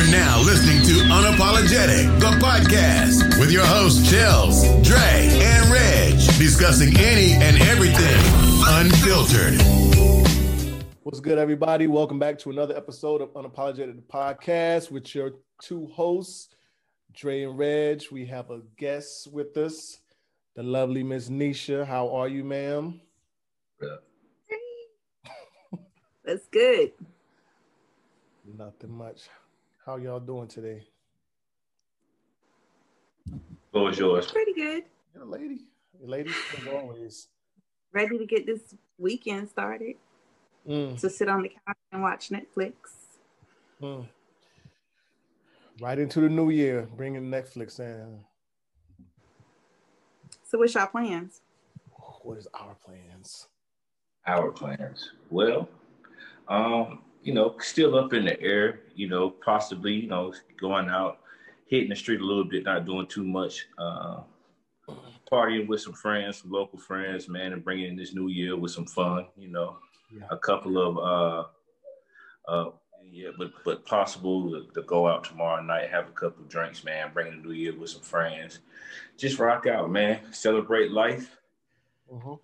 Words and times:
You're 0.00 0.12
now 0.12 0.40
listening 0.40 0.80
to 0.84 0.94
Unapologetic, 1.12 2.20
the 2.20 2.30
podcast, 2.42 3.38
with 3.38 3.52
your 3.52 3.66
hosts, 3.66 4.10
Chels, 4.10 4.62
Dre, 4.82 5.28
and 5.42 5.70
Reg, 5.70 6.14
discussing 6.38 6.96
any 6.96 7.32
and 7.32 7.60
everything 7.64 8.18
unfiltered. 8.66 9.60
What's 11.02 11.20
good, 11.20 11.36
everybody? 11.36 11.86
Welcome 11.86 12.18
back 12.18 12.38
to 12.38 12.50
another 12.50 12.74
episode 12.74 13.20
of 13.20 13.28
Unapologetic, 13.34 13.94
the 13.94 14.00
podcast, 14.00 14.90
with 14.90 15.14
your 15.14 15.32
two 15.60 15.86
hosts, 15.88 16.48
Dre 17.12 17.42
and 17.42 17.58
Reg. 17.58 18.04
We 18.10 18.24
have 18.24 18.50
a 18.50 18.62
guest 18.78 19.30
with 19.30 19.54
us, 19.58 20.00
the 20.56 20.62
lovely 20.62 21.02
Miss 21.02 21.28
Nisha. 21.28 21.84
How 21.84 22.08
are 22.14 22.28
you, 22.28 22.42
ma'am? 22.42 23.02
That's 26.24 26.46
good. 26.46 26.92
Nothing 28.56 28.96
much. 28.96 29.28
How 29.90 29.96
y'all 29.96 30.20
doing 30.20 30.46
today? 30.46 30.84
What 33.72 33.86
was 33.86 33.98
yours? 33.98 34.30
Pretty 34.30 34.52
good. 34.52 34.84
You're 35.12 35.24
a 35.24 35.26
lady. 35.26 35.64
You're 35.98 36.06
a 36.06 36.10
lady, 36.12 36.30
as 36.56 36.66
always. 36.68 37.26
Ready 37.92 38.16
to 38.16 38.24
get 38.24 38.46
this 38.46 38.60
weekend 38.98 39.48
started. 39.48 39.96
Mm, 40.64 40.96
To 41.00 41.10
sit 41.10 41.28
on 41.28 41.42
the 41.42 41.48
couch 41.48 41.76
and 41.90 42.02
watch 42.02 42.28
Netflix. 42.28 42.72
mm. 43.82 44.06
Right 45.80 45.98
into 45.98 46.20
the 46.20 46.28
new 46.28 46.50
year, 46.50 46.88
bringing 46.96 47.24
Netflix 47.28 47.80
in. 47.80 48.20
So 50.44 50.58
what's 50.58 50.72
your 50.72 50.86
plans? 50.86 51.40
What 52.22 52.38
is 52.38 52.46
our 52.54 52.76
plans? 52.76 53.48
Our 54.24 54.52
plans. 54.52 55.10
Well, 55.30 55.68
um, 56.46 57.02
you 57.22 57.34
know, 57.34 57.56
still 57.60 57.96
up 57.98 58.12
in 58.12 58.24
the 58.24 58.40
air, 58.40 58.80
you 58.94 59.08
know, 59.08 59.30
possibly, 59.30 59.92
you 59.92 60.08
know, 60.08 60.32
going 60.60 60.88
out, 60.88 61.20
hitting 61.66 61.90
the 61.90 61.96
street 61.96 62.20
a 62.20 62.24
little 62.24 62.44
bit, 62.44 62.64
not 62.64 62.86
doing 62.86 63.06
too 63.06 63.24
much. 63.24 63.66
Uh, 63.78 64.20
partying 65.30 65.68
with 65.68 65.80
some 65.80 65.92
friends, 65.92 66.38
some 66.38 66.50
local 66.50 66.78
friends, 66.78 67.28
man, 67.28 67.52
and 67.52 67.64
bringing 67.64 67.86
in 67.90 67.96
this 67.96 68.14
new 68.14 68.28
year 68.28 68.56
with 68.56 68.72
some 68.72 68.86
fun, 68.86 69.26
you 69.36 69.48
know. 69.48 69.76
Yeah. 70.12 70.26
A 70.30 70.36
couple 70.36 70.78
of, 70.78 70.98
uh, 70.98 72.50
uh, 72.50 72.70
yeah, 73.04 73.30
but 73.38 73.52
but 73.64 73.86
possible 73.86 74.50
to, 74.50 74.72
to 74.72 74.82
go 74.82 75.06
out 75.06 75.24
tomorrow 75.24 75.62
night, 75.62 75.90
have 75.90 76.08
a 76.08 76.12
couple 76.12 76.42
of 76.42 76.48
drinks, 76.48 76.84
man, 76.84 77.10
bringing 77.12 77.42
the 77.42 77.48
new 77.48 77.54
year 77.54 77.76
with 77.76 77.90
some 77.90 78.02
friends. 78.02 78.60
Just 79.16 79.38
rock 79.38 79.66
out, 79.66 79.90
man. 79.90 80.32
Celebrate 80.32 80.90
life. 80.90 81.36
Mhm. 82.12 82.40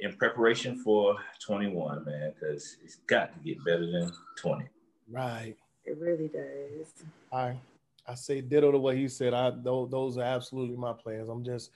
In 0.00 0.16
preparation 0.16 0.76
for 0.82 1.16
21, 1.44 2.04
man, 2.04 2.32
because 2.34 2.76
it's 2.84 2.96
got 3.06 3.32
to 3.32 3.38
get 3.40 3.64
better 3.64 3.90
than 3.90 4.10
20. 4.36 4.64
Right. 5.10 5.56
It 5.84 5.98
really 5.98 6.28
does. 6.28 7.04
I 7.32 7.56
I 8.06 8.14
say 8.14 8.40
ditto 8.40 8.72
to 8.72 8.78
what 8.78 8.96
he 8.96 9.08
said. 9.08 9.34
I 9.34 9.50
those, 9.50 9.90
those 9.90 10.18
are 10.18 10.22
absolutely 10.22 10.76
my 10.76 10.92
plans. 10.92 11.28
I'm 11.28 11.44
just 11.44 11.70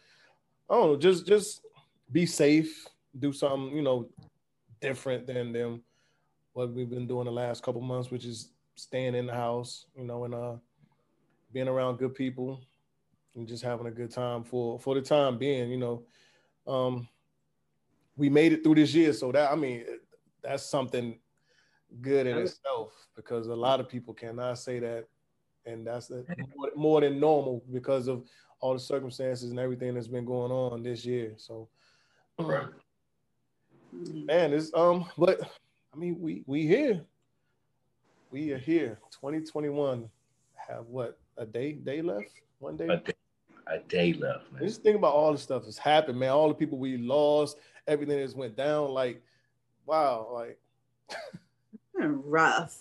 I 0.68 0.74
don't 0.74 0.92
know, 0.92 0.98
just 0.98 1.26
just 1.26 1.62
be 2.10 2.26
safe, 2.26 2.86
do 3.18 3.32
something, 3.32 3.74
you 3.74 3.82
know, 3.82 4.08
different 4.80 5.26
than 5.26 5.52
them 5.52 5.82
what 6.52 6.72
we've 6.72 6.90
been 6.90 7.06
doing 7.06 7.26
the 7.26 7.30
last 7.30 7.62
couple 7.62 7.80
months, 7.80 8.10
which 8.10 8.24
is 8.24 8.50
staying 8.74 9.14
in 9.14 9.26
the 9.26 9.34
house, 9.34 9.86
you 9.96 10.04
know, 10.04 10.24
and 10.24 10.34
uh 10.34 10.54
being 11.52 11.68
around 11.68 11.98
good 11.98 12.14
people 12.14 12.60
and 13.34 13.48
just 13.48 13.62
having 13.62 13.86
a 13.86 13.90
good 13.90 14.10
time 14.10 14.42
for 14.42 14.78
for 14.78 14.94
the 14.94 15.02
time 15.02 15.38
being, 15.38 15.70
you 15.70 15.78
know. 15.78 16.02
Um 16.66 17.08
we 18.18 18.28
made 18.28 18.52
it 18.52 18.62
through 18.62 18.74
this 18.74 18.92
year, 18.92 19.12
so 19.12 19.32
that 19.32 19.50
I 19.50 19.54
mean 19.54 19.84
that's 20.42 20.64
something 20.64 21.18
good 22.02 22.26
in 22.26 22.36
itself 22.36 22.92
because 23.16 23.46
a 23.46 23.54
lot 23.54 23.80
of 23.80 23.88
people 23.88 24.12
cannot 24.12 24.58
say 24.58 24.78
that 24.78 25.06
and 25.68 25.86
that's 25.86 26.08
the, 26.08 26.24
more, 26.56 26.70
more 26.76 27.00
than 27.00 27.20
normal 27.20 27.62
because 27.72 28.08
of 28.08 28.24
all 28.60 28.74
the 28.74 28.80
circumstances 28.80 29.50
and 29.50 29.58
everything 29.58 29.94
that's 29.94 30.08
been 30.08 30.24
going 30.24 30.50
on 30.50 30.82
this 30.82 31.04
year. 31.04 31.34
So, 31.36 31.68
Right. 32.38 32.66
man, 33.92 34.52
it's 34.52 34.72
um, 34.74 35.06
but 35.16 35.40
I 35.92 35.96
mean, 35.96 36.20
we 36.20 36.42
we 36.46 36.66
here, 36.66 37.04
we 38.30 38.52
are 38.52 38.58
here. 38.58 38.98
2021 39.12 40.08
have 40.56 40.86
what 40.86 41.18
a 41.36 41.46
day 41.46 41.72
day 41.72 42.02
left, 42.02 42.30
one 42.58 42.76
day. 42.76 42.88
A 42.88 42.96
day, 42.96 43.12
a 43.66 43.78
day 43.78 44.12
left, 44.12 44.52
man. 44.52 44.62
Just 44.62 44.82
think 44.82 44.96
about 44.96 45.14
all 45.14 45.32
the 45.32 45.38
stuff 45.38 45.64
that's 45.64 45.78
happened, 45.78 46.18
man. 46.18 46.30
All 46.30 46.48
the 46.48 46.54
people 46.54 46.78
we 46.78 46.96
lost, 46.96 47.58
everything 47.88 48.18
that's 48.18 48.34
went 48.34 48.56
down. 48.56 48.90
Like, 48.90 49.22
wow, 49.86 50.28
like 50.32 50.58
It's 51.72 51.82
been 51.96 52.22
rough. 52.22 52.76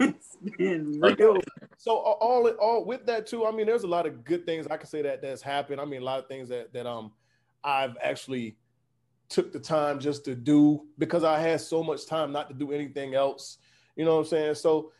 it's 0.00 0.36
been 0.58 1.00
real. 1.00 1.40
So 1.76 1.92
a- 1.92 2.12
all 2.12 2.48
all 2.48 2.84
with 2.84 3.06
that 3.06 3.26
too, 3.26 3.46
I 3.46 3.50
mean, 3.52 3.66
there's 3.66 3.84
a 3.84 3.88
lot 3.88 4.06
of 4.06 4.24
good 4.24 4.44
things 4.46 4.66
I 4.66 4.76
can 4.76 4.88
say 4.88 5.02
that 5.02 5.22
that's 5.22 5.42
happened. 5.42 5.80
I 5.80 5.84
mean, 5.84 6.02
a 6.02 6.04
lot 6.04 6.18
of 6.18 6.28
things 6.28 6.48
that 6.48 6.72
that 6.72 6.86
um 6.86 7.12
I've 7.64 7.96
actually 8.02 8.56
took 9.28 9.52
the 9.52 9.60
time 9.60 9.98
just 9.98 10.24
to 10.26 10.34
do 10.34 10.86
because 10.98 11.24
I 11.24 11.38
had 11.38 11.60
so 11.60 11.82
much 11.82 12.06
time 12.06 12.32
not 12.32 12.48
to 12.48 12.54
do 12.54 12.72
anything 12.72 13.14
else. 13.14 13.58
You 13.96 14.04
know 14.04 14.16
what 14.16 14.22
I'm 14.22 14.26
saying? 14.28 14.54
So 14.56 14.92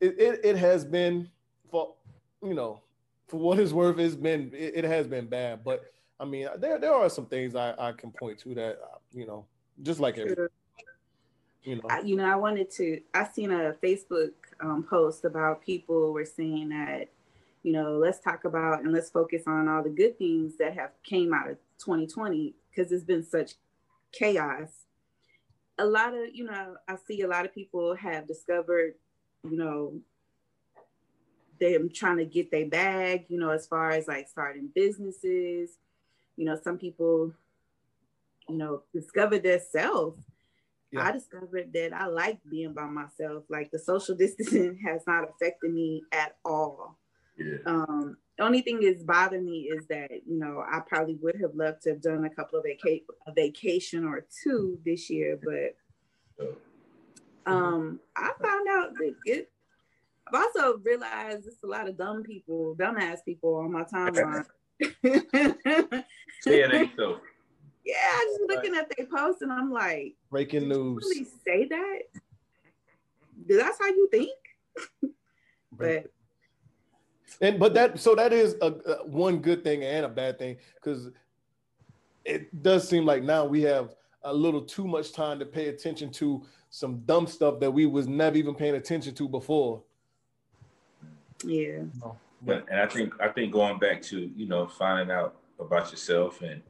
it 0.00 0.18
it, 0.18 0.40
it 0.44 0.56
has 0.56 0.84
been 0.84 1.30
for 1.70 1.94
you 2.42 2.54
know 2.54 2.82
for 3.28 3.38
what 3.38 3.58
it's 3.58 3.72
worth, 3.72 3.98
it's 3.98 4.14
been 4.14 4.50
it, 4.54 4.72
it 4.76 4.84
has 4.84 5.06
been 5.06 5.26
bad. 5.26 5.64
But 5.64 5.84
I 6.20 6.24
mean, 6.24 6.48
there 6.58 6.78
there 6.78 6.94
are 6.94 7.08
some 7.08 7.26
things 7.26 7.54
I 7.54 7.74
I 7.78 7.92
can 7.92 8.12
point 8.12 8.38
to 8.40 8.54
that 8.54 8.78
uh, 8.82 8.98
you 9.12 9.26
know 9.26 9.46
just 9.82 10.00
like 10.00 10.18
every 10.18 10.48
you 11.62 11.76
know 11.76 11.82
I, 11.88 12.00
you 12.00 12.16
know, 12.16 12.24
I 12.24 12.36
wanted 12.36 12.70
to. 12.72 13.00
I 13.14 13.24
seen 13.24 13.50
a 13.50 13.74
Facebook 13.82 14.32
um, 14.60 14.84
post 14.88 15.24
about 15.24 15.62
people 15.62 16.12
were 16.12 16.24
saying 16.24 16.70
that, 16.70 17.08
you 17.62 17.72
know, 17.72 17.98
let's 17.98 18.20
talk 18.20 18.44
about 18.44 18.82
and 18.82 18.92
let's 18.92 19.10
focus 19.10 19.44
on 19.46 19.68
all 19.68 19.82
the 19.82 19.90
good 19.90 20.18
things 20.18 20.56
that 20.58 20.74
have 20.74 20.90
came 21.04 21.32
out 21.32 21.50
of 21.50 21.56
2020 21.78 22.54
because 22.70 22.90
it's 22.92 23.04
been 23.04 23.24
such 23.24 23.54
chaos. 24.12 24.68
A 25.78 25.84
lot 25.84 26.14
of, 26.14 26.34
you 26.34 26.44
know, 26.44 26.76
I 26.88 26.96
see 27.06 27.22
a 27.22 27.28
lot 27.28 27.44
of 27.44 27.54
people 27.54 27.94
have 27.94 28.26
discovered, 28.26 28.94
you 29.44 29.56
know, 29.56 29.94
them 31.60 31.90
trying 31.92 32.18
to 32.18 32.24
get 32.24 32.50
their 32.50 32.66
bag, 32.66 33.26
you 33.28 33.38
know, 33.38 33.50
as 33.50 33.66
far 33.66 33.90
as 33.90 34.08
like 34.08 34.28
starting 34.28 34.68
businesses. 34.74 35.70
You 36.42 36.48
know, 36.48 36.58
some 36.60 36.76
people, 36.76 37.32
you 38.48 38.56
know, 38.56 38.82
discovered 38.92 39.44
their 39.44 39.60
self 39.60 40.16
Yeah. 40.90 41.04
I 41.06 41.12
discovered 41.12 41.72
that 41.72 41.92
I 41.92 42.06
like 42.06 42.40
being 42.50 42.72
by 42.72 42.86
myself. 42.86 43.44
Like 43.48 43.70
the 43.70 43.78
social 43.78 44.16
distancing 44.24 44.76
has 44.84 45.02
not 45.06 45.22
affected 45.30 45.72
me 45.72 46.02
at 46.10 46.34
all. 46.44 46.98
Yeah. 47.38 47.58
Um, 47.64 48.16
the 48.36 48.42
only 48.42 48.62
thing 48.62 48.80
that's 48.80 49.04
bothering 49.04 49.44
me 49.44 49.70
is 49.70 49.86
that 49.86 50.10
you 50.10 50.36
know 50.36 50.64
I 50.68 50.80
probably 50.80 51.14
would 51.22 51.36
have 51.40 51.54
loved 51.54 51.82
to 51.82 51.90
have 51.90 52.02
done 52.02 52.24
a 52.24 52.30
couple 52.30 52.58
of 52.58 52.64
vaca- 52.64 53.04
a 53.28 53.32
vacation 53.32 54.04
or 54.04 54.26
two 54.42 54.80
this 54.84 55.08
year, 55.08 55.38
but 55.44 56.50
um, 57.46 58.00
I 58.16 58.32
found 58.42 58.68
out 58.68 58.94
that 58.94 59.14
it. 59.26 59.48
I've 60.26 60.34
also 60.42 60.78
realized 60.78 61.44
there's 61.44 61.62
a 61.62 61.68
lot 61.68 61.88
of 61.88 61.96
dumb 61.96 62.24
people, 62.24 62.74
dumbass 62.76 63.24
people 63.24 63.54
on 63.54 63.70
my 63.70 63.84
timeline. 63.94 64.44
Say 64.82 66.60
it 66.60 66.74
ain't 66.74 66.90
so. 66.96 67.20
Yeah, 67.84 67.94
I 67.98 68.36
just 68.38 68.50
looking 68.50 68.74
at 68.76 68.92
their 68.96 69.06
post 69.06 69.42
and 69.42 69.52
I'm 69.52 69.72
like, 69.72 70.14
breaking 70.30 70.68
Did 70.68 70.76
you 70.76 70.84
news. 70.84 71.04
really 71.08 71.26
say 71.44 71.68
that? 71.68 71.98
That's 73.48 73.78
how 73.80 73.86
you 73.88 74.08
think? 74.10 74.30
but 75.72 76.06
And 77.40 77.58
but 77.58 77.74
that 77.74 77.98
so 77.98 78.14
that 78.14 78.32
is 78.32 78.56
a, 78.62 78.66
a 78.66 79.06
one 79.06 79.38
good 79.38 79.64
thing 79.64 79.82
and 79.82 80.06
a 80.06 80.08
bad 80.08 80.38
thing 80.38 80.58
because 80.76 81.10
it 82.24 82.62
does 82.62 82.88
seem 82.88 83.04
like 83.04 83.24
now 83.24 83.44
we 83.44 83.62
have 83.62 83.96
a 84.22 84.32
little 84.32 84.60
too 84.62 84.86
much 84.86 85.12
time 85.12 85.40
to 85.40 85.44
pay 85.46 85.66
attention 85.68 86.10
to 86.12 86.44
some 86.70 87.00
dumb 87.00 87.26
stuff 87.26 87.58
that 87.58 87.70
we 87.70 87.86
was 87.86 88.06
never 88.06 88.36
even 88.36 88.54
paying 88.54 88.76
attention 88.76 89.12
to 89.16 89.28
before. 89.28 89.82
yeah, 91.44 91.80
But, 92.44 92.66
and 92.70 92.80
I 92.80 92.86
think 92.86 93.14
I 93.20 93.28
think 93.28 93.52
going 93.52 93.78
back 93.78 94.02
to 94.02 94.30
you 94.36 94.46
know 94.46 94.66
finding 94.66 95.14
out 95.14 95.36
about 95.60 95.90
yourself 95.90 96.42
and 96.42 96.62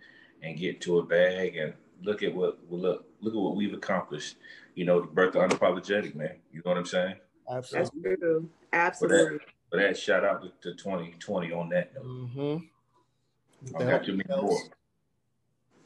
and 0.42 0.58
get 0.58 0.80
to 0.82 0.98
a 0.98 1.02
bag 1.02 1.56
and 1.56 1.72
look 2.02 2.22
at 2.22 2.34
what 2.34 2.58
well, 2.68 2.80
look 2.80 3.06
look 3.20 3.34
at 3.34 3.40
what 3.40 3.56
we've 3.56 3.74
accomplished. 3.74 4.36
You 4.74 4.84
know, 4.84 5.00
the 5.00 5.06
birth 5.06 5.34
of 5.34 5.50
unapologetic, 5.50 6.14
man. 6.14 6.36
You 6.52 6.62
know 6.64 6.70
what 6.70 6.78
I'm 6.78 6.86
saying? 6.86 7.16
that's 7.48 7.74
Absolutely. 7.74 8.16
true. 8.16 8.48
Absolutely. 8.72 9.38
But 9.70 9.80
that 9.80 9.98
shout 9.98 10.24
out 10.24 10.42
to, 10.42 10.70
to 10.70 10.76
2020 10.76 11.52
on 11.52 11.68
that 11.70 11.94
note. 11.94 12.04
Mm-hmm. 12.04 13.76
I 13.76 13.84
got 13.84 14.06
you 14.06 14.14
many 14.14 14.42
more. 14.42 14.58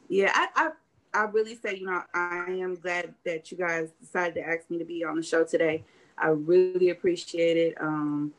Yeah, 0.09 0.31
I, 0.35 0.49
I 0.55 0.71
I 1.15 1.25
really 1.25 1.55
say, 1.56 1.77
you 1.77 1.87
know, 1.87 2.03
I 2.12 2.44
am 2.49 2.75
glad 2.75 3.15
that 3.25 3.50
you 3.50 3.56
guys 3.56 3.91
decided 4.00 4.35
to 4.35 4.47
ask 4.47 4.71
me 4.71 4.79
to 4.79 4.85
be 4.85 5.05
on 5.05 5.17
the 5.17 5.23
show 5.23 5.44
today. 5.44 5.85
I 6.19 6.29
really 6.29 6.91
appreciate 6.91 7.56
it. 7.56 7.81
Um, 7.81 8.33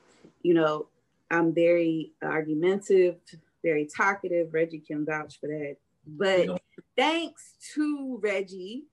you 0.43 0.53
know, 0.53 0.87
I'm 1.29 1.53
very 1.53 2.13
argumentative, 2.23 3.17
very 3.63 3.85
talkative. 3.85 4.53
Reggie 4.53 4.79
can 4.79 5.05
vouch 5.05 5.39
for 5.39 5.47
that. 5.47 5.77
But 6.05 6.61
thanks 6.95 7.55
to 7.73 8.19
Reggie, 8.21 8.85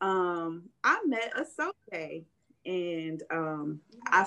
um, 0.00 0.64
I 0.82 1.00
met 1.06 1.32
a 1.36 1.44
Soke 1.44 1.76
and 2.66 3.22
um, 3.30 3.80
I 4.06 4.26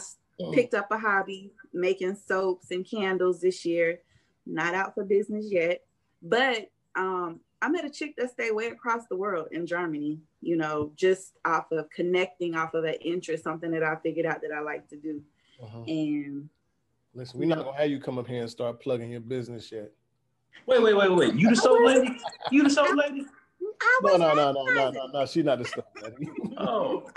picked 0.53 0.74
up 0.74 0.88
a 0.92 0.98
hobby 0.98 1.51
making 1.74 2.15
soaps 2.15 2.71
and 2.71 2.86
candles 2.89 3.42
this 3.42 3.65
year. 3.65 4.00
Not 4.45 4.74
out 4.74 4.95
for 4.95 5.03
business 5.03 5.45
yet, 5.50 5.81
but 6.21 6.71
um, 6.95 7.42
I 7.62 7.69
met 7.69 7.86
a 7.86 7.89
chick 7.89 8.15
that 8.18 8.31
stayed 8.31 8.53
way 8.53 8.68
across 8.68 9.06
the 9.07 9.15
world 9.15 9.50
in 9.51 9.68
Germany, 9.68 10.19
you 10.42 10.56
know, 10.56 10.92
just 10.95 11.33
off 11.45 11.71
of 11.71 11.89
connecting 11.92 12.56
off 12.56 12.74
of 12.74 12.86
an 12.86 12.95
interest, 12.95 13.44
something 13.44 13.69
that 13.71 13.83
I 13.83 13.98
figured 13.98 14.25
out 14.25 14.42
that 14.42 14.51
I 14.51 14.62
like 14.62 14.89
to 14.89 14.95
do. 14.95 15.21
Uh-huh. 15.62 15.83
And 15.88 16.50
listen, 17.13 17.40
we're 17.40 17.48
not 17.48 17.63
gonna 17.63 17.78
have 17.78 17.90
you 17.90 18.00
come 18.00 18.18
up 18.18 18.28
here 18.28 18.42
and 18.42 18.50
start 18.50 18.80
plugging 18.80 19.12
your 19.12 19.22
business 19.22 19.72
yet. 19.72 19.92
Wait, 20.66 20.81
wait, 20.81 20.94
wait, 20.96 21.12
wait. 21.12 21.34
You 21.36 21.50
the 21.50 21.56
soul 21.56 21.86
lady? 21.86 22.18
You 22.52 22.63
the 22.63 22.69
soul 22.69 22.96
lady? 22.96 23.25
No, 24.04 24.18
no, 24.18 24.34
no, 24.34 24.52
no, 24.52 24.66
no, 24.66 24.92
no, 24.92 25.08
no. 25.08 25.25
She's 25.25 25.44
not 25.44 25.60
the 25.60 25.66
soul 25.66 25.86
lady. 26.04 26.30
oh. 26.58 27.10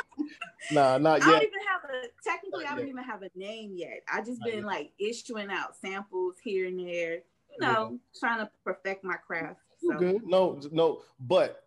nah, 0.73 0.99
not 0.99 1.21
yet. 1.21 1.29
I 1.29 1.33
don't 1.33 1.43
even 1.43 1.61
have 1.69 1.91
a 1.91 2.07
technically 2.23 2.65
I 2.67 2.77
don't 2.77 2.89
even 2.89 3.05
have 3.05 3.23
a 3.23 3.31
name 3.35 3.73
yet. 3.75 4.03
I 4.13 4.21
just 4.21 4.41
not 4.41 4.47
been 4.47 4.59
yet. 4.59 4.67
like 4.67 4.93
issuing 4.99 5.51
out 5.51 5.77
samples 5.77 6.37
here 6.43 6.67
and 6.67 6.79
there, 6.79 7.15
you 7.15 7.61
know, 7.61 7.91
yeah. 7.93 8.19
trying 8.19 8.39
to 8.39 8.51
perfect 8.65 9.05
my 9.05 9.17
craft. 9.17 9.61
So. 9.87 9.99
Good. 9.99 10.27
No, 10.27 10.61
no, 10.73 11.03
but 11.21 11.65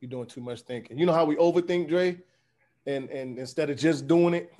you're 0.00 0.10
doing 0.10 0.26
too 0.26 0.40
much 0.40 0.62
thinking. 0.62 0.98
You 0.98 1.06
know 1.06 1.12
how 1.12 1.24
we 1.24 1.36
overthink, 1.36 1.88
Dre? 1.88 2.18
And 2.86 3.10
and 3.10 3.38
instead 3.38 3.70
of 3.70 3.76
just 3.76 4.06
doing 4.06 4.34
it, 4.34 4.52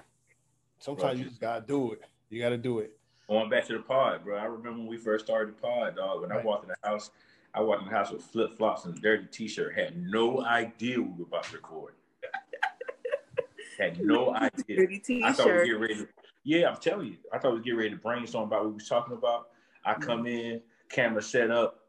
sometimes 0.78 1.04
right. 1.04 1.18
you 1.18 1.24
just 1.24 1.40
gotta 1.40 1.64
do 1.66 1.92
it. 1.92 2.02
You 2.30 2.40
gotta 2.40 2.58
do 2.58 2.78
it. 2.80 2.98
Going 3.28 3.50
back 3.50 3.66
to 3.66 3.74
the 3.74 3.80
pod, 3.80 4.24
bro. 4.24 4.36
I 4.38 4.44
remember 4.44 4.78
when 4.78 4.86
we 4.86 4.96
first 4.96 5.26
started 5.26 5.54
the 5.54 5.60
pod, 5.60 5.96
dog. 5.96 6.22
When 6.22 6.30
right. 6.30 6.40
I 6.40 6.44
walked 6.44 6.64
in 6.64 6.70
the 6.70 6.88
house, 6.88 7.10
I 7.54 7.60
walked 7.60 7.82
in 7.82 7.88
the 7.88 7.94
house 7.94 8.10
with 8.10 8.22
flip 8.22 8.56
flops 8.56 8.84
and 8.84 8.96
a 8.96 9.00
dirty 9.00 9.26
t-shirt. 9.30 9.76
Had 9.76 9.96
no 9.96 10.44
idea 10.44 11.00
we 11.00 11.08
were 11.08 11.24
about 11.24 11.44
to 11.44 11.56
record. 11.56 11.94
Had 13.78 14.00
no 14.00 14.34
idea. 14.34 14.76
Dirty 14.76 14.98
t-shirt. 14.98 15.28
I 15.28 15.32
thought 15.32 15.46
we 15.46 15.52
were 15.52 15.64
getting 15.64 15.80
ready. 15.80 15.94
To, 15.96 16.08
yeah, 16.44 16.70
I'm 16.70 16.76
telling 16.78 17.08
you, 17.08 17.16
I 17.32 17.38
thought 17.38 17.52
we 17.52 17.58
were 17.58 17.64
getting 17.64 17.78
ready 17.78 17.90
to 17.90 17.96
brainstorm 17.96 18.44
about 18.44 18.60
what 18.60 18.68
we 18.70 18.74
was 18.74 18.88
talking 18.88 19.14
about. 19.14 19.48
I 19.84 19.92
mm-hmm. 19.92 20.02
come 20.02 20.26
in, 20.26 20.62
camera 20.88 21.22
set 21.22 21.50
up, 21.50 21.80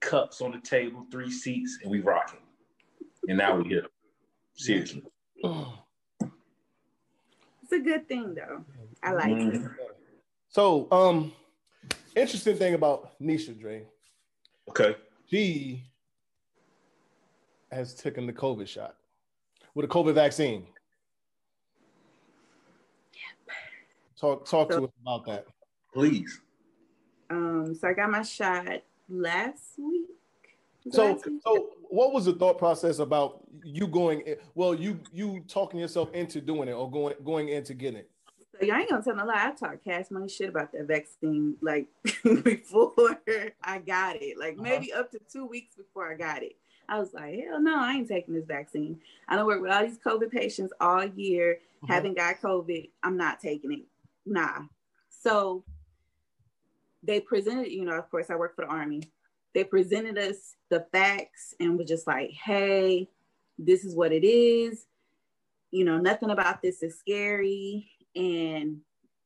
cups 0.00 0.40
on 0.40 0.52
the 0.52 0.60
table, 0.60 1.06
three 1.10 1.30
seats, 1.30 1.78
and 1.82 1.90
we 1.90 2.00
rocking. 2.00 2.40
And 3.26 3.38
now 3.38 3.56
we 3.56 3.68
here. 3.68 3.86
Seriously. 4.54 5.02
It's 7.70 7.74
a 7.74 7.84
good 7.84 8.08
thing 8.08 8.34
though. 8.34 8.64
I 9.02 9.12
like 9.12 9.26
mm-hmm. 9.26 9.66
it. 9.66 9.70
So, 10.48 10.88
um, 10.90 11.32
interesting 12.16 12.56
thing 12.56 12.72
about 12.72 13.20
Nisha 13.20 13.58
Dre. 13.60 13.84
Okay. 14.70 14.96
She 15.26 15.84
has 17.70 17.92
taken 17.92 18.26
the 18.26 18.32
COVID 18.32 18.66
shot 18.66 18.94
with 19.74 19.84
a 19.84 19.88
COVID 19.88 20.14
vaccine. 20.14 20.66
Yep. 23.12 23.56
Talk 24.18 24.46
talk 24.48 24.72
so, 24.72 24.80
to 24.80 24.84
us 24.86 24.92
about 25.02 25.26
that. 25.26 25.44
Please. 25.92 26.40
Um, 27.28 27.74
so 27.78 27.88
I 27.88 27.92
got 27.92 28.10
my 28.10 28.22
shot 28.22 28.82
last 29.10 29.74
week. 29.76 30.08
So, 30.90 31.12
last 31.12 31.26
week? 31.26 31.40
so 31.44 31.68
what 31.88 32.12
was 32.12 32.26
the 32.26 32.32
thought 32.32 32.58
process 32.58 32.98
about 32.98 33.40
you 33.64 33.86
going? 33.86 34.20
In, 34.22 34.36
well, 34.54 34.74
you 34.74 35.00
you 35.12 35.44
talking 35.48 35.80
yourself 35.80 36.12
into 36.12 36.40
doing 36.40 36.68
it 36.68 36.72
or 36.72 36.90
going 36.90 37.14
going 37.24 37.48
into 37.48 37.74
getting 37.74 38.00
it. 38.00 38.10
So 38.58 38.66
y'all 38.66 38.76
ain't 38.76 38.90
gonna 38.90 39.02
tell 39.02 39.14
no 39.14 39.24
lie. 39.24 39.48
I 39.48 39.52
talked 39.52 39.84
cash 39.84 40.06
money 40.10 40.28
shit 40.28 40.48
about 40.48 40.72
that 40.72 40.86
vaccine 40.86 41.56
like 41.60 41.86
before 42.44 43.20
I 43.62 43.78
got 43.78 44.16
it. 44.20 44.38
Like 44.38 44.54
uh-huh. 44.54 44.62
maybe 44.62 44.92
up 44.92 45.10
to 45.12 45.20
two 45.30 45.46
weeks 45.46 45.76
before 45.76 46.10
I 46.10 46.16
got 46.16 46.42
it. 46.42 46.56
I 46.88 46.98
was 46.98 47.12
like, 47.12 47.38
hell 47.44 47.60
no, 47.60 47.78
I 47.78 47.92
ain't 47.92 48.08
taking 48.08 48.34
this 48.34 48.46
vaccine. 48.46 48.98
I 49.28 49.36
don't 49.36 49.46
work 49.46 49.60
with 49.60 49.70
all 49.70 49.84
these 49.84 49.98
COVID 49.98 50.30
patients 50.30 50.72
all 50.80 51.04
year, 51.04 51.58
uh-huh. 51.82 51.92
haven't 51.92 52.16
got 52.16 52.40
COVID. 52.40 52.90
I'm 53.02 53.16
not 53.16 53.40
taking 53.40 53.72
it. 53.72 53.84
Nah. 54.24 54.62
So 55.08 55.64
they 57.02 57.20
presented, 57.20 57.70
you 57.70 57.84
know, 57.84 57.92
of 57.92 58.10
course, 58.10 58.30
I 58.30 58.36
work 58.36 58.56
for 58.56 58.64
the 58.64 58.70
Army. 58.70 59.02
They 59.58 59.64
presented 59.64 60.16
us 60.18 60.54
the 60.70 60.86
facts 60.92 61.52
and 61.58 61.76
was 61.76 61.88
just 61.88 62.06
like, 62.06 62.30
hey, 62.30 63.08
this 63.58 63.84
is 63.84 63.96
what 63.96 64.12
it 64.12 64.24
is. 64.24 64.86
You 65.72 65.84
know, 65.84 65.98
nothing 65.98 66.30
about 66.30 66.62
this 66.62 66.80
is 66.80 66.96
scary. 66.96 67.90
And 68.14 68.82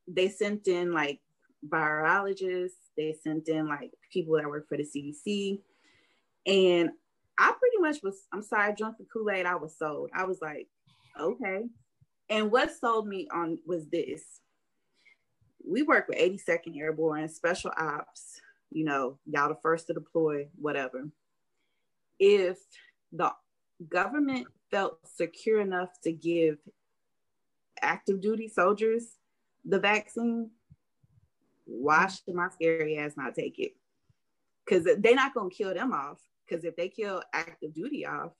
they 0.08 0.30
sent 0.30 0.68
in 0.68 0.94
like 0.94 1.20
virologists, 1.68 2.80
they 2.96 3.14
sent 3.22 3.48
in 3.48 3.68
like 3.68 3.92
people 4.10 4.36
that 4.36 4.48
work 4.48 4.70
for 4.70 4.78
the 4.78 4.84
CDC. 4.84 5.60
And 6.46 6.92
I 7.36 7.52
pretty 7.52 7.78
much 7.80 8.02
was, 8.02 8.26
I'm 8.32 8.40
sorry, 8.40 8.70
I 8.70 8.74
drank 8.74 8.96
the 8.96 9.04
Kool 9.12 9.28
Aid. 9.30 9.44
I 9.44 9.56
was 9.56 9.76
sold. 9.76 10.08
I 10.14 10.24
was 10.24 10.40
like, 10.40 10.66
okay. 11.20 11.64
And 12.30 12.50
what 12.50 12.74
sold 12.74 13.06
me 13.06 13.28
on 13.30 13.58
was 13.66 13.86
this 13.88 14.22
we 15.62 15.82
work 15.82 16.08
with 16.08 16.16
82nd 16.16 16.78
Airborne, 16.78 17.28
Special 17.28 17.70
Ops, 17.76 18.40
you 18.72 18.84
know, 18.84 19.18
y'all 19.26 19.48
the 19.48 19.56
first 19.62 19.86
to 19.86 19.94
deploy, 19.94 20.48
whatever. 20.56 21.08
If 22.18 22.58
the 23.12 23.32
government 23.88 24.46
felt 24.70 24.98
secure 25.06 25.60
enough 25.60 25.90
to 26.04 26.12
give 26.12 26.58
active 27.80 28.20
duty 28.20 28.48
soldiers 28.48 29.16
the 29.64 29.78
vaccine, 29.78 30.50
why 31.64 32.08
should 32.08 32.34
my 32.34 32.48
scary 32.50 32.98
ass 32.98 33.16
not 33.16 33.34
take 33.34 33.58
it? 33.58 33.72
Because 34.64 34.84
they're 34.98 35.14
not 35.14 35.34
going 35.34 35.50
to 35.50 35.56
kill 35.56 35.74
them 35.74 35.92
off. 35.92 36.18
Because 36.46 36.64
if 36.64 36.76
they 36.76 36.88
kill 36.88 37.22
active 37.32 37.72
duty 37.74 38.06
off, 38.06 38.32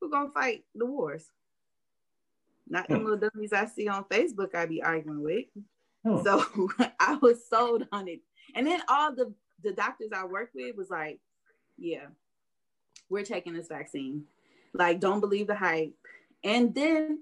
who's 0.00 0.10
going 0.10 0.28
to 0.28 0.32
fight 0.32 0.64
the 0.74 0.86
wars? 0.86 1.26
Not 2.68 2.88
the 2.88 2.96
hmm. 2.96 3.04
little 3.04 3.30
dummies 3.30 3.52
I 3.52 3.66
see 3.66 3.88
on 3.88 4.04
Facebook 4.04 4.54
I'd 4.54 4.68
be 4.68 4.82
arguing 4.82 5.22
with. 5.22 5.46
Oh. 6.04 6.22
So 6.22 6.70
I 7.00 7.16
was 7.16 7.48
sold 7.48 7.84
on 7.92 8.08
it. 8.08 8.20
And 8.54 8.66
then 8.66 8.80
all 8.88 9.14
the, 9.14 9.32
the 9.62 9.72
doctors 9.72 10.10
I 10.14 10.24
worked 10.24 10.54
with 10.54 10.76
was 10.76 10.90
like, 10.90 11.20
yeah, 11.76 12.06
we're 13.08 13.24
taking 13.24 13.54
this 13.54 13.68
vaccine. 13.68 14.24
Like, 14.74 15.00
don't 15.00 15.20
believe 15.20 15.46
the 15.46 15.54
hype. 15.54 15.94
And 16.44 16.74
then 16.74 17.20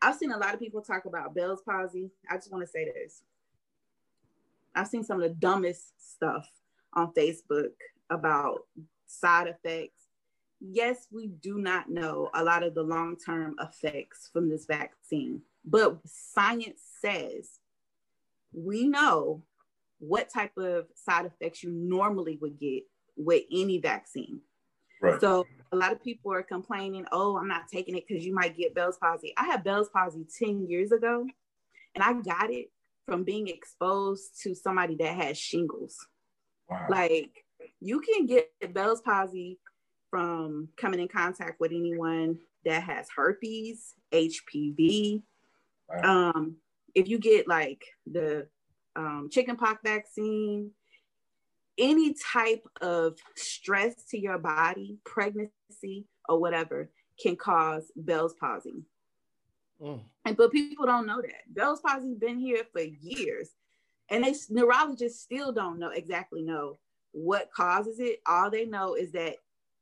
I've 0.00 0.16
seen 0.16 0.32
a 0.32 0.38
lot 0.38 0.54
of 0.54 0.60
people 0.60 0.82
talk 0.82 1.04
about 1.04 1.34
Bell's 1.34 1.62
palsy. 1.62 2.10
I 2.30 2.36
just 2.36 2.52
want 2.52 2.64
to 2.64 2.70
say 2.70 2.84
this. 2.84 3.22
I've 4.74 4.88
seen 4.88 5.04
some 5.04 5.20
of 5.20 5.28
the 5.28 5.34
dumbest 5.34 5.92
stuff 5.98 6.48
on 6.92 7.12
Facebook 7.12 7.70
about 8.10 8.60
side 9.06 9.48
effects. 9.48 10.02
Yes, 10.60 11.06
we 11.10 11.28
do 11.28 11.58
not 11.58 11.88
know 11.88 12.30
a 12.34 12.44
lot 12.44 12.62
of 12.62 12.74
the 12.74 12.82
long 12.82 13.16
term 13.16 13.56
effects 13.60 14.28
from 14.32 14.48
this 14.48 14.66
vaccine, 14.66 15.42
but 15.64 15.98
science 16.06 16.82
says 17.00 17.58
we 18.52 18.88
know 18.88 19.42
what 19.98 20.28
type 20.32 20.56
of 20.56 20.86
side 20.94 21.26
effects 21.26 21.62
you 21.62 21.70
normally 21.70 22.38
would 22.40 22.58
get 22.58 22.82
with 23.16 23.44
any 23.50 23.78
vaccine. 23.78 24.40
Right. 25.00 25.20
So 25.20 25.46
a 25.72 25.76
lot 25.76 25.92
of 25.92 26.02
people 26.02 26.32
are 26.32 26.42
complaining, 26.42 27.06
oh, 27.12 27.36
I'm 27.36 27.48
not 27.48 27.68
taking 27.72 27.96
it 27.96 28.04
because 28.06 28.24
you 28.24 28.34
might 28.34 28.56
get 28.56 28.74
Bell's 28.74 28.98
palsy. 28.98 29.32
I 29.36 29.44
had 29.44 29.64
Bell's 29.64 29.90
palsy 29.90 30.26
10 30.38 30.66
years 30.68 30.92
ago, 30.92 31.26
and 31.94 32.04
I 32.04 32.12
got 32.14 32.50
it 32.50 32.70
from 33.06 33.24
being 33.24 33.48
exposed 33.48 34.40
to 34.42 34.54
somebody 34.54 34.96
that 34.96 35.14
has 35.14 35.38
shingles. 35.38 35.96
Wow. 36.68 36.86
Like 36.90 37.44
you 37.80 38.00
can 38.00 38.26
get 38.26 38.50
Bell's 38.72 39.00
palsy 39.00 39.58
from 40.10 40.68
coming 40.76 41.00
in 41.00 41.08
contact 41.08 41.60
with 41.60 41.72
anyone 41.72 42.38
that 42.64 42.82
has 42.82 43.06
herpes, 43.14 43.94
HPV, 44.12 45.22
wow. 45.88 46.30
um, 46.30 46.56
if 46.94 47.08
you 47.08 47.18
get 47.18 47.46
like 47.46 47.84
the 48.10 48.48
um, 48.96 49.28
chickenpox 49.30 49.80
vaccine, 49.84 50.70
any 51.78 52.14
type 52.32 52.66
of 52.80 53.18
stress 53.36 54.04
to 54.10 54.18
your 54.18 54.38
body, 54.38 54.98
pregnancy 55.04 56.06
or 56.28 56.40
whatever, 56.40 56.90
can 57.20 57.36
cause 57.36 57.92
Bell's 57.96 58.34
palsy. 58.34 58.84
Mm. 59.80 60.00
And 60.24 60.36
but 60.36 60.52
people 60.52 60.86
don't 60.86 61.06
know 61.06 61.20
that 61.20 61.42
Bell's 61.48 61.80
palsy's 61.80 62.18
been 62.18 62.38
here 62.38 62.62
for 62.72 62.80
years, 62.80 63.50
and 64.10 64.24
they 64.24 64.34
neurologists 64.50 65.22
still 65.22 65.52
don't 65.52 65.78
know 65.78 65.90
exactly 65.90 66.42
know 66.42 66.78
what 67.12 67.52
causes 67.54 68.00
it. 68.00 68.20
All 68.26 68.50
they 68.50 68.64
know 68.64 68.94
is 68.94 69.12
that 69.12 69.36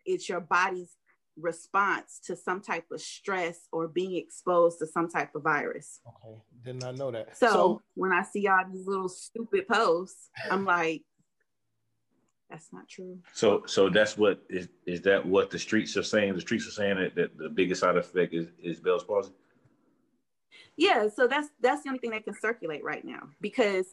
it's 0.04 0.28
your 0.28 0.40
body's 0.40 0.96
response 1.36 2.20
to 2.26 2.36
some 2.36 2.60
type 2.60 2.84
of 2.92 3.00
stress 3.00 3.68
or 3.72 3.88
being 3.88 4.16
exposed 4.16 4.78
to 4.78 4.86
some 4.86 5.08
type 5.08 5.34
of 5.34 5.42
virus. 5.42 6.00
Okay, 6.06 6.36
did 6.64 6.80
not 6.80 6.96
know 6.96 7.10
that. 7.10 7.36
So, 7.36 7.48
so 7.48 7.82
when 7.94 8.12
I 8.12 8.22
see 8.22 8.46
all 8.46 8.64
these 8.70 8.86
little 8.86 9.08
stupid 9.08 9.66
posts, 9.68 10.30
I'm 10.50 10.64
like, 10.76 11.02
that's 12.50 12.68
not 12.72 12.88
true. 12.88 13.18
So, 13.32 13.64
so 13.66 13.88
that's 13.88 14.16
what 14.16 14.40
is 14.48 14.68
is 14.86 15.00
that 15.02 15.24
what 15.24 15.50
the 15.50 15.58
streets 15.58 15.96
are 15.96 16.02
saying? 16.02 16.34
The 16.34 16.40
streets 16.40 16.68
are 16.68 16.72
saying 16.72 16.96
that, 16.98 17.14
that 17.16 17.36
the 17.36 17.48
biggest 17.48 17.80
side 17.80 17.96
effect 17.96 18.32
is 18.34 18.48
is 18.62 18.80
Bell's 18.80 19.04
palsy. 19.04 19.32
Yeah, 20.76 21.08
so 21.08 21.26
that's 21.26 21.48
that's 21.60 21.82
the 21.82 21.88
only 21.88 22.00
thing 22.00 22.10
that 22.10 22.24
can 22.24 22.34
circulate 22.34 22.84
right 22.84 23.04
now 23.04 23.28
because 23.40 23.86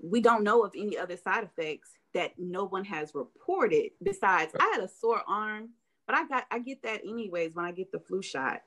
we 0.00 0.20
don't 0.20 0.44
know 0.44 0.62
of 0.62 0.72
any 0.76 0.98
other 0.98 1.16
side 1.16 1.44
effects 1.44 1.90
that 2.14 2.32
no 2.38 2.64
one 2.64 2.84
has 2.84 3.14
reported. 3.14 3.90
Besides, 4.02 4.52
I 4.58 4.70
had 4.74 4.84
a 4.84 4.88
sore 4.88 5.22
arm 5.26 5.70
but 6.06 6.16
I 6.16 6.26
got 6.26 6.44
I 6.50 6.58
get 6.58 6.82
that 6.82 7.00
anyways 7.02 7.54
when 7.54 7.64
I 7.64 7.72
get 7.72 7.92
the 7.92 8.00
flu 8.00 8.22
shot. 8.22 8.60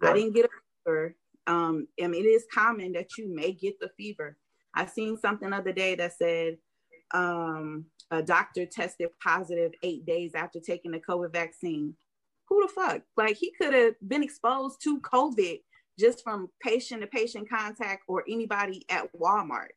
Right. 0.00 0.10
I 0.10 0.14
didn't 0.14 0.34
get 0.34 0.46
a 0.46 0.48
fever. 0.84 1.16
Um, 1.46 1.88
I 2.02 2.06
mean, 2.06 2.24
it 2.24 2.28
is 2.28 2.46
common 2.52 2.92
that 2.92 3.18
you 3.18 3.34
may 3.34 3.52
get 3.52 3.78
the 3.80 3.90
fever. 3.96 4.36
I 4.74 4.86
seen 4.86 5.16
something 5.18 5.50
the 5.50 5.56
other 5.56 5.72
day 5.72 5.94
that 5.96 6.16
said 6.16 6.58
um, 7.12 7.86
a 8.10 8.22
doctor 8.22 8.66
tested 8.66 9.08
positive 9.22 9.72
eight 9.82 10.06
days 10.06 10.32
after 10.34 10.60
taking 10.60 10.92
the 10.92 11.00
COVID 11.00 11.32
vaccine. 11.32 11.94
Who 12.48 12.62
the 12.62 12.72
fuck? 12.72 13.02
Like 13.16 13.36
he 13.36 13.52
could 13.58 13.74
have 13.74 13.94
been 14.06 14.22
exposed 14.22 14.82
to 14.82 15.00
COVID 15.00 15.60
just 15.98 16.22
from 16.22 16.48
patient 16.60 17.02
to 17.02 17.06
patient 17.06 17.48
contact 17.48 18.02
or 18.08 18.24
anybody 18.28 18.84
at 18.88 19.08
Walmart. 19.14 19.68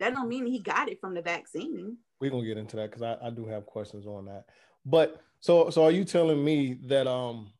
That 0.00 0.14
don't 0.14 0.28
mean 0.28 0.46
he 0.46 0.60
got 0.60 0.88
it 0.88 1.00
from 1.00 1.14
the 1.14 1.22
vaccine. 1.22 1.98
We're 2.20 2.30
gonna 2.30 2.46
get 2.46 2.56
into 2.56 2.76
that 2.76 2.90
because 2.90 3.02
I, 3.02 3.16
I 3.22 3.30
do 3.30 3.46
have 3.46 3.66
questions 3.66 4.06
on 4.06 4.26
that. 4.26 4.44
But 4.84 5.20
so 5.40 5.70
so 5.70 5.84
are 5.84 5.90
you 5.90 6.04
telling 6.04 6.42
me 6.42 6.78
that 6.86 7.06
um 7.06 7.50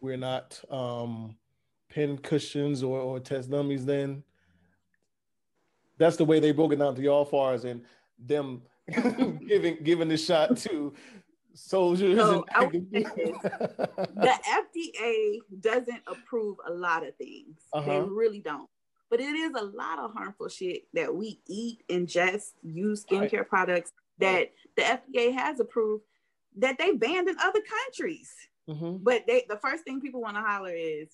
we're 0.00 0.16
not 0.16 0.60
um 0.70 1.36
pin 1.88 2.18
cushions 2.18 2.82
or, 2.82 2.98
or 3.00 3.20
test 3.20 3.50
dummies 3.50 3.84
then? 3.84 4.22
That's 5.98 6.16
the 6.16 6.24
way 6.24 6.40
they 6.40 6.52
broke 6.52 6.72
it 6.72 6.78
down 6.78 6.94
to 6.94 7.02
y'all 7.02 7.24
far 7.24 7.54
as 7.54 7.64
in 7.64 7.82
them 8.18 8.62
giving 9.48 9.78
giving 9.82 10.08
the 10.08 10.16
shot 10.16 10.56
to 10.58 10.94
soldiers. 11.56 12.18
So, 12.18 12.44
and 12.54 12.72
the 12.92 14.38
FDA 14.48 15.38
doesn't 15.60 16.02
approve 16.06 16.58
a 16.66 16.72
lot 16.72 17.06
of 17.06 17.16
things. 17.16 17.60
Uh-huh. 17.72 17.90
They 17.90 18.00
really 18.00 18.40
don't. 18.40 18.68
But 19.08 19.20
it 19.20 19.34
is 19.34 19.52
a 19.54 19.64
lot 19.64 19.98
of 19.98 20.12
harmful 20.12 20.48
shit 20.48 20.82
that 20.94 21.14
we 21.14 21.40
eat, 21.46 21.82
ingest, 21.88 22.52
use 22.62 23.04
skincare 23.04 23.38
right. 23.38 23.48
products 23.48 23.92
that 24.18 24.52
the 24.76 24.82
FDA 24.82 25.32
has 25.32 25.60
approved 25.60 26.04
that 26.56 26.78
they 26.78 26.92
banned 26.92 27.28
in 27.28 27.36
other 27.38 27.60
countries. 27.60 28.32
Mm-hmm. 28.68 28.96
But 29.02 29.24
they, 29.26 29.44
the 29.48 29.58
first 29.58 29.84
thing 29.84 30.00
people 30.00 30.20
want 30.20 30.36
to 30.36 30.42
holler 30.42 30.74
is 30.74 31.08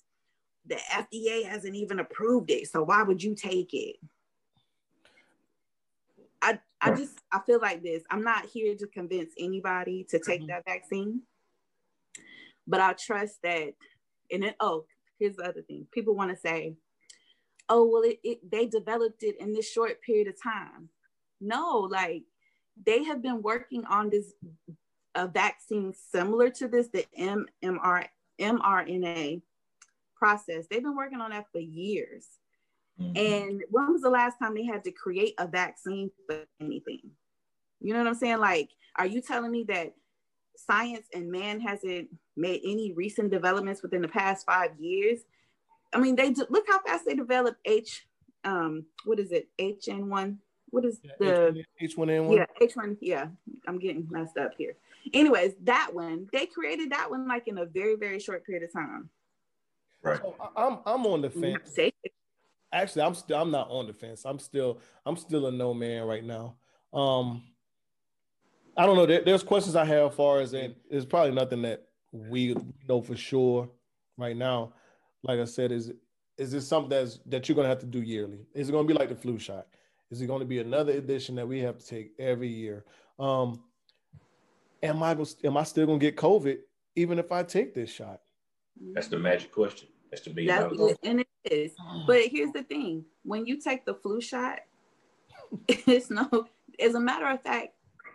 the 0.65 0.75
FDA 0.75 1.45
hasn't 1.45 1.75
even 1.75 1.99
approved 1.99 2.49
it. 2.49 2.69
So 2.69 2.83
why 2.83 3.03
would 3.03 3.21
you 3.21 3.35
take 3.35 3.73
it? 3.73 3.97
I, 6.41 6.59
I 6.81 6.91
just 6.91 7.19
I 7.31 7.39
feel 7.45 7.59
like 7.61 7.83
this. 7.83 8.03
I'm 8.09 8.23
not 8.23 8.45
here 8.45 8.75
to 8.75 8.87
convince 8.87 9.33
anybody 9.39 10.05
to 10.09 10.19
take 10.19 10.41
mm-hmm. 10.41 10.47
that 10.47 10.65
vaccine, 10.65 11.21
but 12.67 12.81
I 12.81 12.93
trust 12.93 13.41
that. 13.43 13.73
And 14.31 14.43
then, 14.43 14.53
oh, 14.59 14.85
here's 15.19 15.37
the 15.37 15.43
other 15.43 15.61
thing: 15.61 15.87
people 15.93 16.15
want 16.15 16.31
to 16.31 16.37
say, 16.37 16.75
"Oh, 17.69 17.85
well, 17.85 18.01
it, 18.01 18.19
it 18.23 18.51
they 18.51 18.65
developed 18.65 19.23
it 19.23 19.39
in 19.39 19.53
this 19.53 19.71
short 19.71 20.01
period 20.01 20.27
of 20.27 20.41
time." 20.41 20.89
No, 21.39 21.87
like 21.89 22.23
they 22.85 23.03
have 23.05 23.21
been 23.21 23.41
working 23.41 23.85
on 23.85 24.09
this 24.09 24.33
a 25.15 25.27
vaccine 25.27 25.93
similar 26.11 26.49
to 26.49 26.67
this, 26.67 26.87
the 26.87 27.05
MMR 27.17 28.05
mRNA 28.41 29.41
process. 30.15 30.65
They've 30.69 30.81
been 30.81 30.95
working 30.95 31.21
on 31.21 31.31
that 31.31 31.45
for 31.51 31.59
years. 31.59 32.25
Mm-hmm. 32.99 33.17
And 33.17 33.63
when 33.69 33.91
was 33.91 34.01
the 34.01 34.09
last 34.09 34.37
time 34.39 34.55
they 34.55 34.65
had 34.65 34.83
to 34.85 34.91
create 34.91 35.33
a 35.37 35.47
vaccine 35.47 36.11
for 36.27 36.45
anything? 36.59 37.11
You 37.79 37.93
know 37.93 37.99
what 37.99 38.07
I'm 38.07 38.15
saying? 38.15 38.39
Like, 38.39 38.69
are 38.97 39.05
you 39.05 39.21
telling 39.21 39.51
me 39.51 39.65
that 39.67 39.93
science 40.55 41.07
and 41.13 41.31
man 41.31 41.59
hasn't 41.59 42.09
made 42.37 42.61
any 42.63 42.93
recent 42.93 43.31
developments 43.31 43.81
within 43.81 44.01
the 44.01 44.07
past 44.07 44.45
five 44.45 44.71
years? 44.79 45.19
I 45.93 45.99
mean, 45.99 46.15
they 46.15 46.31
do, 46.31 46.45
look 46.49 46.65
how 46.67 46.79
fast 46.81 47.05
they 47.05 47.15
developed 47.15 47.59
H, 47.65 48.07
um, 48.43 48.85
what 49.05 49.19
is 49.19 49.31
it, 49.31 49.49
HN1? 49.59 50.37
What 50.69 50.85
is 50.85 50.99
yeah, 51.03 51.11
the 51.19 51.63
H1N1? 51.81 52.35
Yeah, 52.35 52.45
H1. 52.59 52.97
Yeah, 52.99 53.27
I'm 53.67 53.77
getting 53.77 54.07
messed 54.09 54.37
up 54.37 54.51
here. 54.57 54.75
Anyways, 55.11 55.53
that 55.63 55.89
one 55.93 56.27
they 56.31 56.45
created 56.45 56.91
that 56.91 57.09
one 57.09 57.27
like 57.27 57.47
in 57.47 57.57
a 57.57 57.65
very 57.65 57.95
very 57.95 58.19
short 58.19 58.45
period 58.45 58.63
of 58.63 58.73
time. 58.73 59.09
Right. 60.01 60.19
So 60.21 60.35
I'm 60.55 60.79
I'm 60.85 61.05
on 61.05 61.21
the 61.21 61.29
fence 61.29 61.77
actually 62.73 63.03
I'm 63.03 63.15
still 63.15 63.39
I'm 63.39 63.51
not 63.51 63.69
on 63.69 63.87
the 63.87 63.93
fence. 63.93 64.25
I'm 64.25 64.39
still 64.39 64.79
I'm 65.05 65.15
still 65.15 65.45
a 65.47 65.51
no 65.51 65.73
man 65.73 66.03
right 66.03 66.23
now. 66.23 66.55
Um 66.93 67.43
I 68.75 68.87
don't 68.87 68.95
know. 68.95 69.05
There, 69.05 69.21
there's 69.23 69.43
questions 69.43 69.75
I 69.75 69.85
have 69.85 70.11
as 70.11 70.15
far 70.15 70.41
as 70.41 70.53
and 70.53 70.75
there's 70.89 71.05
probably 71.05 71.31
nothing 71.31 71.61
that 71.61 71.83
we 72.11 72.55
know 72.89 73.01
for 73.01 73.15
sure 73.15 73.69
right 74.17 74.35
now. 74.35 74.73
Like 75.21 75.39
I 75.39 75.45
said, 75.45 75.71
is 75.71 75.93
is 76.37 76.51
this 76.51 76.67
something 76.67 76.89
that's 76.89 77.19
that 77.27 77.47
you're 77.47 77.55
gonna 77.55 77.67
have 77.69 77.79
to 77.79 77.85
do 77.85 78.01
yearly? 78.01 78.47
Is 78.53 78.67
it 78.67 78.71
gonna 78.71 78.87
be 78.87 78.95
like 78.95 79.09
the 79.09 79.15
flu 79.15 79.37
shot? 79.37 79.67
Is 80.09 80.21
it 80.21 80.27
gonna 80.27 80.45
be 80.45 80.59
another 80.59 80.93
edition 80.93 81.35
that 81.35 81.47
we 81.47 81.59
have 81.59 81.77
to 81.77 81.85
take 81.85 82.11
every 82.19 82.49
year? 82.49 82.83
Um 83.19 83.63
am 84.83 85.01
I 85.01 85.17
am 85.43 85.57
I 85.57 85.63
still 85.63 85.87
gonna 85.87 85.97
get 85.97 86.17
COVID 86.17 86.59
even 86.95 87.17
if 87.17 87.31
I 87.31 87.43
take 87.43 87.73
this 87.73 87.91
shot? 87.91 88.19
That's 88.93 89.07
the 89.07 89.17
magic 89.17 89.51
question. 89.51 89.87
That's 90.11 90.23
the 90.23 90.31
big 90.31 90.47
and 91.03 91.21
it 91.21 91.27
is. 91.45 91.71
But 92.07 92.23
here's 92.27 92.51
the 92.51 92.63
thing: 92.63 93.05
when 93.23 93.45
you 93.45 93.59
take 93.59 93.85
the 93.85 93.95
flu 93.95 94.21
shot, 94.21 94.59
it's 95.67 96.11
no. 96.11 96.29
As 96.79 96.95
a 96.95 96.99
matter 96.99 97.27
of 97.27 97.41
fact, 97.41 97.69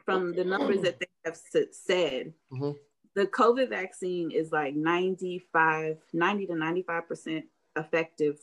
from 0.04 0.34
the 0.34 0.44
numbers 0.44 0.82
that 0.82 1.00
they 1.00 1.06
have 1.24 1.36
said, 1.70 2.32
mm-hmm. 2.52 2.72
the 3.14 3.26
COVID 3.26 3.68
vaccine 3.68 4.30
is 4.30 4.50
like 4.52 4.74
95, 4.74 5.98
90 6.12 6.46
to 6.46 6.54
95 6.54 7.08
percent 7.08 7.44
effective 7.76 8.38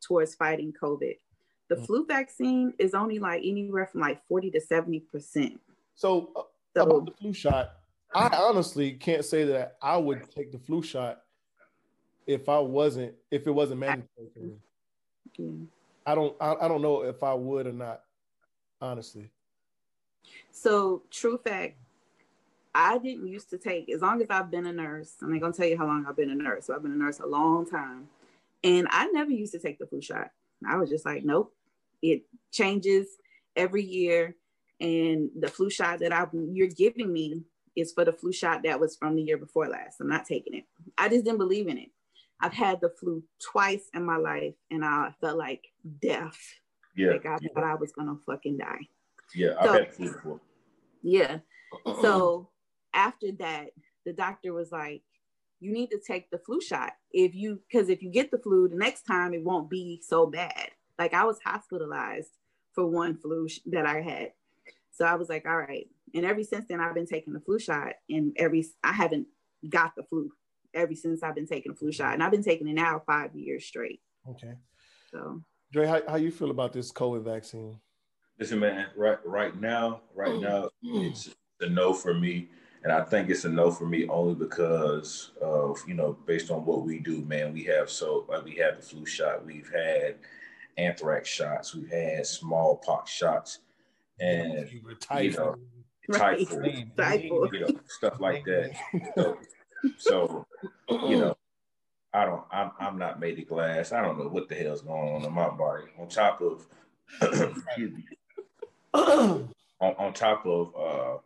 towards 0.00 0.34
fighting 0.34 0.72
COVID. 0.72 1.16
The 1.68 1.76
mm-hmm. 1.76 1.84
flu 1.84 2.06
vaccine 2.06 2.74
is 2.78 2.94
only 2.94 3.18
like 3.18 3.42
anywhere 3.44 3.86
from 3.86 4.02
like 4.02 4.24
40 4.28 4.50
to 4.52 4.60
70 4.60 5.00
percent. 5.00 5.54
Uh, 5.54 5.72
so 5.94 6.46
about 6.76 7.06
the 7.06 7.12
flu 7.12 7.32
shot, 7.32 7.72
I 8.14 8.28
honestly 8.36 8.92
can't 8.92 9.24
say 9.24 9.44
that 9.44 9.76
I 9.82 9.96
would 9.96 10.30
take 10.30 10.52
the 10.52 10.58
flu 10.58 10.82
shot 10.82 11.22
if 12.26 12.48
I 12.48 12.58
wasn't 12.58 13.14
if 13.30 13.46
it 13.46 13.50
wasn't 13.50 13.80
mandatory 13.80 14.28
for 14.32 14.40
me. 14.40 14.54
Yeah. 15.36 15.66
I 16.06 16.14
don't 16.14 16.36
I, 16.40 16.54
I 16.62 16.68
don't 16.68 16.82
know 16.82 17.02
if 17.02 17.22
I 17.22 17.34
would 17.34 17.66
or 17.66 17.72
not, 17.72 18.02
honestly. 18.80 19.30
So 20.52 21.02
true 21.10 21.38
fact, 21.38 21.76
I 22.74 22.98
didn't 22.98 23.26
used 23.26 23.50
to 23.50 23.58
take 23.58 23.90
as 23.90 24.02
long 24.02 24.22
as 24.22 24.28
I've 24.30 24.50
been 24.50 24.66
a 24.66 24.72
nurse. 24.72 25.14
I'm 25.22 25.32
not 25.32 25.40
gonna 25.40 25.52
tell 25.52 25.66
you 25.66 25.76
how 25.76 25.86
long 25.86 26.06
I've 26.08 26.16
been 26.16 26.30
a 26.30 26.34
nurse. 26.34 26.66
So 26.66 26.74
I've 26.74 26.82
been 26.82 26.92
a 26.92 26.96
nurse 26.96 27.20
a 27.20 27.26
long 27.26 27.68
time. 27.68 28.08
And 28.62 28.86
I 28.90 29.06
never 29.08 29.30
used 29.30 29.52
to 29.52 29.58
take 29.58 29.78
the 29.78 29.86
flu 29.86 30.00
shot. 30.00 30.30
I 30.66 30.76
was 30.76 30.88
just 30.88 31.04
like, 31.04 31.24
nope. 31.24 31.54
It 32.00 32.22
changes 32.50 33.08
every 33.56 33.84
year. 33.84 34.36
And 34.80 35.30
the 35.38 35.48
flu 35.48 35.70
shot 35.70 36.00
that 36.00 36.12
I 36.12 36.26
you're 36.32 36.68
giving 36.68 37.12
me 37.12 37.42
is 37.76 37.92
for 37.92 38.04
the 38.04 38.12
flu 38.12 38.32
shot 38.32 38.62
that 38.64 38.80
was 38.80 38.96
from 38.96 39.16
the 39.16 39.22
year 39.22 39.36
before 39.36 39.68
last. 39.68 40.00
I'm 40.00 40.08
not 40.08 40.26
taking 40.26 40.54
it. 40.54 40.64
I 40.98 41.08
just 41.08 41.24
didn't 41.24 41.38
believe 41.38 41.68
in 41.68 41.78
it. 41.78 41.90
I've 42.40 42.52
had 42.52 42.80
the 42.80 42.90
flu 42.90 43.22
twice 43.42 43.88
in 43.94 44.04
my 44.04 44.16
life 44.16 44.54
and 44.70 44.84
I 44.84 45.14
felt 45.20 45.38
like 45.38 45.64
death. 46.00 46.38
Yeah. 46.96 47.12
Like 47.12 47.26
I 47.26 47.38
yeah. 47.40 47.48
thought 47.54 47.64
I 47.64 47.74
was 47.74 47.92
gonna 47.92 48.16
fucking 48.26 48.58
die. 48.58 48.88
Yeah, 49.34 49.54
I've 49.58 49.66
so, 49.66 49.72
had 49.72 49.94
flu 49.94 50.12
before. 50.12 50.40
Yeah. 51.02 51.38
so 52.02 52.50
after 52.92 53.32
that, 53.38 53.70
the 54.04 54.12
doctor 54.12 54.52
was 54.52 54.70
like, 54.70 55.02
you 55.60 55.72
need 55.72 55.90
to 55.90 56.00
take 56.06 56.30
the 56.30 56.38
flu 56.38 56.60
shot. 56.60 56.92
If 57.12 57.34
you 57.34 57.60
because 57.70 57.88
if 57.88 58.02
you 58.02 58.10
get 58.10 58.30
the 58.30 58.38
flu, 58.38 58.68
the 58.68 58.76
next 58.76 59.02
time 59.02 59.32
it 59.34 59.42
won't 59.42 59.70
be 59.70 60.02
so 60.06 60.26
bad. 60.26 60.70
Like 60.98 61.14
I 61.14 61.24
was 61.24 61.38
hospitalized 61.44 62.30
for 62.74 62.86
one 62.86 63.16
flu 63.16 63.48
sh- 63.48 63.60
that 63.66 63.86
I 63.86 64.00
had. 64.02 64.32
So 64.94 65.04
I 65.04 65.16
was 65.16 65.28
like, 65.28 65.46
all 65.46 65.56
right. 65.56 65.88
And 66.14 66.24
ever 66.24 66.42
since 66.44 66.66
then, 66.68 66.80
I've 66.80 66.94
been 66.94 67.06
taking 67.06 67.32
the 67.32 67.40
flu 67.40 67.58
shot, 67.58 67.94
and 68.08 68.32
every 68.36 68.64
I 68.82 68.92
haven't 68.92 69.26
got 69.68 69.92
the 69.96 70.04
flu 70.04 70.30
ever 70.72 70.94
since 70.94 71.22
I've 71.22 71.34
been 71.34 71.46
taking 71.46 71.72
a 71.72 71.74
flu 71.74 71.92
shot, 71.92 72.14
and 72.14 72.22
I've 72.22 72.30
been 72.30 72.44
taking 72.44 72.68
it 72.68 72.74
now 72.74 73.02
five 73.04 73.34
years 73.34 73.64
straight. 73.64 74.00
Okay. 74.28 74.54
So, 75.10 75.42
Dre, 75.72 75.86
how, 75.86 76.02
how 76.08 76.16
you 76.16 76.30
feel 76.30 76.50
about 76.50 76.72
this 76.72 76.92
COVID 76.92 77.24
vaccine? 77.24 77.78
Listen, 78.38 78.60
man. 78.60 78.86
Right, 78.96 79.18
right 79.24 79.60
now, 79.60 80.02
right 80.14 80.30
mm. 80.30 80.42
now, 80.42 80.68
it's 80.82 81.30
a 81.60 81.68
no 81.68 81.92
for 81.92 82.14
me, 82.14 82.48
and 82.84 82.92
I 82.92 83.02
think 83.02 83.30
it's 83.30 83.44
a 83.44 83.48
no 83.48 83.72
for 83.72 83.86
me 83.86 84.06
only 84.08 84.34
because 84.34 85.32
of 85.42 85.82
you 85.88 85.94
know, 85.94 86.16
based 86.24 86.52
on 86.52 86.64
what 86.64 86.82
we 86.82 87.00
do, 87.00 87.22
man. 87.22 87.52
We 87.52 87.64
have 87.64 87.90
so 87.90 88.26
like 88.28 88.44
we 88.44 88.54
have 88.56 88.76
the 88.76 88.82
flu 88.82 89.04
shot, 89.04 89.44
we've 89.44 89.70
had 89.74 90.16
anthrax 90.76 91.28
shots, 91.28 91.74
we've 91.74 91.90
had 91.90 92.26
smallpox 92.26 93.10
shots, 93.10 93.60
and 94.20 94.68
you 94.70 94.82
know, 95.32 95.56
typhoid, 96.08 96.90
typhoid. 96.96 97.52
You 97.52 97.60
know, 97.60 97.80
stuff 97.86 98.20
like 98.20 98.44
that. 98.44 98.72
So, 99.16 99.38
so, 99.98 100.46
you 100.88 101.18
know, 101.18 101.36
I 102.12 102.24
don't, 102.24 102.42
I'm, 102.50 102.70
I'm 102.78 102.98
not 102.98 103.20
made 103.20 103.38
of 103.38 103.48
glass. 103.48 103.92
I 103.92 104.00
don't 104.02 104.18
know 104.18 104.28
what 104.28 104.48
the 104.48 104.54
hell's 104.54 104.82
going 104.82 105.16
on 105.16 105.24
in 105.24 105.32
my 105.32 105.48
body. 105.50 105.84
On 105.98 106.08
top 106.08 106.40
of, 106.40 106.66
on, 108.92 109.50
on 109.80 110.12
top 110.12 110.46
of, 110.46 110.74
uh, 110.76 111.18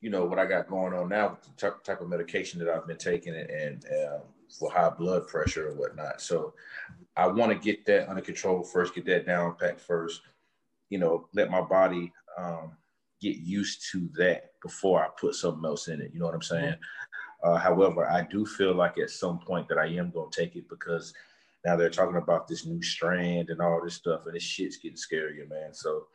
you 0.00 0.10
know, 0.10 0.24
what 0.24 0.38
I 0.38 0.46
got 0.46 0.68
going 0.68 0.92
on 0.94 1.08
now 1.08 1.30
with 1.30 1.56
the 1.56 1.72
type 1.84 2.00
of 2.00 2.08
medication 2.08 2.58
that 2.60 2.68
I've 2.68 2.86
been 2.86 2.98
taking 2.98 3.34
and, 3.34 3.50
and 3.50 3.84
um, 3.84 4.20
for 4.58 4.70
high 4.70 4.90
blood 4.90 5.26
pressure 5.26 5.68
and 5.68 5.78
whatnot. 5.78 6.20
So 6.20 6.54
I 7.16 7.26
want 7.28 7.52
to 7.52 7.58
get 7.58 7.86
that 7.86 8.08
under 8.08 8.20
control 8.20 8.62
first, 8.62 8.94
get 8.94 9.06
that 9.06 9.26
down 9.26 9.56
packed 9.58 9.80
first, 9.80 10.22
you 10.90 10.98
know, 10.98 11.28
let 11.34 11.50
my 11.50 11.60
body 11.60 12.12
um, 12.38 12.72
get 13.20 13.36
used 13.36 13.90
to 13.92 14.08
that 14.16 14.52
before 14.62 15.02
I 15.02 15.08
put 15.18 15.34
something 15.34 15.64
else 15.64 15.88
in 15.88 16.00
it. 16.00 16.12
You 16.12 16.20
know 16.20 16.26
what 16.26 16.34
I'm 16.34 16.42
saying? 16.42 16.76
Uh, 17.42 17.56
however, 17.56 18.08
I 18.08 18.22
do 18.22 18.46
feel 18.46 18.74
like 18.74 18.98
at 18.98 19.10
some 19.10 19.38
point 19.38 19.68
that 19.68 19.78
I 19.78 19.86
am 19.86 20.10
going 20.10 20.30
to 20.30 20.40
take 20.40 20.56
it 20.56 20.68
because 20.68 21.12
now 21.64 21.76
they're 21.76 21.90
talking 21.90 22.16
about 22.16 22.48
this 22.48 22.66
new 22.66 22.82
strand 22.82 23.50
and 23.50 23.60
all 23.60 23.80
this 23.82 23.94
stuff, 23.94 24.26
and 24.26 24.34
this 24.34 24.42
shit's 24.42 24.76
getting 24.76 24.96
scarier, 24.96 25.48
man. 25.48 25.74
So 25.74 26.06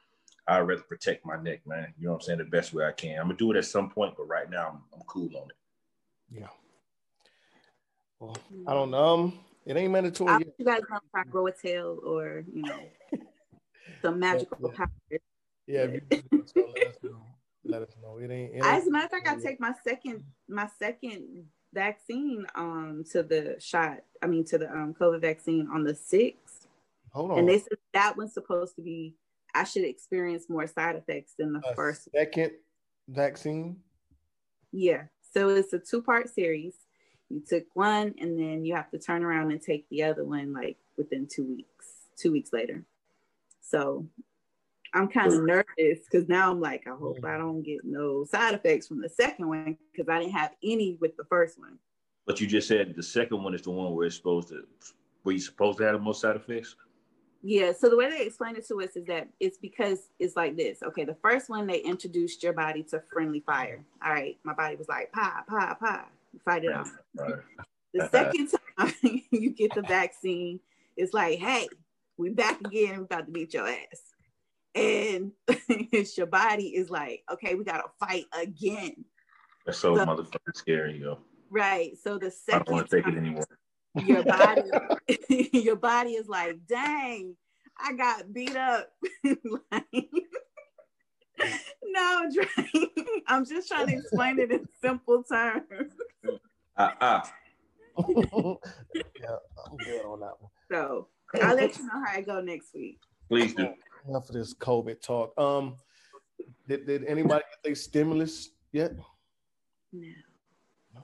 I'd 0.48 0.60
rather 0.60 0.82
protect 0.82 1.26
my 1.26 1.42
neck, 1.42 1.62
man. 1.66 1.94
You 1.98 2.06
know 2.06 2.14
what 2.14 2.18
I'm 2.18 2.22
saying? 2.22 2.40
The 2.40 2.46
best 2.46 2.74
way 2.74 2.86
I 2.86 2.92
can. 2.92 3.20
I'm 3.20 3.28
gonna 3.28 3.38
do 3.38 3.52
it 3.52 3.58
at 3.58 3.66
some 3.66 3.90
point, 3.90 4.16
but 4.18 4.28
right 4.28 4.50
now 4.50 4.70
I'm, 4.70 4.82
I'm 4.94 5.06
cool 5.08 5.30
on 5.36 5.50
it. 5.50 5.56
Yeah. 6.30 6.48
Well, 8.20 8.38
I 8.68 8.74
don't 8.74 8.92
know. 8.92 9.14
Um, 9.14 9.40
it 9.66 9.78
ain't 9.78 9.92
mandatory. 9.92 10.32
I 10.32 10.38
you 10.58 10.66
guys 10.66 10.82
know 10.90 10.98
if 10.98 11.16
I 11.16 11.24
grow 11.24 11.48
a 11.48 11.52
tail 11.52 12.00
or 12.06 12.44
you 12.52 12.64
know 12.64 12.80
some 14.02 14.20
magical 14.20 14.58
yeah. 14.62 14.78
power. 14.78 15.20
Yeah, 15.68 15.82
if 15.84 15.94
you 15.94 16.02
do, 16.32 16.44
so 16.46 16.68
let 16.76 16.88
us 16.88 16.96
know. 17.04 17.22
Let 17.64 17.82
us 17.84 17.96
know. 18.02 18.18
It 18.18 18.32
ain't. 18.32 18.56
It 18.56 18.64
As 18.64 18.88
a 18.88 18.92
matter 18.92 19.06
of 19.06 19.12
fact, 19.12 19.28
I 19.28 19.36
take 19.42 19.60
my 19.60 19.74
second 19.88 20.24
my 20.50 20.68
second 20.80 21.46
vaccine 21.74 22.46
um 22.56 23.04
to 23.12 23.24
the 23.24 23.56
shot. 23.60 24.00
I 24.22 24.28
mean 24.28 24.46
to 24.46 24.58
the 24.58 24.70
um 24.70 24.94
COVID 25.00 25.22
vaccine 25.22 25.68
on 25.74 25.84
the 25.84 25.96
sixth. 25.96 26.68
Hold 27.12 27.32
on. 27.32 27.40
And 27.40 27.50
they 27.50 27.60
said 27.60 27.78
that 27.94 28.18
one's 28.18 28.34
supposed 28.34 28.76
to 28.76 28.82
be. 28.82 29.16
I 29.54 29.66
should 29.66 29.84
experience 29.84 30.50
more 30.50 30.66
side 30.66 30.96
effects 30.96 31.34
than 31.38 31.54
the 31.54 31.62
a 31.66 31.76
first 31.76 32.10
second 32.16 32.52
vaccine. 33.08 33.78
Yeah. 34.72 35.04
So 35.34 35.50
it's 35.50 35.74
a 35.74 35.80
two 35.80 36.02
part 36.02 36.30
series. 36.30 36.74
You 37.30 37.42
took 37.48 37.66
one, 37.74 38.16
and 38.20 38.38
then 38.38 38.66
you 38.66 38.76
have 38.76 38.92
to 38.92 39.00
turn 39.00 39.24
around 39.24 39.52
and 39.52 39.62
take 39.62 39.88
the 39.90 40.04
other 40.04 40.26
one 40.26 40.54
like 40.54 40.78
within 40.98 41.28
two 41.28 41.46
weeks. 41.46 41.88
Two 42.18 42.32
weeks 42.32 42.52
later. 42.52 42.84
So 43.62 44.08
I'm 44.94 45.08
kind 45.08 45.32
of 45.32 45.44
nervous 45.44 46.00
because 46.10 46.28
now 46.28 46.52
I'm 46.52 46.60
like, 46.60 46.86
I 46.86 46.92
hope 46.92 47.18
I 47.24 47.30
mm. 47.30 47.40
don't 47.40 47.64
get 47.64 47.80
no 47.84 48.26
side 48.26 48.54
effects 48.54 48.88
from 48.88 49.02
the 49.02 49.10
second 49.10 49.48
one 49.48 49.78
because 49.92 50.10
I 50.10 50.20
didn't 50.20 50.34
have 50.34 50.52
any 50.64 50.98
with 51.00 51.16
the 51.16 51.24
first 51.26 51.58
one. 51.58 51.78
But 52.26 52.42
you 52.42 52.48
just 52.48 52.68
said 52.68 52.94
the 52.96 53.04
second 53.04 53.42
one 53.42 53.54
is 53.54 53.62
the 53.62 53.72
one 53.72 53.96
where 53.96 54.06
it's 54.06 54.16
supposed 54.16 54.50
to, 54.50 54.64
where 55.24 55.34
you're 55.34 55.42
supposed 55.42 55.78
to 55.78 55.86
have 55.86 55.94
the 55.94 56.00
most 56.00 56.22
side 56.22 56.36
effects. 56.36 56.76
Yeah. 57.42 57.72
So 57.72 57.90
the 57.90 57.98
way 57.98 58.10
they 58.10 58.26
explained 58.26 58.58
it 58.58 58.68
to 58.68 58.82
us 58.82 58.96
is 58.96 59.06
that 59.06 59.30
it's 59.40 59.58
because 59.58 60.10
it's 60.20 60.36
like 60.36 60.58
this. 60.58 60.84
Okay, 60.84 61.06
the 61.06 61.18
first 61.22 61.50
one 61.50 61.68
they 61.68 61.80
introduced 61.80 62.44
your 62.44 62.54
body 62.54 62.84
to 62.84 63.02
friendly 63.12 63.40
fire. 63.40 63.84
All 64.06 64.12
right, 64.12 64.38
my 64.44 64.54
body 64.54 64.76
was 64.76 64.88
like, 64.88 65.12
pa 65.12 65.44
pa 65.48 65.76
pa, 65.80 66.06
fight 66.46 66.66
it 66.66 66.74
off. 66.74 66.92
The 67.94 68.10
second 68.12 68.52
time 68.78 68.94
you 69.32 69.52
get 69.52 69.74
the 69.74 69.82
vaccine, 69.82 70.60
it's 70.96 71.14
like, 71.14 71.40
hey, 71.40 71.68
we 72.22 72.30
back 72.30 72.60
again. 72.62 72.98
We 72.98 73.04
about 73.04 73.26
to 73.26 73.32
beat 73.32 73.54
your 73.54 73.68
ass 73.68 74.12
and 74.76 75.32
your 76.18 76.28
body 76.28 76.68
is 76.70 76.90
like, 76.90 77.24
okay, 77.32 77.56
we 77.56 77.64
gotta 77.64 77.90
fight 78.00 78.26
again. 78.34 79.06
That's 79.66 79.78
so, 79.78 79.96
so 79.96 80.06
motherfucking 80.06 80.56
scary, 80.56 81.00
yo. 81.00 81.20
Right. 81.50 81.92
So 82.02 82.18
the 82.18 82.32
second 82.32 82.62
I 82.62 82.64
don't 82.64 82.76
want 82.76 82.90
to 82.90 82.96
take 82.96 83.08
it 83.08 83.18
anymore. 83.18 83.46
Your 84.06 84.24
body, 84.24 84.62
your 85.54 85.76
body 85.76 86.12
is 86.12 86.28
like, 86.28 86.58
dang, 86.68 87.36
I 87.78 87.94
got 87.94 88.34
beat 88.34 88.56
up. 88.56 88.90
like, 89.24 89.86
no, 91.84 92.30
Dre, 92.34 92.46
I'm 93.28 93.46
just 93.46 93.68
trying 93.68 93.88
to 93.88 93.94
explain 93.94 94.40
it 94.40 94.52
in 94.52 94.68
simple 94.82 95.24
terms. 95.24 95.92
Uh, 96.78 96.90
uh. 97.02 97.22
yeah, 97.98 99.36
I'm 99.66 99.78
good 99.78 100.06
on 100.06 100.22
that 100.22 100.40
one. 100.40 100.52
So 100.72 101.08
I'll 101.42 101.56
let 101.56 101.78
you 101.78 101.84
know 101.84 102.04
how 102.06 102.14
I 102.18 102.22
go 102.22 102.42
next 102.42 102.74
week. 102.74 103.00
Please 103.30 103.54
do 103.54 103.74
enough 104.08 104.28
of 104.30 104.36
this 104.36 104.54
COVID 104.54 105.02
talk. 105.02 105.34
Um, 105.40 105.76
did, 106.68 106.86
did 106.86 107.06
anybody 107.06 107.44
get 107.50 107.64
their 107.64 107.76
stimulus 107.76 108.50
yet? 108.72 108.96
No. 109.94 110.08
No. 110.94 111.02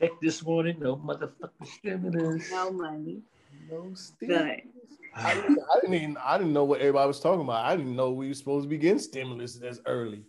Check 0.00 0.12
this 0.20 0.42
morning, 0.44 0.76
no 0.78 0.96
motherfucking 0.96 1.66
stimulus. 1.66 2.50
No 2.50 2.70
money. 2.70 3.22
No 3.70 3.92
stimulus. 3.94 4.60
I 5.16 5.34
didn't, 5.34 5.58
I 5.72 5.80
didn't 5.80 5.94
even 5.94 6.16
I 6.16 6.38
didn't 6.38 6.52
know 6.52 6.64
what 6.64 6.80
everybody 6.80 7.06
was 7.06 7.20
talking 7.20 7.42
about. 7.42 7.64
I 7.64 7.76
didn't 7.76 7.94
know 7.94 8.10
we 8.10 8.28
were 8.28 8.34
supposed 8.34 8.64
to 8.64 8.68
be 8.68 8.78
getting 8.78 8.98
stimulus 8.98 9.54
this 9.54 9.80
early. 9.86 10.24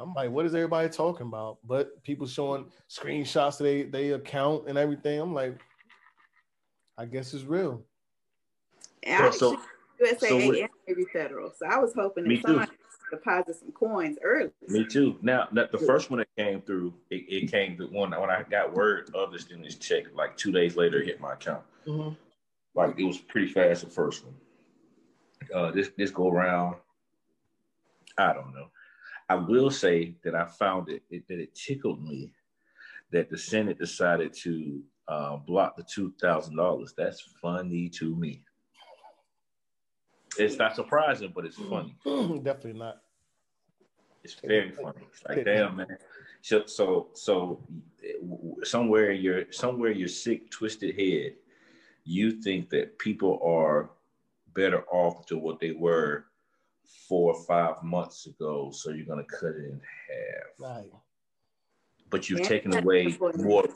I'm 0.00 0.12
like, 0.14 0.30
what 0.30 0.46
is 0.46 0.54
everybody 0.54 0.88
talking 0.88 1.26
about? 1.26 1.58
But 1.62 2.02
people 2.02 2.26
showing 2.26 2.66
screenshots 2.90 3.60
of 3.60 3.64
they, 3.64 3.82
they 3.82 4.10
account 4.10 4.68
and 4.68 4.76
everything. 4.76 5.20
I'm 5.20 5.34
like, 5.34 5.60
I 6.98 7.04
guess 7.04 7.32
it's 7.32 7.44
real. 7.44 7.84
Yeah, 9.06 9.30
so, 9.30 9.60
USAA 10.02 10.18
so 10.18 10.38
and 10.38 10.68
Navy 10.88 11.04
Federal. 11.12 11.52
So 11.56 11.66
I 11.66 11.78
was 11.78 11.92
hoping 11.94 12.28
that 12.28 12.42
somebody 12.42 12.72
deposit 13.10 13.56
some 13.56 13.72
coins 13.72 14.18
early. 14.22 14.50
Me 14.68 14.84
too. 14.84 15.18
Now, 15.22 15.48
that 15.52 15.72
the 15.72 15.78
first 15.78 16.10
one 16.10 16.18
that 16.18 16.28
came 16.36 16.60
through, 16.62 16.94
it, 17.10 17.24
it 17.28 17.50
came 17.50 17.76
the 17.76 17.86
one 17.86 18.10
when 18.10 18.30
I 18.30 18.42
got 18.50 18.72
word 18.72 19.10
of 19.14 19.32
the 19.32 19.38
stimulus 19.38 19.76
check, 19.76 20.04
like 20.14 20.36
two 20.36 20.52
days 20.52 20.76
later, 20.76 21.00
it 21.00 21.06
hit 21.06 21.20
my 21.20 21.34
account. 21.34 21.62
Mm-hmm. 21.86 22.14
Like 22.74 22.98
it 22.98 23.04
was 23.04 23.18
pretty 23.18 23.48
fast. 23.48 23.84
The 23.84 23.90
first 23.90 24.24
one. 24.24 24.34
Uh, 25.54 25.70
this 25.70 25.90
this 25.96 26.10
go 26.10 26.28
around. 26.28 26.76
I 28.18 28.32
don't 28.32 28.54
know. 28.54 28.68
I 29.28 29.36
will 29.36 29.70
say 29.70 30.16
that 30.24 30.34
I 30.34 30.44
found 30.44 30.88
it, 30.88 31.02
it 31.10 31.26
that 31.28 31.38
it 31.38 31.54
tickled 31.54 32.02
me 32.02 32.32
that 33.12 33.30
the 33.30 33.38
Senate 33.38 33.78
decided 33.78 34.32
to 34.42 34.82
uh, 35.08 35.36
block 35.36 35.76
the 35.76 35.84
two 35.84 36.12
thousand 36.20 36.56
dollars. 36.56 36.94
That's 36.96 37.20
funny 37.40 37.88
to 37.90 38.16
me. 38.16 38.42
It's 40.38 40.56
not 40.56 40.74
surprising, 40.74 41.32
but 41.34 41.44
it's 41.44 41.56
funny. 41.56 41.94
Definitely 42.04 42.78
not. 42.78 43.02
It's 44.22 44.34
very 44.34 44.70
funny. 44.70 45.06
It's 45.12 45.22
like, 45.28 45.44
damn, 45.44 45.76
man. 45.76 45.98
So, 46.40 46.64
so, 46.66 47.08
so, 47.12 47.60
somewhere 48.62 49.12
your 49.12 49.52
somewhere 49.52 49.90
your 49.90 50.08
sick, 50.08 50.50
twisted 50.50 50.98
head, 50.98 51.34
you 52.04 52.42
think 52.42 52.70
that 52.70 52.98
people 52.98 53.40
are 53.44 53.90
better 54.54 54.84
off 54.90 55.26
to 55.26 55.38
what 55.38 55.60
they 55.60 55.72
were 55.72 56.26
four 57.08 57.34
or 57.34 57.44
five 57.44 57.82
months 57.82 58.26
ago. 58.26 58.70
So 58.72 58.90
you're 58.90 59.06
gonna 59.06 59.24
cut 59.24 59.50
it 59.50 59.66
in 59.66 59.80
half. 60.08 60.58
Right. 60.58 60.90
But 62.10 62.30
you've 62.30 62.40
yeah, 62.40 62.48
taken 62.48 62.76
away 62.76 63.18
more. 63.36 63.66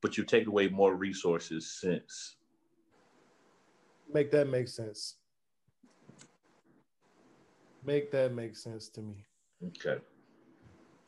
But 0.00 0.16
you've 0.16 0.26
taken 0.26 0.48
away 0.48 0.68
more 0.68 0.94
resources 0.94 1.70
since. 1.80 2.36
Make 4.12 4.30
that 4.32 4.48
make 4.48 4.68
sense. 4.68 5.16
Make 7.84 8.10
that 8.12 8.32
make 8.32 8.56
sense 8.56 8.88
to 8.90 9.02
me. 9.02 9.24
Okay. 9.66 10.00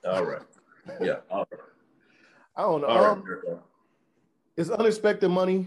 All 0.04 0.24
right. 0.24 0.42
Yeah. 1.00 1.18
All 1.30 1.46
right. 1.50 1.60
I 2.56 2.62
don't 2.62 2.80
know. 2.82 2.88
Um, 2.88 3.24
right. 3.24 3.58
It's 4.56 4.70
unexpected 4.70 5.28
money. 5.30 5.66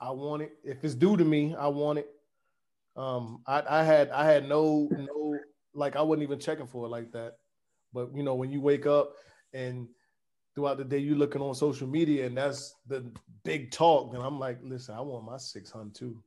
I 0.00 0.10
want 0.10 0.42
it. 0.42 0.52
If 0.64 0.84
it's 0.84 0.94
due 0.94 1.16
to 1.16 1.24
me, 1.24 1.54
I 1.54 1.68
want 1.68 1.98
it. 1.98 2.08
Um, 2.96 3.42
I, 3.46 3.62
I 3.68 3.84
had 3.84 4.10
I 4.10 4.24
had 4.24 4.48
no 4.48 4.88
no 4.90 5.38
like 5.74 5.96
I 5.96 6.02
wasn't 6.02 6.24
even 6.24 6.38
checking 6.38 6.66
for 6.66 6.86
it 6.86 6.88
like 6.88 7.12
that. 7.12 7.34
But 7.92 8.10
you 8.14 8.22
know, 8.22 8.34
when 8.34 8.50
you 8.50 8.60
wake 8.60 8.86
up 8.86 9.12
and 9.52 9.88
throughout 10.54 10.78
the 10.78 10.84
day 10.84 10.98
you 10.98 11.14
looking 11.14 11.40
on 11.40 11.54
social 11.54 11.86
media 11.86 12.26
and 12.26 12.36
that's 12.36 12.74
the 12.86 13.10
big 13.44 13.70
talk, 13.70 14.12
then 14.12 14.20
I'm 14.20 14.38
like, 14.38 14.58
listen, 14.62 14.94
I 14.96 15.00
want 15.00 15.24
my 15.24 15.36
six 15.36 15.70
hundred 15.70 15.94
too. 15.94 16.22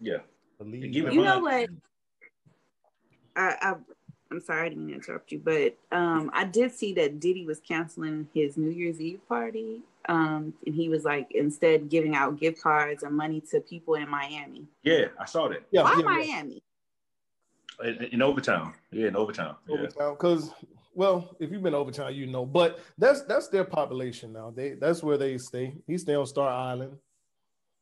Yeah. 0.00 0.18
Believe 0.58 0.94
you 0.94 1.22
know 1.22 1.40
what? 1.40 1.68
I, 3.36 3.56
I 3.60 3.74
I'm 4.30 4.40
sorry 4.40 4.66
I 4.66 4.68
didn't 4.70 4.90
interrupt 4.90 5.30
you, 5.30 5.38
but 5.38 5.76
um, 5.92 6.30
I 6.34 6.44
did 6.44 6.72
see 6.72 6.92
that 6.94 7.20
Diddy 7.20 7.46
was 7.46 7.60
canceling 7.60 8.28
his 8.34 8.56
New 8.56 8.70
Year's 8.70 9.00
Eve 9.00 9.20
party, 9.28 9.82
um, 10.08 10.52
and 10.66 10.74
he 10.74 10.88
was 10.88 11.04
like 11.04 11.28
instead 11.30 11.88
giving 11.88 12.16
out 12.16 12.40
gift 12.40 12.60
cards 12.60 13.04
and 13.04 13.16
money 13.16 13.40
to 13.52 13.60
people 13.60 13.94
in 13.94 14.08
Miami. 14.08 14.66
Yeah, 14.82 15.06
I 15.20 15.26
saw 15.26 15.48
that. 15.48 15.62
Yeah, 15.70 15.82
Why 15.82 15.94
yeah, 15.98 16.04
Miami? 16.04 16.62
In, 17.84 18.08
in 18.12 18.22
Overtown, 18.22 18.74
yeah, 18.90 19.08
in 19.08 19.16
Overtown, 19.16 19.54
Overtown, 19.70 20.14
because 20.14 20.50
well, 20.94 21.36
if 21.38 21.52
you've 21.52 21.62
been 21.62 21.74
Overtown, 21.74 22.14
you 22.14 22.26
know. 22.26 22.44
But 22.44 22.80
that's 22.98 23.22
that's 23.22 23.48
their 23.48 23.64
population 23.64 24.32
now. 24.32 24.50
They 24.50 24.72
that's 24.72 25.02
where 25.04 25.18
they 25.18 25.38
stay. 25.38 25.74
He 25.86 25.98
stay 25.98 26.14
on 26.14 26.26
Star 26.26 26.48
Island. 26.50 26.96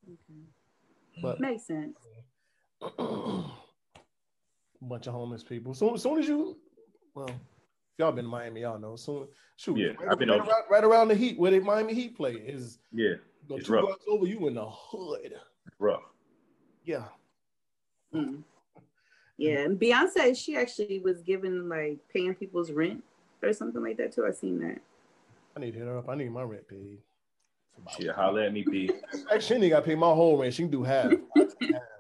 Okay. 0.07 0.41
But 1.23 1.41
makes 1.41 1.67
sense. 1.67 1.97
bunch 4.85 5.07
of 5.07 5.15
homeless 5.15 5.43
people. 5.43 5.75
So 5.75 5.95
as 5.95 6.03
soon 6.03 6.19
as 6.19 6.29
you, 6.29 6.57
well, 7.15 7.29
if 7.29 7.99
y'all 7.99 8.13
been 8.13 8.25
to 8.25 8.31
Miami, 8.31 8.63
y'all 8.63 8.79
know. 8.79 8.97
So 8.97 9.29
shoot, 9.57 9.77
yeah, 9.77 9.89
right, 9.99 10.09
I've 10.11 10.19
been 10.19 10.29
right 10.31 10.41
around, 10.41 10.65
right 10.71 10.85
around 10.85 11.09
the 11.09 11.15
Heat 11.15 11.39
where 11.39 11.51
the 11.51 11.61
Miami 11.61 11.95
Heat 11.95 12.17
play 12.17 12.33
is. 12.33 12.79
Yeah, 12.93 13.15
go 13.49 13.59
two 13.59 13.73
rough. 13.73 13.85
blocks 13.85 14.05
over, 14.09 14.27
you 14.27 14.47
in 14.49 14.55
the 14.55 14.67
hood. 14.67 15.35
rough. 15.79 16.03
Yeah. 16.85 17.05
Mm. 18.15 18.43
Yeah, 19.37 19.61
and 19.61 19.81
Beyonce, 19.81 20.37
she 20.37 20.57
actually 20.57 21.01
was 21.01 21.21
given 21.23 21.69
like 21.69 21.99
paying 22.13 22.35
people's 22.35 22.71
rent 22.71 23.03
or 23.43 23.53
something 23.53 23.83
like 23.83 23.97
that 23.97 24.13
too. 24.13 24.27
I 24.27 24.31
seen 24.31 24.61
that. 24.61 24.81
I 25.57 25.61
need 25.61 25.73
to 25.73 25.79
hit 25.79 25.89
her 25.89 25.99
up. 25.99 26.09
I 26.09 26.15
need 26.15 26.31
my 26.31 26.43
rent 26.43 26.69
paid. 26.69 26.99
Yeah, 27.99 28.13
holler 28.13 28.43
at 28.43 28.53
me, 28.53 28.65
B. 28.69 28.91
Actually, 29.33 29.41
she 29.41 29.55
ain't 29.55 29.71
got 29.71 29.81
to 29.81 29.87
pay 29.87 29.95
my 29.95 30.07
whole 30.07 30.39
rent. 30.39 30.55
She 30.55 30.63
can 30.63 30.71
do 30.71 30.83
half. 30.83 31.13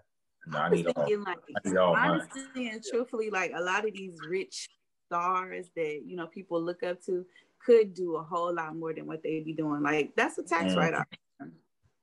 No, 0.46 0.59
I, 0.59 0.68
need 0.70 0.87
all. 0.87 0.94
Like, 1.24 1.38
I 1.64 1.68
need 1.68 1.76
all 1.76 1.96
honestly 1.96 2.42
mine. 2.54 2.70
and 2.74 2.85
truthfully, 2.85 3.30
like 3.30 3.52
a 3.54 3.62
lot 3.62 3.87
of 3.87 3.94
these 3.94 4.18
rich 4.28 4.68
stars 5.07 5.70
that 5.76 6.02
you 6.04 6.16
know 6.16 6.26
people 6.26 6.61
look 6.62 6.83
up 6.83 7.02
to 7.07 7.24
could 7.64 7.94
do 7.94 8.16
a 8.16 8.22
whole 8.22 8.54
lot 8.54 8.76
more 8.76 8.92
than 8.92 9.07
what 9.07 9.22
they 9.22 9.40
be 9.40 9.52
doing. 9.52 9.83
Like 9.83 10.12
that's 10.16 10.38
a 10.38 10.42
tax 10.42 10.72
mm. 10.72 10.76
write-off. 10.76 11.07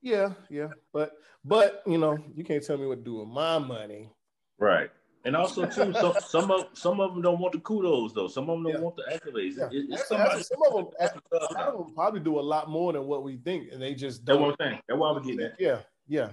Yeah, 0.01 0.34
yeah, 0.49 0.69
but 0.91 1.13
but 1.45 1.84
you 1.86 1.97
know, 1.97 2.17
you 2.36 2.43
can't 2.43 2.63
tell 2.63 2.77
me 2.77 2.88
what 2.88 2.99
to 2.99 3.04
do 3.04 3.15
with 3.19 3.27
my 3.27 3.60
money. 3.60 4.10
Right. 4.60 4.89
And 5.23 5.36
also 5.36 5.65
too, 5.65 5.93
some 5.93 6.13
some 6.27 6.51
of 6.51 6.67
some 6.73 6.99
of 6.99 7.13
them 7.13 7.21
don't 7.21 7.39
want 7.39 7.54
the 7.54 7.60
kudos 7.60 8.13
though. 8.13 8.27
Some 8.27 8.49
of 8.49 8.58
them 8.58 8.63
don't 8.63 8.73
yeah. 8.73 8.80
want 8.80 8.95
the 8.95 9.04
accolades. 9.04 9.58
Yeah. 9.58 9.80
It, 9.80 9.86
it's 9.89 10.08
somebody, 10.08 10.43
some 10.43 10.60
of 10.67 10.73
them, 10.73 10.88
some 11.32 11.67
of 11.67 11.77
them 11.77 11.93
probably 11.93 12.19
do 12.21 12.39
a 12.39 12.41
lot 12.41 12.69
more 12.69 12.93
than 12.93 13.06
what 13.06 13.23
we 13.23 13.38
think, 13.38 13.71
and 13.71 13.82
they 13.82 13.93
just 13.93 14.25
don't. 14.25 14.39
That's 14.39 14.58
what 14.58 14.62
I'm 14.62 14.71
saying. 14.71 14.82
That's 14.88 14.99
why 14.99 15.12
I'm 15.12 15.23
getting 15.23 15.41
at. 15.41 15.56
Yeah, 15.60 15.80
yeah. 16.08 16.30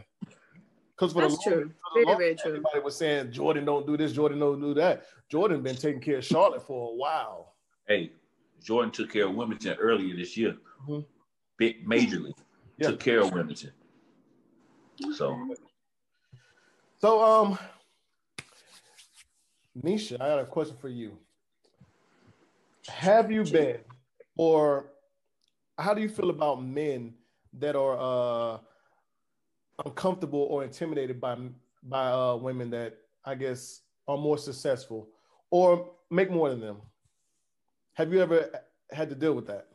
Because 0.99 1.13
for 1.13 1.23
That's 1.23 1.37
the 1.45 1.51
true. 1.51 1.71
very, 1.95 2.07
long, 2.07 2.19
very 2.19 2.35
true. 2.35 2.51
Everybody 2.51 2.81
was 2.81 2.97
saying 2.97 3.31
Jordan 3.31 3.65
don't 3.65 3.87
do 3.87 3.97
this, 3.97 4.13
Jordan 4.13 4.41
don't 4.41 4.61
do 4.61 4.75
that. 4.75 5.05
Jordan 5.29 5.63
been 5.63 5.77
taking 5.77 6.01
care 6.01 6.19
of 6.19 6.25
Charlotte 6.25 6.67
for 6.67 6.91
a 6.91 6.95
while. 6.95 7.55
Hey, 7.87 8.11
Jordan 8.63 8.91
took 8.91 9.13
care 9.13 9.27
of 9.27 9.35
Wilmington 9.35 9.77
earlier 9.79 10.17
this 10.17 10.37
year, 10.37 10.57
mm-hmm. 10.89 11.01
big 11.57 11.87
majorly. 11.87 12.33
Yeah. 12.79 12.91
Took 12.91 13.01
care 13.01 13.21
of 13.21 13.33
Wilmington. 13.33 13.71
So, 15.15 15.55
so 17.01 17.23
um, 17.23 17.59
Nisha, 19.81 20.15
I 20.15 20.27
got 20.27 20.41
a 20.41 20.47
question 20.47 20.77
for 20.81 20.89
you. 20.89 21.17
Have 22.89 23.31
you 23.31 23.45
been, 23.45 23.79
or 24.37 24.87
how 25.79 25.95
do 25.95 26.03
you 26.03 26.09
feel 26.09 26.31
about 26.31 26.65
men 26.65 27.15
that 27.53 27.77
are 27.77 27.97
uh, 28.55 28.59
uncomfortable 29.85 30.47
or 30.51 30.65
intimidated 30.65 31.21
by 31.21 31.37
by 31.83 32.11
uh, 32.11 32.37
women 32.37 32.71
that 32.71 32.97
I 33.25 33.35
guess 33.35 33.83
are 34.07 34.19
more 34.19 34.39
successful 34.39 35.09
or 35.51 35.91
make 36.11 36.31
more 36.31 36.51
than 36.51 36.61
them? 36.61 36.79
Have 37.95 38.13
you 38.13 38.21
ever 38.21 38.51
had 38.91 39.09
to 39.11 39.15
deal 39.15 39.35
with 39.35 39.47
that? 39.47 39.67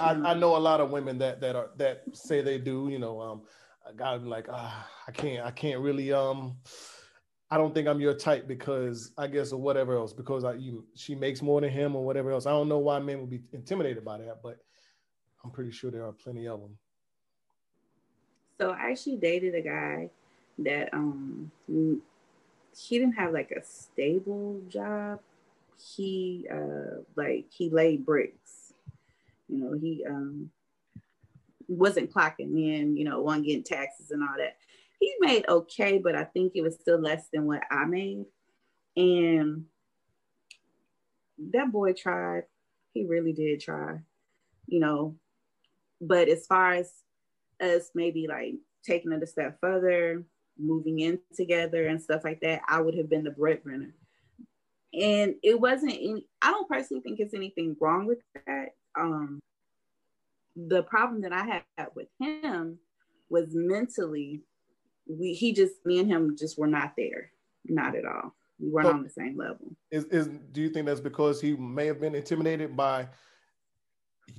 I, 0.00 0.10
I, 0.10 0.34
know 0.34 0.56
a 0.56 0.58
lot 0.58 0.80
of 0.80 0.90
women 0.90 1.18
that 1.18 1.40
that 1.40 1.54
are 1.54 1.70
that 1.76 2.02
say 2.12 2.42
they 2.42 2.58
do. 2.58 2.88
You 2.88 2.98
know, 2.98 3.20
um, 3.20 3.42
guy 3.96 4.18
be 4.18 4.28
like, 4.28 4.46
ah, 4.50 4.88
I 5.06 5.12
can't, 5.12 5.44
I 5.44 5.50
can't 5.50 5.80
really, 5.80 6.12
um, 6.12 6.56
I 7.50 7.56
don't 7.56 7.74
think 7.74 7.86
I'm 7.86 8.00
your 8.00 8.14
type 8.14 8.48
because 8.48 9.12
I 9.16 9.26
guess 9.26 9.52
or 9.52 9.60
whatever 9.60 9.96
else 9.96 10.12
because 10.12 10.44
I 10.44 10.54
you 10.54 10.86
she 10.96 11.14
makes 11.14 11.42
more 11.42 11.60
than 11.60 11.70
him 11.70 11.94
or 11.94 12.04
whatever 12.04 12.32
else. 12.32 12.46
I 12.46 12.50
don't 12.50 12.68
know 12.68 12.78
why 12.78 12.98
men 12.98 13.20
would 13.20 13.30
be 13.30 13.42
intimidated 13.52 14.04
by 14.04 14.18
that, 14.18 14.40
but 14.42 14.58
I'm 15.44 15.50
pretty 15.50 15.70
sure 15.70 15.90
there 15.90 16.06
are 16.06 16.12
plenty 16.12 16.48
of 16.48 16.60
them. 16.60 16.76
So 18.60 18.70
I 18.70 18.90
actually 18.90 19.16
dated 19.16 19.54
a 19.54 19.60
guy 19.60 20.10
that 20.58 20.92
um 20.92 21.50
he 21.66 22.98
didn't 22.98 23.14
have 23.14 23.32
like 23.32 23.50
a 23.50 23.62
stable 23.64 24.60
job. 24.68 25.20
He 25.76 26.46
uh 26.50 27.02
like 27.16 27.46
he 27.50 27.70
laid 27.70 28.06
bricks. 28.06 28.74
You 29.48 29.58
know, 29.58 29.78
he 29.78 30.04
um 30.08 30.50
wasn't 31.68 32.12
clocking 32.12 32.58
in, 32.58 32.96
you 32.96 33.04
know, 33.04 33.20
one 33.20 33.42
getting 33.42 33.62
taxes 33.62 34.10
and 34.10 34.22
all 34.22 34.36
that. 34.38 34.56
He 35.00 35.14
made 35.20 35.44
okay, 35.48 35.98
but 35.98 36.14
I 36.14 36.24
think 36.24 36.52
it 36.54 36.62
was 36.62 36.76
still 36.76 36.98
less 36.98 37.28
than 37.32 37.46
what 37.46 37.62
I 37.70 37.84
made. 37.84 38.26
And 38.96 39.64
that 41.52 41.72
boy 41.72 41.92
tried. 41.92 42.44
He 42.92 43.04
really 43.04 43.32
did 43.32 43.60
try, 43.60 43.98
you 44.66 44.78
know. 44.78 45.16
But 46.00 46.28
as 46.28 46.46
far 46.46 46.74
as 46.74 46.92
us 47.60 47.90
maybe 47.94 48.26
like 48.28 48.54
taking 48.84 49.12
it 49.12 49.22
a 49.22 49.26
step 49.26 49.58
further, 49.60 50.24
moving 50.58 51.00
in 51.00 51.18
together 51.34 51.86
and 51.86 52.00
stuff 52.00 52.22
like 52.24 52.40
that, 52.40 52.62
I 52.68 52.80
would 52.80 52.96
have 52.96 53.10
been 53.10 53.24
the 53.24 53.30
breadwinner. 53.30 53.94
And 54.92 55.34
it 55.42 55.60
wasn't 55.60 55.92
any, 55.92 56.26
I 56.40 56.50
don't 56.50 56.68
personally 56.68 57.02
think 57.02 57.18
it's 57.18 57.34
anything 57.34 57.76
wrong 57.80 58.06
with 58.06 58.18
that. 58.46 58.68
Um, 58.98 59.40
the 60.56 60.84
problem 60.84 61.22
that 61.22 61.32
I 61.32 61.62
had 61.76 61.88
with 61.96 62.08
him 62.20 62.78
was 63.28 63.48
mentally, 63.52 64.42
we 65.08 65.34
he 65.34 65.52
just 65.52 65.74
me 65.84 65.98
and 65.98 66.08
him 66.08 66.36
just 66.38 66.58
were 66.58 66.68
not 66.68 66.92
there, 66.96 67.30
not 67.66 67.96
at 67.96 68.04
all. 68.04 68.34
We 68.60 68.70
weren't 68.70 68.86
so 68.86 68.92
on 68.92 69.02
the 69.02 69.10
same 69.10 69.36
level. 69.36 69.74
Is 69.90 70.04
is 70.04 70.28
do 70.52 70.60
you 70.60 70.70
think 70.70 70.86
that's 70.86 71.00
because 71.00 71.40
he 71.40 71.56
may 71.56 71.86
have 71.86 72.00
been 72.00 72.14
intimidated 72.14 72.76
by 72.76 73.08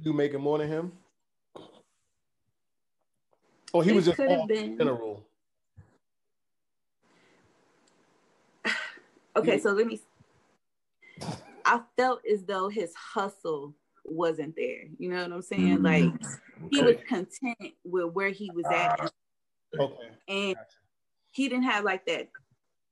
you 0.02 0.14
making 0.14 0.42
more 0.42 0.58
than 0.58 0.70
him? 0.70 0.94
Or 3.76 3.84
he 3.84 3.90
it 3.90 3.96
was 3.96 4.06
just 4.06 4.18
all 4.22 4.48
been. 4.48 4.78
general. 4.78 5.28
okay, 9.36 9.60
so 9.60 9.74
let 9.74 9.86
me. 9.86 10.00
I 11.66 11.82
felt 11.98 12.22
as 12.26 12.46
though 12.46 12.70
his 12.70 12.94
hustle 12.96 13.76
wasn't 14.06 14.56
there. 14.56 14.84
You 14.98 15.10
know 15.10 15.24
what 15.24 15.34
I'm 15.34 15.42
saying? 15.42 15.80
Mm-hmm. 15.80 15.86
Like 15.86 16.06
okay. 16.06 16.70
he 16.72 16.82
was 16.84 16.96
content 17.06 17.74
with 17.84 18.14
where 18.14 18.30
he 18.30 18.50
was 18.56 18.64
at. 18.74 19.12
Okay. 19.78 20.10
And 20.30 20.56
he 21.32 21.50
didn't 21.50 21.66
have 21.66 21.84
like 21.84 22.06
that 22.06 22.30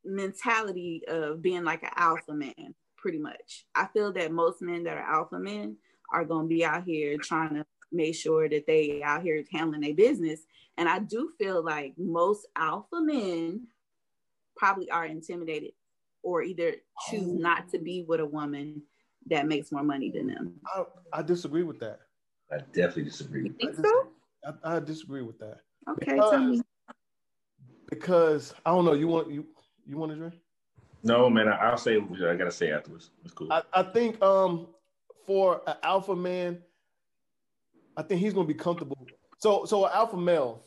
mentality 0.04 1.04
of 1.08 1.41
being 1.41 1.63
like 1.63 1.84
an 1.84 1.91
alpha 1.96 2.34
man, 2.34 2.76
pretty 2.98 3.19
much. 3.19 3.63
I 3.74 3.88
feel 3.93 4.12
that 4.12 4.34
most 4.34 4.62
men 4.62 4.84
that 4.84 4.98
are 4.98 5.15
alpha 5.15 5.39
men 5.39 5.78
are 6.12 6.26
gonna 6.26 6.50
be 6.50 6.65
out 6.65 6.84
here 6.84 7.17
trying 7.19 7.56
to 7.56 7.65
make 7.93 8.15
sure 8.15 8.49
that 8.49 8.65
they 8.67 9.01
out 9.03 9.23
here 9.23 9.43
handling 9.51 9.82
their 9.82 9.93
business. 9.93 10.41
And 10.77 10.89
I 10.89 10.99
do 10.99 11.32
feel 11.38 11.63
like 11.63 11.93
most 11.97 12.47
alpha 12.56 12.99
men 12.99 13.67
probably 14.58 14.89
are 14.89 15.06
intimidated 15.06 15.71
or 16.23 16.41
either 16.41 16.75
choose 17.10 17.27
oh. 17.27 17.38
not 17.38 17.69
to 17.69 17.79
be 17.79 18.03
with 18.08 18.19
a 18.19 18.25
woman 18.25 18.82
that 19.29 19.47
makes 19.47 19.71
more 19.71 19.84
money 19.84 20.10
than 20.10 20.27
them. 20.27 20.53
I, 20.65 20.84
I 21.13 21.21
disagree 21.21 21.63
with 21.63 21.79
that. 21.79 21.99
I 22.51 22.58
definitely 22.73 23.06
disagree. 23.06 23.45
You 23.45 23.53
think 23.53 23.75
so? 23.75 24.08
I, 24.45 24.75
I, 24.75 24.79
disagree 24.79 25.21
with 25.21 25.39
that. 25.39 25.60
Okay, 25.89 26.13
because, 26.13 26.32
tell 26.32 26.39
me. 26.39 26.62
Because 27.89 28.53
I 28.65 28.71
don't 28.71 28.86
know. 28.86 28.93
You 28.93 29.08
want 29.08 29.32
you 29.32 29.45
you 29.88 29.97
want 29.97 30.12
to 30.12 30.17
drink? 30.17 30.36
No, 31.03 31.29
man. 31.29 31.47
I, 31.47 31.71
will 31.71 31.77
say 31.77 31.95
I 31.97 32.36
gotta 32.36 32.51
say 32.51 32.71
afterwards. 32.71 33.12
It's 33.23 33.34
cool. 33.34 33.51
I, 33.51 33.63
I 33.73 33.84
think 33.84 34.21
um 34.21 34.67
for 35.25 35.62
an 35.67 35.75
alpha 35.84 36.15
man, 36.15 36.60
I 37.95 38.03
think 38.03 38.21
he's 38.21 38.34
gonna 38.34 38.47
be 38.47 38.53
comfortable. 38.53 38.97
So 39.38 39.65
so 39.65 39.86
an 39.86 39.91
alpha 39.93 40.17
male, 40.17 40.63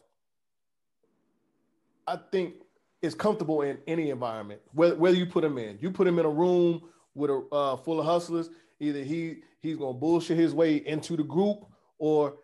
I 2.06 2.18
think 2.30 2.54
is 3.02 3.14
comfortable 3.14 3.62
in 3.62 3.78
any 3.86 4.10
environment, 4.10 4.60
whether 4.72 4.96
whether 4.96 5.16
you 5.16 5.26
put 5.26 5.44
him 5.44 5.58
in. 5.58 5.78
You 5.80 5.90
put 5.90 6.06
him 6.06 6.18
in 6.18 6.26
a 6.26 6.30
room 6.30 6.82
with 7.14 7.30
a 7.30 7.42
uh, 7.52 7.76
full 7.76 8.00
of 8.00 8.06
hustlers, 8.06 8.50
either 8.80 9.02
he 9.02 9.38
he's 9.60 9.76
gonna 9.76 9.94
bullshit 9.94 10.36
his 10.36 10.54
way 10.54 10.76
into 10.76 11.16
the 11.16 11.24
group 11.24 11.64
or 11.98 12.36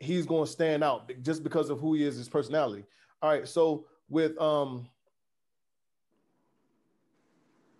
he's 0.00 0.26
gonna 0.26 0.46
stand 0.46 0.82
out 0.82 1.10
just 1.22 1.42
because 1.42 1.70
of 1.70 1.78
who 1.80 1.94
he 1.94 2.04
is, 2.04 2.16
his 2.16 2.28
personality. 2.28 2.84
All 3.22 3.30
right, 3.30 3.46
so 3.46 3.86
with 4.08 4.40
um 4.40 4.88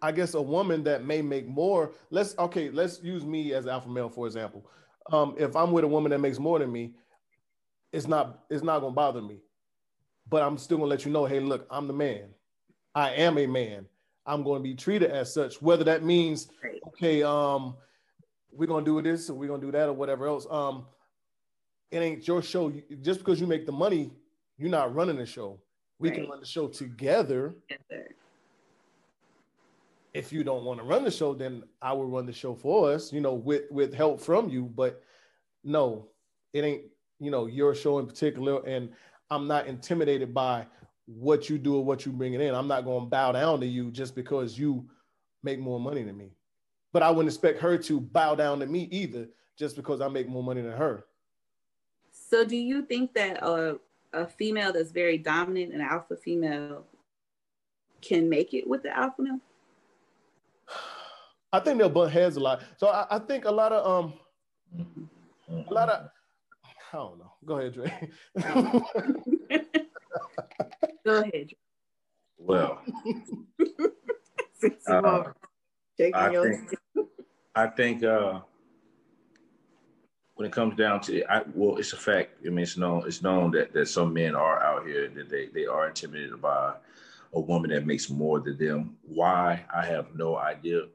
I 0.04 0.12
guess 0.12 0.34
a 0.34 0.42
woman 0.42 0.84
that 0.84 1.02
may 1.04 1.22
make 1.22 1.48
more. 1.48 1.92
Let's 2.10 2.36
okay. 2.38 2.68
Let's 2.68 3.02
use 3.02 3.24
me 3.24 3.54
as 3.54 3.66
alpha 3.66 3.88
male 3.88 4.10
for 4.10 4.26
example. 4.26 4.66
Um, 5.12 5.34
if 5.38 5.54
I'm 5.54 5.72
with 5.72 5.84
a 5.84 5.88
woman 5.88 6.10
that 6.10 6.18
makes 6.18 6.38
more 6.38 6.58
than 6.58 6.72
me, 6.72 6.94
it's 7.92 8.06
not 8.06 8.44
it's 8.50 8.62
not 8.62 8.80
gonna 8.80 8.94
bother 8.94 9.22
me. 9.22 9.38
But 10.28 10.42
I'm 10.42 10.56
still 10.58 10.78
gonna 10.78 10.90
let 10.90 11.04
you 11.04 11.12
know, 11.12 11.26
hey, 11.26 11.40
look, 11.40 11.66
I'm 11.70 11.86
the 11.86 11.92
man. 11.92 12.28
I 12.94 13.10
am 13.10 13.38
a 13.38 13.46
man. 13.46 13.86
I'm 14.26 14.42
going 14.42 14.62
to 14.62 14.62
be 14.62 14.74
treated 14.74 15.10
as 15.10 15.34
such, 15.34 15.60
whether 15.60 15.84
that 15.84 16.02
means, 16.02 16.48
okay, 16.88 17.22
um, 17.22 17.76
we're 18.52 18.66
going 18.66 18.84
to 18.84 18.90
do 18.90 19.02
this 19.02 19.28
or 19.28 19.34
we're 19.34 19.48
going 19.48 19.60
to 19.60 19.66
do 19.66 19.72
that 19.72 19.88
or 19.88 19.92
whatever 19.92 20.26
else. 20.26 20.46
Um, 20.50 20.86
it 21.90 21.98
ain't 21.98 22.26
your 22.26 22.40
show. 22.40 22.72
Just 23.02 23.20
because 23.20 23.40
you 23.40 23.46
make 23.46 23.66
the 23.66 23.72
money, 23.72 24.10
you're 24.56 24.70
not 24.70 24.94
running 24.94 25.16
the 25.16 25.26
show. 25.26 25.60
We 25.98 26.08
right. 26.08 26.20
can 26.20 26.30
run 26.30 26.40
the 26.40 26.46
show 26.46 26.68
together. 26.68 27.54
If 30.14 30.32
you 30.32 30.44
don't 30.44 30.64
want 30.64 30.78
to 30.78 30.86
run 30.86 31.04
the 31.04 31.10
show, 31.10 31.34
then 31.34 31.64
I 31.82 31.92
will 31.92 32.06
run 32.06 32.24
the 32.24 32.32
show 32.32 32.54
for 32.54 32.92
us, 32.92 33.12
you 33.12 33.20
know, 33.20 33.34
with 33.34 33.64
with 33.70 33.92
help 33.92 34.20
from 34.20 34.48
you. 34.48 34.64
But 34.64 35.02
no, 35.64 36.08
it 36.52 36.64
ain't, 36.64 36.82
you 37.18 37.30
know, 37.30 37.46
your 37.46 37.74
show 37.74 37.98
in 37.98 38.06
particular. 38.06 38.64
And 38.64 38.90
I'm 39.30 39.48
not 39.48 39.66
intimidated 39.66 40.32
by 40.32 40.66
what 41.06 41.50
you 41.50 41.58
do 41.58 41.76
or 41.76 41.84
what 41.84 42.06
you 42.06 42.12
bring 42.12 42.34
it 42.34 42.40
in. 42.40 42.54
I'm 42.54 42.68
not 42.68 42.84
going 42.84 43.04
to 43.04 43.10
bow 43.10 43.32
down 43.32 43.60
to 43.60 43.66
you 43.66 43.90
just 43.90 44.14
because 44.14 44.56
you 44.56 44.88
make 45.42 45.58
more 45.58 45.80
money 45.80 46.02
than 46.02 46.16
me. 46.16 46.30
But 46.92 47.02
I 47.02 47.10
wouldn't 47.10 47.28
expect 47.28 47.60
her 47.60 47.76
to 47.76 48.00
bow 48.00 48.36
down 48.36 48.60
to 48.60 48.66
me 48.66 48.88
either, 48.92 49.28
just 49.58 49.74
because 49.74 50.00
I 50.00 50.06
make 50.08 50.28
more 50.28 50.44
money 50.44 50.62
than 50.62 50.72
her. 50.72 51.06
So, 52.12 52.44
do 52.44 52.56
you 52.56 52.82
think 52.82 53.12
that 53.14 53.42
a, 53.42 53.80
a 54.12 54.26
female 54.28 54.72
that's 54.72 54.92
very 54.92 55.18
dominant, 55.18 55.74
an 55.74 55.80
alpha 55.80 56.16
female, 56.16 56.84
can 58.00 58.28
make 58.28 58.54
it 58.54 58.68
with 58.68 58.84
the 58.84 58.96
alpha 58.96 59.22
male? 59.22 59.40
I 61.54 61.60
think 61.60 61.78
they'll 61.78 61.88
butt 61.88 62.10
heads 62.10 62.36
a 62.36 62.40
lot. 62.40 62.62
So 62.76 62.88
I, 62.88 63.06
I 63.12 63.18
think 63.20 63.44
a 63.44 63.50
lot 63.50 63.72
of 63.72 63.86
um, 63.86 64.14
a 65.68 65.72
lot 65.72 65.88
of 65.88 66.08
I 66.92 66.96
don't 66.96 67.18
know. 67.18 67.32
Go 67.44 67.58
ahead, 67.58 67.74
Dre. 67.74 68.10
Go 71.04 71.22
ahead. 71.22 71.50
Well, 72.38 72.80
uh, 74.88 75.22
I 75.22 75.22
think, 75.96 76.16
I 77.54 77.66
think 77.68 78.02
uh, 78.02 78.40
when 80.34 80.46
it 80.46 80.52
comes 80.52 80.76
down 80.76 81.00
to 81.02 81.18
it, 81.18 81.26
I, 81.30 81.42
well, 81.54 81.76
it's 81.76 81.92
a 81.92 81.96
fact. 81.96 82.30
I 82.44 82.48
mean, 82.48 82.64
it's 82.64 82.76
known 82.76 83.04
it's 83.06 83.22
known 83.22 83.52
that, 83.52 83.72
that 83.74 83.86
some 83.86 84.12
men 84.12 84.34
are 84.34 84.60
out 84.60 84.86
here 84.86 85.08
that 85.08 85.30
they, 85.30 85.46
they 85.54 85.66
are 85.66 85.86
intimidated 85.86 86.42
by 86.42 86.74
a 87.32 87.40
woman 87.40 87.70
that 87.70 87.86
makes 87.86 88.10
more 88.10 88.40
than 88.40 88.58
them. 88.58 88.96
Why? 89.02 89.64
I 89.72 89.86
have 89.86 90.14
no 90.16 90.36
idea. 90.36 90.86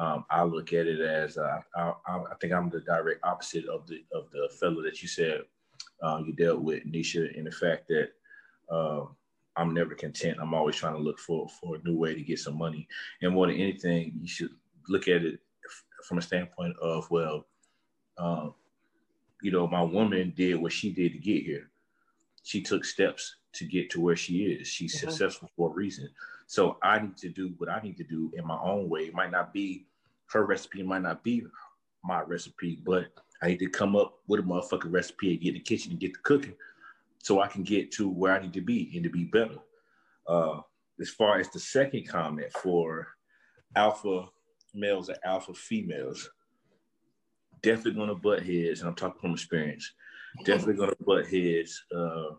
Um, 0.00 0.24
I 0.30 0.44
look 0.44 0.72
at 0.72 0.86
it 0.86 0.98
as 1.00 1.36
uh, 1.36 1.60
I, 1.76 1.92
I, 2.06 2.34
think 2.40 2.54
I'm 2.54 2.70
the 2.70 2.80
direct 2.80 3.20
opposite 3.22 3.66
of 3.66 3.86
the 3.86 4.02
of 4.14 4.30
the 4.30 4.48
fellow 4.58 4.82
that 4.82 5.02
you 5.02 5.08
said 5.08 5.42
uh, 6.02 6.22
you 6.24 6.32
dealt 6.32 6.62
with, 6.62 6.90
Nisha, 6.90 7.34
in 7.36 7.44
the 7.44 7.50
fact 7.50 7.86
that 7.88 8.08
uh, 8.70 9.04
I'm 9.56 9.74
never 9.74 9.94
content. 9.94 10.38
I'm 10.40 10.54
always 10.54 10.76
trying 10.76 10.94
to 10.94 11.02
look 11.02 11.18
for 11.18 11.46
for 11.60 11.76
a 11.76 11.82
new 11.82 11.98
way 11.98 12.14
to 12.14 12.22
get 12.22 12.38
some 12.38 12.56
money. 12.56 12.88
And 13.20 13.34
more 13.34 13.46
than 13.46 13.56
anything, 13.56 14.14
you 14.18 14.26
should 14.26 14.48
look 14.88 15.06
at 15.06 15.22
it 15.22 15.38
from 16.08 16.16
a 16.16 16.22
standpoint 16.22 16.76
of 16.80 17.10
well, 17.10 17.46
um, 18.16 18.54
you 19.42 19.50
know, 19.50 19.66
my 19.66 19.82
woman 19.82 20.32
did 20.34 20.62
what 20.62 20.72
she 20.72 20.94
did 20.94 21.12
to 21.12 21.18
get 21.18 21.42
here. 21.42 21.68
She 22.42 22.62
took 22.62 22.86
steps 22.86 23.36
to 23.52 23.66
get 23.66 23.90
to 23.90 24.00
where 24.00 24.16
she 24.16 24.44
is. 24.44 24.66
She's 24.66 24.96
mm-hmm. 24.96 25.10
successful 25.10 25.50
for 25.54 25.68
a 25.68 25.74
reason. 25.74 26.08
So 26.46 26.78
I 26.82 27.00
need 27.00 27.18
to 27.18 27.28
do 27.28 27.52
what 27.58 27.68
I 27.68 27.80
need 27.80 27.98
to 27.98 28.04
do 28.04 28.32
in 28.34 28.46
my 28.46 28.58
own 28.58 28.88
way. 28.88 29.02
It 29.02 29.14
might 29.14 29.30
not 29.30 29.52
be 29.52 29.86
her 30.32 30.46
recipe, 30.46 30.82
might 30.82 31.02
not 31.02 31.22
be 31.24 31.44
my 32.04 32.22
recipe, 32.22 32.80
but 32.84 33.06
I 33.42 33.48
need 33.48 33.58
to 33.58 33.68
come 33.68 33.96
up 33.96 34.18
with 34.26 34.40
a 34.40 34.42
motherfucking 34.42 34.92
recipe 34.92 35.32
and 35.32 35.40
get 35.40 35.48
in 35.48 35.54
the 35.54 35.60
kitchen 35.60 35.92
and 35.92 36.00
get 36.00 36.12
the 36.12 36.20
cooking 36.20 36.54
so 37.18 37.40
I 37.40 37.48
can 37.48 37.62
get 37.62 37.92
to 37.92 38.08
where 38.08 38.32
I 38.32 38.40
need 38.40 38.52
to 38.54 38.60
be 38.60 38.90
and 38.94 39.04
to 39.04 39.10
be 39.10 39.24
better. 39.24 39.56
Uh, 40.26 40.60
as 41.00 41.10
far 41.10 41.38
as 41.38 41.48
the 41.48 41.58
second 41.58 42.08
comment 42.08 42.52
for 42.52 43.08
alpha 43.76 44.28
males 44.74 45.08
and 45.08 45.18
alpha 45.24 45.54
females, 45.54 46.28
definitely 47.62 47.94
gonna 47.94 48.14
butt 48.14 48.42
heads, 48.42 48.80
and 48.80 48.88
I'm 48.88 48.94
talking 48.94 49.20
from 49.20 49.32
experience. 49.32 49.92
Definitely 50.44 50.74
gonna 50.74 50.92
butt 51.04 51.26
heads. 51.26 51.82
Uh, 51.94 52.34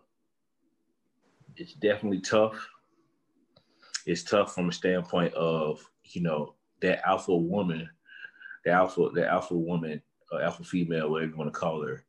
it's 1.56 1.74
definitely 1.74 2.20
tough. 2.20 2.68
It's 4.06 4.22
tough 4.22 4.54
from 4.54 4.68
a 4.68 4.72
standpoint 4.72 5.34
of 5.34 5.84
you 6.04 6.22
know 6.22 6.54
that 6.82 7.06
alpha 7.06 7.34
woman, 7.34 7.88
the 8.64 8.70
alpha, 8.70 9.08
the 9.12 9.26
alpha 9.26 9.54
woman, 9.54 10.02
uh, 10.32 10.38
alpha 10.38 10.64
female, 10.64 11.10
whatever 11.10 11.30
you 11.30 11.36
want 11.36 11.52
to 11.52 11.58
call 11.58 11.82
her, 11.82 12.04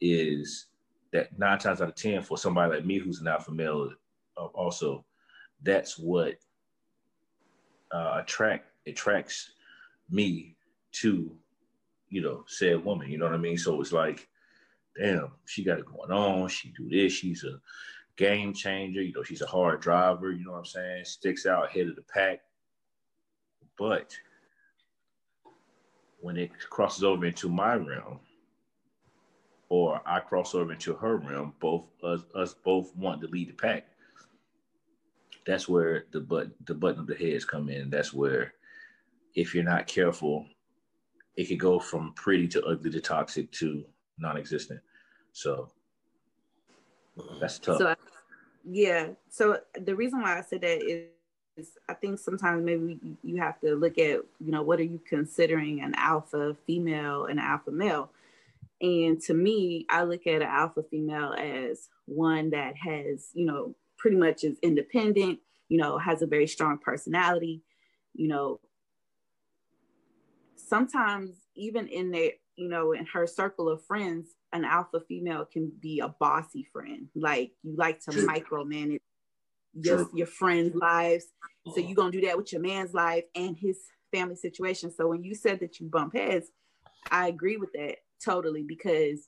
is 0.00 0.66
that 1.12 1.36
nine 1.38 1.58
times 1.58 1.80
out 1.80 1.88
of 1.88 1.94
ten 1.94 2.22
for 2.22 2.38
somebody 2.38 2.72
like 2.72 2.86
me 2.86 2.98
who's 2.98 3.20
an 3.20 3.28
alpha 3.28 3.50
male, 3.50 3.90
uh, 4.36 4.46
also, 4.46 5.04
that's 5.62 5.98
what 5.98 6.36
uh, 7.92 8.20
attract 8.22 8.66
attracts 8.86 9.52
me 10.08 10.56
to 10.92 11.36
you 12.10 12.20
know, 12.20 12.44
said 12.46 12.84
woman. 12.84 13.08
You 13.08 13.18
know 13.18 13.24
what 13.24 13.34
I 13.34 13.38
mean? 13.38 13.56
So 13.56 13.80
it's 13.80 13.92
like, 13.92 14.28
damn, 15.00 15.32
she 15.46 15.64
got 15.64 15.78
it 15.78 15.86
going 15.86 16.10
on. 16.10 16.48
She 16.48 16.72
do 16.76 16.88
this. 16.88 17.12
She's 17.12 17.44
a 17.44 17.60
game 18.16 18.52
changer. 18.52 19.00
You 19.00 19.12
know, 19.12 19.22
she's 19.22 19.42
a 19.42 19.46
hard 19.46 19.80
driver. 19.80 20.32
You 20.32 20.44
know 20.44 20.52
what 20.52 20.58
I'm 20.58 20.64
saying? 20.66 21.04
Sticks 21.04 21.46
out 21.46 21.70
head 21.70 21.86
of 21.86 21.96
the 21.96 22.02
pack. 22.02 22.40
But 23.80 24.14
when 26.20 26.36
it 26.36 26.50
crosses 26.68 27.02
over 27.02 27.24
into 27.24 27.48
my 27.48 27.76
realm, 27.76 28.20
or 29.70 30.02
I 30.04 30.20
cross 30.20 30.54
over 30.54 30.74
into 30.74 30.92
her 30.94 31.16
realm, 31.16 31.54
both 31.60 31.84
us, 32.04 32.20
us 32.34 32.52
both 32.52 32.94
want 32.94 33.22
to 33.22 33.28
lead 33.28 33.48
the 33.48 33.54
pack. 33.54 33.86
That's 35.46 35.66
where 35.66 36.04
the 36.12 36.20
but 36.20 36.50
the 36.66 36.74
button 36.74 37.00
of 37.00 37.06
the 37.06 37.14
heads 37.14 37.46
come 37.46 37.70
in. 37.70 37.88
That's 37.88 38.12
where, 38.12 38.52
if 39.34 39.54
you're 39.54 39.64
not 39.64 39.86
careful, 39.86 40.44
it 41.36 41.46
could 41.46 41.58
go 41.58 41.80
from 41.80 42.12
pretty 42.12 42.48
to 42.48 42.62
ugly 42.66 42.90
to 42.90 43.00
toxic 43.00 43.50
to 43.52 43.82
non-existent. 44.18 44.80
So 45.32 45.70
that's 47.40 47.58
tough. 47.58 47.78
So, 47.78 47.94
yeah. 48.68 49.08
So 49.30 49.60
the 49.80 49.96
reason 49.96 50.20
why 50.20 50.36
I 50.36 50.42
said 50.42 50.60
that 50.60 50.82
is, 50.82 51.04
is 51.04 51.08
I 51.88 51.94
think 51.94 52.18
sometimes 52.18 52.64
maybe 52.64 52.98
you 53.22 53.40
have 53.40 53.60
to 53.60 53.74
look 53.74 53.98
at, 53.98 54.20
you 54.38 54.50
know, 54.52 54.62
what 54.62 54.80
are 54.80 54.84
you 54.84 55.00
considering 55.08 55.82
an 55.82 55.94
alpha 55.96 56.56
female 56.66 57.26
and 57.26 57.38
an 57.38 57.44
alpha 57.44 57.70
male? 57.70 58.10
And 58.80 59.20
to 59.22 59.34
me, 59.34 59.86
I 59.90 60.04
look 60.04 60.26
at 60.26 60.42
an 60.42 60.48
alpha 60.48 60.82
female 60.90 61.34
as 61.38 61.88
one 62.06 62.50
that 62.50 62.74
has, 62.76 63.28
you 63.34 63.44
know, 63.44 63.74
pretty 63.98 64.16
much 64.16 64.44
is 64.44 64.58
independent, 64.62 65.40
you 65.68 65.78
know, 65.78 65.98
has 65.98 66.22
a 66.22 66.26
very 66.26 66.46
strong 66.46 66.78
personality, 66.78 67.62
you 68.14 68.28
know, 68.28 68.60
sometimes 70.56 71.30
even 71.56 71.88
in 71.88 72.10
their 72.10 72.30
you 72.56 72.68
know 72.68 72.92
in 72.92 73.04
her 73.06 73.26
circle 73.26 73.68
of 73.68 73.84
friends 73.84 74.28
an 74.52 74.64
alpha 74.64 75.00
female 75.08 75.44
can 75.44 75.70
be 75.80 76.00
a 76.00 76.08
bossy 76.08 76.66
friend. 76.72 77.08
Like 77.14 77.52
you 77.62 77.76
like 77.76 78.00
to 78.00 78.10
micromanage 78.10 79.00
your, 79.74 80.08
your 80.14 80.26
friends 80.26 80.74
lives. 80.74 81.26
So 81.66 81.72
uh-huh. 81.72 81.80
you're 81.86 81.96
gonna 81.96 82.10
do 82.10 82.22
that 82.22 82.36
with 82.36 82.52
your 82.52 82.62
man's 82.62 82.94
life 82.94 83.24
and 83.34 83.56
his 83.56 83.78
family 84.12 84.36
situation. 84.36 84.92
So 84.92 85.08
when 85.08 85.22
you 85.22 85.34
said 85.34 85.60
that 85.60 85.80
you 85.80 85.88
bump 85.88 86.14
heads 86.14 86.48
i 87.10 87.28
agree 87.28 87.56
with 87.56 87.72
that 87.72 87.96
totally 88.22 88.62
because 88.62 89.26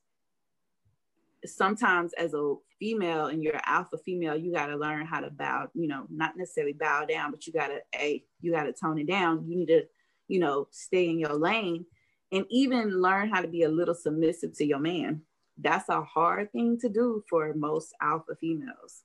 sometimes 1.46 2.12
as 2.18 2.34
a 2.34 2.54
female 2.78 3.28
and 3.28 3.42
you're 3.42 3.58
alpha 3.64 3.96
female 3.96 4.36
you 4.36 4.52
got 4.52 4.66
to 4.66 4.76
learn 4.76 5.06
how 5.06 5.20
to 5.20 5.30
bow 5.30 5.66
you 5.72 5.88
know 5.88 6.04
not 6.10 6.36
necessarily 6.36 6.74
bow 6.74 7.06
down 7.06 7.30
but 7.30 7.46
you 7.46 7.52
got 7.52 7.68
to 7.68 7.80
a 7.94 8.22
you 8.42 8.52
got 8.52 8.64
to 8.64 8.74
tone 8.74 8.98
it 8.98 9.06
down. 9.06 9.48
You 9.48 9.56
need 9.56 9.68
to 9.68 9.84
you 10.32 10.38
know, 10.38 10.66
stay 10.70 11.10
in 11.10 11.18
your 11.18 11.34
lane 11.34 11.84
and 12.32 12.46
even 12.48 13.02
learn 13.02 13.28
how 13.28 13.42
to 13.42 13.48
be 13.48 13.64
a 13.64 13.68
little 13.68 13.94
submissive 13.94 14.56
to 14.56 14.64
your 14.64 14.78
man. 14.78 15.20
That's 15.58 15.90
a 15.90 16.02
hard 16.02 16.50
thing 16.52 16.78
to 16.80 16.88
do 16.88 17.22
for 17.28 17.52
most 17.52 17.94
alpha 18.00 18.34
females. 18.40 19.02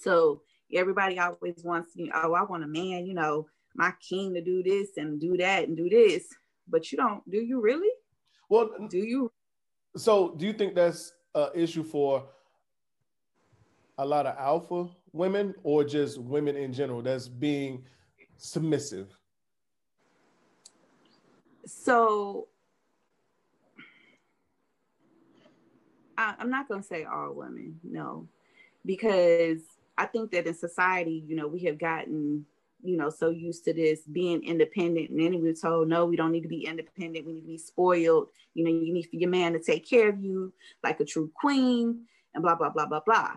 So 0.00 0.42
everybody 0.72 1.18
always 1.18 1.62
wants, 1.64 1.90
you 1.94 2.06
know, 2.06 2.12
oh, 2.14 2.34
I 2.34 2.42
want 2.42 2.64
a 2.64 2.66
man, 2.66 3.06
you 3.06 3.14
know, 3.14 3.46
my 3.74 3.92
king 4.06 4.34
to 4.34 4.42
do 4.42 4.62
this 4.62 4.96
and 4.96 5.20
do 5.20 5.36
that 5.36 5.68
and 5.68 5.76
do 5.76 5.88
this. 5.88 6.26
But 6.68 6.90
you 6.92 6.98
don't, 6.98 7.28
do 7.30 7.38
you 7.38 7.60
really? 7.60 7.90
Well, 8.48 8.70
do 8.88 8.98
you? 8.98 9.30
So 9.96 10.34
do 10.36 10.46
you 10.46 10.52
think 10.52 10.74
that's 10.74 11.12
an 11.34 11.48
issue 11.54 11.84
for 11.84 12.24
a 13.98 14.04
lot 14.04 14.26
of 14.26 14.36
alpha 14.38 14.88
women 15.12 15.54
or 15.62 15.84
just 15.84 16.18
women 16.18 16.56
in 16.56 16.72
general 16.72 17.02
that's 17.02 17.28
being 17.28 17.84
submissive? 18.36 19.08
so 21.68 22.48
I, 26.16 26.34
I'm 26.38 26.50
not 26.50 26.68
going 26.68 26.80
to 26.80 26.86
say 26.86 27.04
all 27.04 27.32
women, 27.32 27.78
no, 27.84 28.26
because 28.84 29.60
I 29.98 30.06
think 30.06 30.30
that 30.30 30.46
in 30.46 30.54
society, 30.54 31.24
you 31.26 31.34
know, 31.34 31.48
we 31.48 31.64
have 31.64 31.78
gotten, 31.78 32.46
you 32.82 32.96
know, 32.96 33.10
so 33.10 33.30
used 33.30 33.64
to 33.64 33.74
this 33.74 34.00
being 34.02 34.44
independent. 34.44 35.10
And 35.10 35.18
then 35.18 35.32
we 35.32 35.48
were 35.48 35.52
told, 35.52 35.88
no, 35.88 36.06
we 36.06 36.16
don't 36.16 36.30
need 36.30 36.42
to 36.42 36.48
be 36.48 36.66
independent. 36.66 37.26
We 37.26 37.32
need 37.32 37.40
to 37.40 37.46
be 37.46 37.58
spoiled. 37.58 38.28
You 38.54 38.64
know, 38.64 38.70
you 38.70 38.94
need 38.94 39.08
for 39.10 39.16
your 39.16 39.28
man 39.28 39.52
to 39.54 39.58
take 39.58 39.88
care 39.88 40.08
of 40.08 40.22
you 40.22 40.52
like 40.84 41.00
a 41.00 41.04
true 41.04 41.30
queen 41.34 42.06
and 42.32 42.42
blah, 42.42 42.54
blah, 42.54 42.70
blah, 42.70 42.86
blah, 42.86 43.00
blah. 43.04 43.32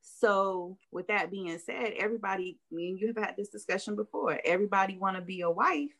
So 0.00 0.78
with 0.90 1.08
that 1.08 1.30
being 1.30 1.58
said, 1.58 1.92
everybody, 1.98 2.58
me 2.70 2.88
and 2.88 2.98
you 2.98 3.08
have 3.08 3.18
had 3.18 3.36
this 3.36 3.48
discussion 3.50 3.94
before. 3.94 4.40
Everybody 4.44 4.96
want 4.96 5.16
to 5.16 5.22
be 5.22 5.42
a 5.42 5.50
wife, 5.50 5.92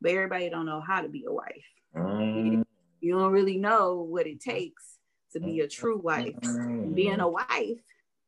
but 0.00 0.10
everybody 0.10 0.50
don't 0.50 0.66
know 0.66 0.80
how 0.80 1.02
to 1.02 1.08
be 1.08 1.24
a 1.26 1.32
wife. 1.32 1.64
Mm. 1.96 2.64
You 3.00 3.18
don't 3.18 3.32
really 3.32 3.58
know 3.58 3.96
what 3.96 4.26
it 4.26 4.40
takes 4.40 4.98
to 5.32 5.40
be 5.40 5.60
a 5.60 5.68
true 5.68 5.98
wife. 5.98 6.34
Mm. 6.40 6.94
Being 6.94 7.20
a 7.20 7.28
wife, 7.28 7.80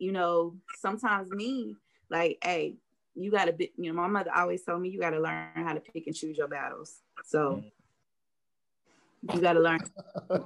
you 0.03 0.11
know, 0.11 0.57
sometimes 0.81 1.31
me, 1.31 1.77
like, 2.11 2.39
hey, 2.43 2.75
you 3.15 3.31
gotta 3.31 3.53
be, 3.53 3.71
you 3.77 3.93
know, 3.93 4.03
my 4.03 4.09
mother 4.09 4.33
always 4.35 4.65
told 4.65 4.83
me 4.83 4.89
you 4.89 4.99
gotta 4.99 5.21
learn 5.21 5.47
how 5.55 5.75
to 5.75 5.81
pick 5.81 6.09
and 6.09 6.17
choose 6.17 6.37
your 6.37 6.49
battles. 6.49 6.99
So 7.25 7.63
you 9.33 9.41
gotta 9.41 9.61
learn, 9.61 9.79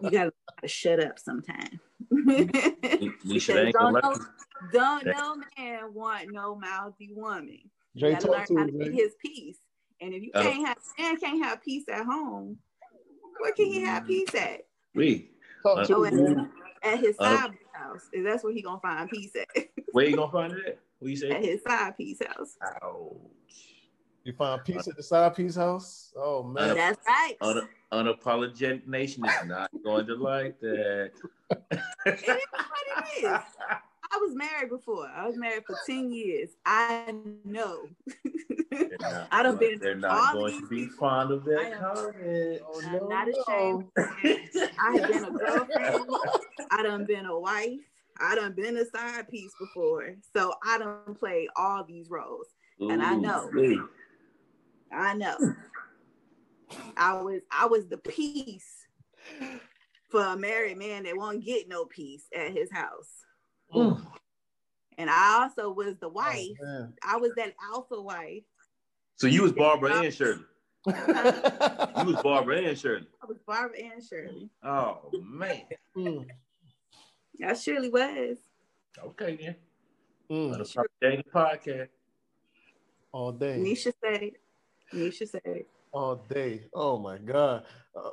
you 0.03 0.11
gotta 0.11 0.33
shut 0.66 1.03
up 1.03 1.19
sometime. 1.19 1.81
don't, 2.11 3.95
know, 3.95 4.14
don't 4.73 5.07
no 5.07 5.37
man 5.57 5.95
want 5.95 6.31
no 6.31 6.55
mouthy 6.55 7.12
woman. 7.14 7.61
You 7.95 8.11
gotta 8.12 8.31
learn 8.31 8.47
how 8.59 8.66
to 8.66 8.73
get 8.73 8.92
his 8.92 9.14
peace. 9.25 9.59
And 10.03 10.12
if 10.12 10.23
you 10.23 10.33
uh, 10.35 10.42
can't 10.42 10.66
have 10.66 10.77
man 10.99 11.16
can't 11.16 11.42
have 11.42 11.62
peace 11.64 11.85
at 11.90 12.05
home, 12.05 12.59
where 13.38 13.53
can 13.53 13.64
he 13.64 13.81
have 13.81 14.07
peace 14.07 14.35
at? 14.35 14.66
We. 14.95 15.31
Oh, 15.64 15.79
at, 15.79 16.12
at 16.83 16.99
his 17.01 17.16
uh, 17.19 17.38
side 17.38 17.55
house. 17.77 18.09
Is 18.12 18.25
that's 18.25 18.45
where 18.45 18.53
he 18.53 18.62
gonna 18.62 18.81
find 18.81 19.09
peace 19.11 19.33
at? 19.37 19.67
where 19.93 20.07
you 20.07 20.17
gonna 20.17 20.33
find 20.33 20.53
it 20.53 20.67
at? 20.67 20.79
What 20.99 21.11
you 21.11 21.17
say? 21.17 21.31
At 21.31 21.45
his 21.45 21.62
side 21.62 21.97
piece 21.97 22.21
house. 22.27 22.57
Ouch. 22.83 23.15
You 24.25 24.33
find 24.33 24.65
peace 24.65 24.89
at 24.89 24.97
the 24.97 25.03
side 25.03 25.37
piece 25.37 25.55
house? 25.55 26.12
Oh 26.17 26.43
man. 26.43 26.75
That's 26.75 26.99
right. 27.07 27.37
Un- 27.41 27.69
unapologetic 27.93 28.87
nation 28.87 29.25
is 29.25 29.47
not 29.47 29.71
going 29.85 30.07
to 30.07 30.17
like 30.17 30.59
that. 30.61 31.12
it 31.61 31.81
is 32.07 32.27
what 32.27 32.39
it 33.19 33.25
is. 33.25 33.31
I 34.12 34.19
was 34.19 34.35
married 34.35 34.71
before. 34.71 35.07
I 35.09 35.27
was 35.27 35.37
married 35.37 35.64
for 35.66 35.77
10 35.87 36.12
years. 36.12 36.51
I 36.64 37.14
know. 37.45 37.88
Not, 39.01 39.29
I 39.33 39.42
done 39.42 39.57
been 39.57 39.79
They're 39.81 39.95
not 39.95 40.35
of 40.35 40.40
going 40.40 40.53
these 40.53 40.61
to 40.62 40.69
be 40.69 40.77
people. 40.83 40.97
fond 40.99 41.31
of 41.31 41.45
that 41.45 41.73
am- 41.73 41.79
comment. 41.81 42.61
Oh, 42.66 42.83
I'm 42.85 42.92
no, 42.92 43.09
not 43.09 43.29
no. 43.29 43.42
ashamed. 43.49 43.85
I 44.79 44.97
have 44.99 45.09
been 45.11 45.25
a 45.25 45.31
girlfriend. 45.31 46.07
I 46.71 46.83
done 46.83 47.05
been 47.07 47.27
a 47.27 47.38
wife. 47.38 47.81
I 48.21 48.35
done 48.35 48.53
been 48.55 48.77
a 48.77 48.85
side 48.85 49.29
piece 49.29 49.53
before. 49.59 50.14
So 50.35 50.55
I 50.64 50.79
done 50.79 51.14
play 51.14 51.49
all 51.57 51.85
these 51.85 52.11
roles. 52.11 52.47
And 52.81 53.03
I 53.03 53.14
know. 53.14 53.49
Ooh-wee. 53.55 53.81
I 54.92 55.14
know. 55.14 55.37
I 56.97 57.21
was 57.23 57.40
I 57.51 57.66
was 57.66 57.87
the 57.88 57.99
piece 57.99 58.87
for 60.11 60.23
a 60.23 60.37
married 60.37 60.79
man 60.79 61.05
that 61.05 61.16
won't 61.16 61.45
get 61.45 61.69
no 61.69 61.85
peace 61.85 62.25
at 62.37 62.53
his 62.53 62.71
house. 62.73 63.09
Mm. 63.74 64.07
And 64.98 65.11
I 65.11 65.42
also 65.42 65.70
was 65.72 65.96
the 65.98 66.07
Oh, 66.07 66.11
wife. 66.11 66.48
man. 66.61 66.94
I 67.02 67.16
was 67.16 67.33
that 67.37 67.55
alpha 67.72 68.00
wife. 68.00 68.42
So 69.16 69.26
you 69.26 69.42
was 69.42 69.52
Barbara 69.52 70.02
and 70.02 70.12
Shirley. 70.14 70.44
You 70.87 70.92
Mm. 70.92 72.07
was 72.07 72.22
Barbara 72.22 72.62
and 72.62 72.79
Shirley. 72.79 73.07
I 73.22 73.26
was 73.26 73.38
Barbara 73.46 73.79
and 73.92 74.02
Shirley. 74.02 74.48
Oh 74.62 75.11
man. 75.20 75.62
Mm, 75.96 76.26
I 77.44 77.55
surely 77.55 77.88
was. 77.90 78.38
Okay 79.02 79.37
then. 79.40 79.57
mm, 80.31 80.55
Unapologetic 80.57 81.24
podcast. 81.35 81.88
all 83.12 83.33
day. 83.33 83.59
Nisha 83.59 83.92
said 84.00 84.22
it. 84.22 84.40
Nisha 84.94 85.29
said 85.29 85.42
it. 85.44 85.68
all 85.92 86.16
day. 86.16 86.62
Oh 86.72 86.98
my 86.98 87.18
god. 87.18 87.64
Uh, 87.94 88.11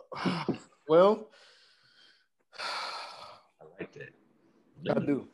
well, 0.87 1.29
I 2.57 2.57
like 2.57 2.57
that. 2.57 2.92
I 4.89 4.99
do. 4.99 5.27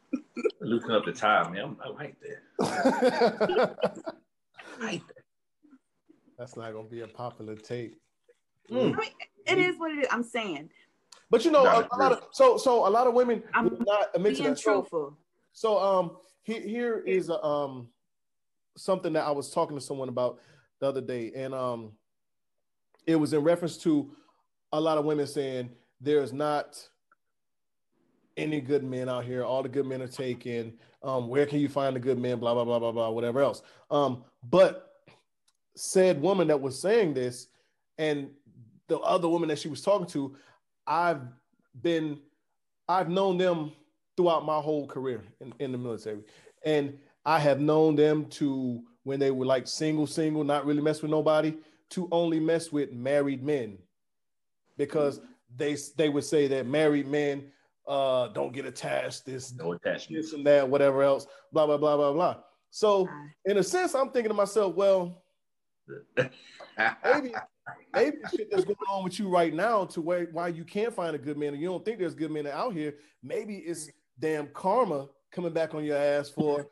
Loosen 0.61 0.91
up 0.91 1.05
the 1.05 1.11
tie, 1.11 1.49
man. 1.49 1.75
I 1.83 1.89
like 1.89 2.15
that. 2.21 3.97
I 4.79 4.85
like 4.85 5.07
that. 5.07 5.23
That's 6.37 6.55
not 6.55 6.71
gonna 6.73 6.87
be 6.87 7.01
a 7.01 7.07
popular 7.07 7.55
take. 7.55 7.97
Mm. 8.71 8.93
I 8.93 8.97
mean, 8.97 9.09
it 9.45 9.57
is 9.57 9.77
what 9.77 9.91
it 9.91 9.99
is. 9.99 10.07
I'm 10.11 10.23
saying. 10.23 10.69
But 11.29 11.45
you 11.45 11.51
know, 11.51 11.65
a, 11.65 11.87
a 11.91 11.97
lot 11.97 12.11
of 12.11 12.23
so 12.31 12.57
so 12.57 12.87
a 12.87 12.89
lot 12.89 13.07
of 13.07 13.13
women 13.13 13.43
I'm 13.53 13.69
will 13.69 13.85
not 13.85 14.07
admit 14.15 14.35
to 14.35 14.41
Being 14.43 14.53
that. 14.53 14.59
So, 14.59 14.73
truthful. 14.81 15.17
so 15.51 15.77
um 15.79 16.17
here 16.43 16.61
here 16.61 16.99
is 16.99 17.29
a, 17.29 17.43
um 17.43 17.89
something 18.77 19.13
that 19.13 19.25
I 19.25 19.31
was 19.31 19.51
talking 19.51 19.77
to 19.77 19.81
someone 19.83 20.09
about 20.09 20.39
the 20.79 20.87
other 20.87 21.01
day, 21.01 21.31
and 21.35 21.53
um 21.53 21.91
it 23.05 23.15
was 23.15 23.33
in 23.33 23.41
reference 23.41 23.77
to 23.79 24.15
a 24.71 24.79
lot 24.79 24.97
of 24.97 25.05
women 25.05 25.27
saying 25.27 25.69
there's 25.99 26.31
not 26.31 26.87
any 28.39 28.61
good 28.61 28.83
men 28.83 29.09
out 29.09 29.25
here. 29.25 29.43
All 29.43 29.61
the 29.61 29.69
good 29.69 29.85
men 29.85 30.01
are 30.01 30.07
taken. 30.07 30.73
Um, 31.03 31.27
where 31.27 31.45
can 31.45 31.59
you 31.59 31.69
find 31.69 31.95
the 31.95 31.99
good 31.99 32.17
men? 32.17 32.39
Blah 32.39 32.53
blah 32.53 32.65
blah 32.65 32.79
blah 32.79 32.91
blah. 32.91 33.09
Whatever 33.09 33.41
else. 33.41 33.61
Um, 33.91 34.23
but 34.43 34.89
said 35.75 36.21
woman 36.21 36.47
that 36.47 36.59
was 36.59 36.81
saying 36.81 37.13
this, 37.13 37.47
and 37.97 38.29
the 38.87 38.99
other 38.99 39.29
woman 39.29 39.49
that 39.49 39.59
she 39.59 39.69
was 39.69 39.81
talking 39.81 40.07
to, 40.07 40.35
I've 40.87 41.21
been, 41.79 42.19
I've 42.87 43.09
known 43.09 43.37
them 43.37 43.71
throughout 44.17 44.45
my 44.45 44.59
whole 44.59 44.87
career 44.87 45.21
in, 45.39 45.53
in 45.59 45.71
the 45.71 45.77
military, 45.77 46.23
and 46.65 46.97
I 47.25 47.39
have 47.39 47.59
known 47.59 47.95
them 47.95 48.25
to 48.31 48.81
when 49.03 49.19
they 49.19 49.31
were 49.31 49.45
like 49.45 49.67
single, 49.67 50.07
single, 50.07 50.43
not 50.43 50.65
really 50.65 50.81
mess 50.81 51.01
with 51.01 51.11
nobody, 51.11 51.55
to 51.91 52.07
only 52.11 52.39
mess 52.39 52.71
with 52.71 52.91
married 52.91 53.43
men, 53.43 53.77
because 54.77 55.21
they 55.55 55.77
they 55.95 56.09
would 56.09 56.25
say 56.25 56.47
that 56.47 56.65
married 56.65 57.07
men 57.07 57.51
uh, 57.89 58.27
don't 58.29 58.53
get 58.53 58.65
attached. 58.65 59.25
This 59.25 59.53
No 59.53 59.73
attachment. 59.73 60.21
this 60.21 60.33
and 60.33 60.45
that, 60.45 60.67
whatever 60.69 61.01
else, 61.03 61.27
blah 61.51 61.65
blah 61.65 61.77
blah 61.77 61.97
blah 61.97 62.13
blah. 62.13 62.35
So 62.69 63.09
in 63.45 63.57
a 63.57 63.63
sense, 63.63 63.95
I'm 63.95 64.09
thinking 64.11 64.29
to 64.29 64.35
myself, 64.35 64.75
well, 64.75 65.23
maybe 66.17 67.33
maybe 67.93 68.17
the 68.21 68.29
shit 68.29 68.51
that's 68.51 68.63
going 68.63 68.77
on 68.91 69.03
with 69.03 69.19
you 69.19 69.27
right 69.27 69.53
now 69.53 69.85
to 69.85 70.01
where 70.01 70.25
why 70.31 70.49
you 70.49 70.63
can't 70.63 70.93
find 70.93 71.15
a 71.15 71.19
good 71.19 71.37
man 71.37 71.53
and 71.53 71.61
you 71.61 71.67
don't 71.67 71.83
think 71.83 71.99
there's 71.99 72.15
good 72.15 72.31
men 72.31 72.47
out 72.47 72.73
here, 72.73 72.93
maybe 73.23 73.57
it's 73.57 73.89
damn 74.19 74.47
karma 74.47 75.07
coming 75.31 75.51
back 75.53 75.73
on 75.73 75.83
your 75.83 75.97
ass 75.97 76.29
for 76.29 76.67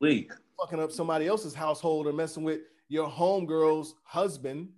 Lee. 0.00 0.28
fucking 0.60 0.80
up 0.80 0.90
somebody 0.92 1.26
else's 1.26 1.54
household 1.54 2.06
or 2.06 2.12
messing 2.12 2.42
with 2.42 2.60
your 2.88 3.08
homegirl's 3.08 3.94
husband 4.04 4.68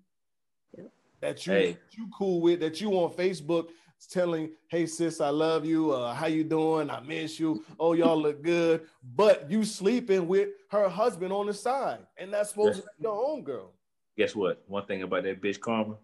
that 1.21 1.47
you 1.47 1.53
Hey. 1.53 1.73
that 1.73 1.97
you 1.97 2.09
cool 2.17 2.41
with 2.41 2.61
that 2.61 2.81
you 2.81 2.91
on 2.93 3.11
Facebook 3.13 3.69
telling 4.07 4.51
hey 4.69 4.87
sis 4.87 5.21
I 5.21 5.29
love 5.31 5.65
you 5.67 5.93
uh 5.93 6.15
how 6.15 6.27
you 6.27 6.45
doing 6.45 6.89
I 6.91 7.01
miss 7.01 7.41
you 7.41 7.65
oh 7.81 7.93
y'all 7.95 8.21
look 8.21 8.43
good 8.43 8.83
but 9.17 9.51
you 9.51 9.65
sleeping 9.65 10.29
with 10.29 10.51
her 10.71 10.89
husband 10.89 11.33
on 11.33 11.47
the 11.47 11.55
side 11.55 12.01
and 12.17 12.33
that's 12.33 12.51
supposed 12.51 12.77
Yes. 12.77 12.85
to 12.85 12.91
be 12.99 13.03
your 13.05 13.15
homegirl 13.17 13.69
Guess 14.17 14.35
what? 14.35 14.63
One 14.67 14.85
thing 14.87 15.03
about 15.03 15.23
that 15.25 15.41
bitch 15.41 15.61
Karma, 15.61 15.97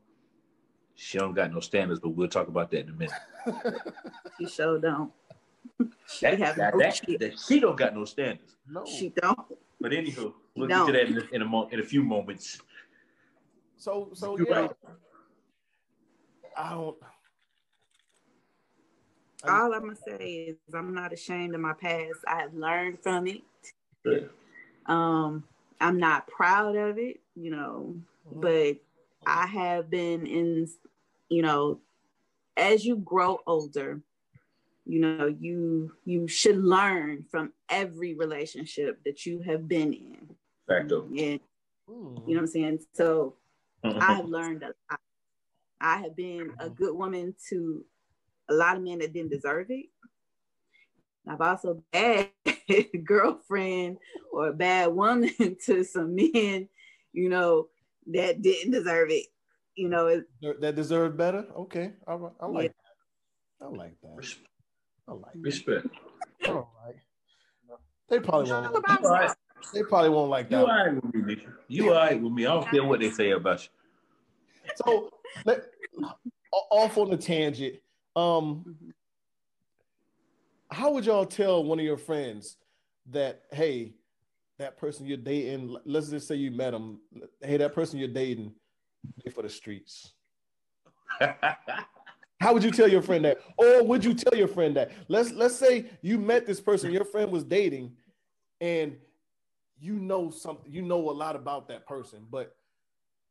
she 0.94 1.18
don't 1.18 1.34
got 1.34 1.52
no 1.52 1.58
standards, 1.58 1.98
but 1.98 2.10
we'll 2.10 2.28
talk 2.28 2.46
about 2.46 2.70
that 2.70 2.80
in 2.86 2.90
a 2.90 2.92
minute. 2.92 3.12
She 4.38 4.46
sure 4.46 4.78
don't. 4.78 5.12
She 6.08 6.20
That, 6.26 6.38
have 6.38 6.54
that, 6.56 6.74
no 6.74 6.78
that, 6.80 7.00
that- 7.18 7.38
she 7.40 7.58
don't 7.58 7.76
got 7.76 7.92
no 7.92 8.04
standards. 8.04 8.56
no 8.68 8.84
She 8.86 9.08
don't. 9.20 9.38
But 9.80 9.90
anywho, 9.90 10.32
we'll 10.54 10.68
No. 10.68 10.86
get 10.86 10.92
to 10.92 10.98
that 10.98 11.06
in 11.08 11.18
a, 11.18 11.34
in 11.34 11.42
a, 11.42 11.44
mo- 11.44 11.68
in 11.72 11.80
a 11.80 11.82
few 11.82 12.04
moments. 12.04 12.60
so 13.76 14.10
so 14.14 14.38
You're 14.38 14.48
yeah 14.48 14.60
right. 14.60 14.70
I 16.56 16.70
don't 16.70 16.96
All 19.46 19.74
I'm 19.74 19.80
gonna 19.80 19.96
say 19.96 20.26
is 20.48 20.74
I'm 20.74 20.94
not 20.94 21.12
ashamed 21.12 21.54
of 21.54 21.60
my 21.60 21.74
past. 21.74 22.20
I 22.26 22.40
have 22.40 22.54
learned 22.54 22.98
from 23.02 23.26
it. 23.26 23.42
Um, 24.86 25.44
I'm 25.80 25.98
not 25.98 26.26
proud 26.26 26.76
of 26.76 26.98
it, 26.98 27.20
you 27.34 27.50
know, 27.50 27.96
but 28.30 28.76
I 29.26 29.46
have 29.46 29.90
been 29.90 30.26
in, 30.26 30.68
you 31.28 31.42
know, 31.42 31.80
as 32.56 32.84
you 32.84 32.96
grow 32.96 33.40
older, 33.46 34.00
you 34.86 35.00
know, 35.00 35.26
you 35.26 35.92
you 36.04 36.28
should 36.28 36.58
learn 36.58 37.24
from 37.30 37.52
every 37.68 38.14
relationship 38.14 39.00
that 39.04 39.24
you 39.26 39.40
have 39.40 39.66
been 39.68 39.92
in. 39.92 40.36
Facto. 40.66 41.04
And 41.06 41.40
Mhm. 41.88 42.28
you 42.28 42.34
know 42.34 42.40
what 42.40 42.40
I'm 42.40 42.46
saying? 42.46 42.78
So 42.94 43.36
I 43.82 44.14
have 44.14 44.26
learned 44.26 44.62
a 44.62 44.68
lot. 44.90 45.00
I 45.80 45.98
have 45.98 46.16
been 46.16 46.52
a 46.58 46.70
good 46.70 46.94
woman 46.94 47.34
to 47.50 47.84
a 48.48 48.54
lot 48.54 48.76
of 48.76 48.82
men 48.82 48.98
that 48.98 49.12
didn't 49.12 49.30
deserve 49.30 49.70
it. 49.70 49.86
I've 51.28 51.40
also 51.40 51.82
bad 51.92 52.30
girlfriend 53.04 53.98
or 54.32 54.48
a 54.48 54.52
bad 54.52 54.92
woman 54.92 55.30
to 55.66 55.84
some 55.84 56.14
men, 56.14 56.68
you 57.12 57.28
know, 57.28 57.68
that 58.08 58.42
didn't 58.42 58.72
deserve 58.72 59.10
it. 59.10 59.26
You 59.74 59.88
know, 59.88 60.06
it, 60.06 60.60
that 60.60 60.76
deserved 60.76 61.16
better 61.16 61.46
okay 61.56 61.94
all 62.06 62.18
right 62.18 62.32
I 62.40 62.46
like 62.46 62.72
that 63.60 63.66
I 63.66 63.68
like 63.70 63.96
that 64.02 64.34
I 65.08 65.12
like 65.12 65.32
that 65.32 65.40
Respect. 65.42 65.86
all 66.46 66.72
right 66.86 66.94
they 68.08 68.20
probably 68.20 68.52
won't 68.52 68.66
All 68.66 68.76
about 68.76 69.00
You 69.02 69.34
they 69.72 69.82
probably 69.82 70.10
won't 70.10 70.30
like 70.30 70.48
that. 70.50 70.60
you 70.60 70.66
that 70.66 70.70
all 70.70 70.84
right 70.86 70.94
with 70.94 71.14
me, 71.14 71.34
Nisha. 71.34 71.52
You 71.68 71.88
all 71.92 71.96
right 71.96 72.20
with 72.20 72.32
me. 72.32 72.46
I 72.46 72.52
don't 72.52 72.68
care 72.68 72.84
what 72.84 73.00
they 73.00 73.10
say 73.10 73.30
about 73.30 73.64
you. 73.64 74.70
So, 74.76 75.10
let, 75.44 75.64
off 76.52 76.98
on 76.98 77.10
the 77.10 77.16
tangent. 77.16 77.76
Um, 78.16 78.76
how 80.70 80.92
would 80.92 81.06
y'all 81.06 81.26
tell 81.26 81.62
one 81.64 81.78
of 81.78 81.84
your 81.84 81.96
friends 81.96 82.56
that 83.10 83.42
hey, 83.52 83.94
that 84.58 84.76
person 84.76 85.06
you're 85.06 85.16
dating? 85.16 85.76
Let's 85.84 86.10
just 86.10 86.28
say 86.28 86.36
you 86.36 86.50
met 86.50 86.74
him. 86.74 86.98
Hey, 87.40 87.56
that 87.56 87.74
person 87.74 87.98
you're 87.98 88.08
dating, 88.08 88.52
they 89.24 89.30
for 89.30 89.42
the 89.42 89.48
streets. 89.48 90.12
How 92.40 92.52
would 92.52 92.62
you 92.64 92.70
tell 92.70 92.88
your 92.88 93.00
friend 93.00 93.24
that? 93.24 93.38
Or 93.56 93.82
would 93.84 94.04
you 94.04 94.12
tell 94.12 94.36
your 94.36 94.48
friend 94.48 94.76
that? 94.76 94.90
Let's 95.08 95.32
let's 95.32 95.56
say 95.56 95.86
you 96.02 96.18
met 96.18 96.46
this 96.46 96.60
person, 96.60 96.92
your 96.92 97.04
friend 97.04 97.30
was 97.30 97.44
dating, 97.44 97.92
and 98.60 98.96
you 99.80 99.94
know 99.94 100.30
something, 100.30 100.70
you 100.70 100.82
know 100.82 101.10
a 101.10 101.12
lot 101.12 101.36
about 101.36 101.68
that 101.68 101.86
person, 101.86 102.26
but 102.30 102.54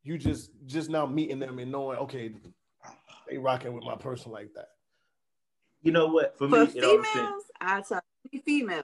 you 0.02 0.18
just 0.18 0.50
just 0.66 0.90
now 0.90 1.06
meeting 1.06 1.38
them 1.38 1.58
and 1.58 1.70
knowing, 1.70 1.98
okay, 1.98 2.32
they 3.28 3.38
rocking 3.38 3.72
with 3.72 3.84
my 3.84 3.96
person 3.96 4.32
like 4.32 4.52
that. 4.54 4.70
You 5.84 5.92
know 5.92 6.08
what? 6.08 6.36
For 6.36 6.48
for 6.48 6.64
me, 6.64 6.72
it 6.74 6.84
all 6.84 6.96
depends. 6.96 7.12
females, 7.12 7.42
I 7.60 7.80
tell 7.82 8.02
you 8.32 8.40
female. 8.40 8.82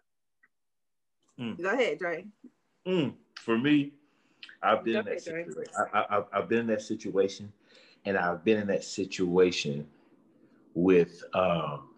Mm. 1.41 1.61
Go 1.61 1.71
ahead, 1.71 1.99
Dre. 1.99 2.27
Mm, 2.87 3.15
for 3.37 3.59
me, 3.59 3.93
I've 4.63 4.85
been 4.85 4.97
in 4.97 5.05
that 5.07 5.11
ahead, 5.13 5.23
situation. 5.23 5.75
I, 5.95 5.99
I, 5.99 6.23
I've 6.35 6.49
been 6.49 6.61
in 6.61 6.67
that 6.69 6.83
situation, 6.83 7.51
and 8.05 8.19
I've 8.19 8.45
been 8.45 8.59
in 8.59 8.67
that 8.69 8.85
situation 8.85 9.87
with. 10.75 11.25
Um, 11.35 11.89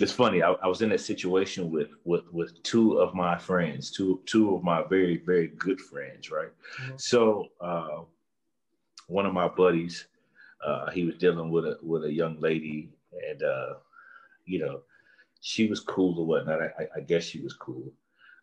it's 0.00 0.12
funny. 0.12 0.42
I, 0.42 0.50
I 0.52 0.66
was 0.66 0.82
in 0.82 0.90
that 0.90 1.00
situation 1.00 1.70
with 1.70 1.90
with 2.04 2.24
with 2.32 2.60
two 2.64 2.98
of 2.98 3.14
my 3.14 3.38
friends, 3.38 3.92
two 3.92 4.20
two 4.26 4.54
of 4.56 4.64
my 4.64 4.82
very 4.90 5.18
very 5.18 5.48
good 5.48 5.80
friends, 5.80 6.30
right? 6.30 6.50
Mhm. 6.82 7.00
So 7.00 7.46
uh, 7.60 8.02
one 9.06 9.24
of 9.24 9.32
my 9.32 9.46
buddies, 9.48 10.08
uh, 10.64 10.90
he 10.90 11.04
was 11.04 11.14
dealing 11.14 11.50
with 11.50 11.64
a 11.64 11.78
with 11.80 12.04
a 12.04 12.12
young 12.12 12.40
lady, 12.40 12.90
and 13.30 13.42
uh, 13.44 13.74
you 14.46 14.60
know, 14.60 14.80
she 15.40 15.68
was 15.68 15.80
cool 15.80 16.18
or 16.18 16.26
whatnot. 16.26 16.60
I, 16.62 16.88
I 16.96 17.00
guess 17.00 17.24
she 17.24 17.40
was 17.40 17.54
cool. 17.54 17.92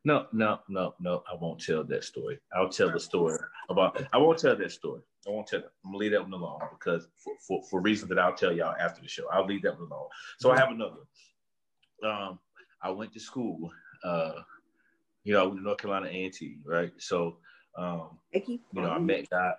No, 0.05 0.27
no, 0.33 0.59
no, 0.67 0.95
no. 0.99 1.23
I 1.31 1.35
won't 1.35 1.63
tell 1.63 1.83
that 1.85 2.03
story. 2.03 2.37
I'll 2.53 2.69
tell 2.69 2.91
the 2.91 2.99
story 2.99 3.39
about. 3.69 4.05
I 4.11 4.17
won't 4.17 4.37
tell 4.37 4.55
that 4.55 4.71
story. 4.71 5.01
I 5.25 5.29
won't 5.31 5.47
tell. 5.47 5.59
I'm 5.59 5.91
gonna 5.91 5.97
leave 5.97 6.11
that 6.11 6.21
one 6.21 6.33
alone 6.33 6.59
because 6.77 7.07
for, 7.17 7.33
for, 7.47 7.63
for 7.69 7.81
reasons 7.81 8.09
that 8.09 8.19
I'll 8.19 8.35
tell 8.35 8.51
y'all 8.51 8.75
after 8.79 9.01
the 9.01 9.07
show. 9.07 9.29
I'll 9.31 9.45
leave 9.45 9.61
that 9.63 9.79
one 9.79 9.89
alone. 9.89 10.07
So 10.39 10.51
I 10.51 10.59
have 10.59 10.71
another. 10.71 10.97
Um, 12.05 12.39
I 12.81 12.89
went 12.89 13.13
to 13.13 13.19
school. 13.19 13.71
Uh, 14.03 14.41
you 15.23 15.33
know, 15.33 15.41
I 15.41 15.43
went 15.43 15.59
to 15.59 15.63
North 15.63 15.77
Carolina 15.77 16.07
A 16.07 16.25
and 16.25 16.33
T, 16.33 16.57
right? 16.65 16.91
So, 16.97 17.37
um, 17.77 18.19
you 18.33 18.59
know, 18.73 18.89
I 18.89 18.99
met 18.99 19.29
God, 19.29 19.53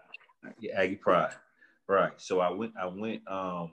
yeah, 0.58 0.78
Aggie 0.78 0.96
Pride, 0.96 1.32
right? 1.88 2.12
So 2.18 2.40
I 2.40 2.50
went. 2.50 2.74
I 2.78 2.84
went. 2.86 3.22
Um, 3.26 3.72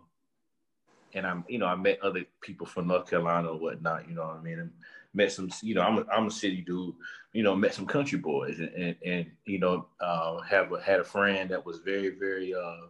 and 1.13 1.25
I'm, 1.25 1.43
you 1.47 1.57
know, 1.57 1.65
I 1.65 1.75
met 1.75 2.01
other 2.01 2.23
people 2.41 2.65
from 2.65 2.87
North 2.87 3.09
Carolina 3.09 3.49
or 3.49 3.59
whatnot. 3.59 4.07
You 4.07 4.15
know 4.15 4.23
what 4.23 4.37
I 4.37 4.41
mean? 4.41 4.59
And, 4.59 4.71
met 5.13 5.31
some, 5.31 5.49
you 5.61 5.75
know, 5.75 5.81
I'm 5.81 5.97
a, 5.97 6.05
I'm 6.11 6.27
a 6.27 6.31
city 6.31 6.61
dude, 6.61 6.95
you 7.33 7.43
know, 7.43 7.55
met 7.55 7.73
some 7.73 7.85
country 7.85 8.17
boys 8.17 8.59
and, 8.59 8.69
and, 8.69 8.95
and 9.05 9.31
you 9.45 9.59
know, 9.59 9.87
uh, 9.99 10.39
have 10.41 10.71
a, 10.71 10.81
had 10.81 10.99
a 10.99 11.03
friend 11.03 11.49
that 11.51 11.65
was 11.65 11.79
very, 11.79 12.09
very, 12.09 12.53
uh, 12.53 12.87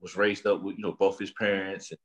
was 0.00 0.16
raised 0.16 0.46
up 0.46 0.62
with, 0.62 0.76
you 0.76 0.82
know, 0.82 0.92
both 0.92 1.18
his 1.18 1.30
parents 1.32 1.90
and, 1.90 1.98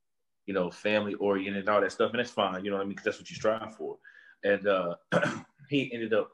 you 0.46 0.54
know, 0.54 0.70
family 0.70 1.14
oriented 1.16 1.62
and 1.62 1.70
all 1.70 1.82
that 1.82 1.91
stuff. 1.91 2.12
And 2.12 2.20
that's 2.20 2.32
fine, 2.32 2.64
you 2.64 2.72
know 2.72 2.78
what 2.78 2.84
I 2.84 2.88
mean? 2.88 2.96
Cause 2.96 3.06
that's 3.06 3.20
what 3.20 3.30
you 3.30 3.36
strive 3.36 3.76
for. 3.76 3.98
And 4.43 4.68
uh, 4.68 4.96
he 5.70 5.91
ended 5.93 6.14
up 6.14 6.30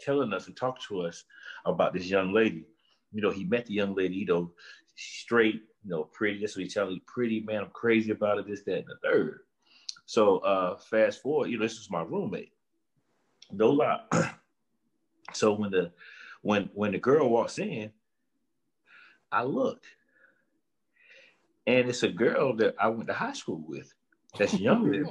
telling 0.00 0.32
us 0.32 0.46
and 0.46 0.56
talking 0.56 0.82
to 0.88 1.02
us 1.02 1.24
about 1.64 1.92
this 1.92 2.06
young 2.06 2.32
lady. 2.32 2.64
You 3.12 3.22
know, 3.22 3.30
he 3.30 3.44
met 3.44 3.66
the 3.66 3.74
young 3.74 3.94
lady, 3.94 4.16
you 4.16 4.26
know, 4.26 4.52
straight, 4.96 5.62
you 5.84 5.90
know, 5.90 6.04
pretty. 6.04 6.40
That's 6.40 6.56
what 6.56 6.62
he 6.64 6.68
telling 6.68 6.94
me, 6.94 7.02
pretty 7.06 7.40
man. 7.40 7.62
I'm 7.62 7.70
crazy 7.70 8.10
about 8.10 8.38
it, 8.38 8.46
this, 8.46 8.62
that, 8.62 8.78
and 8.78 8.86
the 8.86 8.96
third. 9.02 9.40
So 10.06 10.38
uh, 10.38 10.76
fast 10.76 11.22
forward, 11.22 11.50
you 11.50 11.58
know, 11.58 11.64
this 11.64 11.78
was 11.78 11.90
my 11.90 12.02
roommate. 12.02 12.52
No 13.52 13.70
lie. 13.70 14.00
so 15.32 15.52
when 15.52 15.70
the 15.70 15.92
when 16.42 16.70
when 16.74 16.92
the 16.92 16.98
girl 16.98 17.28
walks 17.28 17.58
in, 17.58 17.90
I 19.32 19.44
look, 19.44 19.82
and 21.66 21.88
it's 21.88 22.02
a 22.02 22.08
girl 22.08 22.54
that 22.56 22.74
I 22.78 22.88
went 22.88 23.08
to 23.08 23.14
high 23.14 23.32
school 23.32 23.64
with, 23.66 23.92
that's 24.38 24.54
younger, 24.54 25.04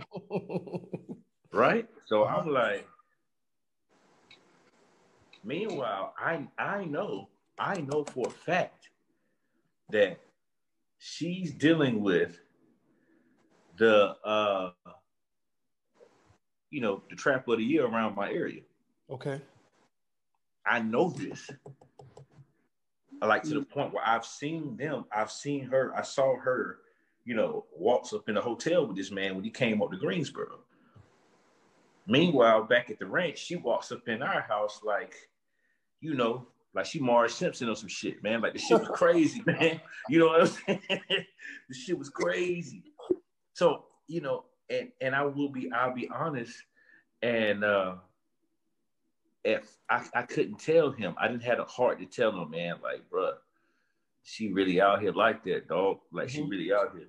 right? 1.51 1.87
So 2.05 2.25
I'm 2.25 2.49
like. 2.49 2.87
Meanwhile, 5.45 6.13
I 6.17 6.47
I 6.57 6.85
know 6.85 7.27
I 7.59 7.81
know 7.81 8.05
for 8.05 8.27
a 8.27 8.31
fact 8.31 8.89
that 9.93 10.19
she's 10.97 11.53
dealing 11.53 12.01
with 12.01 12.39
the 13.77 14.15
uh 14.25 14.71
you 16.69 16.81
know 16.81 17.01
the 17.09 17.15
trap 17.15 17.47
of 17.47 17.59
the 17.59 17.63
year 17.63 17.85
around 17.85 18.15
my 18.15 18.29
area. 18.29 18.61
Okay. 19.09 19.39
I 20.65 20.79
know 20.79 21.09
this. 21.09 21.49
Like 23.21 23.43
to 23.43 23.53
the 23.53 23.61
point 23.61 23.93
where 23.93 24.05
I've 24.05 24.25
seen 24.25 24.75
them, 24.75 25.05
I've 25.15 25.31
seen 25.31 25.65
her, 25.67 25.95
I 25.95 26.01
saw 26.01 26.35
her, 26.35 26.79
you 27.23 27.35
know, 27.35 27.65
walks 27.77 28.11
up 28.11 28.27
in 28.27 28.35
a 28.35 28.41
hotel 28.41 28.85
with 28.85 28.97
this 28.97 29.11
man 29.11 29.35
when 29.35 29.43
he 29.43 29.49
came 29.49 29.81
up 29.81 29.91
to 29.91 29.97
Greensboro. 29.97 30.59
Meanwhile, 32.05 32.65
back 32.65 32.89
at 32.89 32.99
the 32.99 33.05
ranch, 33.05 33.37
she 33.37 33.55
walks 33.55 33.93
up 33.93 34.07
in 34.09 34.21
our 34.21 34.41
house 34.41 34.81
like, 34.83 35.15
you 36.01 36.15
know, 36.15 36.47
like 36.73 36.85
she 36.85 36.99
Marge 36.99 37.31
Simpson 37.31 37.69
or 37.69 37.75
some 37.75 37.89
shit, 37.89 38.23
man. 38.23 38.41
Like 38.41 38.53
the 38.53 38.59
shit 38.59 38.79
was 38.79 38.89
crazy, 38.89 39.41
man. 39.45 39.79
You 40.09 40.19
know 40.19 40.27
what 40.27 40.41
I'm 40.41 40.47
saying? 40.47 40.81
the 41.69 41.75
shit 41.75 41.97
was 41.97 42.09
crazy. 42.09 42.83
So, 43.53 43.85
you 44.07 44.21
know, 44.21 44.45
and 44.69 44.89
and 45.01 45.15
I 45.15 45.23
will 45.23 45.49
be, 45.49 45.71
I'll 45.71 45.93
be 45.93 46.09
honest, 46.09 46.55
and 47.21 47.63
uh 47.63 47.95
if 49.43 49.77
I, 49.89 50.03
I 50.13 50.21
couldn't 50.23 50.59
tell 50.59 50.91
him, 50.91 51.15
I 51.17 51.27
didn't 51.27 51.43
have 51.43 51.59
a 51.59 51.65
heart 51.65 51.99
to 51.99 52.05
tell 52.05 52.31
him, 52.31 52.51
man, 52.51 52.75
like, 52.81 53.03
bruh, 53.09 53.33
she 54.23 54.53
really 54.53 54.79
out 54.79 55.01
here 55.01 55.11
like 55.11 55.43
that, 55.43 55.67
dog. 55.67 55.99
Like 56.11 56.27
mm-hmm. 56.27 56.35
she 56.35 56.49
really 56.49 56.73
out 56.73 56.93
here. 56.95 57.07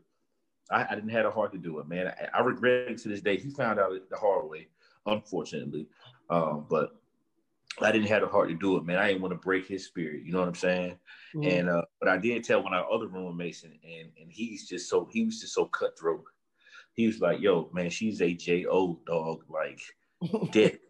I, 0.70 0.86
I, 0.90 0.94
didn't 0.94 1.10
have 1.10 1.26
a 1.26 1.30
heart 1.30 1.52
to 1.52 1.58
do 1.58 1.78
it, 1.78 1.88
man. 1.88 2.08
I, 2.08 2.38
I, 2.38 2.40
regret 2.40 2.90
it 2.90 2.98
to 3.02 3.08
this 3.08 3.20
day. 3.20 3.36
He 3.36 3.50
found 3.50 3.78
out 3.78 3.92
the 4.10 4.16
hard 4.16 4.48
way, 4.48 4.66
unfortunately. 5.06 5.86
Um, 6.30 6.66
but 6.68 6.96
I 7.80 7.92
didn't 7.92 8.08
have 8.08 8.22
the 8.22 8.28
heart 8.28 8.48
to 8.48 8.54
do 8.54 8.76
it, 8.76 8.84
man. 8.84 8.98
I 8.98 9.08
didn't 9.08 9.22
want 9.22 9.32
to 9.32 9.38
break 9.38 9.66
his 9.66 9.84
spirit. 9.84 10.22
You 10.24 10.32
know 10.32 10.40
what 10.40 10.48
I'm 10.48 10.54
saying? 10.54 10.98
Mm-hmm. 11.34 11.48
And 11.48 11.68
uh, 11.70 11.82
but 12.00 12.08
I 12.08 12.16
did 12.18 12.44
tell 12.44 12.62
one 12.62 12.72
of 12.72 12.84
our 12.84 12.92
other 12.92 13.08
roommates, 13.08 13.64
and, 13.64 13.74
and 13.82 14.10
and 14.20 14.30
he's 14.30 14.68
just 14.68 14.88
so 14.88 15.08
he 15.10 15.24
was 15.24 15.40
just 15.40 15.54
so 15.54 15.66
cutthroat. 15.66 16.24
He 16.92 17.06
was 17.06 17.20
like, 17.20 17.40
"Yo, 17.40 17.70
man, 17.72 17.90
she's 17.90 18.22
a 18.22 18.32
J 18.32 18.66
O 18.66 19.00
dog, 19.06 19.44
like 19.48 19.80
dead." 20.52 20.78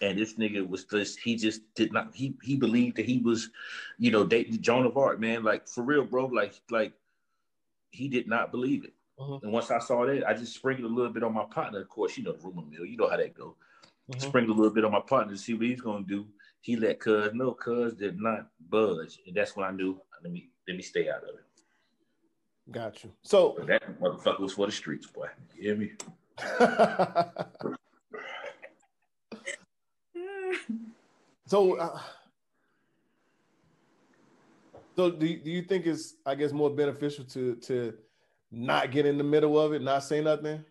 and 0.00 0.18
this 0.18 0.34
nigga 0.34 0.68
was 0.68 0.84
just 0.84 1.20
he 1.20 1.36
just 1.36 1.60
did 1.74 1.92
not 1.92 2.10
he 2.14 2.34
he 2.42 2.56
believed 2.56 2.96
that 2.96 3.06
he 3.06 3.18
was, 3.18 3.50
you 3.98 4.10
know, 4.10 4.24
dating 4.24 4.60
Joan 4.60 4.84
of 4.84 4.96
Arc, 4.96 5.20
man. 5.20 5.44
Like 5.44 5.68
for 5.68 5.84
real, 5.84 6.04
bro. 6.04 6.26
Like 6.26 6.60
like 6.70 6.92
he 7.90 8.08
did 8.08 8.26
not 8.26 8.50
believe 8.50 8.84
it. 8.84 8.94
Mm-hmm. 9.18 9.44
And 9.44 9.52
once 9.52 9.70
I 9.70 9.78
saw 9.78 10.04
that, 10.06 10.26
I 10.26 10.34
just 10.34 10.54
sprinkled 10.54 10.90
a 10.90 10.94
little 10.94 11.12
bit 11.12 11.22
on 11.22 11.34
my 11.34 11.44
partner. 11.44 11.80
Of 11.80 11.88
course, 11.88 12.16
you 12.16 12.24
know, 12.24 12.32
the 12.32 12.38
rumor 12.38 12.62
mill. 12.68 12.84
You 12.84 12.96
know 12.96 13.08
how 13.08 13.16
that 13.16 13.34
go. 13.34 13.56
Mm-hmm. 14.10 14.20
Sprinkled 14.20 14.58
a 14.58 14.60
little 14.60 14.74
bit 14.74 14.84
on 14.84 14.92
my 14.92 15.00
partner 15.00 15.32
to 15.32 15.38
see 15.38 15.54
what 15.54 15.66
he's 15.66 15.80
gonna 15.80 16.04
do. 16.04 16.26
He 16.60 16.76
let 16.76 16.98
Cuz 17.00 17.30
no, 17.34 17.52
Cuz 17.52 17.94
did 17.94 18.20
not 18.20 18.48
budge, 18.68 19.20
and 19.26 19.34
that's 19.34 19.56
when 19.56 19.66
I 19.66 19.70
knew. 19.70 20.00
Let 20.22 20.32
me 20.32 20.50
let 20.66 20.76
me 20.76 20.82
stay 20.82 21.08
out 21.08 21.22
of 21.22 21.30
it. 21.30 21.44
Got 22.70 23.02
you. 23.04 23.12
So 23.22 23.54
but 23.58 23.66
that 23.66 24.00
motherfucker 24.00 24.40
was 24.40 24.52
for 24.54 24.66
the 24.66 24.72
streets, 24.72 25.06
boy. 25.06 25.28
You 25.56 25.62
hear 25.62 25.76
me? 25.76 25.92
so, 31.46 31.76
uh, 31.78 32.00
so 34.96 35.10
do 35.10 35.26
you, 35.26 35.38
do 35.38 35.50
you 35.50 35.62
think 35.62 35.86
it's 35.86 36.14
I 36.24 36.34
guess 36.34 36.52
more 36.52 36.70
beneficial 36.70 37.24
to 37.26 37.56
to 37.56 37.94
not 38.50 38.90
get 38.90 39.06
in 39.06 39.18
the 39.18 39.24
middle 39.24 39.58
of 39.58 39.72
it, 39.72 39.82
not 39.82 40.04
say 40.04 40.20
nothing? 40.20 40.64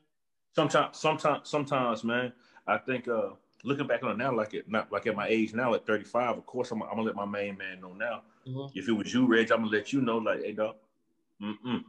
Sometimes, 0.53 0.97
sometimes, 0.97 1.49
sometimes, 1.49 2.03
man. 2.03 2.33
I 2.71 2.77
think 2.77 3.07
uh 3.07 3.31
looking 3.63 3.87
back 3.87 4.03
on 4.03 4.11
it 4.11 4.17
now, 4.17 4.33
like 4.33 4.53
it 4.53 4.69
not 4.69 4.91
like 4.91 5.07
at 5.07 5.15
my 5.15 5.27
age 5.27 5.53
now 5.53 5.73
at 5.73 5.85
35, 5.85 6.37
of 6.37 6.45
course 6.45 6.71
I'm, 6.71 6.81
I'm 6.83 6.89
gonna 6.89 7.03
let 7.03 7.15
my 7.15 7.25
main 7.25 7.57
man 7.57 7.81
know 7.81 7.93
now. 7.93 8.21
Mm-hmm. 8.47 8.77
If 8.77 8.87
it 8.87 8.93
was 8.93 9.13
you, 9.13 9.27
Reg, 9.27 9.51
I'm 9.51 9.63
gonna 9.63 9.71
let 9.71 9.93
you 9.93 10.01
know, 10.01 10.17
like, 10.17 10.43
hey 10.43 10.53
dog, 10.53 10.75
mm-mm. 11.41 11.83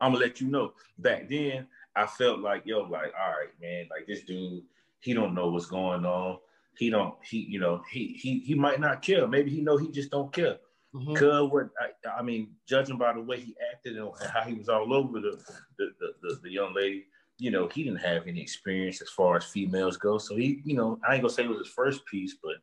I'm 0.00 0.12
gonna 0.12 0.24
let 0.24 0.40
you 0.40 0.48
know. 0.48 0.72
Back 0.98 1.28
then, 1.28 1.66
I 1.94 2.06
felt 2.06 2.40
like, 2.40 2.62
yo, 2.64 2.80
like, 2.80 3.12
all 3.18 3.30
right, 3.30 3.50
man, 3.60 3.88
like 3.90 4.06
this 4.06 4.22
dude, 4.22 4.62
he 5.00 5.14
don't 5.14 5.34
know 5.34 5.50
what's 5.50 5.66
going 5.66 6.04
on. 6.04 6.38
He 6.76 6.90
don't, 6.90 7.14
he, 7.22 7.38
you 7.38 7.60
know, 7.60 7.82
he 7.90 8.18
he 8.20 8.40
he 8.40 8.54
might 8.54 8.80
not 8.80 9.02
care. 9.02 9.28
Maybe 9.28 9.50
he 9.50 9.60
know 9.60 9.76
he 9.76 9.90
just 9.90 10.10
don't 10.10 10.32
care. 10.32 10.58
Mm-hmm. 10.94 11.14
Cause 11.14 11.50
what 11.50 11.70
I, 11.80 12.20
I, 12.20 12.22
mean, 12.22 12.52
judging 12.68 12.98
by 12.98 13.12
the 13.12 13.20
way 13.20 13.40
he 13.40 13.56
acted 13.72 13.96
and 13.96 14.10
how 14.32 14.42
he 14.42 14.54
was 14.54 14.68
all 14.68 14.92
over 14.94 15.20
the 15.20 15.40
the, 15.76 15.90
the, 15.98 16.14
the, 16.22 16.40
the 16.44 16.50
young 16.50 16.72
lady, 16.72 17.06
you 17.38 17.50
know, 17.50 17.68
he 17.68 17.82
didn't 17.82 18.00
have 18.00 18.26
any 18.26 18.40
experience 18.40 19.02
as 19.02 19.08
far 19.08 19.36
as 19.36 19.44
females 19.44 19.96
go. 19.96 20.18
So 20.18 20.36
he, 20.36 20.60
you 20.64 20.76
know, 20.76 20.98
I 21.06 21.14
ain't 21.14 21.22
gonna 21.22 21.32
say 21.32 21.44
it 21.44 21.48
was 21.48 21.58
his 21.58 21.68
first 21.68 22.06
piece, 22.06 22.36
but 22.42 22.54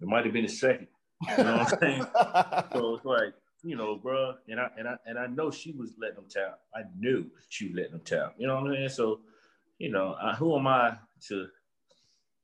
it 0.00 0.08
might 0.08 0.24
have 0.24 0.32
been 0.32 0.44
his 0.44 0.58
second. 0.58 0.88
You 1.28 1.44
know 1.44 1.56
what 1.58 1.72
I'm 1.72 1.78
saying? 1.78 2.06
so 2.72 2.94
it's 2.96 3.04
like, 3.04 3.34
you 3.62 3.76
know, 3.76 3.96
bro, 3.96 4.34
and 4.48 4.58
I 4.58 4.68
and 4.78 4.88
I 4.88 4.96
and 5.06 5.18
I 5.18 5.26
know 5.26 5.50
she 5.50 5.72
was 5.72 5.92
letting 6.00 6.18
him 6.18 6.24
tap. 6.28 6.60
I 6.74 6.80
knew 6.98 7.30
she 7.48 7.68
was 7.68 7.76
letting 7.76 7.92
him 7.92 8.00
tap. 8.04 8.34
You 8.38 8.46
know 8.46 8.54
what 8.56 8.70
I'm 8.70 8.74
saying? 8.74 8.88
So, 8.88 9.20
you 9.78 9.90
know, 9.90 10.16
I, 10.20 10.34
who 10.34 10.56
am 10.56 10.66
I 10.66 10.96
to 11.28 11.46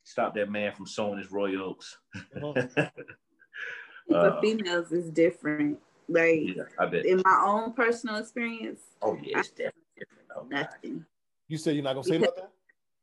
stop 0.05 0.35
that 0.35 0.51
man 0.51 0.73
from 0.73 0.87
sowing 0.87 1.19
his 1.19 1.33
royal 1.33 1.63
oaks? 1.63 1.97
For 2.39 2.55
uh, 4.15 4.41
females, 4.41 4.93
is 4.93 5.11
different. 5.11 5.79
Like 6.09 6.41
yeah, 6.41 7.01
in 7.05 7.23
my 7.25 7.43
own 7.45 7.73
personal 7.73 8.17
experience. 8.17 8.81
Oh 9.03 9.19
yeah, 9.23 9.41
it's 9.41 9.49
I, 9.49 9.65
definitely 9.65 9.83
different. 9.99 10.29
Oh, 10.37 10.47
nothing. 10.49 11.05
You 11.49 11.57
said 11.57 11.75
you're 11.75 11.85
not 11.85 11.95
gonna 11.95 12.05
say 12.05 12.19
nothing? 12.19 12.45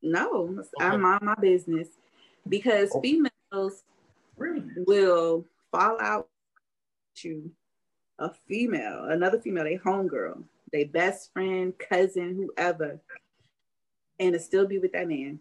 No, 0.01 0.55
okay. 0.59 0.85
I'm 0.85 1.03
on 1.03 1.19
my 1.23 1.35
business 1.35 1.87
because 2.47 2.91
oh. 2.93 3.01
females 3.01 3.83
really? 4.37 4.63
will 4.85 5.45
fall 5.71 5.97
out 5.99 6.29
to 7.15 7.49
a 8.19 8.29
female, 8.47 9.05
another 9.09 9.39
female, 9.39 9.63
they 9.63 9.77
homegirl, 9.77 10.43
they 10.71 10.83
best 10.83 11.33
friend, 11.33 11.73
cousin, 11.77 12.35
whoever, 12.35 13.01
and 14.19 14.33
to 14.33 14.39
still 14.39 14.67
be 14.67 14.77
with 14.77 14.93
that 14.93 15.07
man. 15.07 15.39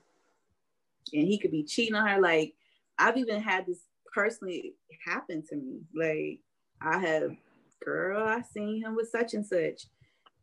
And 1.13 1.27
he 1.29 1.39
could 1.39 1.51
be 1.51 1.63
cheating 1.63 1.95
on 1.95 2.09
her. 2.09 2.21
Like 2.21 2.55
I've 2.99 3.19
even 3.19 3.41
had 3.43 3.67
this 3.67 3.81
personally 4.13 4.75
happen 5.05 5.43
to 5.51 5.57
me. 5.57 5.81
Like 5.95 6.41
I 6.81 6.99
have, 6.99 7.37
girl, 7.85 8.27
I 8.27 8.43
seen 8.43 8.83
him 8.83 8.97
with 8.97 9.11
such 9.11 9.35
and 9.35 9.45
such. 9.45 9.87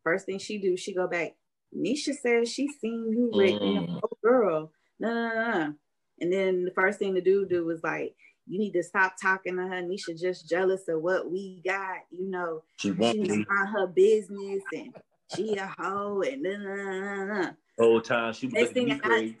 First 0.04 0.26
thing 0.26 0.38
she 0.38 0.58
do, 0.58 0.76
she 0.76 0.94
go 0.94 1.06
back, 1.06 1.34
Nisha 1.76 2.14
says 2.14 2.50
she 2.50 2.68
seen 2.68 3.10
you 3.10 3.30
with 3.32 3.60
mm. 3.60 4.00
oh 4.02 4.18
girl. 4.22 4.72
No, 5.00 5.08
no, 5.08 5.34
no, 5.34 5.74
And 6.20 6.32
then 6.32 6.64
the 6.64 6.70
first 6.72 6.98
thing 6.98 7.14
the 7.14 7.20
dude 7.20 7.48
do 7.48 7.64
was 7.64 7.82
like, 7.82 8.14
you 8.46 8.58
need 8.58 8.72
to 8.72 8.82
stop 8.82 9.14
talking 9.20 9.56
to 9.56 9.62
her. 9.62 9.82
Nisha 9.82 10.18
just 10.18 10.48
jealous 10.48 10.88
of 10.88 11.02
what 11.02 11.30
we 11.30 11.60
got. 11.64 11.98
You 12.10 12.30
know, 12.30 12.62
she 12.76 12.90
won't 12.90 13.26
she's 13.26 13.46
on 13.50 13.66
her 13.68 13.86
business 13.86 14.62
and 14.72 14.94
she 15.34 15.56
a 15.56 15.66
hoe 15.66 16.22
and 16.22 16.42
nah, 16.42 16.56
nah, 16.56 17.24
nah, 17.24 17.24
nah. 17.42 17.50
whole 17.78 18.00
time 18.00 18.32
she 18.32 18.46
was 18.46 18.54
looking 18.54 18.88
thing 18.88 18.92
I- 18.92 18.98
crazy. 18.98 19.36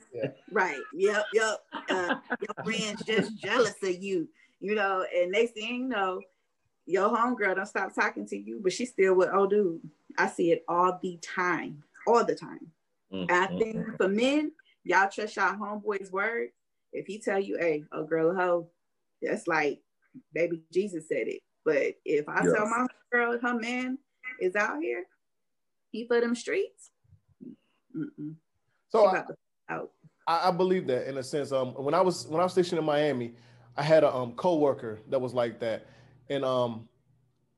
Right. 0.50 0.80
Yep. 0.94 1.24
Yep. 1.34 1.58
Uh, 1.90 2.14
your 2.40 2.64
friend's 2.64 3.04
just 3.04 3.36
jealous 3.36 3.74
of 3.82 4.02
you, 4.02 4.28
you 4.60 4.74
know. 4.74 5.04
And 5.14 5.32
next 5.32 5.52
thing 5.52 5.74
you 5.74 5.88
know, 5.88 6.20
your 6.86 7.08
homegirl 7.10 7.56
don't 7.56 7.66
stop 7.66 7.94
talking 7.94 8.26
to 8.26 8.36
you, 8.36 8.60
but 8.62 8.72
she's 8.72 8.90
still 8.90 9.14
with 9.14 9.30
old 9.32 9.50
dude. 9.50 9.80
I 10.18 10.28
see 10.28 10.52
it 10.52 10.64
all 10.68 10.98
the 11.02 11.18
time, 11.22 11.82
all 12.06 12.24
the 12.24 12.34
time. 12.34 12.70
Mm, 13.12 13.26
And 13.28 13.30
I 13.30 13.46
mm, 13.46 13.58
think 13.58 13.76
mm. 13.76 13.96
for 13.96 14.08
men, 14.08 14.52
y'all 14.84 15.10
trust 15.10 15.36
y'all 15.36 15.54
homeboy's 15.54 16.10
word. 16.10 16.48
If 16.92 17.06
he 17.06 17.18
tell 17.18 17.40
you, 17.40 17.56
"Hey, 17.58 17.84
a 17.92 18.02
girl 18.02 18.30
a 18.30 18.34
hoe," 18.34 18.70
that's 19.20 19.46
like, 19.46 19.80
baby 20.32 20.62
Jesus 20.72 21.08
said 21.08 21.28
it. 21.28 21.40
But 21.64 21.94
if 22.04 22.28
I 22.28 22.44
Yeah. 22.44 22.52
tell 22.54 22.66
my 22.68 22.86
girl 23.12 23.38
her 23.40 23.54
man 23.54 23.98
is 24.40 24.56
out 24.56 24.82
here, 24.82 25.04
he 25.90 26.06
for 26.06 26.20
them 26.20 26.34
streets. 26.34 26.90
Mm-mm. 27.96 28.34
So 28.88 29.06
I, 29.06 29.24
out. 29.70 29.90
I, 30.26 30.48
I 30.48 30.50
believe 30.50 30.86
that 30.88 31.08
in 31.08 31.18
a 31.18 31.22
sense. 31.22 31.52
Um, 31.52 31.68
when 31.74 31.94
I 31.94 32.00
was 32.00 32.26
when 32.26 32.40
I 32.40 32.44
was 32.44 32.52
stationed 32.52 32.78
in 32.78 32.84
Miami, 32.84 33.34
I 33.76 33.82
had 33.82 34.04
a 34.04 34.14
um 34.14 34.32
coworker 34.32 35.00
that 35.08 35.20
was 35.20 35.34
like 35.34 35.60
that, 35.60 35.86
and 36.28 36.44
um, 36.44 36.88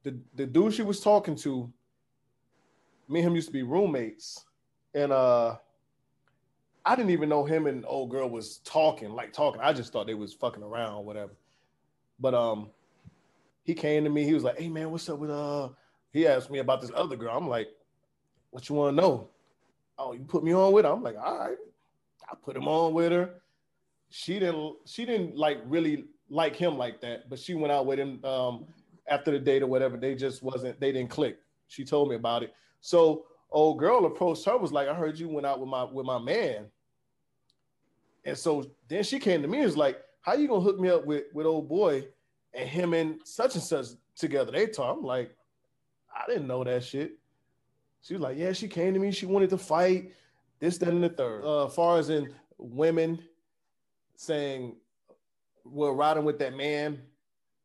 the 0.02 0.18
the 0.34 0.46
dude 0.46 0.74
she 0.74 0.82
was 0.82 1.00
talking 1.00 1.34
to, 1.36 1.72
me 3.08 3.20
and 3.20 3.28
him 3.28 3.34
used 3.34 3.48
to 3.48 3.52
be 3.52 3.62
roommates, 3.62 4.44
and 4.94 5.12
uh, 5.12 5.56
I 6.84 6.96
didn't 6.96 7.10
even 7.10 7.28
know 7.28 7.44
him 7.44 7.66
and 7.66 7.84
old 7.86 8.10
girl 8.10 8.28
was 8.28 8.58
talking 8.64 9.10
like 9.10 9.32
talking. 9.32 9.60
I 9.62 9.72
just 9.72 9.92
thought 9.92 10.06
they 10.06 10.14
was 10.14 10.34
fucking 10.34 10.62
around 10.62 11.04
whatever. 11.04 11.32
But 12.20 12.34
um, 12.34 12.70
he 13.64 13.74
came 13.74 14.04
to 14.04 14.10
me. 14.10 14.24
He 14.24 14.34
was 14.34 14.44
like, 14.44 14.58
"Hey 14.58 14.68
man, 14.68 14.90
what's 14.90 15.08
up 15.08 15.18
with 15.18 15.30
uh?" 15.30 15.70
He 16.12 16.26
asked 16.26 16.50
me 16.50 16.58
about 16.60 16.80
this 16.80 16.90
other 16.94 17.16
girl. 17.16 17.36
I'm 17.36 17.48
like, 17.48 17.68
"What 18.50 18.68
you 18.68 18.74
want 18.74 18.96
to 18.96 19.02
know?" 19.02 19.28
Oh, 19.98 20.12
you 20.12 20.24
put 20.24 20.44
me 20.44 20.52
on 20.52 20.72
with 20.72 20.84
her. 20.84 20.92
I'm 20.92 21.02
like, 21.02 21.16
"All 21.16 21.38
right." 21.38 21.56
I 22.30 22.34
put 22.42 22.56
him 22.56 22.68
on 22.68 22.94
with 22.94 23.12
her. 23.12 23.30
She 24.10 24.38
didn't. 24.38 24.76
She 24.86 25.04
didn't 25.04 25.36
like 25.36 25.60
really 25.66 26.04
like 26.28 26.56
him 26.56 26.76
like 26.76 27.00
that. 27.00 27.28
But 27.28 27.38
she 27.38 27.54
went 27.54 27.72
out 27.72 27.86
with 27.86 27.98
him 27.98 28.24
um, 28.24 28.66
after 29.08 29.30
the 29.30 29.38
date 29.38 29.62
or 29.62 29.66
whatever. 29.66 29.96
They 29.96 30.14
just 30.14 30.42
wasn't. 30.42 30.78
They 30.80 30.92
didn't 30.92 31.10
click. 31.10 31.38
She 31.68 31.84
told 31.84 32.08
me 32.08 32.16
about 32.16 32.42
it. 32.42 32.54
So 32.84 33.24
old 33.50 33.78
girl 33.78 34.04
approached 34.04 34.44
her. 34.44 34.58
Was 34.58 34.70
like, 34.70 34.88
I 34.88 34.94
heard 34.94 35.18
you 35.18 35.26
went 35.26 35.46
out 35.46 35.58
with 35.58 35.70
my 35.70 35.84
with 35.84 36.04
my 36.04 36.18
man. 36.18 36.66
And 38.26 38.36
so 38.36 38.70
then 38.88 39.02
she 39.02 39.18
came 39.18 39.40
to 39.40 39.48
me. 39.48 39.58
and 39.58 39.66
was 39.66 39.76
like, 39.76 40.02
How 40.20 40.34
you 40.34 40.46
gonna 40.46 40.60
hook 40.60 40.78
me 40.78 40.90
up 40.90 41.06
with 41.06 41.24
with 41.32 41.46
old 41.46 41.66
boy 41.66 42.06
and 42.52 42.68
him 42.68 42.92
and 42.92 43.20
such 43.24 43.54
and 43.54 43.64
such 43.64 43.86
together? 44.14 44.52
They 44.52 44.66
talk. 44.66 44.98
I'm 44.98 45.02
like, 45.02 45.34
I 46.14 46.30
didn't 46.30 46.46
know 46.46 46.62
that 46.62 46.84
shit. 46.84 47.12
She 48.02 48.12
was 48.12 48.20
like, 48.20 48.36
Yeah, 48.36 48.52
she 48.52 48.68
came 48.68 48.92
to 48.92 49.00
me. 49.00 49.12
She 49.12 49.24
wanted 49.24 49.48
to 49.50 49.58
fight 49.58 50.12
this, 50.60 50.76
that, 50.76 50.90
and 50.90 51.02
the 51.02 51.08
third. 51.08 51.42
Uh, 51.42 51.66
as 51.66 51.74
far 51.74 51.98
as 51.98 52.10
in 52.10 52.34
women 52.58 53.18
saying 54.16 54.76
we're 55.64 55.94
riding 55.94 56.26
with 56.26 56.38
that 56.40 56.54
man 56.54 57.00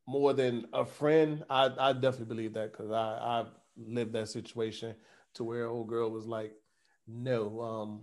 more 0.08 0.32
than 0.32 0.66
a 0.72 0.86
friend, 0.86 1.44
I, 1.50 1.70
I 1.78 1.92
definitely 1.92 2.34
believe 2.34 2.54
that 2.54 2.72
because 2.72 2.90
I 2.90 3.42
I've 3.42 3.59
lived 3.88 4.14
that 4.14 4.30
situation 4.30 4.96
to 5.36 5.44
where 5.44 5.68
old 5.68 5.88
girl 5.88 6.10
was 6.10 6.26
like, 6.26 6.54
no, 7.08 7.62
um, 7.62 8.02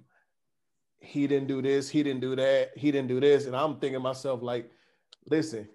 he 0.98 1.26
didn't 1.26 1.48
do 1.48 1.62
this, 1.62 1.88
he 1.88 2.02
didn't 2.02 2.20
do 2.20 2.34
that, 2.36 2.70
he 2.76 2.90
didn't 2.90 3.08
do 3.08 3.20
this, 3.20 3.46
and 3.46 3.54
I'm 3.54 3.78
thinking 3.78 4.02
myself 4.02 4.42
like, 4.42 4.70
listen, 5.28 5.68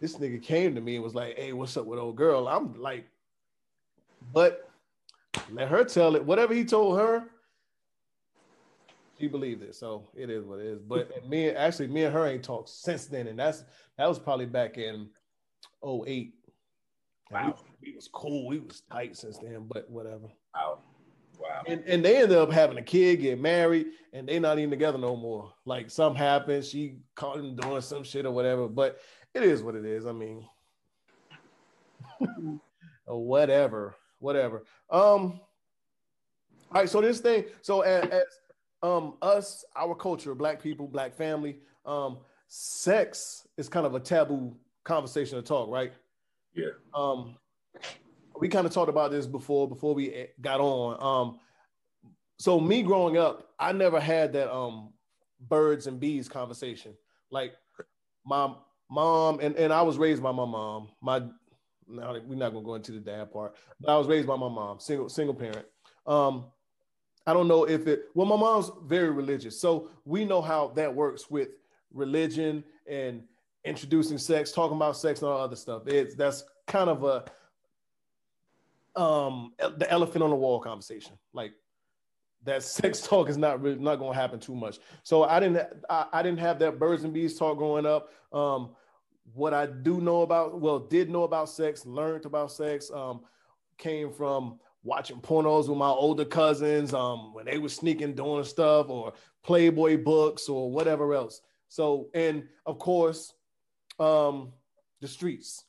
this 0.00 0.16
nigga 0.16 0.42
came 0.42 0.74
to 0.74 0.80
me 0.80 0.96
and 0.96 1.04
was 1.04 1.14
like, 1.14 1.36
hey, 1.36 1.52
what's 1.52 1.76
up 1.76 1.86
with 1.86 1.98
old 1.98 2.16
girl? 2.16 2.46
I'm 2.46 2.80
like, 2.80 3.06
but 4.32 4.70
let 5.50 5.68
her 5.68 5.84
tell 5.84 6.16
it. 6.16 6.24
Whatever 6.24 6.54
he 6.54 6.64
told 6.64 6.98
her, 6.98 7.24
she 9.18 9.28
believed 9.28 9.62
it. 9.62 9.74
So 9.74 10.08
it 10.14 10.30
is 10.30 10.44
what 10.44 10.58
it 10.58 10.66
is. 10.66 10.80
But 10.80 11.28
me, 11.28 11.50
actually, 11.50 11.88
me 11.88 12.04
and 12.04 12.12
her 12.12 12.26
ain't 12.26 12.44
talked 12.44 12.68
since 12.68 13.06
then, 13.06 13.26
and 13.26 13.38
that's 13.38 13.64
that 13.98 14.08
was 14.08 14.18
probably 14.18 14.46
back 14.46 14.76
in 14.76 15.08
08. 15.84 16.34
Wow. 17.30 17.56
We, 17.84 17.94
was 17.94 18.08
cool. 18.08 18.46
We 18.46 18.60
was 18.60 18.82
tight 18.90 19.16
since 19.16 19.38
then, 19.38 19.66
but 19.68 19.88
whatever. 19.90 20.28
Wow. 20.54 20.78
Wow. 21.38 21.62
And, 21.66 21.82
and 21.86 22.04
they 22.04 22.16
ended 22.22 22.38
up 22.38 22.52
having 22.52 22.78
a 22.78 22.82
kid, 22.82 23.20
get 23.20 23.40
married, 23.40 23.86
and 24.12 24.28
they 24.28 24.38
not 24.38 24.58
even 24.58 24.70
together 24.70 24.98
no 24.98 25.16
more. 25.16 25.52
Like 25.64 25.90
something 25.90 26.18
happened, 26.18 26.64
she 26.64 26.98
caught 27.14 27.38
him 27.38 27.56
doing 27.56 27.80
some 27.80 28.04
shit 28.04 28.26
or 28.26 28.30
whatever. 28.30 28.68
But 28.68 29.00
it 29.34 29.42
is 29.42 29.62
what 29.62 29.74
it 29.74 29.84
is. 29.84 30.06
I 30.06 30.12
mean, 30.12 30.46
whatever, 33.06 33.96
whatever. 34.18 34.64
Um. 34.90 35.40
All 36.70 36.80
right. 36.80 36.88
So 36.88 37.00
this 37.00 37.20
thing. 37.20 37.44
So 37.62 37.80
as, 37.82 38.08
as 38.10 38.24
um 38.82 39.14
us, 39.20 39.64
our 39.76 39.94
culture, 39.94 40.34
black 40.34 40.62
people, 40.62 40.86
black 40.86 41.14
family, 41.14 41.58
um, 41.84 42.18
sex 42.46 43.46
is 43.56 43.68
kind 43.68 43.86
of 43.86 43.94
a 43.94 44.00
taboo 44.00 44.56
conversation 44.84 45.36
to 45.36 45.42
talk, 45.42 45.68
right? 45.68 45.92
Yeah. 46.54 46.68
um 46.94 47.36
we 48.40 48.48
kind 48.48 48.66
of 48.66 48.72
talked 48.72 48.88
about 48.88 49.10
this 49.10 49.26
before 49.26 49.68
before 49.68 49.94
we 49.94 50.26
got 50.40 50.60
on. 50.60 50.96
Um 51.00 51.40
so 52.38 52.58
me 52.58 52.82
growing 52.82 53.16
up 53.16 53.50
i 53.60 53.70
never 53.72 54.00
had 54.00 54.32
that 54.32 54.52
um 54.52 54.92
birds 55.40 55.86
and 55.86 56.00
bees 56.00 56.28
conversation. 56.28 56.94
Like 57.30 57.54
my 58.24 58.52
mom 58.90 59.40
and, 59.40 59.56
and 59.56 59.72
i 59.72 59.82
was 59.82 59.98
raised 59.98 60.22
by 60.22 60.32
my 60.32 60.44
mom. 60.44 60.88
My 61.00 61.20
now 61.86 62.12
we're 62.26 62.36
not 62.36 62.52
gonna 62.52 62.64
go 62.64 62.74
into 62.74 62.92
the 62.92 62.98
dad 62.98 63.30
part 63.30 63.54
but 63.78 63.92
i 63.92 63.98
was 63.98 64.06
raised 64.06 64.26
by 64.26 64.36
my 64.36 64.48
mom 64.48 64.80
single 64.80 65.08
single 65.08 65.34
parent. 65.34 65.66
Um 66.06 66.46
i 67.26 67.32
don't 67.32 67.48
know 67.48 67.64
if 67.64 67.86
it 67.86 68.06
well 68.14 68.26
my 68.26 68.36
mom's 68.36 68.70
very 68.84 69.10
religious. 69.10 69.60
So 69.60 69.90
we 70.04 70.24
know 70.24 70.42
how 70.42 70.68
that 70.76 70.92
works 70.94 71.30
with 71.30 71.48
religion 71.92 72.64
and 72.86 73.22
introducing 73.64 74.18
sex 74.18 74.52
talking 74.52 74.76
about 74.76 74.96
sex 74.96 75.22
and 75.22 75.30
all 75.30 75.40
other 75.40 75.56
stuff. 75.56 75.86
It's 75.86 76.14
that's 76.14 76.44
kind 76.66 76.90
of 76.90 77.04
a 77.04 77.24
um 78.96 79.52
the 79.58 79.86
elephant 79.90 80.22
on 80.22 80.30
the 80.30 80.36
wall 80.36 80.60
conversation. 80.60 81.18
Like 81.32 81.52
that 82.44 82.62
sex 82.62 83.00
talk 83.00 83.28
is 83.28 83.36
not 83.36 83.60
really 83.60 83.78
not 83.78 83.96
to 83.96 84.12
happen 84.12 84.40
too 84.40 84.54
much. 84.54 84.78
So 85.02 85.24
i 85.24 85.40
didn't 85.40 85.66
I, 85.88 86.06
I 86.12 86.22
didn't 86.22 86.40
have 86.40 86.58
that 86.60 86.78
birds 86.78 87.04
and 87.04 87.12
bees 87.12 87.38
talk 87.38 87.58
growing 87.58 87.86
up. 87.86 88.10
Um 88.32 88.70
what 89.32 89.54
i 89.54 89.64
do 89.64 90.02
know 90.02 90.20
about 90.20 90.60
well 90.60 90.78
did 90.78 91.08
know 91.08 91.22
about 91.22 91.48
sex 91.48 91.86
learned 91.86 92.26
about 92.26 92.52
sex 92.52 92.90
um 92.90 93.22
came 93.78 94.12
from 94.12 94.60
watching 94.82 95.16
pornos 95.16 95.66
with 95.66 95.78
my 95.78 95.88
older 95.88 96.26
cousins 96.26 96.92
um 96.92 97.32
when 97.32 97.46
they 97.46 97.56
were 97.56 97.70
sneaking 97.70 98.14
doing 98.14 98.44
stuff 98.44 98.90
or 98.90 99.14
playboy 99.42 100.02
books 100.02 100.48
or 100.48 100.70
whatever 100.70 101.14
else. 101.14 101.40
So 101.68 102.08
and 102.14 102.44
of 102.66 102.78
course 102.78 103.32
um 103.98 104.52
the 105.00 105.08
streets. 105.08 105.64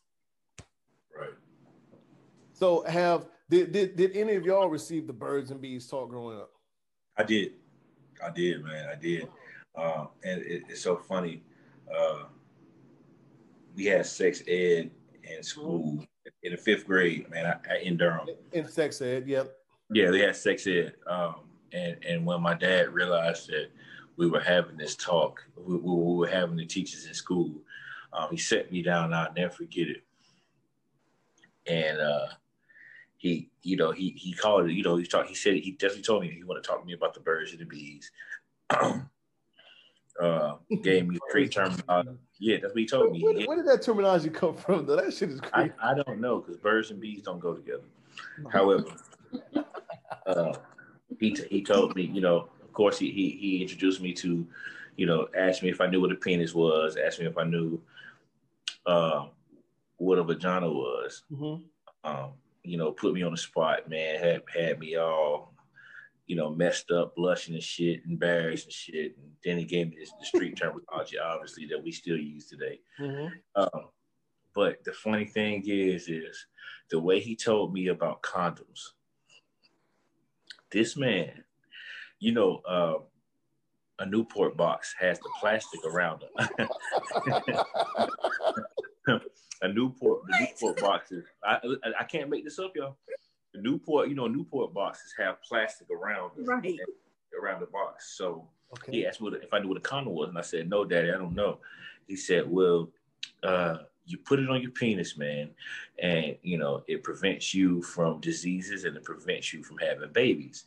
So 2.55 2.83
have 2.87 3.27
did, 3.49 3.71
did 3.71 3.95
did 3.95 4.15
any 4.15 4.35
of 4.35 4.45
y'all 4.45 4.69
receive 4.69 5.07
the 5.07 5.13
birds 5.13 5.51
and 5.51 5.61
bees 5.61 5.87
talk 5.87 6.09
growing 6.09 6.39
up? 6.39 6.49
I 7.17 7.23
did. 7.23 7.53
I 8.23 8.31
did, 8.31 8.63
man. 8.63 8.87
I 8.89 8.95
did. 8.95 9.27
Um, 9.75 10.07
and 10.23 10.41
it, 10.41 10.63
it's 10.69 10.81
so 10.81 10.95
funny. 10.95 11.43
Uh, 11.93 12.23
we 13.75 13.85
had 13.85 14.05
sex 14.05 14.41
ed 14.47 14.89
in 15.23 15.43
school 15.43 16.03
in 16.43 16.51
the 16.51 16.57
fifth 16.57 16.85
grade, 16.85 17.29
man, 17.29 17.45
I, 17.45 17.73
I, 17.73 17.77
in 17.79 17.97
Durham. 17.97 18.27
In 18.53 18.67
sex 18.67 19.01
ed, 19.01 19.27
yep. 19.27 19.53
Yeah, 19.91 20.11
they 20.11 20.19
had 20.19 20.35
sex 20.35 20.65
ed. 20.65 20.93
Um, 21.07 21.35
and, 21.73 21.97
and 22.07 22.25
when 22.25 22.41
my 22.41 22.53
dad 22.53 22.93
realized 22.93 23.49
that 23.49 23.67
we 24.15 24.29
were 24.29 24.39
having 24.39 24.77
this 24.77 24.95
talk, 24.95 25.43
we, 25.57 25.75
we 25.75 26.15
were 26.15 26.27
having 26.27 26.55
the 26.55 26.65
teachers 26.65 27.05
in 27.05 27.13
school, 27.13 27.51
um, 28.13 28.29
he 28.31 28.37
set 28.37 28.71
me 28.71 28.81
down. 28.81 29.13
I'll 29.13 29.33
never 29.33 29.53
forget 29.53 29.87
it. 29.87 30.03
And 31.67 31.99
uh, 31.99 32.27
he, 33.25 33.49
you 33.63 33.75
know, 33.75 33.91
he 33.91 34.11
he 34.11 34.33
called 34.33 34.69
it, 34.69 34.73
you 34.73 34.83
know, 34.83 34.97
he 34.97 35.05
talked, 35.05 35.29
he 35.29 35.35
said 35.35 35.55
he 35.55 35.71
definitely 35.71 36.03
told 36.03 36.21
me 36.21 36.29
he 36.29 36.43
wanted 36.43 36.63
to 36.63 36.67
talk 36.67 36.79
to 36.79 36.85
me 36.85 36.93
about 36.93 37.15
the 37.15 37.19
birds 37.19 37.51
and 37.51 37.59
the 37.59 37.65
bees. 37.65 38.11
uh, 40.21 40.57
gave 40.83 41.07
me 41.07 41.17
three 41.31 41.49
terminology. 41.49 42.19
Yeah, 42.39 42.57
that's 42.61 42.73
what 42.73 42.79
he 42.79 42.85
told 42.85 43.11
me. 43.13 43.23
Where, 43.23 43.47
where 43.47 43.57
did 43.57 43.65
that 43.65 43.81
terminology 43.81 44.29
come 44.29 44.55
from? 44.55 44.85
Though 44.85 44.97
that 44.97 45.11
shit 45.11 45.31
is 45.31 45.41
I, 45.41 45.47
crazy. 45.47 45.73
I 45.81 45.95
don't 45.95 46.21
know 46.21 46.39
because 46.39 46.57
birds 46.57 46.91
and 46.91 46.99
bees 46.99 47.23
don't 47.23 47.39
go 47.39 47.55
together. 47.55 47.85
However, 48.51 48.85
uh, 50.27 50.53
he 51.19 51.31
t- 51.31 51.47
he 51.49 51.63
told 51.63 51.95
me, 51.95 52.03
you 52.03 52.21
know, 52.21 52.49
of 52.63 52.73
course 52.73 52.99
he, 52.99 53.09
he 53.09 53.31
he 53.31 53.61
introduced 53.63 54.01
me 54.01 54.13
to, 54.13 54.47
you 54.97 55.07
know, 55.07 55.27
asked 55.35 55.63
me 55.63 55.69
if 55.69 55.81
I 55.81 55.87
knew 55.87 55.99
what 55.99 56.11
a 56.11 56.15
penis 56.15 56.53
was, 56.53 56.95
asked 56.95 57.19
me 57.19 57.25
if 57.25 57.39
I 57.39 57.43
knew, 57.43 57.81
uh, 58.85 59.25
what 59.97 60.19
a 60.19 60.23
vagina 60.23 60.69
was. 60.69 61.23
Mhm. 61.31 61.63
Um, 62.03 62.33
you 62.65 62.77
know, 62.77 62.91
put 62.91 63.13
me 63.13 63.23
on 63.23 63.31
the 63.31 63.37
spot, 63.37 63.89
man. 63.89 64.19
Had 64.19 64.41
had 64.53 64.79
me 64.79 64.95
all, 64.95 65.53
you 66.27 66.35
know, 66.35 66.49
messed 66.49 66.91
up, 66.91 67.15
blushing 67.15 67.55
and 67.55 67.63
shit, 67.63 68.01
embarrassed 68.05 68.65
and 68.65 68.73
shit. 68.73 69.17
And 69.17 69.31
then 69.43 69.57
he 69.57 69.65
gave 69.65 69.89
me 69.89 69.97
this, 69.99 70.11
the 70.19 70.25
street 70.25 70.57
terminology, 70.57 71.17
obviously 71.23 71.67
that 71.67 71.83
we 71.83 71.91
still 71.91 72.17
use 72.17 72.47
today. 72.47 72.79
Mhm. 72.99 73.31
Um, 73.55 73.89
but 74.53 74.83
the 74.85 74.93
funny 74.93 75.25
thing 75.25 75.63
is, 75.67 76.07
is 76.07 76.47
the 76.89 76.99
way 76.99 77.19
he 77.19 77.35
told 77.35 77.73
me 77.73 77.87
about 77.87 78.21
condoms. 78.21 78.91
This 80.71 80.95
man 80.95 81.45
you 82.19 82.31
know, 82.31 82.61
uh, 82.67 82.95
a 83.99 84.05
Newport 84.05 84.57
box 84.57 84.95
has 84.99 85.19
the 85.19 85.29
plastic 85.39 85.79
around 85.85 86.23
it. 86.23 86.69
a 89.61 89.67
Newport, 89.67 90.21
the 90.27 90.35
Newport 90.39 90.79
boxes. 90.79 91.25
I, 91.43 91.59
I 91.99 92.03
can't 92.03 92.29
make 92.29 92.43
this 92.43 92.59
up, 92.59 92.73
y'all. 92.75 92.97
The 93.53 93.61
Newport, 93.61 94.09
you 94.09 94.15
know, 94.15 94.27
Newport 94.27 94.73
boxes 94.73 95.13
have 95.17 95.41
plastic 95.41 95.87
around 95.89 96.31
it, 96.37 96.45
Right. 96.45 96.79
around 97.41 97.61
the 97.61 97.67
box. 97.67 98.15
So 98.17 98.47
Okay. 98.73 98.91
he 98.91 99.05
asked 99.05 99.21
me 99.21 99.29
what, 99.29 99.41
if 99.41 99.53
I 99.53 99.59
knew 99.59 99.69
what 99.69 99.77
a 99.77 99.81
condom 99.81 100.13
was, 100.13 100.29
and 100.29 100.37
I 100.37 100.41
said, 100.41 100.69
"No, 100.69 100.83
Daddy, 100.83 101.09
I 101.09 101.17
don't 101.17 101.35
know." 101.35 101.59
He 102.07 102.15
said, 102.15 102.49
"Well, 102.49 102.91
uh, 103.43 103.77
you 104.05 104.17
put 104.17 104.39
it 104.39 104.49
on 104.49 104.61
your 104.61 104.71
penis, 104.71 105.17
man, 105.17 105.51
and 105.99 106.35
you 106.41 106.57
know 106.57 106.83
it 106.87 107.03
prevents 107.03 107.53
you 107.53 107.81
from 107.83 108.19
diseases 108.19 108.83
and 108.83 108.97
it 108.97 109.03
prevents 109.03 109.53
you 109.53 109.63
from 109.63 109.77
having 109.77 110.11
babies." 110.11 110.65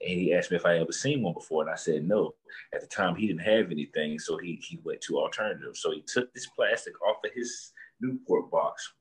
And 0.00 0.18
he 0.18 0.32
asked 0.32 0.50
me 0.50 0.56
if 0.56 0.64
I 0.64 0.78
ever 0.78 0.92
seen 0.92 1.22
one 1.22 1.34
before, 1.34 1.62
and 1.62 1.70
I 1.70 1.74
said 1.74 2.06
no. 2.08 2.34
At 2.72 2.80
the 2.80 2.86
time, 2.86 3.14
he 3.16 3.26
didn't 3.26 3.42
have 3.42 3.70
anything, 3.70 4.18
so 4.18 4.38
he 4.38 4.54
he 4.62 4.78
went 4.82 5.02
to 5.02 5.18
alternatives. 5.18 5.80
So 5.80 5.90
he 5.90 6.00
took 6.00 6.32
this 6.32 6.46
plastic 6.46 6.94
off 7.02 7.22
of 7.24 7.32
his 7.34 7.72
Newport 8.00 8.50
box 8.50 8.92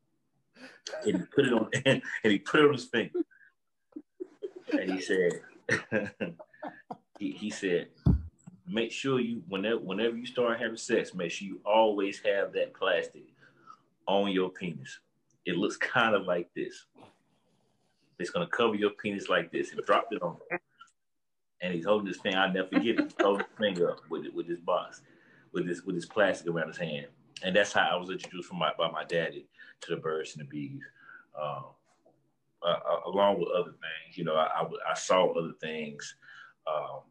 and 1.05 1.17
he 1.17 1.23
put 1.23 1.45
it 1.45 1.53
on, 1.53 1.69
and 1.85 2.01
he 2.23 2.39
put 2.39 2.61
it 2.61 2.65
on 2.65 2.73
his 2.73 2.85
finger, 2.85 3.19
and 4.71 4.91
he 4.91 5.01
said, 5.01 5.41
he, 7.19 7.31
he 7.31 7.49
said, 7.49 7.87
make 8.67 8.91
sure 8.91 9.19
you 9.19 9.41
whenever 9.47 9.79
whenever 9.79 10.15
you 10.15 10.25
start 10.25 10.59
having 10.59 10.77
sex, 10.77 11.13
make 11.13 11.31
sure 11.31 11.47
you 11.47 11.59
always 11.65 12.19
have 12.19 12.53
that 12.53 12.73
plastic 12.73 13.23
on 14.07 14.31
your 14.31 14.49
penis. 14.49 14.99
It 15.45 15.57
looks 15.57 15.77
kind 15.77 16.15
of 16.15 16.25
like 16.25 16.49
this. 16.55 16.85
It's 18.19 18.29
gonna 18.29 18.47
cover 18.47 18.75
your 18.75 18.91
penis 18.91 19.29
like 19.29 19.51
this 19.51 19.71
and 19.71 19.83
dropped 19.85 20.13
it 20.13 20.21
on. 20.21 20.37
And 21.61 21.73
he's 21.73 21.85
holding 21.85 22.07
his 22.07 22.17
finger. 22.17 22.37
I'll 22.37 22.53
never 22.53 22.69
forget 22.69 22.99
it. 22.99 23.03
He's 23.03 23.13
holding 23.19 23.45
his 23.45 23.57
finger 23.57 23.91
up 23.91 24.01
with 24.09 24.27
with 24.33 24.47
this 24.47 24.59
box, 24.59 25.01
with 25.53 25.67
this 25.67 25.83
with 25.83 25.95
this 25.95 26.05
plastic 26.05 26.47
around 26.47 26.67
his 26.67 26.77
hand. 26.77 27.07
And 27.43 27.55
that's 27.55 27.73
how 27.73 27.87
I 27.91 27.95
was 27.95 28.09
introduced 28.09 28.49
from 28.49 28.59
my 28.59 28.71
by 28.77 28.91
my 28.91 29.03
daddy 29.05 29.47
to 29.81 29.95
the 29.95 30.01
birds 30.01 30.35
and 30.35 30.45
the 30.45 30.49
bees. 30.49 30.83
Um, 31.39 31.65
uh, 32.61 32.79
uh, 32.91 32.99
along 33.09 33.39
with 33.39 33.49
other 33.55 33.71
things, 33.71 34.17
you 34.17 34.25
know, 34.25 34.35
I, 34.35 34.47
I, 34.61 34.91
I 34.91 34.93
saw 34.93 35.31
other 35.31 35.53
things. 35.61 36.15
Um, 36.67 37.01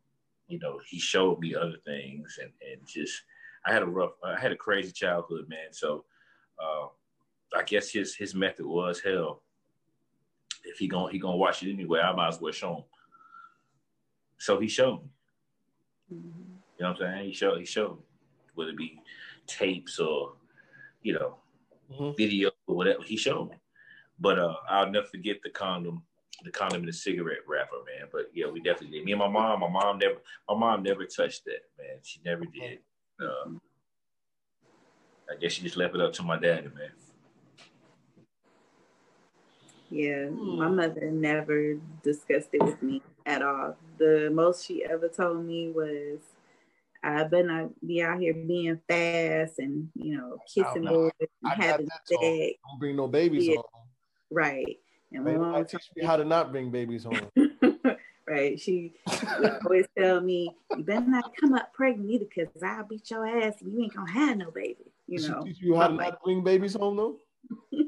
you 0.47 0.59
know, 0.59 0.79
he 0.87 0.99
showed 0.99 1.41
me 1.41 1.55
other 1.55 1.77
things, 1.87 2.39
and 2.41 2.51
and 2.71 2.87
just 2.87 3.23
I 3.65 3.73
had 3.73 3.83
a 3.83 3.87
rough, 3.87 4.13
I 4.23 4.39
had 4.39 4.53
a 4.53 4.57
crazy 4.57 4.93
childhood, 4.93 5.49
man. 5.49 5.73
So 5.73 6.05
uh, 6.63 6.89
I 7.57 7.63
guess 7.63 7.91
his 7.91 8.15
his 8.15 8.35
method 8.35 8.67
was 8.67 9.01
hell. 9.01 9.43
If 10.65 10.79
he 10.79 10.89
gonna 10.89 11.11
he 11.13 11.19
gonna 11.19 11.37
watch 11.37 11.63
it 11.63 11.73
anyway, 11.73 12.01
I 12.01 12.13
might 12.15 12.29
as 12.29 12.41
well 12.41 12.53
show 12.53 12.75
him. 12.77 12.85
So 14.39 14.61
he 14.61 14.69
showed 14.69 15.03
me. 15.03 15.09
Mhm. 16.13 16.33
You 16.79 16.85
know 16.85 16.93
what 16.93 17.03
I'm 17.03 17.15
saying? 17.15 17.27
He 17.29 17.33
showed 17.35 17.59
he 17.59 17.65
showed 17.65 17.97
me, 17.99 18.05
whether 18.55 18.71
it 18.71 18.77
be 18.77 19.01
tapes 19.49 19.99
or 19.99 20.35
you 21.03 21.15
know 21.15 21.39
Mhm. 21.93 22.17
video 22.17 22.51
or 22.69 22.77
whatever. 22.77 23.03
He 23.03 23.17
showed 23.17 23.51
me. 23.51 23.57
But 24.21 24.39
uh, 24.39 24.55
I'll 24.69 24.91
never 24.91 25.07
forget 25.07 25.39
the 25.43 25.51
condom, 25.51 26.03
the 26.45 26.51
condom 26.51 26.81
and 26.81 26.89
the 26.89 26.93
cigarette 26.93 27.47
wrapper, 27.49 27.77
man. 27.87 28.09
But 28.13 28.31
yeah, 28.35 28.47
we 28.49 28.61
definitely 28.61 28.99
did. 28.99 29.07
Me 29.07 29.13
and 29.13 29.19
my 29.21 29.29
mom, 29.29 29.61
my 29.61 29.69
mom 29.69 29.99
never, 29.99 30.17
my 30.49 30.57
mom 30.57 30.83
never 30.83 31.05
touched 31.07 31.45
that, 31.47 31.63
man. 31.79 31.99
She 32.03 32.21
never 32.25 32.45
did. 32.47 32.81
Uh, 33.21 33.51
I 35.31 35.37
guess 35.41 35.53
she 35.53 35.63
just 35.63 35.77
left 35.77 35.95
it 35.95 36.01
up 36.01 36.13
to 36.15 36.23
my 36.23 36.39
daddy, 36.39 36.69
man. 36.69 36.93
Yeah, 39.91 40.29
my 40.31 40.69
Hmm. 40.69 40.77
mother 40.77 41.11
never 41.11 41.75
discussed 42.03 42.51
it 42.53 42.63
with 42.63 42.83
me 42.83 43.03
at 43.27 43.43
all. 43.43 43.77
The 43.99 44.31
most 44.33 44.67
she 44.67 44.85
ever 44.85 45.09
told 45.09 45.45
me 45.47 45.71
was, 45.71 46.21
I 47.03 47.25
better 47.25 47.45
not 47.47 47.87
be 47.87 48.03
out 48.03 48.21
here 48.21 48.35
being 48.35 48.81
fast 48.89 49.59
and, 49.59 49.89
you 49.95 50.17
know, 50.17 50.37
oh, 50.39 50.41
kissing 50.53 50.83
no. 50.83 50.93
boys 50.93 51.13
and 51.21 51.53
having 51.63 51.89
sex. 52.05 52.21
Don't 52.21 52.79
bring 52.81 52.97
no 52.97 53.07
babies 53.09 53.47
Yeah. 53.47 53.57
home. 53.57 53.87
Right. 54.31 54.77
And 55.13 55.25
my 55.25 55.33
mom 55.37 55.65
teach 55.65 55.89
me 55.97 56.05
how 56.05 56.17
to 56.17 56.25
not 56.25 56.51
bring 56.53 56.71
babies 56.71 57.05
home. 57.05 57.31
right. 58.27 58.59
She 58.61 58.95
would 59.39 59.59
always 59.65 59.87
tell 59.97 60.21
me, 60.21 60.55
you 60.77 60.83
better 60.85 61.07
not 61.07 61.33
come 61.41 61.55
up 61.55 61.73
pregnant 61.73 62.11
either 62.11 62.27
because 62.27 62.63
I'll 62.63 62.85
beat 62.85 63.11
your 63.11 63.27
ass 63.27 63.55
and 63.63 63.73
you 63.73 63.83
ain't 63.85 63.95
going 63.95 64.07
to 64.07 64.13
have 64.13 64.37
no 64.37 64.51
baby. 64.51 64.93
You 65.07 65.19
she 65.21 65.29
know, 65.29 65.43
teach 65.45 65.61
you 65.61 65.77
how 65.77 65.85
to 65.87 65.91
I'm 65.91 65.97
not 65.97 66.05
like- 66.11 66.23
bring 66.23 66.43
babies 66.45 66.75
home 66.75 66.97
though? 66.97 67.17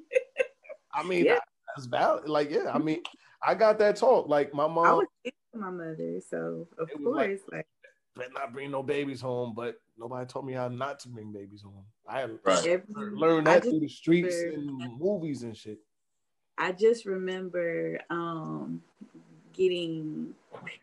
I 0.94 1.02
mean, 1.02 1.24
Yeah. 1.26 1.38
that's 1.74 1.86
valid. 1.86 2.28
Like, 2.28 2.50
yeah, 2.50 2.70
I 2.72 2.78
mean, 2.78 3.02
I 3.46 3.54
got 3.54 3.78
that 3.80 3.96
talk. 3.96 4.28
Like 4.28 4.54
my 4.54 4.66
mom. 4.66 4.86
I 4.86 4.92
was 4.94 5.06
with 5.24 5.34
my 5.54 5.70
mother. 5.70 6.20
So, 6.28 6.68
of 6.78 6.88
was 6.96 7.14
like- 7.16 7.26
course, 7.28 7.40
like, 7.52 7.66
better 8.20 8.32
not 8.34 8.52
bring 8.52 8.70
no 8.70 8.82
babies 8.82 9.20
home, 9.20 9.54
but 9.56 9.80
nobody 9.98 10.26
told 10.26 10.46
me 10.46 10.52
how 10.52 10.68
not 10.68 11.00
to 11.00 11.08
bring 11.08 11.32
babies 11.32 11.62
home. 11.62 11.84
I 12.06 12.20
had 12.20 12.38
Right. 12.44 12.66
every, 12.66 13.10
learned 13.16 13.46
that 13.46 13.62
just 13.62 13.70
through 13.70 13.80
the 13.80 13.88
streets 13.88 14.36
remember- 14.36 14.84
and 14.84 14.98
movies 15.00 15.42
and 15.42 15.56
shit. 15.56 15.78
I 16.58 16.72
just 16.72 17.06
remember 17.06 17.98
um, 18.10 18.82
getting 19.54 20.34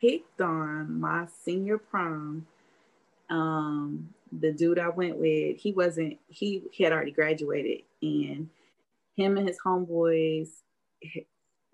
picked 0.01 0.41
on 0.41 0.99
my 0.99 1.27
senior 1.27 1.77
prom. 1.77 2.47
Um, 3.29 4.13
the 4.31 4.51
dude 4.51 4.79
I 4.79 4.89
went 4.89 5.17
with, 5.17 5.57
he 5.57 5.73
wasn't, 5.73 6.17
he, 6.27 6.63
he 6.71 6.83
had 6.83 6.91
already 6.93 7.11
graduated, 7.11 7.83
and 8.01 8.49
him 9.15 9.37
and 9.37 9.47
his 9.47 9.59
homeboys 9.63 10.49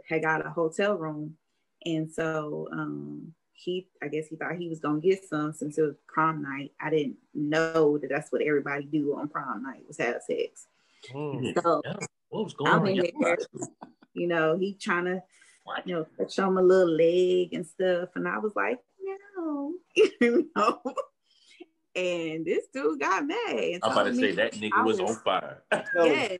had 0.09 0.21
got 0.21 0.45
a 0.45 0.49
hotel 0.49 0.95
room. 0.97 1.37
And 1.85 2.11
so 2.11 2.67
um, 2.73 3.33
he, 3.63 3.87
I 4.01 4.07
guess 4.07 4.27
he 4.27 4.35
thought 4.35 4.55
he 4.55 4.69
was 4.69 4.79
going 4.79 5.01
to 5.01 5.07
get 5.07 5.23
some 5.27 5.53
since 5.53 5.77
it 5.77 5.81
was 5.83 5.95
prom 6.07 6.41
night. 6.41 6.71
I 6.81 6.89
didn't 6.89 7.15
know 7.33 7.97
that 7.97 8.09
that's 8.09 8.31
what 8.31 8.41
everybody 8.41 8.85
do 8.85 9.15
on 9.17 9.29
prom 9.29 9.63
night 9.63 9.83
was 9.87 9.97
have 9.97 10.21
sex. 10.23 10.67
Mm. 11.13 11.61
So 11.61 11.81
Yeah. 11.85 11.95
What 12.29 12.43
was 12.45 12.53
going 12.53 12.71
I'm 12.71 12.81
on? 12.81 12.87
in 12.87 13.05
in 13.05 13.11
there. 13.21 13.37
you 14.13 14.27
know, 14.27 14.57
he 14.57 14.73
trying 14.73 15.05
to, 15.05 15.23
What? 15.63 15.87
you 15.87 15.95
know, 15.95 16.05
touch 16.17 16.39
on 16.39 16.53
my 16.55 16.61
little 16.61 16.93
leg 16.93 17.53
and 17.53 17.65
stuff. 17.65 18.09
And 18.15 18.27
I 18.27 18.39
was 18.39 18.53
like, 18.55 18.79
no, 19.37 19.73
you 20.21 20.49
know. 20.55 20.81
And 21.95 22.43
this 22.45 22.65
dude 22.73 22.99
got 22.99 23.25
mad. 23.27 23.79
I'm 23.83 23.91
about 23.91 24.03
to 24.05 24.09
told 24.11 24.15
say 24.19 24.31
that 24.31 24.53
nigga 24.53 24.83
was 24.83 24.99
was- 24.99 25.11
on 25.11 25.23
fire. 25.23 25.63
Yes. 25.95 26.39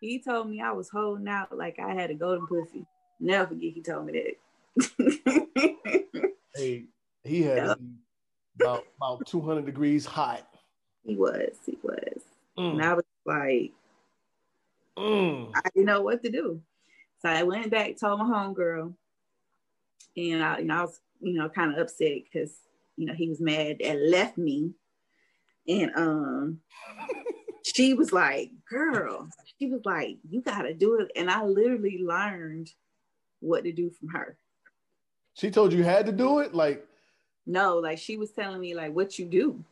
He 0.00 0.22
told 0.22 0.50
me 0.50 0.60
I 0.60 0.72
was 0.72 0.90
holding 0.90 1.28
out 1.28 1.56
like 1.56 1.78
I 1.78 1.94
had 1.94 2.10
a 2.10 2.14
golden 2.14 2.46
pussy. 2.46 2.84
Never 3.18 3.46
forget 3.54 3.72
he 3.72 3.80
told 3.80 4.04
me 4.06 4.12
that. 4.12 4.34
Hey, 6.54 6.86
he 7.24 7.42
had 7.42 7.70
it 7.70 7.78
about 8.60 8.84
about 8.96 9.26
200 9.26 9.66
degrees 9.66 10.06
hot. 10.06 10.46
he 11.04 11.16
was, 11.16 11.56
he 11.66 11.78
was. 11.82 12.22
And 12.56 12.80
Mm. 12.80 12.84
I 12.84 12.94
was 12.94 13.04
like, 13.26 13.72
Mm. 14.96 15.50
I 15.54 15.60
didn't 15.74 15.86
know 15.86 16.02
what 16.02 16.22
to 16.22 16.30
do. 16.30 16.62
So 17.20 17.28
I 17.28 17.42
went 17.42 17.70
back, 17.70 17.96
told 17.96 18.20
my 18.20 18.26
homegirl, 18.26 18.94
and 20.16 20.44
I, 20.44 20.58
you 20.58 20.64
know, 20.66 20.76
I 20.76 20.82
was, 20.82 21.00
you 21.20 21.32
know, 21.34 21.48
kind 21.48 21.72
of 21.72 21.78
upset 21.78 22.22
because, 22.24 22.56
you 22.96 23.06
know, 23.06 23.14
he 23.14 23.28
was 23.28 23.40
mad 23.40 23.78
and 23.80 24.10
left 24.10 24.38
me. 24.38 24.72
And 25.66 25.90
um, 25.96 26.60
she 27.64 27.94
was 27.94 28.12
like, 28.12 28.50
"Girl," 28.68 29.28
she 29.58 29.66
was 29.66 29.80
like, 29.84 30.18
"You 30.28 30.42
gotta 30.42 30.74
do 30.74 31.00
it." 31.00 31.10
And 31.16 31.30
I 31.30 31.42
literally 31.44 31.98
learned 32.02 32.70
what 33.40 33.64
to 33.64 33.72
do 33.72 33.90
from 33.90 34.08
her. 34.10 34.36
She 35.34 35.50
told 35.50 35.72
you 35.72 35.82
had 35.84 36.06
to 36.06 36.12
do 36.12 36.38
it. 36.40 36.54
Like, 36.54 36.86
No, 37.46 37.78
like 37.78 37.98
she 37.98 38.16
was 38.16 38.30
telling 38.30 38.60
me 38.60 38.74
like 38.74 38.94
what 38.94 39.18
you 39.18 39.26
do 39.26 39.62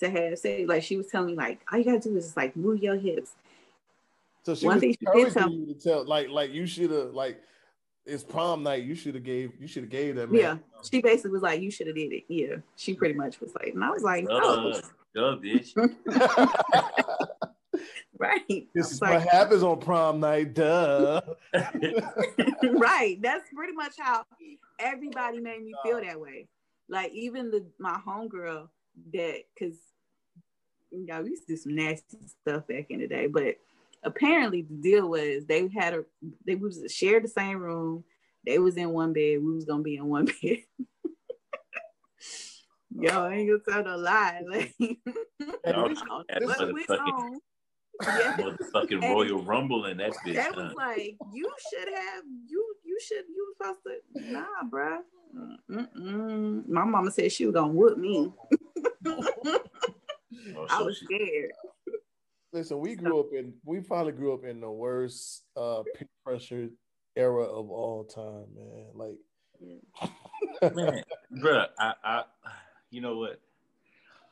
to 0.00 0.10
have 0.10 0.38
sex. 0.38 0.68
Like 0.68 0.82
she 0.82 0.96
was 0.96 1.06
telling 1.08 1.28
me 1.28 1.34
like 1.34 1.60
all 1.72 1.78
you 1.78 1.84
gotta 1.84 2.00
do 2.00 2.16
is 2.16 2.24
just 2.26 2.36
like 2.36 2.54
move 2.56 2.82
your 2.82 2.96
hips. 2.96 3.32
so 4.44 4.54
she 4.54 4.66
One 4.66 4.76
was 4.76 4.80
thing 4.82 4.92
she 4.92 5.06
did 5.24 5.32
tell- 5.32 5.50
you 5.50 5.66
to 5.66 5.74
tell, 5.74 6.04
like, 6.04 6.28
like 6.28 6.52
you 6.52 6.66
should 6.66 6.90
have, 6.90 7.12
like, 7.14 7.40
it's 8.04 8.22
prom 8.22 8.62
night. 8.62 8.84
You 8.84 8.94
should 8.94 9.14
have 9.16 9.24
gave, 9.24 9.52
you 9.60 9.66
should 9.66 9.82
have 9.82 9.90
gave 9.90 10.14
that 10.16 10.30
man. 10.30 10.40
Yeah. 10.40 10.56
She 10.88 11.00
basically 11.02 11.32
was 11.32 11.42
like, 11.42 11.60
"You 11.60 11.72
should 11.72 11.88
have 11.88 11.96
did 11.96 12.12
it." 12.12 12.22
Yeah, 12.28 12.56
she 12.76 12.94
pretty 12.94 13.14
much 13.14 13.40
was 13.40 13.52
like, 13.56 13.74
and 13.74 13.82
I 13.82 13.90
was 13.90 14.04
like, 14.04 14.24
Duh, 14.28 14.38
"No." 14.38 14.80
duh, 15.12 15.36
bitch. 15.42 15.72
right. 18.18 18.68
This 18.74 18.92
is 18.92 19.00
like, 19.00 19.20
what 19.24 19.28
happens 19.28 19.62
on 19.62 19.78
prom 19.80 20.20
night. 20.20 20.54
Duh. 20.54 21.20
right. 21.54 23.18
That's 23.22 23.48
pretty 23.54 23.72
much 23.74 23.94
how 23.98 24.24
everybody 24.78 25.40
made 25.40 25.62
me 25.62 25.74
feel 25.84 26.00
that 26.00 26.20
way. 26.20 26.48
Like 26.88 27.12
even 27.12 27.50
the 27.50 27.66
my 27.78 27.98
homegirl 28.06 28.68
that 29.12 29.40
because 29.58 29.76
you 30.90 31.04
know 31.06 31.22
we 31.22 31.30
used 31.30 31.46
to 31.46 31.54
do 31.54 31.56
some 31.56 31.74
nasty 31.74 32.18
stuff 32.42 32.66
back 32.68 32.86
in 32.90 33.00
the 33.00 33.08
day, 33.08 33.26
but 33.26 33.56
apparently 34.04 34.62
the 34.62 34.74
deal 34.76 35.08
was 35.08 35.46
they 35.46 35.68
had 35.76 35.94
a 35.94 36.04
they 36.46 36.54
was 36.54 36.84
shared 36.88 37.24
the 37.24 37.28
same 37.28 37.58
room. 37.58 38.04
They 38.46 38.58
was 38.60 38.76
in 38.76 38.90
one 38.90 39.12
bed. 39.12 39.42
We 39.42 39.54
was 39.54 39.64
gonna 39.64 39.82
be 39.82 39.96
in 39.96 40.06
one 40.06 40.26
bed. 40.26 40.58
Yo, 42.98 43.24
I 43.24 43.34
ain't 43.34 43.50
gonna 43.68 43.82
tell 43.82 43.84
no 43.84 43.98
lie. 44.00 44.42
Like, 44.48 44.74
Y'all 44.78 45.88
we 45.88 45.96
on- 45.96 46.24
had 46.30 46.40
we 46.40 46.46
motherfucking- 46.46 46.98
on. 47.12 47.40
Yeah. 48.02 48.36
Motherfucking 48.36 49.02
Royal 49.02 49.42
Rumble 49.42 49.86
in 49.86 49.96
that 49.98 50.12
bitch. 50.24 50.34
That 50.34 50.54
huh? 50.54 50.62
was 50.64 50.74
like, 50.74 51.16
you 51.32 51.50
should 51.70 51.88
have, 51.94 52.24
you, 52.46 52.74
you 52.84 52.98
should, 53.00 53.24
you 53.28 53.54
was 53.58 53.74
supposed 53.74 53.98
to, 54.24 54.32
nah, 54.32 54.44
bruh. 54.70 54.98
Mm-mm. 55.70 56.68
My 56.68 56.84
mama 56.84 57.10
said 57.10 57.32
she 57.32 57.46
was 57.46 57.54
gonna 57.54 57.72
whoop 57.72 57.98
me. 57.98 58.32
Oh, 60.56 60.66
I 60.68 60.82
was 60.82 60.96
she- 60.98 61.06
scared. 61.06 61.50
Listen, 62.52 62.78
we 62.78 62.94
grew 62.94 63.20
up 63.20 63.32
in 63.32 63.54
we 63.64 63.80
probably 63.80 64.12
grew 64.12 64.32
up 64.34 64.44
in 64.44 64.60
the 64.60 64.70
worst 64.70 65.42
uh 65.56 65.82
peer 65.94 66.08
pressure 66.24 66.68
era 67.14 67.44
of 67.44 67.70
all 67.70 68.04
time, 68.04 68.46
man. 68.54 68.86
Like 68.94 69.16
man, 70.74 71.02
bruh, 71.32 71.66
I, 71.78 71.92
I, 72.04 72.22
you 72.90 73.00
know 73.00 73.18
what? 73.18 73.40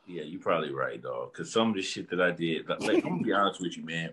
Yeah, 0.07 0.22
you're 0.22 0.40
probably 0.40 0.72
right, 0.72 1.02
dog. 1.02 1.32
Because 1.32 1.52
some 1.52 1.70
of 1.70 1.74
the 1.74 1.82
shit 1.82 2.11
that 2.11 2.20
I 2.20 2.30
did, 2.30 2.68
like, 2.68 2.80
like, 2.82 3.05
I'm 3.05 3.11
gonna 3.11 3.22
be 3.22 3.32
honest 3.32 3.61
with 3.61 3.76
you, 3.76 3.84
man. 3.84 4.11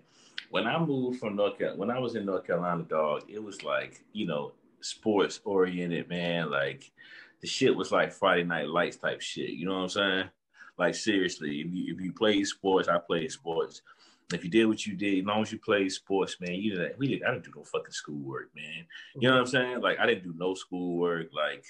When 0.49 0.67
I 0.67 0.77
moved 0.79 1.19
from 1.19 1.35
North 1.35 1.57
Carolina, 1.57 1.79
when 1.79 1.91
I 1.91 1.99
was 1.99 2.15
in 2.15 2.25
North 2.25 2.45
Carolina, 2.45 2.83
dog, 2.83 3.23
it 3.27 3.41
was 3.41 3.63
like, 3.63 4.03
you 4.13 4.27
know, 4.27 4.53
sports 4.81 5.39
oriented, 5.45 6.09
man. 6.09 6.49
Like 6.49 6.91
the 7.41 7.47
shit 7.47 7.75
was 7.75 7.91
like 7.91 8.11
Friday 8.11 8.43
Night 8.43 8.67
Lights 8.67 8.97
type 8.97 9.21
shit. 9.21 9.51
You 9.51 9.65
know 9.65 9.75
what 9.75 9.83
I'm 9.83 9.89
saying? 9.89 10.29
Like 10.77 10.95
seriously, 10.95 11.61
if 11.61 11.67
you 11.71 11.93
if 11.93 12.01
you 12.01 12.11
played 12.11 12.45
sports, 12.47 12.87
I 12.87 12.97
played 12.97 13.31
sports. 13.31 13.81
If 14.33 14.43
you 14.45 14.49
did 14.49 14.65
what 14.65 14.85
you 14.85 14.95
did, 14.95 15.19
as 15.19 15.25
long 15.25 15.41
as 15.41 15.51
you 15.51 15.59
played 15.59 15.91
sports, 15.91 16.37
man, 16.39 16.53
you 16.53 16.75
did. 16.75 16.97
We 16.97 17.07
didn't. 17.07 17.27
I 17.27 17.31
didn't 17.31 17.45
do 17.45 17.51
no 17.55 17.63
fucking 17.63 17.91
schoolwork, 17.91 18.49
man. 18.55 18.85
You 19.15 19.27
know 19.29 19.35
what 19.35 19.41
I'm 19.41 19.47
saying? 19.47 19.81
Like 19.81 19.99
I 19.99 20.05
didn't 20.05 20.23
do 20.23 20.33
no 20.37 20.53
schoolwork. 20.53 21.31
Like 21.33 21.65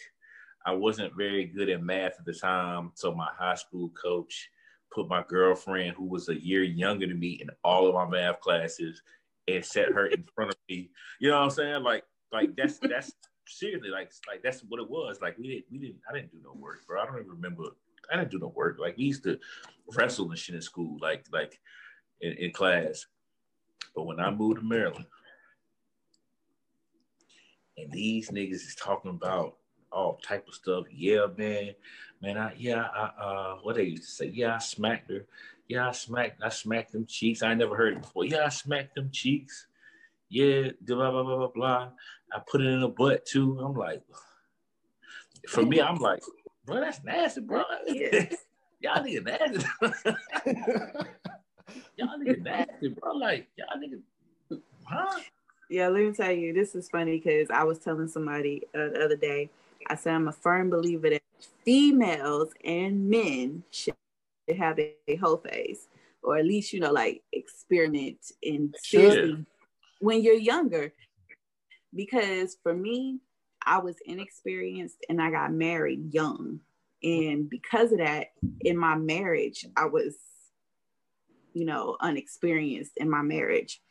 I 0.66 0.74
wasn't 0.74 1.16
very 1.16 1.45
good 1.45 1.70
at 1.70 1.84
math 1.84 2.20
at 2.20 2.26
the 2.26 2.34
time. 2.34 2.91
So 2.95 3.14
my 3.14 3.30
high 3.38 3.55
school 3.55 3.89
coach 3.89 4.49
put 4.93 5.07
my 5.07 5.24
girlfriend, 5.28 5.95
who 5.95 6.05
was 6.05 6.30
a 6.30 6.43
year 6.43 6.64
younger 6.64 7.07
than 7.07 7.20
me, 7.20 7.39
in 7.41 7.49
all 7.64 7.88
of 7.88 7.95
my 7.95 8.07
math 8.07 8.39
classes 8.39 9.01
and 9.47 9.66
set 9.66 9.91
her 9.91 10.07
in 10.07 10.24
front 10.36 10.51
of 10.51 10.57
me. 10.70 10.91
You 11.20 11.30
know 11.30 11.38
what 11.38 11.45
I'm 11.45 11.49
saying? 11.49 11.84
Like, 11.84 12.03
like 12.32 12.55
that's 12.55 12.80
that's 12.80 13.14
seriously 13.47 13.89
like 13.89 14.12
like 14.28 14.41
that's 14.43 14.62
what 14.62 14.80
it 14.80 14.89
was. 14.89 15.20
Like 15.22 15.38
we 15.38 15.47
didn't 15.47 15.66
we 15.72 15.80
didn't 15.80 15.99
I 16.09 16.14
didn't 16.14 16.32
do 16.32 16.39
no 16.43 16.53
work, 16.53 16.86
bro. 16.88 17.01
I 17.01 17.05
don't 17.05 17.20
even 17.20 17.30
remember. 17.30 17.64
I 18.12 18.18
didn't 18.18 18.32
do 18.32 18.39
no 18.39 18.53
work. 18.55 18.78
Like 18.80 18.97
we 18.97 19.05
used 19.05 19.24
to 19.24 19.39
wrestle 19.95 20.30
and 20.30 20.38
shit 20.38 20.55
in 20.55 20.62
school, 20.62 20.97
like 21.01 21.26
like 21.32 21.59
in, 22.22 22.34
in 22.34 22.51
class. 22.51 23.05
But 23.95 24.03
when 24.03 24.20
I 24.20 24.32
moved 24.32 24.59
to 24.59 24.66
Maryland, 24.66 25.05
and 27.78 27.91
these 27.91 28.30
niggas 28.30 28.53
is 28.53 28.76
talking 28.80 29.12
about 29.12 29.57
all 29.92 30.20
type 30.24 30.48
of 30.48 30.54
stuff. 30.54 30.86
Yeah, 30.92 31.28
man, 31.38 31.74
man. 32.22 32.38
I 32.38 32.54
yeah, 32.58 32.88
I 32.94 33.24
uh, 33.24 33.56
what 33.62 33.76
they 33.76 33.84
used 33.84 34.04
to 34.04 34.10
say. 34.10 34.32
Yeah, 34.34 34.56
I 34.56 34.60
smacked 34.60 35.10
her. 35.12 35.26
Yeah, 35.68 35.88
I 35.88 35.92
smacked. 35.92 36.42
I 36.44 36.50
smacked 36.50 36.92
them 36.92 37.06
cheeks. 37.06 37.44
I 37.44 37.54
never 37.54 37.76
heard 37.76 37.94
it 37.94 38.02
before. 38.02 38.26
Yeah, 38.26 38.46
I 38.46 38.50
smacked 38.50 38.96
them 38.96 39.10
cheeks. 39.12 39.68
Yeah, 40.30 40.70
blah 40.82 41.12
blah 41.12 41.24
blah 41.24 41.38
blah 41.38 41.48
blah. 41.48 41.89
I 42.34 42.39
put 42.50 42.62
it 42.62 42.68
in 42.68 42.82
the 42.82 42.88
butt 42.88 43.26
too. 43.26 43.60
I'm 43.60 43.76
like, 43.76 44.02
for 45.48 45.64
me, 45.64 45.82
I'm 45.82 45.98
like, 45.98 46.24
bro, 46.66 46.80
that's 46.80 47.04
nasty, 47.04 47.42
bro. 47.42 47.64
Yeah. 47.88 48.28
y'all 48.82 49.04
niggas 49.04 49.26
nasty. 49.26 49.66
y'all 51.98 52.20
niggas 52.20 52.42
nasty, 52.42 52.88
bro. 52.89 53.14
Like 53.14 53.48
y'all 53.58 53.78
niggas, 53.78 54.02
huh? 54.84 55.20
Yeah, 55.70 55.88
let 55.88 56.04
me 56.04 56.12
tell 56.12 56.32
you, 56.32 56.54
this 56.54 56.76
is 56.76 56.89
funny 56.89 57.18
because 57.18 57.50
I 57.50 57.64
was 57.64 57.80
telling 57.80 58.10
somebody 58.10 58.64
uh, 58.76 58.89
the 58.89 59.06
other 59.06 59.16
day. 59.16 59.50
I 59.88 59.95
said 59.95 60.13
I'm 60.13 60.27
a 60.27 60.32
firm 60.34 60.69
believer 60.69 61.09
that 61.09 61.21
females 61.65 62.53
and 62.63 63.09
men 63.09 63.63
should 63.71 63.95
have 64.57 64.79
a, 64.79 65.15
whole 65.17 65.38
phase, 65.38 65.88
or 66.23 66.38
at 66.38 66.45
least 66.45 66.73
you 66.73 66.79
know, 66.79 66.91
like 66.91 67.23
experiment 67.32 68.17
in 68.41 68.73
Should. 68.84 69.01
seriously 69.01 69.45
when 69.99 70.21
you're 70.21 70.34
younger. 70.36 70.93
Because 71.93 72.57
for 72.63 72.73
me, 72.73 73.19
I 73.65 73.79
was 73.79 73.95
inexperienced 74.05 74.97
and 75.09 75.21
I 75.21 75.29
got 75.29 75.51
married 75.51 76.13
young, 76.13 76.61
and 77.03 77.49
because 77.49 77.91
of 77.91 77.97
that, 77.99 78.27
in 78.61 78.77
my 78.77 78.95
marriage, 78.95 79.65
I 79.75 79.86
was, 79.86 80.15
you 81.53 81.65
know, 81.65 81.97
unexperienced 81.99 82.93
in 82.97 83.09
my 83.09 83.21
marriage 83.21 83.82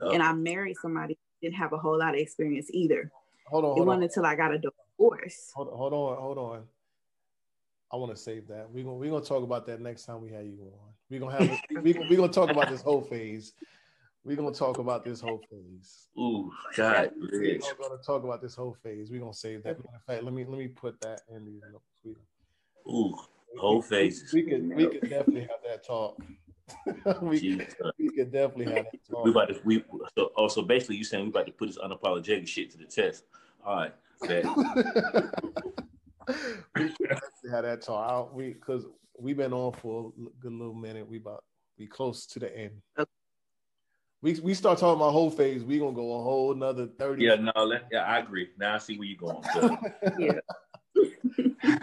Oh. 0.00 0.10
and 0.10 0.20
I 0.22 0.32
married 0.32 0.76
somebody 0.82 1.14
who 1.14 1.46
didn't 1.46 1.58
have 1.60 1.72
a 1.72 1.78
whole 1.78 1.96
lot 1.96 2.14
of 2.14 2.20
experience 2.20 2.68
either. 2.72 3.12
hold 3.46 3.64
on, 3.64 3.70
It 3.70 3.74
hold 3.74 3.80
on, 3.82 3.86
wasn't 3.86 4.04
until 4.04 4.26
I 4.26 4.34
got 4.34 4.52
a 4.52 4.58
divorce. 5.02 5.52
hold 5.54 5.68
on, 5.68 5.76
hold 5.76 5.92
on, 5.92 6.16
hold 6.18 6.38
on. 6.38 6.62
I 7.92 7.96
want 7.96 8.10
to 8.10 8.16
save 8.16 8.48
that. 8.48 8.70
We're 8.70 8.84
gonna 8.84 8.96
we're 8.96 9.10
gonna 9.10 9.24
talk 9.24 9.42
about 9.42 9.66
that 9.66 9.80
next 9.80 10.04
time 10.04 10.22
we 10.22 10.30
have 10.30 10.44
you 10.44 10.58
on. 10.62 10.92
We're 11.10 11.20
gonna 11.20 11.38
have 11.38 11.60
we 11.82 11.92
we 12.08 12.16
gonna 12.16 12.32
talk 12.32 12.50
about 12.50 12.70
this 12.70 12.80
whole 12.80 13.02
phase. 13.02 13.52
We're 14.24 14.36
gonna 14.36 14.54
talk 14.54 14.78
about 14.78 15.04
this 15.04 15.20
whole 15.20 15.42
phase. 15.50 16.08
Ooh, 16.18 16.50
God, 16.76 17.10
We're 17.20 17.58
gonna 17.58 18.02
talk 18.04 18.24
about 18.24 18.40
this 18.40 18.54
whole 18.54 18.76
phase. 18.82 19.10
We're 19.10 19.20
gonna 19.20 19.34
save 19.34 19.64
that. 19.64 19.76
In 19.76 19.84
fact, 20.06 20.22
let 20.22 20.32
me 20.32 20.44
let 20.44 20.58
me 20.58 20.68
put 20.68 21.00
that 21.00 21.22
in 21.28 21.44
these 21.44 21.62
notes. 21.70 21.84
We, 22.04 22.14
Ooh, 22.90 23.14
whole 23.58 23.82
phases. 23.82 24.32
we 24.32 24.42
could 24.44 24.74
we 24.74 24.86
could 24.86 25.10
definitely 25.10 25.42
have 25.42 25.60
that 25.68 25.84
talk. 25.84 26.22
we, 27.22 27.40
Jesus. 27.40 27.74
we 27.98 28.08
could 28.10 28.32
definitely 28.32 28.72
have 28.72 28.86
that 28.90 29.00
talk. 29.10 29.24
We 29.24 29.32
about 29.32 29.48
to 29.48 29.60
we 29.64 29.84
so 29.90 30.00
oh, 30.18 30.30
also 30.36 30.62
basically 30.62 30.96
you 30.96 31.04
saying 31.04 31.24
we 31.24 31.30
about 31.30 31.46
to 31.46 31.52
put 31.52 31.66
this 31.66 31.78
unapologetic 31.78 32.46
shit 32.48 32.70
to 32.70 32.78
the 32.78 32.84
test. 32.84 33.24
All 33.64 33.76
right. 33.76 33.94
Bet. 34.26 34.44
we 36.76 36.88
could 36.88 36.96
definitely 37.08 37.50
have 37.50 37.64
that 37.64 37.82
talk. 37.82 38.10
I, 38.10 38.34
we 38.34 38.52
because 38.52 38.86
we've 39.18 39.36
been 39.36 39.52
on 39.52 39.72
for 39.72 40.12
a 40.16 40.30
good 40.40 40.52
little 40.52 40.74
minute. 40.74 41.08
We 41.08 41.18
about 41.18 41.44
we 41.78 41.86
close 41.86 42.26
to 42.26 42.38
the 42.38 42.56
end. 42.56 42.82
Okay. 42.98 43.10
We 44.22 44.38
we 44.40 44.54
start 44.54 44.78
talking 44.78 45.00
about 45.00 45.10
whole 45.12 45.30
phase. 45.30 45.64
We 45.64 45.78
gonna 45.78 45.92
go 45.92 46.20
a 46.20 46.22
whole 46.22 46.52
another 46.52 46.86
thirty. 46.86 47.24
Yeah, 47.24 47.34
no, 47.36 47.52
let, 47.64 47.88
yeah, 47.90 48.04
I 48.04 48.18
agree. 48.18 48.50
Now 48.58 48.74
I 48.76 48.78
see 48.78 48.96
where 48.96 49.08
you're 49.08 49.18
going. 49.18 49.42
So, 49.52 49.76
Yeah. 50.18 50.38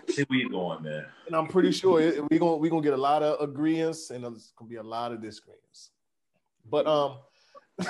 see 0.10 0.24
where 0.24 0.40
you're 0.40 0.50
going, 0.50 0.84
man. 0.84 1.06
and 1.28 1.36
I'm 1.36 1.48
pretty 1.48 1.72
sure 1.72 2.00
it, 2.00 2.24
we 2.32 2.40
gonna 2.40 2.56
we 2.56 2.70
gonna 2.70 2.82
get 2.82 2.94
a 2.94 2.98
lot 2.98 3.24
of 3.24 3.42
agreements 3.42 4.10
and 4.12 4.24
there's 4.24 4.54
gonna 4.56 4.70
be 4.70 4.78
a 4.78 4.84
lot 4.84 5.12
of 5.12 5.22
disagreements. 5.22 5.92
But 6.70 6.88
um, 6.88 7.18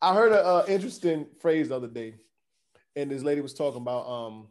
I 0.00 0.14
heard 0.14 0.32
an 0.32 0.38
uh 0.44 0.64
interesting 0.68 1.26
phrase 1.40 1.68
the 1.68 1.76
other 1.76 1.88
day, 1.88 2.14
and 2.96 3.10
this 3.10 3.22
lady 3.22 3.40
was 3.40 3.54
talking 3.54 3.80
about 3.82 4.08
um, 4.08 4.48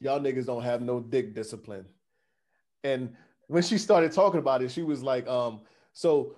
y'all 0.00 0.20
niggas 0.20 0.46
don't 0.46 0.62
have 0.62 0.82
no 0.82 1.00
dick 1.00 1.34
discipline, 1.34 1.86
and 2.84 3.14
when 3.46 3.62
she 3.62 3.78
started 3.78 4.12
talking 4.12 4.40
about 4.40 4.62
it, 4.62 4.70
she 4.70 4.82
was 4.82 5.02
like 5.02 5.26
um, 5.26 5.60
so, 5.92 6.36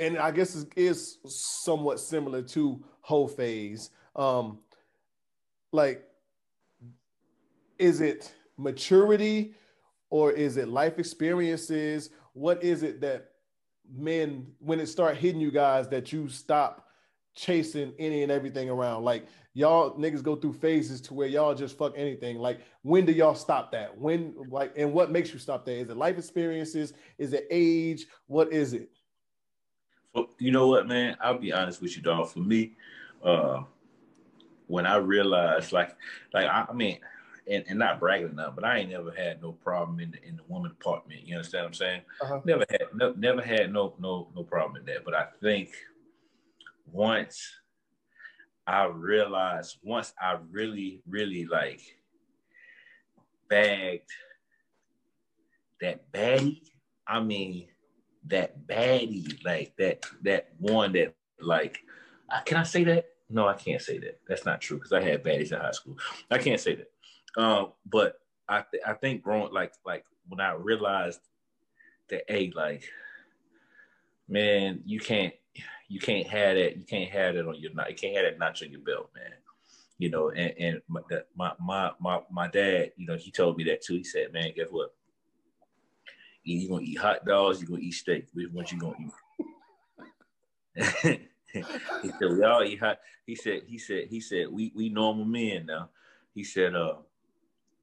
and 0.00 0.18
I 0.18 0.30
guess 0.30 0.56
it 0.56 0.68
is 0.76 1.18
somewhat 1.26 2.00
similar 2.00 2.42
to 2.42 2.84
whole 3.00 3.28
phase. 3.28 3.90
Um, 4.16 4.58
like 5.72 6.04
is 7.78 8.00
it 8.00 8.34
maturity 8.56 9.54
or 10.10 10.32
is 10.32 10.56
it 10.56 10.68
life 10.68 10.98
experiences? 10.98 12.10
What 12.32 12.62
is 12.62 12.82
it 12.82 13.00
that 13.00 13.27
men 13.96 14.46
when 14.58 14.80
it 14.80 14.86
start 14.86 15.16
hitting 15.16 15.40
you 15.40 15.50
guys 15.50 15.88
that 15.88 16.12
you 16.12 16.28
stop 16.28 16.86
chasing 17.34 17.92
any 17.98 18.22
and 18.22 18.32
everything 18.32 18.68
around. 18.68 19.04
Like 19.04 19.26
y'all 19.54 19.96
niggas 19.96 20.22
go 20.22 20.36
through 20.36 20.54
phases 20.54 21.00
to 21.02 21.14
where 21.14 21.28
y'all 21.28 21.54
just 21.54 21.78
fuck 21.78 21.94
anything. 21.96 22.38
Like 22.38 22.60
when 22.82 23.06
do 23.06 23.12
y'all 23.12 23.34
stop 23.34 23.72
that? 23.72 23.96
When 23.96 24.34
like 24.50 24.72
and 24.76 24.92
what 24.92 25.10
makes 25.10 25.32
you 25.32 25.38
stop 25.38 25.64
that? 25.66 25.72
Is 25.72 25.90
it 25.90 25.96
life 25.96 26.18
experiences? 26.18 26.92
Is 27.18 27.32
it 27.32 27.46
age? 27.50 28.06
What 28.26 28.52
is 28.52 28.72
it? 28.72 28.90
Well, 30.14 30.30
you 30.38 30.50
know 30.50 30.66
what, 30.68 30.86
man? 30.88 31.16
I'll 31.20 31.38
be 31.38 31.52
honest 31.52 31.80
with 31.80 31.96
you, 31.96 32.02
dog. 32.02 32.28
For 32.28 32.40
me, 32.40 32.72
uh, 33.22 33.62
when 34.66 34.86
I 34.86 34.96
realized, 34.96 35.72
like, 35.72 35.96
like 36.32 36.46
I, 36.46 36.66
I 36.68 36.72
mean, 36.72 36.98
and, 37.48 37.64
and 37.68 37.78
not 37.78 37.98
bragging 37.98 38.30
enough, 38.30 38.54
but 38.54 38.64
I 38.64 38.78
ain't 38.78 38.90
never 38.90 39.10
had 39.10 39.40
no 39.40 39.52
problem 39.52 40.00
in 40.00 40.10
the 40.10 40.22
in 40.22 40.36
the 40.36 40.42
woman 40.48 40.70
department. 40.70 41.26
You 41.26 41.36
understand 41.36 41.64
what 41.64 41.68
I'm 41.68 41.74
saying? 41.74 42.00
Uh-huh. 42.20 42.40
Never 42.44 42.64
had, 42.68 42.82
no, 42.94 43.14
never 43.16 43.42
had 43.42 43.72
no 43.72 43.94
no 43.98 44.28
no 44.34 44.42
problem 44.42 44.76
in 44.76 44.86
that. 44.86 45.04
But 45.04 45.14
I 45.14 45.26
think 45.42 45.70
once 46.90 47.50
I 48.66 48.84
realized, 48.86 49.78
once 49.82 50.12
I 50.20 50.36
really 50.50 51.02
really 51.08 51.46
like 51.46 51.80
bagged 53.48 54.10
that 55.80 56.12
baddie, 56.12 56.62
I 57.06 57.20
mean 57.20 57.68
that 58.26 58.66
baddie, 58.66 59.42
like 59.44 59.74
that 59.78 60.04
that 60.22 60.50
one 60.58 60.92
that 60.92 61.14
like 61.40 61.80
can 62.44 62.58
I 62.58 62.62
say 62.64 62.84
that? 62.84 63.06
No, 63.30 63.46
I 63.46 63.54
can't 63.54 63.80
say 63.80 63.98
that. 63.98 64.20
That's 64.26 64.44
not 64.44 64.60
true 64.60 64.78
because 64.78 64.92
I 64.92 65.02
had 65.02 65.22
baddies 65.24 65.52
in 65.52 65.60
high 65.60 65.70
school. 65.70 65.96
I 66.30 66.38
can't 66.38 66.60
say 66.60 66.74
that. 66.76 66.90
Um, 67.36 67.72
but 67.86 68.20
I 68.48 68.64
th- 68.70 68.82
I 68.86 68.94
think 68.94 69.22
growing 69.22 69.52
like 69.52 69.72
like 69.84 70.04
when 70.28 70.40
I 70.40 70.52
realized 70.52 71.20
that 72.10 72.24
hey 72.28 72.52
like 72.54 72.84
man 74.28 74.82
you 74.84 75.00
can't 75.00 75.34
you 75.88 76.00
can't 76.00 76.26
have 76.26 76.56
that 76.56 76.76
you 76.76 76.84
can't 76.84 77.10
have 77.10 77.34
that 77.34 77.46
on 77.46 77.60
your 77.60 77.70
you 77.70 77.94
can't 77.94 78.16
have 78.16 78.24
that 78.24 78.38
notch 78.38 78.62
on 78.62 78.70
your 78.70 78.80
belt 78.80 79.10
man 79.14 79.32
you 79.98 80.10
know 80.10 80.30
and 80.30 80.54
and 80.58 80.82
my 80.88 81.00
my 81.36 81.52
my 81.60 81.90
my, 82.00 82.20
my 82.30 82.48
dad 82.48 82.92
you 82.96 83.06
know 83.06 83.16
he 83.16 83.30
told 83.30 83.56
me 83.56 83.64
that 83.64 83.82
too 83.82 83.94
he 83.94 84.04
said 84.04 84.32
man 84.32 84.52
guess 84.54 84.68
what 84.70 84.94
you're 86.44 86.68
gonna 86.68 86.82
eat 86.82 86.98
hot 86.98 87.24
dogs 87.26 87.60
you're 87.60 87.68
gonna 87.68 87.82
eat 87.82 87.92
steak 87.92 88.26
which 88.32 88.50
one 88.52 88.64
you 88.70 88.78
gonna 88.78 88.96
eat 89.00 89.12
he 91.52 92.08
said 92.18 92.30
we 92.30 92.44
all 92.44 92.62
eat 92.62 92.78
hot. 92.78 92.98
He 93.26 93.34
said 93.34 93.62
he 93.66 93.78
said 93.78 94.06
he 94.08 94.20
said 94.20 94.48
we 94.50 94.72
we 94.74 94.88
normal 94.88 95.24
men 95.24 95.66
now. 95.66 95.90
He 96.34 96.44
said 96.44 96.74
uh 96.74 96.96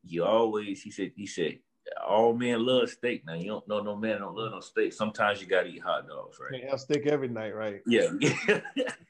you 0.06 0.24
always 0.24 0.82
he 0.82 0.92
said 0.92 1.12
he 1.16 1.26
said 1.26 1.60
all 2.06 2.34
men 2.34 2.66
love 2.66 2.90
steak. 2.90 3.26
Now 3.26 3.36
you 3.36 3.48
don't 3.48 3.68
know 3.68 3.82
no 3.82 3.96
man 3.96 4.20
don't 4.20 4.36
love 4.36 4.52
no 4.52 4.60
steak. 4.60 4.94
Sometimes 4.94 5.42
you 5.42 5.48
gotta 5.48 5.68
eat 5.68 5.82
hot 5.82 6.08
dogs, 6.08 6.40
right? 6.40 6.60
Can't 6.60 6.72
have 6.72 6.80
steak 6.80 7.06
every 7.06 7.28
night, 7.28 7.56
right? 7.56 7.82
Yeah. 7.86 8.10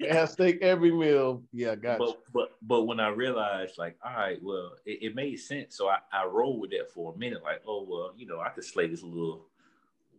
Have 0.10 0.30
steak 0.30 0.60
every 0.62 0.92
meal. 0.92 1.42
Yeah, 1.52 1.76
got 1.76 1.98
but 1.98 2.10
you. 2.10 2.18
but 2.34 2.50
but 2.62 2.84
when 2.84 3.00
I 3.00 3.08
realized, 3.08 3.78
like, 3.78 3.98
all 4.06 4.14
right, 4.14 4.38
well, 4.44 4.74
it, 4.86 5.00
it 5.02 5.16
made 5.16 5.38
sense. 5.38 5.78
So 5.78 5.88
I, 5.88 5.98
I 6.12 6.26
rolled 6.26 6.62
with 6.62 6.72
that 6.72 6.92
for 6.92 7.14
a 7.14 7.18
minute, 7.18 7.42
like, 7.44 7.62
oh 7.68 7.86
well, 7.90 8.14
you 8.16 8.28
know, 8.28 8.40
I 8.40 8.50
could 8.50 8.66
slay 8.66 8.88
this 8.88 9.02
little 9.02 9.48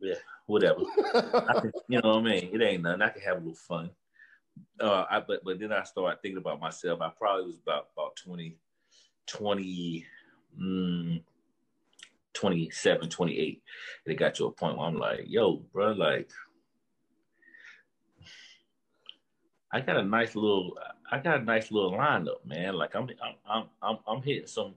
yeah, 0.00 0.14
whatever. 0.46 0.80
I 1.14 1.60
can, 1.60 1.72
you 1.88 2.00
know 2.02 2.16
what 2.16 2.18
I 2.18 2.22
mean? 2.22 2.50
It 2.52 2.62
ain't 2.62 2.82
nothing. 2.82 3.02
I 3.02 3.08
can 3.10 3.22
have 3.22 3.36
a 3.36 3.40
little 3.40 3.54
fun. 3.54 3.90
Uh, 4.80 5.04
I 5.10 5.20
but 5.20 5.44
but 5.44 5.58
then 5.58 5.72
I 5.72 5.84
started 5.84 6.20
thinking 6.22 6.38
about 6.38 6.60
myself. 6.60 7.00
I 7.00 7.10
probably 7.16 7.46
was 7.46 7.58
about 7.62 7.88
about 7.96 8.16
20, 8.16 8.56
20, 9.26 10.06
mm, 10.60 11.22
27, 12.34 13.08
28. 13.08 13.62
And 14.04 14.12
it 14.14 14.18
got 14.18 14.34
to 14.36 14.46
a 14.46 14.50
point 14.52 14.76
where 14.78 14.86
I'm 14.86 14.98
like, 14.98 15.24
yo, 15.26 15.56
bro, 15.72 15.92
like, 15.92 16.30
I 19.72 19.80
got 19.80 19.96
a 19.96 20.02
nice 20.04 20.34
little, 20.34 20.78
I 21.10 21.18
got 21.18 21.40
a 21.40 21.44
nice 21.44 21.70
little 21.70 21.92
lineup, 21.92 22.44
man. 22.44 22.74
Like 22.74 22.94
I'm, 22.94 23.08
I'm, 23.22 23.34
I'm, 23.48 23.64
I'm, 23.82 23.98
I'm 24.06 24.22
hitting 24.22 24.46
some, 24.46 24.74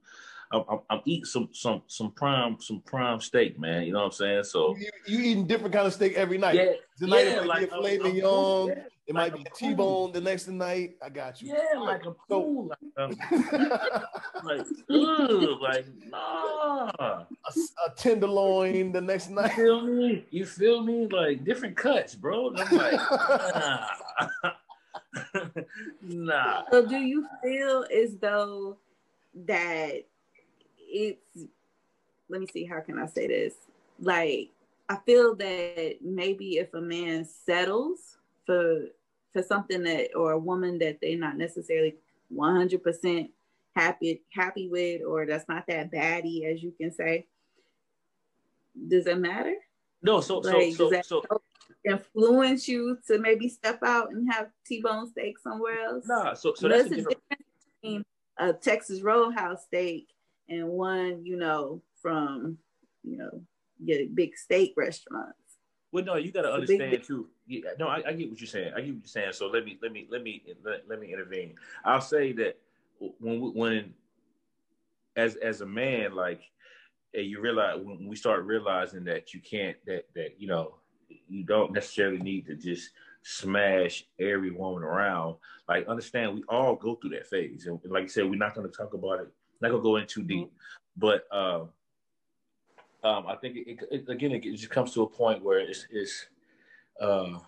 I'm, 0.51 0.63
I'm, 0.69 0.79
I'm 0.89 1.01
eating 1.05 1.25
some, 1.25 1.49
some, 1.51 1.83
some 1.87 2.11
prime, 2.11 2.57
some 2.59 2.81
prime 2.81 3.21
steak, 3.21 3.59
man. 3.59 3.83
You 3.83 3.93
know 3.93 3.99
what 3.99 4.05
I'm 4.05 4.11
saying? 4.13 4.43
So 4.45 4.75
You, 4.77 4.89
you 5.05 5.19
eating 5.19 5.47
different 5.47 5.73
kind 5.73 5.85
of 5.87 5.93
steak 5.93 6.15
every 6.15 6.37
night. 6.37 6.55
yeah, 6.55 6.71
Tonight 6.97 7.21
yeah, 7.25 7.41
it 7.41 7.45
might 7.45 7.45
like, 7.47 7.59
be 7.59 7.65
a 7.65 7.67
filet 7.69 7.91
I'm- 7.91 8.01
I'm 8.07 8.13
mignon. 8.15 8.67
yeah. 8.67 8.83
It 9.09 9.15
Like, 9.15 9.31
might 9.33 9.33
be 9.33 9.39
I'm 9.39 9.45
a 9.47 9.49
cool. 9.49 9.69
T-bone 9.69 10.11
the 10.11 10.21
next 10.21 10.47
night. 10.49 10.97
I 11.03 11.09
got 11.09 11.41
you. 11.41 11.47
Yeah, 11.49 11.79
like 11.79 12.05
I'm 12.05 12.15
So- 12.29 12.69
like, 12.69 12.77
um, 12.95 13.17
like, 14.43 14.67
ugh, 14.87 15.59
like, 15.61 15.85
nah. 16.11 16.91
a, 16.99 17.25
a 17.87 17.89
tenderloin 17.97 18.91
the 18.91 19.01
next 19.01 19.29
You 19.29 19.35
night. 19.35 19.53
feel 19.53 19.81
me? 19.81 20.25
You 20.29 20.45
feel 20.45 20.83
me? 20.83 21.07
Like 21.07 21.43
different 21.43 21.75
cuts, 21.75 22.13
bro. 22.13 22.49
And 22.49 22.59
I'm 22.59 22.77
like, 22.77 22.99
nah. 23.55 23.87
nah. 26.03 26.63
So 26.71 26.85
do 26.85 26.97
you 26.97 27.25
feel 27.43 27.85
as 27.91 28.15
though 28.17 28.77
that 29.47 30.03
it's 30.77 31.45
let 32.29 32.41
me 32.41 32.47
see 32.53 32.63
how 32.65 32.79
can 32.81 32.99
I 32.99 33.07
say 33.07 33.25
this? 33.27 33.55
Like 33.99 34.49
I 34.87 34.97
feel 35.05 35.35
that 35.35 35.95
maybe 36.01 36.57
if 36.57 36.73
a 36.75 36.81
man 36.81 37.25
settles 37.25 38.17
for 38.45 38.85
for 39.31 39.43
something 39.43 39.83
that 39.83 40.09
or 40.15 40.31
a 40.31 40.39
woman 40.39 40.79
that 40.79 40.99
they're 41.01 41.17
not 41.17 41.37
necessarily 41.37 41.95
100% 42.33 43.29
happy 43.75 44.21
happy 44.31 44.67
with 44.67 45.01
or 45.03 45.25
that's 45.25 45.47
not 45.47 45.65
that 45.67 45.91
baddie 45.91 46.51
as 46.51 46.61
you 46.61 46.71
can 46.71 46.91
say. 46.91 47.25
Does 48.87 49.07
it 49.07 49.17
matter? 49.17 49.55
No, 50.01 50.21
so 50.21 50.41
so 50.41 50.57
Like, 50.57 50.75
so 50.75 50.89
that 50.89 51.05
so 51.05 51.23
influence 51.85 52.67
you 52.67 52.97
to 53.07 53.19
maybe 53.19 53.47
step 53.47 53.79
out 53.83 54.11
and 54.11 54.31
have 54.31 54.49
t-bone 54.65 55.09
steak 55.11 55.37
somewhere 55.39 55.81
else? 55.81 56.05
Nah, 56.07 56.33
so 56.33 56.53
so 56.55 56.67
that's 56.67 56.89
a 56.89 56.93
a 56.93 56.95
different 56.95 57.19
difference 57.29 57.45
between 57.81 58.05
a 58.37 58.53
Texas 58.53 59.01
Roadhouse 59.01 59.63
steak 59.65 60.07
and 60.47 60.67
one, 60.67 61.25
you 61.25 61.37
know, 61.37 61.81
from 62.01 62.57
you 63.03 63.17
know, 63.17 63.41
your 63.83 64.07
big 64.13 64.37
steak 64.37 64.73
restaurants. 64.77 65.48
Well 65.91 66.03
no, 66.03 66.15
you 66.15 66.29
a 66.29 66.31
big 66.31 66.81
understand 66.81 67.03
too. 67.03 67.27
Yeah, 67.47 67.71
no, 67.79 67.87
I, 67.87 68.03
I 68.07 68.13
get 68.13 68.29
what 68.29 68.39
you're 68.39 68.47
saying. 68.47 68.73
I 68.75 68.81
get 68.81 68.93
what 68.93 69.01
you're 69.01 69.05
saying. 69.05 69.33
So 69.33 69.47
let 69.47 69.65
me 69.65 69.79
let 69.81 69.91
me 69.91 70.07
let 70.09 70.23
me 70.23 70.43
let, 70.63 70.87
let 70.87 70.99
me 70.99 71.11
intervene. 71.11 71.55
I'll 71.83 72.01
say 72.01 72.31
that 72.33 72.57
when 73.19 73.39
we, 73.39 73.49
when 73.49 73.93
as 75.15 75.35
as 75.35 75.61
a 75.61 75.65
man, 75.65 76.15
like 76.15 76.41
you 77.13 77.41
realize 77.41 77.79
when 77.81 78.07
we 78.07 78.15
start 78.15 78.45
realizing 78.45 79.03
that 79.05 79.33
you 79.33 79.41
can't 79.41 79.77
that 79.85 80.05
that 80.15 80.39
you 80.39 80.47
know 80.47 80.75
you 81.27 81.43
don't 81.43 81.73
necessarily 81.73 82.19
need 82.19 82.45
to 82.45 82.55
just 82.55 82.91
smash 83.23 84.05
every 84.19 84.51
woman 84.51 84.83
around. 84.83 85.35
Like 85.67 85.87
understand 85.87 86.35
we 86.35 86.43
all 86.47 86.75
go 86.75 86.95
through 86.95 87.11
that 87.11 87.27
phase, 87.27 87.67
and 87.67 87.79
like 87.85 88.03
I 88.03 88.07
said, 88.07 88.29
we're 88.29 88.35
not 88.35 88.55
going 88.55 88.69
to 88.69 88.75
talk 88.75 88.93
about 88.93 89.21
it. 89.21 89.27
Not 89.61 89.69
going 89.69 89.81
to 89.81 89.89
go 89.89 89.95
in 89.97 90.07
too 90.07 90.23
deep, 90.23 90.51
but 90.95 91.25
um, 91.31 91.69
um, 93.03 93.27
I 93.27 93.35
think 93.35 93.57
it, 93.57 93.79
it, 93.91 94.09
again 94.09 94.31
it 94.31 94.41
just 94.41 94.69
comes 94.69 94.93
to 94.93 95.03
a 95.03 95.07
point 95.07 95.43
where 95.43 95.59
it's 95.59 95.87
it's 95.89 96.27
uh, 96.99 97.39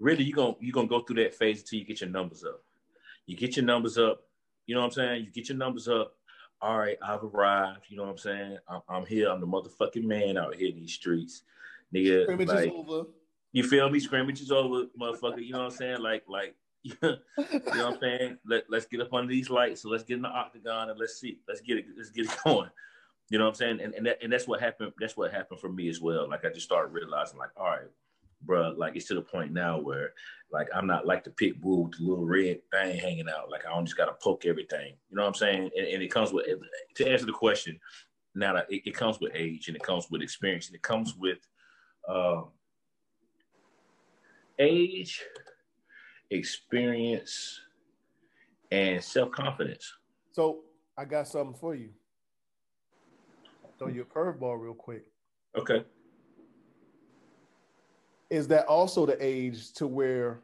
really 0.00 0.24
you 0.24 0.32
gonna 0.32 0.54
you 0.60 0.72
gonna 0.72 0.88
go 0.88 1.00
through 1.00 1.22
that 1.22 1.34
phase 1.34 1.60
until 1.60 1.78
you 1.78 1.84
get 1.84 2.00
your 2.00 2.10
numbers 2.10 2.44
up. 2.44 2.62
You 3.26 3.36
get 3.36 3.56
your 3.56 3.64
numbers 3.64 3.98
up. 3.98 4.22
You 4.66 4.74
know 4.74 4.80
what 4.80 4.88
I'm 4.88 4.92
saying? 4.92 5.24
You 5.24 5.30
get 5.30 5.48
your 5.48 5.58
numbers 5.58 5.86
up. 5.86 6.14
All 6.60 6.78
right, 6.78 6.98
I've 7.02 7.22
arrived. 7.22 7.86
You 7.88 7.96
know 7.96 8.04
what 8.04 8.10
I'm 8.10 8.18
saying? 8.18 8.58
I'm, 8.68 8.80
I'm 8.88 9.06
here. 9.06 9.30
I'm 9.30 9.40
the 9.40 9.46
motherfucking 9.46 10.04
man 10.04 10.36
out 10.36 10.56
here 10.56 10.68
in 10.68 10.76
these 10.76 10.92
streets, 10.92 11.42
nigga. 11.94 12.24
Scrimmage 12.24 12.48
like, 12.48 12.68
is 12.68 12.74
over. 12.74 13.08
you 13.52 13.62
feel 13.62 13.88
me? 13.88 14.00
Scrimmage 14.00 14.40
is 14.40 14.50
over, 14.50 14.86
motherfucker. 15.00 15.44
You 15.44 15.52
know 15.52 15.60
what 15.60 15.72
I'm 15.72 15.78
saying? 15.78 16.00
Like, 16.00 16.24
like, 16.28 16.54
you 16.82 16.94
know 17.02 17.16
what 17.36 17.76
I'm 17.76 18.00
saying? 18.00 18.38
Let, 18.44 18.64
let's 18.68 18.86
get 18.86 19.00
up 19.00 19.12
under 19.12 19.28
these 19.28 19.48
lights. 19.48 19.82
So 19.82 19.88
let's 19.88 20.02
get 20.02 20.16
in 20.16 20.22
the 20.22 20.28
octagon 20.28 20.90
and 20.90 20.98
let's 20.98 21.18
see. 21.18 21.38
Let's 21.48 21.60
get 21.60 21.78
it. 21.78 21.86
Let's 21.96 22.10
get 22.10 22.26
it 22.26 22.36
going. 22.44 22.70
You 23.30 23.38
know 23.38 23.44
what 23.44 23.50
I'm 23.50 23.54
saying? 23.54 23.80
And 23.80 23.94
and, 23.94 24.06
that, 24.06 24.18
and 24.22 24.32
that's 24.32 24.46
what 24.46 24.60
happened. 24.60 24.92
That's 25.00 25.16
what 25.16 25.32
happened 25.32 25.60
for 25.60 25.70
me 25.70 25.88
as 25.88 26.00
well. 26.00 26.28
Like 26.28 26.44
I 26.44 26.50
just 26.50 26.66
started 26.66 26.92
realizing, 26.92 27.38
like, 27.38 27.50
all 27.56 27.66
right, 27.66 27.88
bro, 28.42 28.74
like 28.76 28.96
it's 28.96 29.06
to 29.06 29.14
the 29.14 29.22
point 29.22 29.52
now 29.52 29.78
where, 29.78 30.12
like, 30.52 30.68
I'm 30.74 30.86
not 30.86 31.06
like 31.06 31.22
the 31.22 31.30
pit 31.30 31.60
bull 31.60 31.84
with 31.84 31.98
the 31.98 32.04
little 32.04 32.26
red 32.26 32.60
thing 32.72 32.98
hanging 32.98 33.28
out. 33.28 33.48
Like 33.50 33.64
I 33.64 33.70
don't 33.70 33.86
just 33.86 33.96
gotta 33.96 34.14
poke 34.20 34.46
everything. 34.46 34.94
You 35.10 35.16
know 35.16 35.22
what 35.22 35.28
I'm 35.28 35.34
saying? 35.34 35.70
And, 35.76 35.86
and 35.86 36.02
it 36.02 36.10
comes 36.10 36.32
with 36.32 36.46
to 36.96 37.08
answer 37.08 37.26
the 37.26 37.32
question. 37.32 37.78
Now 38.34 38.54
that 38.54 38.66
it, 38.68 38.82
it 38.84 38.94
comes 38.96 39.20
with 39.20 39.32
age 39.34 39.68
and 39.68 39.76
it 39.76 39.82
comes 39.82 40.10
with 40.10 40.22
experience 40.22 40.66
and 40.66 40.74
it 40.74 40.82
comes 40.82 41.14
with 41.16 41.38
um, 42.08 42.48
age, 44.58 45.22
experience, 46.30 47.60
and 48.72 49.02
self 49.02 49.30
confidence. 49.30 49.92
So 50.32 50.60
I 50.98 51.04
got 51.04 51.28
something 51.28 51.54
for 51.54 51.76
you. 51.76 51.90
Throw 53.80 53.88
you 53.88 54.02
a 54.02 54.04
curveball 54.04 54.60
real 54.60 54.74
quick. 54.74 55.06
Okay. 55.56 55.82
Is 58.28 58.46
that 58.48 58.66
also 58.66 59.06
the 59.06 59.16
age 59.18 59.72
to 59.72 59.86
where 59.86 60.42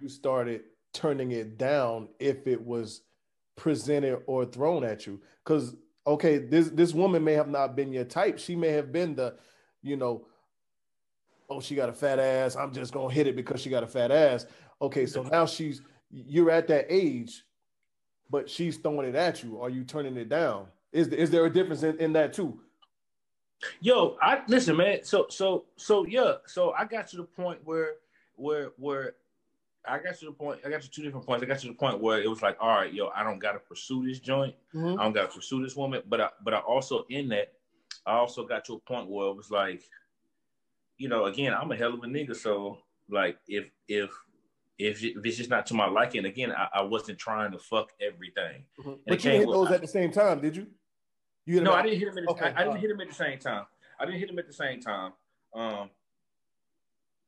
you 0.00 0.08
started 0.08 0.62
turning 0.94 1.32
it 1.32 1.58
down 1.58 2.08
if 2.20 2.46
it 2.46 2.64
was 2.64 3.02
presented 3.56 4.22
or 4.26 4.44
thrown 4.44 4.84
at 4.84 5.08
you? 5.08 5.20
Because 5.44 5.74
okay, 6.06 6.38
this 6.38 6.70
this 6.70 6.94
woman 6.94 7.24
may 7.24 7.32
have 7.32 7.48
not 7.48 7.74
been 7.74 7.92
your 7.92 8.04
type. 8.04 8.38
She 8.38 8.54
may 8.54 8.68
have 8.68 8.92
been 8.92 9.16
the, 9.16 9.34
you 9.82 9.96
know, 9.96 10.26
oh, 11.50 11.60
she 11.60 11.74
got 11.74 11.88
a 11.88 11.92
fat 11.92 12.20
ass. 12.20 12.54
I'm 12.54 12.72
just 12.72 12.92
gonna 12.92 13.12
hit 13.12 13.26
it 13.26 13.34
because 13.34 13.60
she 13.60 13.70
got 13.70 13.82
a 13.82 13.88
fat 13.88 14.12
ass. 14.12 14.46
Okay, 14.80 15.06
so 15.06 15.24
now 15.24 15.46
she's 15.46 15.82
you're 16.12 16.52
at 16.52 16.68
that 16.68 16.86
age, 16.88 17.42
but 18.30 18.48
she's 18.48 18.76
throwing 18.76 19.08
it 19.08 19.16
at 19.16 19.42
you. 19.42 19.60
Are 19.60 19.68
you 19.68 19.82
turning 19.82 20.16
it 20.16 20.28
down? 20.28 20.68
Is 20.92 21.08
is 21.08 21.30
there 21.30 21.44
a 21.46 21.50
difference 21.52 21.82
in, 21.82 21.98
in 21.98 22.12
that 22.12 22.32
too? 22.32 22.60
Yo, 23.80 24.16
I 24.20 24.42
listen, 24.48 24.76
man. 24.76 25.04
So 25.04 25.26
so 25.30 25.64
so 25.76 26.06
yeah. 26.06 26.34
So 26.46 26.72
I 26.72 26.84
got 26.84 27.06
to 27.08 27.16
the 27.16 27.24
point 27.24 27.60
where 27.64 27.94
where 28.36 28.72
where 28.76 29.14
I 29.86 29.98
got 29.98 30.16
to 30.18 30.26
the 30.26 30.32
point. 30.32 30.60
I 30.64 30.70
got 30.70 30.82
to 30.82 30.90
two 30.90 31.02
different 31.02 31.26
points. 31.26 31.42
I 31.42 31.46
got 31.46 31.58
to 31.60 31.68
the 31.68 31.74
point 31.74 32.00
where 32.00 32.20
it 32.20 32.28
was 32.28 32.42
like, 32.42 32.56
all 32.60 32.68
right, 32.76 32.92
yo, 32.92 33.08
I 33.08 33.24
don't 33.24 33.38
got 33.38 33.52
to 33.52 33.58
pursue 33.58 34.06
this 34.06 34.20
joint. 34.20 34.54
I 34.74 34.78
don't 35.02 35.12
got 35.12 35.30
to 35.30 35.36
pursue 35.36 35.62
this 35.62 35.74
woman. 35.74 36.02
But 36.08 36.20
I 36.20 36.28
but 36.44 36.54
I 36.54 36.58
also 36.58 37.04
in 37.08 37.28
that, 37.30 37.52
I 38.06 38.12
also 38.14 38.44
got 38.46 38.64
to 38.66 38.74
a 38.74 38.78
point 38.80 39.08
where 39.08 39.28
it 39.28 39.36
was 39.36 39.50
like, 39.50 39.82
you 40.98 41.08
know, 41.08 41.24
again, 41.24 41.54
I'm 41.54 41.72
a 41.72 41.76
hell 41.76 41.94
of 41.94 42.00
a 42.02 42.06
nigga. 42.06 42.36
So 42.36 42.78
like, 43.08 43.38
if 43.48 43.70
if 43.88 44.10
if, 44.78 45.02
if 45.04 45.24
it's 45.24 45.36
just 45.36 45.50
not 45.50 45.66
to 45.66 45.74
my 45.74 45.86
liking, 45.86 46.24
again, 46.24 46.50
I, 46.52 46.68
I 46.74 46.82
wasn't 46.82 47.18
trying 47.18 47.52
to 47.52 47.58
fuck 47.58 47.92
everything. 48.00 48.64
Mhm. 48.80 48.98
But 49.06 49.24
you 49.24 49.30
hit 49.30 49.46
with- 49.46 49.54
those 49.54 49.70
at 49.70 49.80
the 49.80 49.86
same 49.86 50.10
time, 50.10 50.40
did 50.40 50.56
you? 50.56 50.66
You 51.46 51.54
hit 51.54 51.62
No, 51.64 51.70
them 51.72 51.80
I 51.80 51.82
didn't 51.82 51.98
hit 51.98 52.08
him. 52.08 52.18
At 52.18 52.24
the, 52.24 52.30
Okay, 52.30 52.52
I, 52.56 52.60
I 52.60 52.64
didn't 52.64 52.80
hit 52.80 52.90
him 52.90 53.00
at 53.00 53.08
the 53.08 53.14
same 53.14 53.38
time. 53.38 53.66
I 53.98 54.04
didn't 54.06 54.20
hit 54.20 54.30
him 54.30 54.38
at 54.38 54.46
the 54.46 54.52
same 54.52 54.80
time. 54.80 55.12
Um, 55.54 55.90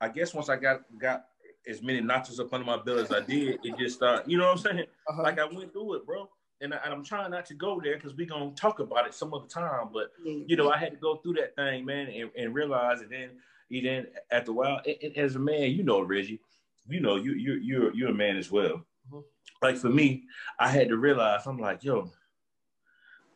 I 0.01 0.09
guess 0.09 0.35
once 0.35 0.49
I 0.49 0.57
got 0.57 0.83
got 1.01 1.27
as 1.67 1.83
many 1.83 2.01
notches 2.01 2.39
up 2.41 2.53
under 2.53 2.67
my 2.67 2.77
belt 2.77 2.99
as 3.01 3.13
I 3.13 3.21
did, 3.21 3.59
it 3.65 3.79
just 3.79 3.97
started. 3.97 4.31
You 4.31 4.39
know 4.39 4.45
what 4.47 4.53
I'm 4.53 4.59
saying? 4.59 4.87
Uh-huh. 5.09 5.23
Like 5.23 5.39
I 5.39 5.45
went 5.47 5.73
through 5.73 5.95
it, 5.95 6.07
bro. 6.07 6.29
And, 6.61 6.73
I, 6.73 6.79
and 6.85 6.95
I'm 6.95 7.05
trying 7.05 7.31
not 7.31 7.47
to 7.47 7.55
go 7.55 7.81
there 7.83 7.97
because 7.97 8.15
we're 8.15 8.27
gonna 8.27 8.53
talk 8.53 8.79
about 8.81 9.07
it 9.07 9.15
some 9.15 9.35
other 9.35 9.47
time. 9.47 9.89
But 9.93 10.13
you 10.25 10.57
know, 10.57 10.71
I 10.71 10.79
had 10.79 10.93
to 10.93 10.97
go 10.97 11.17
through 11.17 11.35
that 11.35 11.57
thing, 11.57 11.85
man, 11.85 12.09
and, 12.09 12.31
and 12.37 12.55
realize 12.55 13.01
it. 13.03 13.11
Then, 13.11 13.31
you 13.69 13.83
then 13.83 14.07
after 14.31 14.51
a 14.53 14.55
while, 14.55 14.81
and- 14.87 14.97
and 15.03 15.17
as 15.17 15.37
a 15.37 15.39
man, 15.39 15.73
you 15.73 15.83
know, 15.83 16.01
Reggie, 16.03 16.41
you 16.89 17.01
know, 17.01 17.17
you 17.17 17.33
you 17.33 17.55
you're 17.55 17.95
you're 17.95 18.11
a 18.11 18.15
man 18.15 18.37
as 18.37 18.51
well. 18.51 18.85
Mhm. 19.13 19.25
Like 19.63 19.77
for 19.77 19.89
me, 19.91 20.25
I 20.59 20.69
had 20.69 20.89
to 20.89 20.97
realize 20.97 21.47
I'm 21.47 21.59
like, 21.59 21.83
yo, 21.83 22.11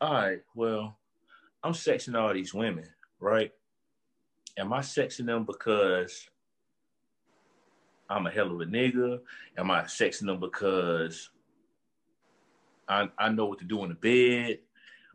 all 0.01 0.13
right, 0.13 0.41
well, 0.55 0.97
I'm 1.63 1.73
sexing 1.73 2.19
all 2.19 2.33
these 2.33 2.55
women, 2.55 2.87
right? 3.21 3.53
Am 4.57 4.73
I 4.73 4.81
sexing 4.81 5.27
them 5.27 5.45
because 5.45 6.29
I'm 8.09 8.27
a 8.27 8.31
hell 8.31 8.53
of 8.53 8.61
a 8.61 8.65
nigga? 8.65 9.21
Am 9.57 9.71
I 9.71 9.83
sexing 9.83 10.27
them 10.27 10.41
because 10.41 11.31
I 12.89 13.09
I 13.19 13.29
know 13.31 13.47
what 13.47 13.59
to 13.59 13.65
do 13.65 13.83
in 13.85 13.91
the 13.91 13.95
bed? 13.95 14.61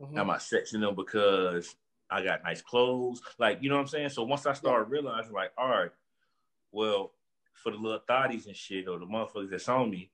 Mhm. 0.00 0.18
Am 0.18 0.30
I 0.30 0.36
sexing 0.36 0.80
them 0.80 0.94
because 0.94 1.76
I 2.10 2.22
got 2.22 2.44
nice 2.44 2.62
clothes? 2.62 3.22
Like, 3.38 3.62
you 3.62 3.68
know 3.68 3.76
what 3.76 3.82
I'm 3.82 3.88
saying? 3.88 4.10
So 4.10 4.22
once 4.24 4.46
I 4.46 4.52
started 4.52 4.90
realizing, 4.90 5.32
like, 5.32 5.52
all 5.56 5.68
right, 5.68 5.90
well, 6.72 7.12
for 7.54 7.72
the 7.72 7.78
little 7.78 8.00
thotties 8.08 8.46
and 8.46 8.56
shit 8.56 8.88
or 8.88 8.98
the 8.98 9.06
motherfuckers 9.06 9.50
that's 9.50 9.68
on 9.68 9.90
me, 9.90 10.10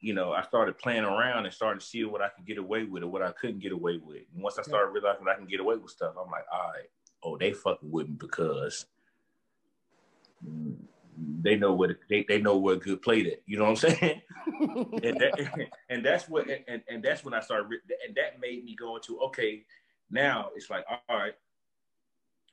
you 0.00 0.14
know, 0.14 0.32
I 0.32 0.42
started 0.42 0.78
playing 0.78 1.04
around 1.04 1.44
and 1.44 1.52
started 1.52 1.80
to 1.80 1.86
see 1.86 2.04
what 2.04 2.22
I 2.22 2.28
could 2.28 2.46
get 2.46 2.58
away 2.58 2.84
with 2.84 3.02
or 3.02 3.08
what 3.08 3.22
I 3.22 3.32
couldn't 3.32 3.58
get 3.58 3.72
away 3.72 3.96
with. 3.96 4.22
And 4.32 4.42
once 4.42 4.58
I 4.58 4.62
started 4.62 4.92
realizing 4.92 5.26
I 5.28 5.34
can 5.34 5.46
get 5.46 5.60
away 5.60 5.76
with 5.76 5.90
stuff, 5.90 6.14
I'm 6.20 6.30
like, 6.30 6.44
all 6.52 6.70
right, 6.72 6.88
oh, 7.24 7.36
they 7.36 7.52
fucking 7.52 7.90
with 7.90 8.08
me 8.08 8.14
because 8.18 8.86
they 11.40 11.56
know 11.56 11.72
what 11.72 11.90
they, 12.08 12.24
they 12.28 12.40
know 12.40 12.56
where 12.58 12.76
good 12.76 13.02
played 13.02 13.26
at. 13.26 13.40
You 13.46 13.58
know 13.58 13.64
what 13.64 13.84
I'm 13.84 13.90
saying? 13.90 14.22
and, 14.46 15.20
that, 15.20 15.58
and 15.90 16.04
that's 16.04 16.28
what 16.28 16.48
and, 16.68 16.82
and 16.88 17.02
that's 17.02 17.24
when 17.24 17.34
I 17.34 17.40
started 17.40 17.80
and 18.06 18.14
that 18.16 18.40
made 18.40 18.64
me 18.64 18.76
go 18.76 18.96
into 18.96 19.18
okay, 19.20 19.64
now 20.10 20.50
it's 20.54 20.70
like 20.70 20.84
all 20.88 21.16
right, 21.16 21.34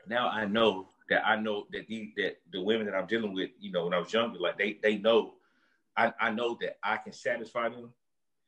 now 0.08 0.30
I 0.30 0.46
know 0.46 0.89
that 1.10 1.26
I 1.26 1.36
know 1.36 1.68
that 1.72 1.88
the 1.88 2.12
that 2.18 2.38
the 2.52 2.62
women 2.62 2.88
that 2.88 2.96
I'm 2.96 3.06
dealing 3.06 3.34
with, 3.34 3.52
you 3.60 3.72
know, 3.72 3.86
when 3.86 3.93
I 3.93 4.00
was 4.00 4.12
younger, 4.12 4.39
like 4.39 4.58
they 4.58 4.80
they 4.82 4.98
know 4.98 5.34
I, 5.98 6.14
I 6.20 6.32
know 6.32 6.58
that 6.62 6.78
I 6.84 6.98
can 6.98 7.14
satisfy 7.14 7.70
them. 7.70 7.93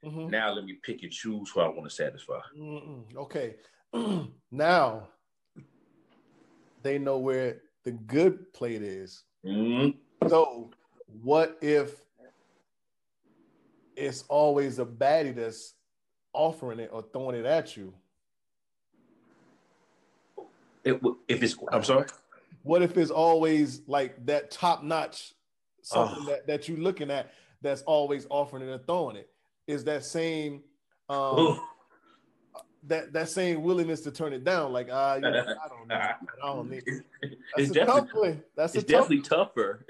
Mhm. 0.03 0.29
Now 0.29 0.53
let 0.53 0.65
me 0.65 0.73
pick 0.83 1.03
and 1.03 1.11
choose 1.11 1.49
who 1.49 1.61
I 1.61 1.67
want 1.67 1.83
to 1.83 1.89
satisfy. 1.89 2.39
Mm-mm. 2.57 3.15
Okay. 3.15 3.55
now 4.51 5.07
they 6.83 6.99
know 6.99 7.17
where 7.17 7.61
the 7.83 7.91
good 7.91 8.53
plate 8.53 8.81
is. 8.83 9.23
Mhm. 9.45 9.97
So 10.27 10.71
what 11.23 11.57
if 11.61 11.95
it's 13.95 14.23
always 14.27 14.77
a 14.79 14.85
baddie 14.85 15.35
that's 15.35 15.73
offering 16.33 16.79
it 16.79 16.89
or 16.93 17.01
throwing 17.01 17.35
it 17.35 17.45
at 17.45 17.75
you? 17.75 17.93
It, 20.83 21.01
if 21.27 21.41
it's 21.41 21.57
I'm 21.71 21.83
sorry. 21.83 22.05
What 22.63 22.81
if 22.81 22.97
it's 22.97 23.11
always 23.11 23.81
like 23.87 24.25
that 24.25 24.51
top 24.51 24.83
notch 24.83 25.33
something 25.87 26.23
Oh. 26.23 26.25
that, 26.31 26.47
that 26.47 26.67
you're 26.67 26.77
looking 26.77 27.09
at 27.09 27.31
that's 27.61 27.81
always 27.83 28.27
offering 28.29 28.63
it 28.67 28.69
and 28.71 28.85
throwing 28.85 29.15
it? 29.15 29.29
Is 29.67 29.83
that 29.85 30.03
same 30.05 30.63
um 31.09 31.59
that 32.83 33.11
that 33.13 33.29
same 33.29 33.63
willingness 33.63 34.01
to 34.01 34.11
turn 34.11 34.33
it 34.33 34.43
down? 34.43 34.71
Like 34.73 34.89
ah, 34.91 35.15
you 35.15 35.21
know, 35.21 35.29
I 35.29 35.67
don't 35.67 35.87
know. 35.87 35.95
I 35.95 36.15
don't 36.43 36.69
need 36.69 36.83
It's, 36.85 37.01
That's 37.55 37.69
it's 37.69 37.71
tough 37.73 37.85
definitely 38.05 38.29
one. 38.29 38.43
That's 38.55 38.75
a 38.75 38.79
it's 38.79 38.91
tough 38.91 39.09
definitely 39.09 39.21
tougher. 39.21 39.85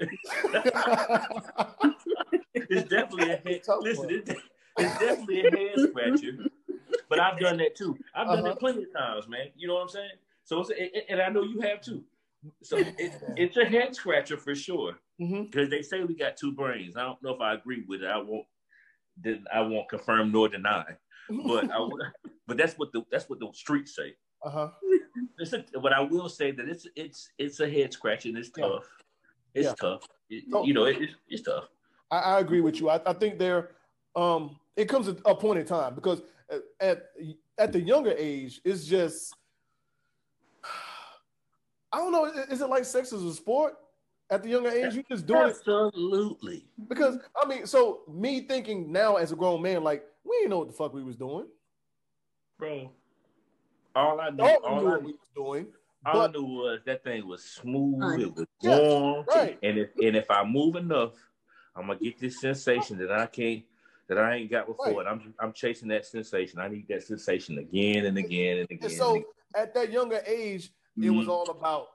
it's 2.54 2.88
definitely 2.88 3.30
a 3.32 3.36
head. 3.36 3.62
Tough 3.64 3.78
Listen, 3.82 4.04
one. 4.06 4.14
it's, 4.14 4.30
it's 4.78 4.98
definitely 4.98 5.40
a 5.46 5.50
head 5.50 5.78
scratcher. 5.90 6.32
But 7.08 7.20
I've 7.20 7.38
done 7.40 7.56
that 7.58 7.74
too. 7.74 7.98
I've 8.14 8.26
done 8.26 8.38
Uh-huh. 8.38 8.48
that 8.48 8.58
plenty 8.58 8.84
of 8.84 8.92
times, 8.92 9.28
man. 9.28 9.48
You 9.56 9.68
know 9.68 9.74
what 9.74 9.82
I'm 9.82 9.88
saying? 9.88 10.10
So 10.44 10.60
it's 10.70 10.70
and 11.08 11.20
I 11.20 11.28
know 11.30 11.42
you 11.42 11.60
have 11.60 11.80
too. 11.80 12.02
So 12.62 12.76
it, 12.78 12.94
it's 13.36 13.56
a 13.56 13.64
head 13.64 13.94
scratcher 13.94 14.36
for 14.36 14.54
sure. 14.54 14.94
Mhm. 15.20 15.50
Because 15.50 15.68
they 15.70 15.82
say 15.82 16.02
we 16.04 16.14
got 16.14 16.36
two 16.36 16.52
brains. 16.52 16.96
I 16.96 17.02
don't 17.02 17.22
know 17.22 17.34
if 17.34 17.40
I 17.40 17.54
agree 17.54 17.84
with 17.88 18.02
it. 18.02 18.06
I 18.08 18.18
won't. 18.18 18.46
Then 19.16 19.44
I 19.52 19.60
won't 19.62 19.88
confirm 19.88 20.30
nor 20.30 20.48
deny. 20.48 20.84
But 21.28 21.70
I, 21.72 21.88
but 22.46 22.56
that's 22.56 22.78
what 22.78 22.92
the 22.92 23.02
that's 23.10 23.28
what 23.28 23.40
the 23.40 23.48
streets 23.52 23.96
say. 23.96 24.14
uh-huh. 24.44 24.70
But 25.82 25.92
I 25.92 26.00
will 26.00 26.28
say 26.28 26.52
that 26.52 26.68
it's 26.68 26.86
it's 26.94 27.30
it's 27.38 27.60
a 27.60 27.68
head 27.68 27.92
scratch 27.92 28.26
and 28.26 28.36
it's 28.38 28.50
Yeah. 28.56 28.68
tough. 28.68 28.88
It's 29.54 29.66
Yeah. 29.66 29.74
tough. 29.74 30.06
It- 30.30 30.44
Oh. 30.52 30.64
you 30.64 30.74
know, 30.74 30.84
it, 30.84 31.00
it's, 31.00 31.14
it's 31.28 31.42
tough. 31.42 31.68
I, 32.10 32.18
I 32.18 32.40
agree 32.40 32.60
with 32.60 32.78
you. 32.80 32.88
I, 32.90 33.00
I 33.04 33.12
think 33.12 33.38
there, 33.38 33.72
um, 34.14 34.58
it 34.76 34.88
comes 34.88 35.08
at 35.08 35.16
a 35.26 35.34
point 35.34 35.58
in 35.58 35.66
time 35.66 35.94
because 35.94 36.22
at, 36.50 36.62
at 36.80 37.02
at 37.58 37.72
the 37.72 37.80
younger 37.80 38.14
age, 38.16 38.60
it's 38.64 38.84
just, 38.84 39.34
I 41.92 41.98
don't 41.98 42.12
know. 42.12 42.26
Is 42.26 42.60
it 42.60 42.68
like 42.68 42.84
sex 42.84 43.12
as 43.12 43.22
a 43.24 43.34
sport? 43.34 43.74
At 44.30 44.42
the 44.42 44.50
younger 44.50 44.68
age, 44.70 44.94
you 44.94 45.02
just 45.10 45.26
doing 45.26 45.48
it 45.48 45.56
Absolutely. 45.56 46.66
because 46.88 47.18
I 47.42 47.46
mean, 47.48 47.66
so 47.66 48.00
me 48.12 48.42
thinking 48.42 48.92
now 48.92 49.16
as 49.16 49.32
a 49.32 49.36
grown 49.36 49.62
man, 49.62 49.82
like 49.82 50.04
we 50.24 50.36
didn't 50.38 50.50
know 50.50 50.58
what 50.58 50.68
the 50.68 50.74
fuck 50.74 50.92
we 50.92 51.02
was 51.02 51.16
doing. 51.16 51.46
Bro. 52.58 52.90
All 53.94 54.20
I 54.20 54.30
knew, 54.30 54.42
All 54.44 54.48
we 54.60 54.66
all, 54.66 54.80
knew 54.82 54.88
I, 54.88 54.90
what 54.92 55.02
we 55.04 55.12
was 55.12 55.28
doing. 55.34 55.66
all 56.04 56.20
I 56.20 56.26
but- 56.26 56.32
knew 56.32 56.44
was 56.44 56.80
that 56.84 57.02
thing 57.04 57.26
was 57.26 57.42
smooth. 57.42 58.00
Right. 58.02 58.20
It 58.20 58.34
was 58.34 58.46
Yes, 58.60 58.80
warm. 58.80 59.24
right. 59.28 59.58
And 59.62 59.78
if 59.78 59.90
and 59.96 60.16
if 60.16 60.30
I 60.30 60.44
move 60.44 60.76
enough, 60.76 61.14
I'm 61.74 61.86
gonna 61.86 61.98
get 61.98 62.18
this 62.20 62.40
sensation 62.40 62.98
that 62.98 63.10
I 63.10 63.26
can't 63.26 63.62
that 64.08 64.18
I 64.18 64.34
ain't 64.36 64.50
got 64.50 64.66
before. 64.66 64.86
Right. 64.86 64.98
And 64.98 65.08
I'm 65.08 65.34
I'm 65.40 65.52
chasing 65.54 65.88
that 65.88 66.04
sensation. 66.04 66.58
I 66.58 66.68
need 66.68 66.86
that 66.88 67.02
sensation 67.02 67.56
again 67.58 68.04
and 68.04 68.18
again 68.18 68.58
and 68.58 68.70
again. 68.70 68.78
And 68.82 68.92
so 68.92 69.14
and 69.16 69.24
at 69.56 69.72
that 69.74 69.90
younger 69.90 70.20
age, 70.26 70.70
it 71.00 71.10
was 71.10 71.26
Mhm. 71.26 71.30
all 71.30 71.48
about, 71.50 71.86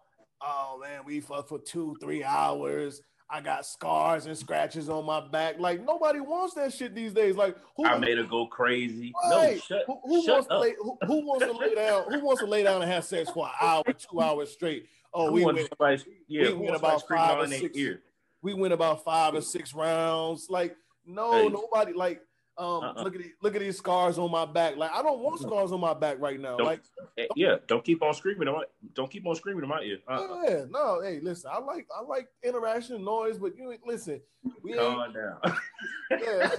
oh 0.46 0.80
man, 0.82 1.02
we 1.06 1.20
fucked 1.20 1.50
for 1.50 1.60
two, 1.60 1.96
three 2.02 2.24
hours. 2.24 3.02
I 3.30 3.42
got 3.42 3.66
scars 3.66 4.28
and 4.28 4.38
scratches 4.38 4.90
on 4.90 5.06
my 5.06 5.20
back. 5.28 5.60
Like 5.60 5.84
nobody 5.84 6.20
wants 6.20 6.54
that 6.56 6.72
shit 6.74 6.94
these 6.94 7.14
days. 7.14 7.36
Like 7.36 7.56
who, 7.76 7.86
I 7.86 7.98
made 7.98 8.18
her 8.18 8.24
go 8.26 8.46
crazy. 8.48 9.12
No, 9.30 9.56
shut, 9.58 9.84
who, 9.88 10.00
who 10.04 10.24
shut 10.24 10.34
wants 10.34 10.48
to 10.50 10.54
up. 10.54 10.62
lay 10.62 10.74
who, 10.80 10.98
who 11.08 11.26
wants 11.26 11.46
to 11.46 11.52
lay 11.54 11.74
down? 11.76 12.12
Who 12.12 12.24
wants 12.24 12.42
to 12.42 12.48
lay 12.48 12.64
down 12.64 12.82
and 12.82 12.92
have 12.92 13.06
sex 13.06 13.30
for 13.32 13.46
an 13.48 13.54
hour, 13.60 13.84
two 13.98 14.22
hours 14.22 14.52
straight? 14.52 14.86
Oh, 15.14 15.32
we 15.32 15.46
went 15.46 15.60
somebody, 15.60 16.04
yeah, 16.28 16.50
we 16.50 16.54
went 16.56 16.76
about 16.76 17.08
five 17.08 17.40
or 17.40 17.48
six- 17.48 17.78
ear? 17.78 18.02
we 18.42 18.54
went 18.54 18.74
about 18.74 19.04
five 19.04 19.34
or 19.36 19.42
six 19.42 19.74
rounds. 19.74 20.48
Like 20.50 20.76
no, 21.06 21.32
Hey. 21.34 21.50
nobody 21.50 21.94
like. 21.94 22.22
Um, 22.56 22.84
Uh-uh. 22.84 23.04
look 23.04 23.16
at 23.16 23.22
these, 23.22 23.32
look 23.42 23.56
at 23.56 23.62
these 23.62 23.78
scars 23.78 24.20
on 24.20 24.30
my 24.30 24.46
back. 24.46 24.78
Like 24.78 24.92
I 24.94 25.02
don't 25.02 25.20
want 25.20 25.40
scars 25.42 25.72
on 25.72 25.80
my 25.80 25.94
back 25.96 26.18
right 26.20 26.40
now. 26.40 26.58
Don't- 26.58 26.68
Like 26.68 26.82
Eh, 27.18 27.26
Yeah, 27.36 27.56
don't 27.68 27.84
keep 27.84 28.02
on 28.04 28.14
screaming. 28.14 28.48
in 28.48 28.54
my- 28.54 28.66
Don't 28.94 29.10
keep 29.10 29.26
on 29.26 29.36
screaming 29.36 29.64
in 29.64 29.70
my 29.70 29.82
ear. 29.82 29.98
Uh-uh. 30.08 30.42
Yeah, 30.48 30.66
no, 30.70 31.02
hey, 31.02 31.20
listen, 31.20 31.50
I 31.54 31.60
like 31.60 31.88
I 31.96 32.02
like 32.04 32.28
interaction, 32.44 33.04
noise, 33.04 33.38
but 33.40 33.56
you 33.58 33.76
listen. 33.86 34.22
We 34.62 34.72
ain't, 34.74 34.80
Calm 34.82 35.14
down. 35.14 35.40
yeah, 36.12 36.52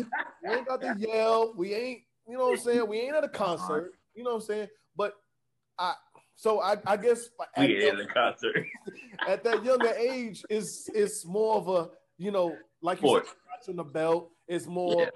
we 0.42 0.50
ain't 0.54 0.66
got 0.66 0.80
to 0.80 0.96
yell. 0.98 1.52
We 1.56 1.74
ain't, 1.74 2.00
you 2.26 2.38
know 2.38 2.46
what 2.48 2.58
I'm 2.58 2.64
saying. 2.64 2.88
We 2.88 2.98
ain't 3.00 3.14
at 3.14 3.24
a 3.24 3.28
concert. 3.28 3.92
You 4.14 4.24
know 4.24 4.30
what 4.30 4.36
I'm 4.36 4.46
saying. 4.46 4.68
But 4.96 5.14
I, 5.78 5.94
so 6.36 6.60
I, 6.60 6.76
I 6.86 6.96
guess 6.96 7.28
at, 7.56 7.66
the 7.68 8.06
concert. 8.12 8.66
at 9.28 9.44
that 9.44 9.64
younger 9.64 9.88
age, 9.94 10.44
is 10.50 10.88
it's 10.94 11.24
more 11.24 11.56
of 11.56 11.68
a, 11.68 11.90
you 12.18 12.30
know, 12.30 12.56
like 12.82 13.00
you 13.02 13.08
Sport. 13.08 13.26
said, 13.26 13.34
scratching 13.44 13.76
the 13.76 13.84
belt. 13.84 14.30
It's 14.48 14.66
more 14.66 15.02
Yeah. 15.02 15.10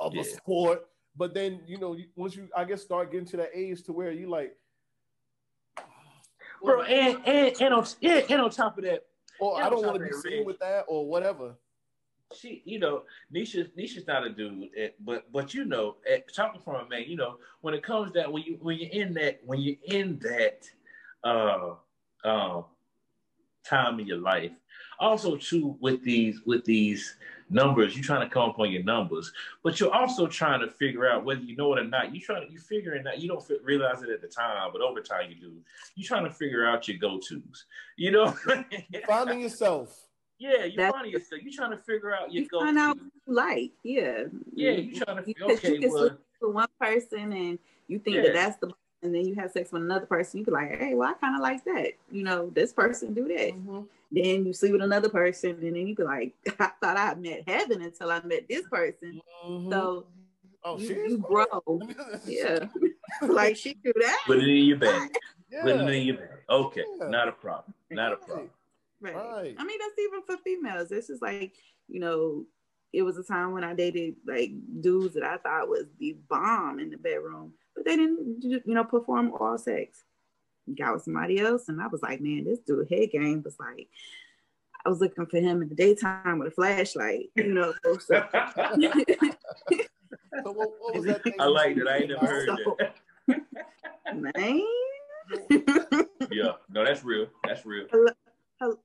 Of 0.00 0.14
Yeah. 0.14 0.22
a 0.22 0.24
sport. 0.24 0.86
But 1.16 1.34
then 1.34 1.60
you 1.66 1.78
know, 1.78 1.96
once 2.16 2.34
you, 2.36 2.48
I 2.56 2.64
guess, 2.64 2.82
start 2.82 3.12
getting 3.12 3.26
to 3.28 3.36
that 3.38 3.50
age 3.54 3.82
to 3.84 3.92
where 3.92 4.10
you 4.10 4.28
like, 4.28 4.56
Bro, 6.62 6.82
and 6.82 7.18
and 7.26 7.60
and 7.60 7.74
on, 7.74 7.86
yeah, 8.00 8.22
and 8.28 8.40
on 8.40 8.50
top 8.50 8.78
of 8.78 8.84
that, 8.84 9.04
or 9.38 9.62
I 9.62 9.68
don't 9.68 9.84
want 9.84 9.98
to 9.98 10.04
be 10.04 10.12
seen 10.12 10.44
with 10.44 10.58
that, 10.60 10.84
or 10.88 11.06
whatever. 11.06 11.54
she, 12.34 12.62
you 12.64 12.78
know, 12.78 13.02
Nisha, 13.32 13.70
Nisha's 13.78 14.06
not 14.06 14.26
a 14.26 14.30
dude, 14.30 14.70
eh, 14.76 14.88
but 15.00 15.30
but 15.30 15.52
you 15.54 15.64
know, 15.66 15.96
eh, 16.08 16.20
talking 16.34 16.60
from 16.62 16.86
a 16.86 16.88
man, 16.88 17.04
you 17.06 17.16
know, 17.16 17.36
when 17.60 17.74
it 17.74 17.82
comes 17.82 18.12
that 18.14 18.32
when 18.32 18.42
you 18.42 18.58
when 18.60 18.78
you're 18.78 18.90
in 18.90 19.14
that 19.14 19.40
when 19.44 19.60
you're 19.60 19.76
in 19.84 20.18
that 20.20 20.68
uh 21.22 21.74
uh 22.24 22.62
time 23.64 24.00
in 24.00 24.06
your 24.06 24.18
life, 24.18 24.52
also 24.98 25.36
too 25.36 25.76
with 25.80 26.02
these 26.02 26.40
with 26.46 26.64
these 26.64 27.16
numbers, 27.50 27.94
you're 27.94 28.04
trying 28.04 28.26
to 28.28 28.32
come 28.32 28.50
up 28.50 28.58
on 28.58 28.70
your 28.70 28.82
numbers, 28.82 29.32
but 29.62 29.78
you're 29.80 29.92
also 29.94 30.26
trying 30.26 30.60
to 30.60 30.68
figure 30.68 31.08
out 31.08 31.24
whether 31.24 31.40
you 31.40 31.56
know 31.56 31.74
it 31.74 31.80
or 31.80 31.84
not. 31.84 32.14
You 32.14 32.20
trying 32.20 32.46
to 32.46 32.52
you 32.52 32.58
figuring 32.58 33.04
that 33.04 33.20
you 33.20 33.28
don't 33.28 33.42
fi- 33.46 33.58
realize 33.62 34.02
it 34.02 34.10
at 34.10 34.20
the 34.22 34.28
time, 34.28 34.70
but 34.72 34.80
over 34.80 35.00
time 35.00 35.30
you 35.30 35.36
do. 35.40 35.52
You're 35.94 36.06
trying 36.06 36.24
to 36.24 36.30
figure 36.30 36.66
out 36.66 36.88
your 36.88 36.98
go 36.98 37.18
tos, 37.18 37.64
you 37.96 38.10
know. 38.10 38.30
Finding 39.06 39.40
yourself. 39.40 40.08
Yeah, 40.38 40.64
you 40.64 40.76
That's- 40.76 40.92
finding 40.92 41.12
yourself. 41.12 41.42
You 41.42 41.52
trying 41.52 41.70
to 41.70 41.76
figure 41.78 42.14
out 42.14 42.32
your 42.32 42.42
You 42.42 42.48
go. 42.48 42.60
find 42.60 42.76
out 42.78 42.96
what 42.96 43.46
like, 43.46 43.72
yeah. 43.82 44.24
Yeah, 44.52 44.72
You're 44.72 45.04
trying 45.04 45.16
to 45.18 45.22
Because 45.22 45.58
okay. 45.58 45.74
you 45.74 45.80
can 45.80 45.90
Well, 45.92 46.08
sleep 46.08 46.18
one 46.54 46.68
person 46.80 47.32
and 47.32 47.58
you 47.88 47.98
think 47.98 48.16
Yeah. 48.16 48.22
that 48.22 48.34
that's 48.34 48.56
the 48.58 48.70
and 49.04 49.14
then 49.14 49.26
you 49.26 49.34
have 49.34 49.52
sex 49.52 49.70
with 49.70 49.82
another 49.82 50.06
person, 50.06 50.40
you 50.40 50.46
be 50.46 50.50
like, 50.50 50.78
hey, 50.78 50.94
well, 50.94 51.10
I 51.10 51.12
kind 51.14 51.36
of 51.36 51.42
like 51.42 51.62
that. 51.64 51.92
You 52.10 52.24
know, 52.24 52.50
this 52.50 52.72
person 52.72 53.12
do 53.12 53.28
that. 53.28 53.52
Mm-hmm. 53.52 53.80
Then 54.10 54.46
you 54.46 54.52
sleep 54.52 54.72
with 54.72 54.82
another 54.82 55.10
person, 55.10 55.50
and 55.50 55.76
then 55.76 55.86
you 55.86 55.94
be 55.94 56.02
like, 56.02 56.32
I 56.58 56.70
thought 56.80 56.96
I 56.96 57.14
met 57.14 57.46
heaven 57.46 57.82
until 57.82 58.10
I 58.10 58.22
met 58.22 58.48
this 58.48 58.66
person. 58.68 59.20
So 59.44 60.06
oh, 60.64 60.78
you, 60.78 60.86
she 60.86 60.94
is 60.94 61.12
you 61.12 61.18
cool. 61.22 61.46
grow. 61.46 61.80
Yeah. 62.26 62.66
like 63.22 63.56
she 63.56 63.74
do 63.74 63.92
that. 64.00 64.22
put 64.26 64.38
it 64.38 64.48
in 64.48 64.64
your 64.64 64.78
bag. 64.78 65.10
Put 65.62 65.70
it 65.70 65.94
in 65.94 66.06
your 66.06 66.16
bag. 66.16 66.28
Okay, 66.48 66.84
Yeah. 67.00 67.08
not 67.08 67.28
a 67.28 67.32
problem. 67.32 67.74
Not 67.90 68.14
a 68.14 68.16
problem. 68.16 68.50
Right. 69.00 69.14
Right. 69.14 69.54
I 69.58 69.64
mean, 69.64 69.78
that's 69.78 69.98
even 69.98 70.22
for 70.22 70.38
females. 70.38 70.88
This 70.88 71.10
is 71.10 71.20
like, 71.20 71.52
you 71.88 72.00
know, 72.00 72.46
it 72.94 73.02
was 73.02 73.18
a 73.18 73.22
time 73.22 73.52
when 73.52 73.64
I 73.64 73.74
dated 73.74 74.14
like 74.26 74.52
dudes 74.80 75.14
that 75.14 75.24
I 75.24 75.36
thought 75.36 75.68
was 75.68 75.84
the 75.98 76.16
bomb 76.28 76.78
in 76.78 76.90
the 76.90 76.96
bedroom, 76.96 77.52
but 77.74 77.84
they 77.84 77.96
didn't, 77.96 78.42
you 78.42 78.62
know, 78.66 78.84
perform 78.84 79.32
all 79.38 79.58
sex. 79.58 80.04
Got 80.78 80.94
with 80.94 81.02
somebody 81.02 81.40
else, 81.40 81.68
and 81.68 81.82
I 81.82 81.88
was 81.88 82.00
like, 82.02 82.20
man, 82.22 82.44
this 82.44 82.60
dude 82.60 82.88
head 82.90 83.10
game 83.10 83.42
was 83.44 83.56
like, 83.60 83.88
I 84.84 84.88
was 84.88 85.00
looking 85.00 85.26
for 85.26 85.38
him 85.38 85.60
in 85.62 85.68
the 85.68 85.74
daytime 85.74 86.38
with 86.38 86.48
a 86.48 86.52
flashlight, 86.52 87.30
you 87.34 87.52
know. 87.52 87.74
So, 87.84 87.96
So 90.42 90.52
what, 90.52 90.70
what 90.80 90.94
was 90.94 91.04
that 91.04 91.20
I 91.38 91.44
you 91.46 91.50
like 91.52 91.76
said 91.76 91.78
it. 91.78 91.88
I 91.88 91.96
ain't 91.98 92.08
never 92.08 92.26
heard 92.26 92.48
So- 92.48 92.76
that. 92.78 92.94
man. 94.14 94.62
Yeah, 96.30 96.52
no, 96.70 96.84
that's 96.84 97.04
real. 97.04 97.26
That's 97.46 97.64
real. 97.64 97.86
Hello, 97.90 98.78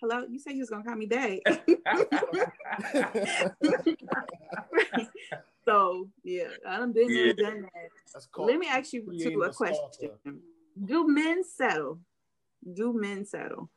hello. 0.00 0.24
You 0.28 0.38
said 0.38 0.52
you 0.54 0.60
was 0.60 0.70
gonna 0.70 0.84
call 0.84 0.96
me 0.96 1.06
back. 1.06 1.40
so 5.66 6.08
yeah, 6.22 6.48
I 6.68 6.78
done 6.78 6.92
been 6.92 7.08
there, 7.08 7.26
Yeah. 7.26 7.32
done 7.32 7.62
that. 7.62 7.88
That's 8.12 8.26
called 8.26 8.48
Let 8.48 8.58
me 8.58 8.66
ask 8.66 8.92
you 8.92 9.02
creating 9.04 9.32
two 9.32 9.42
a 9.42 9.48
a 9.48 9.52
question. 9.52 10.40
Do 10.84 11.06
men 11.06 11.44
settle? 11.44 12.00
Do 12.74 12.92
men 12.92 13.24
settle? 13.24 13.70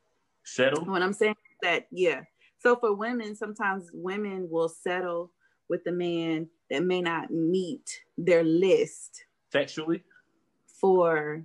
Settle. 0.43 0.85
When 0.85 1.03
I'm 1.03 1.13
saying 1.13 1.31
is 1.51 1.57
that, 1.61 1.88
yeah. 1.91 2.21
So 2.59 2.75
for 2.75 2.93
women, 2.93 3.35
sometimes 3.35 3.89
women 3.93 4.47
will 4.49 4.69
settle 4.69 5.31
with 5.69 5.81
a 5.88 5.91
man 5.91 6.47
that 6.69 6.83
may 6.83 7.01
not 7.01 7.29
meet 7.31 8.01
their 8.17 8.43
list 8.43 9.25
Sexually. 9.51 10.03
for 10.81 11.43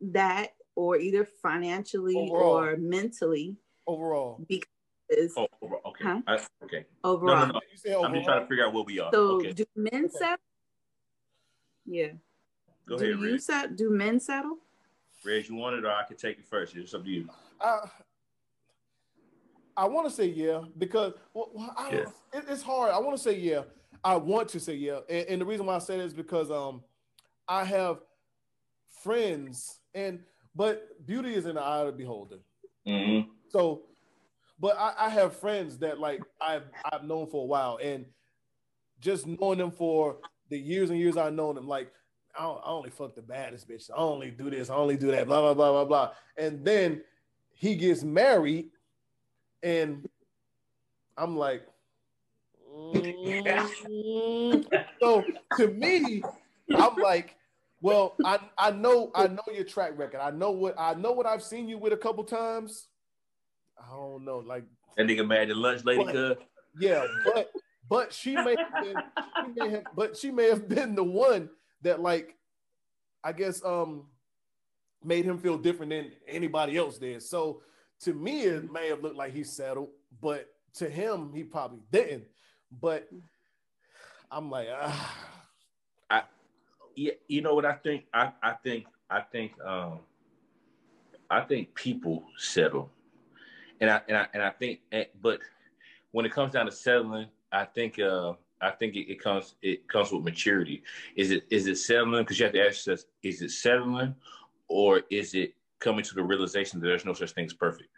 that 0.00 0.50
or 0.74 0.96
either 0.96 1.24
financially 1.42 2.16
Overall. 2.16 2.50
or 2.56 2.76
mentally 2.78 3.56
overall. 3.86 4.44
because 4.48 4.68
Oh, 5.36 5.48
okay. 5.86 6.04
Huh? 6.04 6.20
I, 6.26 6.38
okay. 6.64 6.84
overall. 7.02 7.36
No, 7.36 7.46
no, 7.46 7.52
no. 7.52 7.60
You 7.70 7.78
say 7.78 7.94
I'm 7.94 8.12
just 8.14 8.26
trying 8.26 8.42
to 8.42 8.46
figure 8.46 8.66
out 8.66 8.74
where 8.74 8.84
we 8.84 9.00
are. 9.00 9.10
So 9.12 9.36
okay. 9.36 9.52
do 9.52 9.64
men 9.74 10.04
Okay. 10.04 10.08
settle? 10.18 10.36
Yeah. 11.86 12.08
Go 12.86 12.98
do 12.98 13.04
ahead, 13.04 13.18
you 13.20 13.32
Reg. 13.32 13.40
set 13.40 13.76
do 13.76 13.90
men 13.90 14.20
settle? 14.20 14.58
Reg, 15.24 15.48
you 15.48 15.54
want 15.54 15.76
it 15.76 15.84
or 15.84 15.90
I 15.90 16.04
can 16.04 16.16
take 16.16 16.38
it 16.38 16.46
first. 16.46 16.76
It's 16.76 16.94
up 16.94 17.04
to 17.04 17.10
you. 17.10 17.28
I, 17.60 17.80
I 19.76 19.86
want 19.86 20.08
to 20.08 20.14
say 20.14 20.26
yeah 20.26 20.62
because 20.76 21.14
well, 21.32 21.50
well, 21.54 21.74
I, 21.76 21.90
Yeah. 21.90 22.38
It, 22.38 22.44
it's 22.48 22.62
hard. 22.62 22.90
I 22.92 22.98
want 22.98 23.16
to 23.16 23.22
say 23.22 23.38
yeah. 23.38 23.62
I 24.04 24.16
want 24.16 24.48
to 24.50 24.60
say 24.60 24.74
yeah, 24.74 25.00
and, 25.08 25.26
and 25.28 25.40
the 25.40 25.44
reason 25.44 25.66
why 25.66 25.74
I 25.74 25.78
say 25.78 25.96
that 25.96 26.04
is 26.04 26.14
because 26.14 26.50
um, 26.50 26.82
I 27.48 27.64
have 27.64 27.98
friends, 29.02 29.80
and 29.94 30.20
but 30.54 31.04
beauty 31.06 31.34
is 31.34 31.46
in 31.46 31.56
the 31.56 31.60
eye 31.60 31.80
of 31.80 31.86
the 31.86 31.92
beholder. 31.92 32.38
Mm-hmm. 32.86 33.30
So, 33.48 33.82
but 34.60 34.76
I, 34.78 34.94
I 34.98 35.08
have 35.10 35.36
friends 35.36 35.78
that 35.78 35.98
like 36.00 36.22
I've 36.40 36.64
I've 36.90 37.04
known 37.04 37.26
for 37.28 37.42
a 37.42 37.46
while, 37.46 37.78
and 37.82 38.06
just 39.00 39.26
knowing 39.26 39.58
them 39.58 39.70
for 39.70 40.18
the 40.50 40.58
years 40.58 40.90
and 40.90 40.98
years 40.98 41.16
I've 41.16 41.34
known 41.34 41.54
them, 41.54 41.68
like 41.68 41.92
I, 42.36 42.44
I 42.44 42.70
only 42.70 42.90
fuck 42.90 43.14
the 43.14 43.22
baddest 43.22 43.68
bitch. 43.68 43.90
I 43.90 43.96
only 43.96 44.30
do 44.30 44.50
this. 44.50 44.70
I 44.70 44.74
only 44.74 44.96
do 44.96 45.10
that. 45.10 45.26
Blah 45.26 45.40
blah 45.40 45.54
blah 45.54 45.72
blah 45.72 45.84
blah. 45.84 46.12
And 46.36 46.64
then 46.64 47.02
he 47.54 47.76
gets 47.76 48.02
married, 48.02 48.70
and 49.62 50.08
I'm 51.16 51.36
like. 51.36 51.66
mm. 53.86 54.64
so 55.00 55.24
to 55.56 55.68
me, 55.68 56.22
I'm 56.74 56.96
like, 56.96 57.36
well, 57.80 58.14
I 58.24 58.38
I 58.56 58.70
know 58.72 59.10
I 59.14 59.28
know 59.28 59.42
your 59.52 59.64
track 59.64 59.92
record. 59.96 60.20
I 60.20 60.30
know 60.30 60.50
what 60.50 60.74
I 60.78 60.94
know 60.94 61.12
what 61.12 61.26
I've 61.26 61.42
seen 61.42 61.68
you 61.68 61.78
with 61.78 61.92
a 61.92 61.96
couple 61.96 62.24
times. 62.24 62.87
I 63.80 63.96
don't 63.96 64.24
know, 64.24 64.38
like 64.38 64.64
That 64.96 65.06
nigga 65.06 65.26
mad 65.26 65.50
at 65.50 65.56
lunch 65.56 65.84
lady 65.84 66.04
What? 66.04 66.38
yeah, 66.78 67.06
but 67.24 67.50
but 67.88 68.12
she 68.12 68.34
may 68.34 68.56
have 68.56 68.82
been, 68.82 69.02
she 69.44 69.60
may 69.60 69.70
have, 69.70 69.84
but 69.94 70.16
she 70.16 70.30
may 70.30 70.48
have 70.48 70.68
been 70.68 70.94
the 70.94 71.04
one 71.04 71.48
that 71.82 72.00
like, 72.00 72.36
I 73.24 73.32
guess 73.32 73.64
um, 73.64 74.06
made 75.02 75.24
him 75.24 75.38
feel 75.38 75.56
different 75.56 75.90
than 75.90 76.12
anybody 76.26 76.76
else 76.76 76.98
did. 76.98 77.22
So 77.22 77.62
to 78.00 78.12
me, 78.12 78.42
it 78.42 78.70
may 78.70 78.88
have 78.88 79.02
looked 79.02 79.16
like 79.16 79.32
he 79.32 79.42
settled, 79.42 79.88
but 80.20 80.48
to 80.74 80.88
him, 80.88 81.32
he 81.34 81.44
probably 81.44 81.80
didn't. 81.90 82.24
But 82.70 83.08
I'm 84.30 84.50
like, 84.50 84.68
ah, 84.70 85.24
Yeah, 86.94 87.12
you 87.28 87.42
know 87.42 87.54
what 87.54 87.64
I 87.64 87.74
think? 87.74 88.04
I, 88.12 88.32
I 88.42 88.52
think 88.52 88.86
I 89.08 89.20
think 89.20 89.52
um 89.64 90.00
I 91.30 91.42
think 91.42 91.72
people 91.74 92.24
settle. 92.36 92.90
And 93.80 93.90
I 93.90 94.00
and 94.08 94.16
I 94.16 94.26
and 94.34 94.42
I 94.42 94.50
think 94.50 94.80
eh, 94.92 95.04
but 95.22 95.40
when 96.12 96.26
it 96.26 96.32
comes 96.32 96.52
down 96.52 96.66
to 96.66 96.72
settling, 96.72 97.26
I 97.52 97.64
think 97.64 97.98
uh 97.98 98.34
I 98.60 98.70
think 98.70 98.96
it, 98.96 99.10
it 99.10 99.22
comes 99.22 99.54
it 99.62 99.88
comes 99.88 100.10
with 100.10 100.24
maturity. 100.24 100.82
Is 101.16 101.30
it 101.30 101.44
is 101.50 101.66
it 101.66 101.76
settling? 101.76 102.22
Because 102.22 102.38
you 102.38 102.44
have 102.44 102.54
to 102.54 102.60
ask 102.60 102.86
yourself, 102.86 103.08
is 103.22 103.42
it 103.42 103.50
settling 103.50 104.14
or 104.68 105.02
is 105.10 105.34
it 105.34 105.54
coming 105.78 106.04
to 106.04 106.14
the 106.14 106.22
realization 106.22 106.80
that 106.80 106.86
there's 106.86 107.04
no 107.04 107.12
such 107.12 107.32
thing 107.32 107.46
as 107.46 107.52
perfect? 107.52 107.88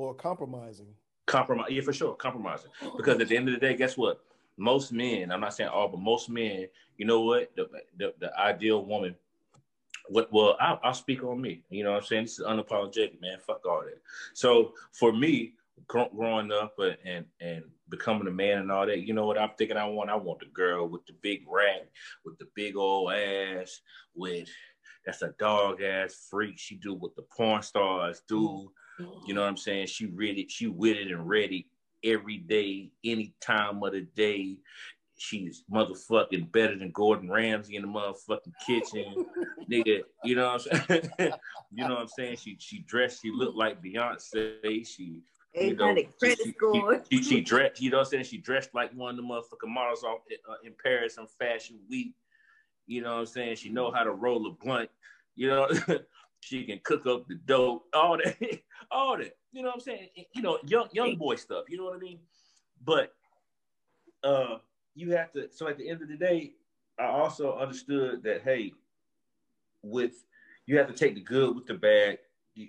or 0.00 0.14
compromising. 0.14 0.86
Compromise, 1.26 1.70
yeah, 1.70 1.82
for 1.82 1.92
sure, 1.92 2.14
compromising. 2.14 2.70
Because 2.96 3.20
at 3.20 3.28
the 3.28 3.36
end 3.36 3.48
of 3.48 3.54
the 3.54 3.60
day, 3.60 3.76
guess 3.76 3.96
what? 3.96 4.20
Most 4.56 4.92
men, 4.92 5.30
I'm 5.30 5.40
not 5.40 5.54
saying 5.54 5.70
all, 5.70 5.88
but 5.88 6.00
most 6.00 6.28
men, 6.28 6.66
you 6.96 7.06
know 7.06 7.20
what? 7.20 7.54
The 7.54 7.68
the, 7.96 8.14
the 8.18 8.38
ideal 8.38 8.84
woman. 8.84 9.14
What? 10.10 10.32
Well, 10.32 10.56
I'll, 10.60 10.80
I'll 10.82 10.94
speak 10.94 11.22
on 11.22 11.40
me. 11.40 11.62
You 11.70 11.84
know 11.84 11.92
what 11.92 12.02
I'm 12.02 12.06
saying? 12.06 12.24
This 12.24 12.38
is 12.40 12.44
unapologetic, 12.44 13.20
man. 13.20 13.38
Fuck 13.46 13.64
all 13.64 13.82
that. 13.84 14.00
So 14.34 14.74
for 14.92 15.12
me, 15.12 15.54
growing 15.86 16.52
up 16.52 16.74
and, 17.04 17.24
and 17.40 17.62
becoming 17.88 18.26
a 18.26 18.32
man 18.32 18.58
and 18.58 18.72
all 18.72 18.86
that, 18.86 19.06
you 19.06 19.14
know 19.14 19.26
what 19.26 19.38
I'm 19.38 19.50
thinking? 19.56 19.76
I 19.76 19.86
want. 19.86 20.10
I 20.10 20.16
want 20.16 20.40
the 20.40 20.46
girl 20.46 20.88
with 20.88 21.06
the 21.06 21.14
big 21.22 21.44
rack, 21.48 21.88
with 22.24 22.38
the 22.38 22.46
big 22.56 22.76
old 22.76 23.12
ass, 23.12 23.80
with 24.14 24.48
that's 25.06 25.22
a 25.22 25.32
dog 25.38 25.80
ass 25.80 26.26
freak. 26.28 26.58
She 26.58 26.76
do 26.76 26.94
what 26.94 27.14
the 27.16 27.22
porn 27.22 27.62
stars 27.62 28.22
do. 28.28 28.70
You 29.26 29.32
know 29.32 29.40
what 29.40 29.48
I'm 29.48 29.56
saying? 29.56 29.86
She 29.86 30.06
ready, 30.06 30.46
she 30.48 30.66
with 30.66 30.96
it 30.98 31.10
and 31.10 31.26
ready 31.26 31.68
every 32.04 32.36
day, 32.36 32.90
any 33.04 33.32
time 33.40 33.82
of 33.82 33.92
the 33.92 34.02
day. 34.02 34.58
She's 35.22 35.64
motherfucking 35.70 36.50
better 36.50 36.78
than 36.78 36.92
Gordon 36.92 37.30
Ramsay 37.30 37.76
in 37.76 37.82
the 37.82 37.88
motherfucking 37.88 38.54
kitchen. 38.66 39.26
Nigga, 39.70 40.00
you 40.24 40.34
know 40.34 40.54
what 40.54 40.66
I'm 40.72 40.86
saying? 40.88 41.10
you 41.74 41.86
know 41.86 41.96
what 41.96 42.00
I'm 42.00 42.08
saying? 42.08 42.38
She 42.38 42.56
she 42.58 42.78
dressed, 42.78 43.20
she 43.20 43.30
looked 43.30 43.54
like 43.54 43.82
Beyonce. 43.82 44.86
She 44.86 45.20
you 45.52 45.76
know, 45.76 45.94
she, 46.24 46.36
she, 46.36 46.54
she, 47.10 47.22
she 47.22 47.40
dressed, 47.42 47.82
you 47.82 47.90
know 47.90 47.98
what 47.98 48.06
I'm 48.06 48.10
saying? 48.12 48.24
She 48.24 48.38
dressed 48.38 48.70
like 48.74 48.92
one 48.94 49.10
of 49.10 49.16
the 49.16 49.22
motherfucking 49.22 49.68
models 49.68 50.04
off 50.04 50.20
uh, 50.48 50.54
in 50.64 50.72
Paris 50.82 51.18
on 51.18 51.26
Fashion 51.38 51.78
Week. 51.90 52.14
You 52.86 53.02
know 53.02 53.12
what 53.12 53.20
I'm 53.20 53.26
saying? 53.26 53.56
She 53.56 53.68
know 53.68 53.90
how 53.90 54.04
to 54.04 54.12
roll 54.12 54.46
a 54.46 54.52
blunt. 54.52 54.88
You 55.36 55.48
know, 55.48 55.68
she 56.40 56.64
can 56.64 56.80
cook 56.82 57.06
up 57.06 57.28
the 57.28 57.34
dope, 57.44 57.84
all 57.92 58.16
that, 58.16 58.38
all 58.90 59.18
that. 59.18 59.36
You 59.52 59.60
know 59.60 59.68
what 59.68 59.74
I'm 59.74 59.80
saying? 59.80 60.08
You 60.34 60.40
know, 60.40 60.58
young 60.64 60.88
young 60.92 61.16
boy 61.16 61.34
stuff. 61.34 61.64
You 61.68 61.76
know 61.76 61.84
what 61.84 61.96
I 61.96 61.98
mean? 61.98 62.20
But 62.82 63.12
uh, 64.24 64.56
you 64.94 65.12
have 65.12 65.32
to. 65.32 65.48
So 65.52 65.68
at 65.68 65.78
the 65.78 65.88
end 65.88 66.02
of 66.02 66.08
the 66.08 66.16
day, 66.16 66.52
I 66.98 67.04
also 67.04 67.56
understood 67.56 68.22
that 68.24 68.42
hey, 68.42 68.72
with 69.82 70.24
you 70.66 70.78
have 70.78 70.88
to 70.88 70.92
take 70.92 71.14
the 71.14 71.22
good 71.22 71.54
with 71.54 71.66
the 71.66 71.74
bad. 71.74 72.18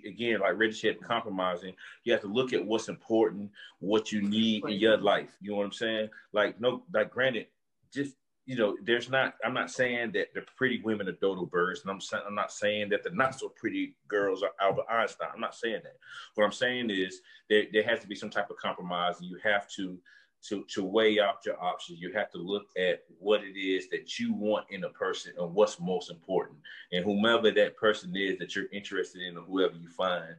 Again, 0.06 0.40
like 0.40 0.56
Reggie 0.56 0.74
said, 0.74 1.00
compromising. 1.02 1.74
You 2.04 2.12
have 2.12 2.22
to 2.22 2.28
look 2.28 2.52
at 2.52 2.64
what's 2.64 2.88
important, 2.88 3.50
what 3.80 4.12
you 4.12 4.22
need 4.22 4.64
in 4.64 4.74
your 4.74 4.96
life. 4.96 5.36
You 5.40 5.50
know 5.50 5.56
what 5.58 5.66
I'm 5.66 5.72
saying? 5.72 6.08
Like 6.32 6.60
no, 6.60 6.84
like 6.94 7.10
granted, 7.10 7.48
just 7.92 8.14
you 8.46 8.56
know, 8.56 8.76
there's 8.82 9.08
not. 9.08 9.34
I'm 9.44 9.54
not 9.54 9.70
saying 9.70 10.12
that 10.12 10.34
the 10.34 10.42
pretty 10.56 10.80
women 10.82 11.08
are 11.08 11.12
dodo 11.12 11.46
birds, 11.46 11.82
and 11.82 11.90
I'm 11.90 12.00
saying 12.00 12.22
I'm 12.26 12.34
not 12.34 12.52
saying 12.52 12.88
that 12.90 13.02
the 13.04 13.10
not 13.10 13.38
so 13.38 13.48
pretty 13.48 13.96
girls 14.08 14.42
are 14.42 14.50
Albert 14.60 14.86
Einstein. 14.90 15.28
I'm 15.34 15.40
not 15.40 15.54
saying 15.54 15.80
that. 15.84 15.96
What 16.34 16.44
I'm 16.44 16.52
saying 16.52 16.90
is 16.90 17.20
there 17.48 17.64
there 17.72 17.84
has 17.84 18.00
to 18.00 18.08
be 18.08 18.16
some 18.16 18.30
type 18.30 18.50
of 18.50 18.56
compromise, 18.56 19.20
and 19.20 19.28
you 19.28 19.38
have 19.44 19.68
to 19.72 19.98
to 20.48 20.64
to 20.64 20.84
weigh 20.84 21.20
out 21.20 21.44
your 21.46 21.62
options. 21.62 22.00
You 22.00 22.12
have 22.12 22.30
to 22.32 22.38
look 22.38 22.66
at 22.76 23.02
what 23.18 23.42
it 23.42 23.58
is 23.58 23.88
that 23.90 24.18
you 24.18 24.32
want 24.34 24.66
in 24.70 24.84
a 24.84 24.90
person 24.90 25.32
and 25.38 25.54
what's 25.54 25.80
most 25.80 26.10
important. 26.10 26.58
And 26.92 27.04
whomever 27.04 27.50
that 27.50 27.76
person 27.76 28.14
is 28.16 28.38
that 28.38 28.54
you're 28.54 28.72
interested 28.72 29.22
in, 29.22 29.36
or 29.36 29.42
whoever 29.42 29.74
you 29.74 29.88
find, 29.88 30.34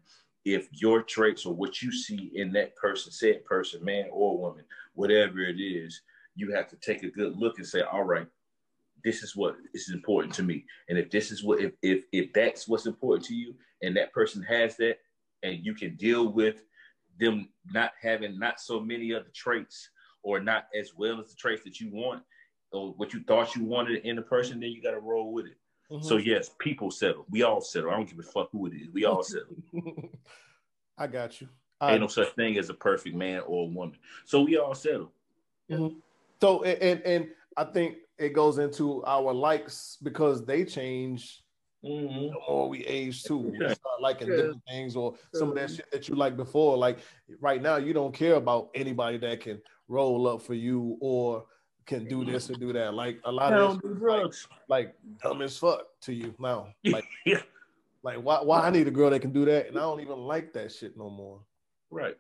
if 0.46 0.68
your 0.72 1.02
traits 1.02 1.46
or 1.46 1.54
what 1.54 1.82
you 1.82 1.92
see 1.92 2.32
in 2.36 2.52
that 2.54 2.76
person, 2.76 3.12
said 3.12 3.46
person, 3.46 3.84
man 3.84 4.06
or 4.12 4.38
woman, 4.38 4.66
whatever 4.94 5.40
it 5.40 5.60
is, 5.60 6.02
you 6.36 6.54
have 6.54 6.68
to 6.70 6.76
take 6.78 7.04
a 7.04 7.10
good 7.10 7.38
look 7.38 7.58
and 7.58 7.68
say, 7.68 7.82
all 7.82 8.04
right, 8.04 8.28
this 9.04 9.24
is 9.24 9.36
what 9.36 9.56
is 9.74 9.92
important 9.92 10.34
to 10.34 10.44
me. 10.44 10.66
And 10.90 10.98
if 10.98 11.10
this 11.10 11.32
is 11.32 11.44
what 11.44 11.62
if 11.62 11.74
if 11.82 12.06
if 12.12 12.34
that's 12.34 12.68
what's 12.68 12.86
important 12.86 13.26
to 13.28 13.36
you 13.36 13.56
and 13.82 13.96
that 13.96 14.14
person 14.14 14.42
has 14.44 14.76
that 14.78 14.98
and 15.44 15.66
you 15.66 15.74
can 15.74 15.96
deal 15.96 16.28
with 16.28 16.64
them 17.20 17.50
not 17.72 17.92
having 18.02 18.40
not 18.40 18.60
so 18.60 18.80
many 18.80 19.12
of 19.12 19.26
the 19.26 19.32
traits 19.32 19.90
or 20.24 20.40
not 20.40 20.68
as 20.78 20.96
well 20.96 21.20
as 21.20 21.30
the 21.30 21.36
traits 21.36 21.64
that 21.66 21.80
you 21.80 21.90
want 21.92 22.24
or 22.72 22.94
what 22.94 23.14
you 23.14 23.22
thought 23.24 23.56
you 23.56 23.64
wanted 23.64 24.04
in 24.04 24.18
a 24.18 24.22
person, 24.22 24.60
then 24.60 24.72
you 24.72 24.82
got 24.82 24.92
to 24.92 25.00
roll 25.00 25.32
with 25.32 25.46
it. 25.46 25.58
Mm-hmm. 25.92 26.08
So 26.08 26.18
yes, 26.18 26.50
people 26.58 26.90
settle. 26.90 27.26
We 27.30 27.44
all 27.44 27.62
settle. 27.62 27.92
I 27.92 27.94
don't 27.96 28.10
give 28.10 28.18
a 28.20 28.24
fuck 28.24 28.50
who 28.52 28.66
it 28.68 28.74
is. 28.74 28.90
We 28.92 29.06
all 29.06 29.22
settle. 29.22 29.56
I 30.98 31.08
got 31.08 31.40
you. 31.42 31.50
I 31.80 31.92
Ain't 31.92 32.02
no 32.02 32.08
such 32.08 32.30
thing 32.36 32.58
as 32.58 32.70
a 32.70 32.74
perfect 32.74 33.16
man 33.16 33.42
or 33.46 33.70
woman. 33.70 33.98
So 34.26 34.42
we 34.42 34.58
all 34.58 34.74
settle. 34.74 35.12
So 35.70 36.64
and, 36.64 36.82
and 36.82 37.02
and 37.02 37.28
I 37.58 37.66
think 37.66 37.98
it 38.18 38.30
goes 38.30 38.58
into 38.58 39.04
our 39.06 39.34
likes 39.34 39.98
because 40.02 40.46
they 40.46 40.66
change 40.66 41.42
Mhm. 41.84 42.30
the 42.30 42.40
more 42.48 42.70
we 42.70 42.86
age 42.86 43.24
too. 43.24 43.38
We 43.38 43.60
Yeah. 43.60 43.74
start 43.74 44.02
liking 44.02 44.28
True. 44.28 44.38
different 44.38 44.64
things 44.70 44.96
or 44.96 45.16
some 45.34 45.50
of 45.50 45.56
that 45.56 45.70
shit 45.70 45.92
that 45.92 46.08
you 46.08 46.16
liked 46.16 46.38
before. 46.38 46.78
Like 46.78 47.00
right 47.42 47.62
now, 47.62 47.76
you 47.76 47.92
don't 47.94 48.14
care 48.14 48.36
about 48.36 48.70
anybody 48.74 49.18
that 49.18 49.42
can 49.42 49.62
roll 49.88 50.28
up 50.28 50.42
for 50.42 50.54
you 50.54 50.98
or 51.00 51.46
can 51.86 52.06
do 52.06 52.24
this 52.24 52.50
or 52.50 52.54
do 52.54 52.74
that. 52.74 52.94
Like 52.94 53.20
a 53.26 53.32
lot 53.32 53.54
of 53.54 53.82
this, 53.82 53.92
drugs. 53.98 54.48
like 54.68 54.96
dumb 55.22 55.42
as 55.42 55.58
fuck 55.58 55.88
to 56.02 56.14
you 56.14 56.34
now. 56.40 56.74
Like 56.86 57.06
yeah, 57.26 57.42
like 58.04 58.18
why 58.18 58.42
why 58.42 58.60
I 58.62 58.70
need 58.70 58.88
a 58.88 58.92
girl 58.92 59.10
that 59.10 59.20
can 59.20 59.32
do 59.32 59.46
that 59.46 59.68
and 59.68 59.78
I 59.78 59.82
don't 59.82 60.02
even 60.02 60.20
like 60.20 60.54
that 60.54 60.72
shit 60.72 60.98
no 60.98 61.10
more. 61.10 61.40
right. 61.90 62.18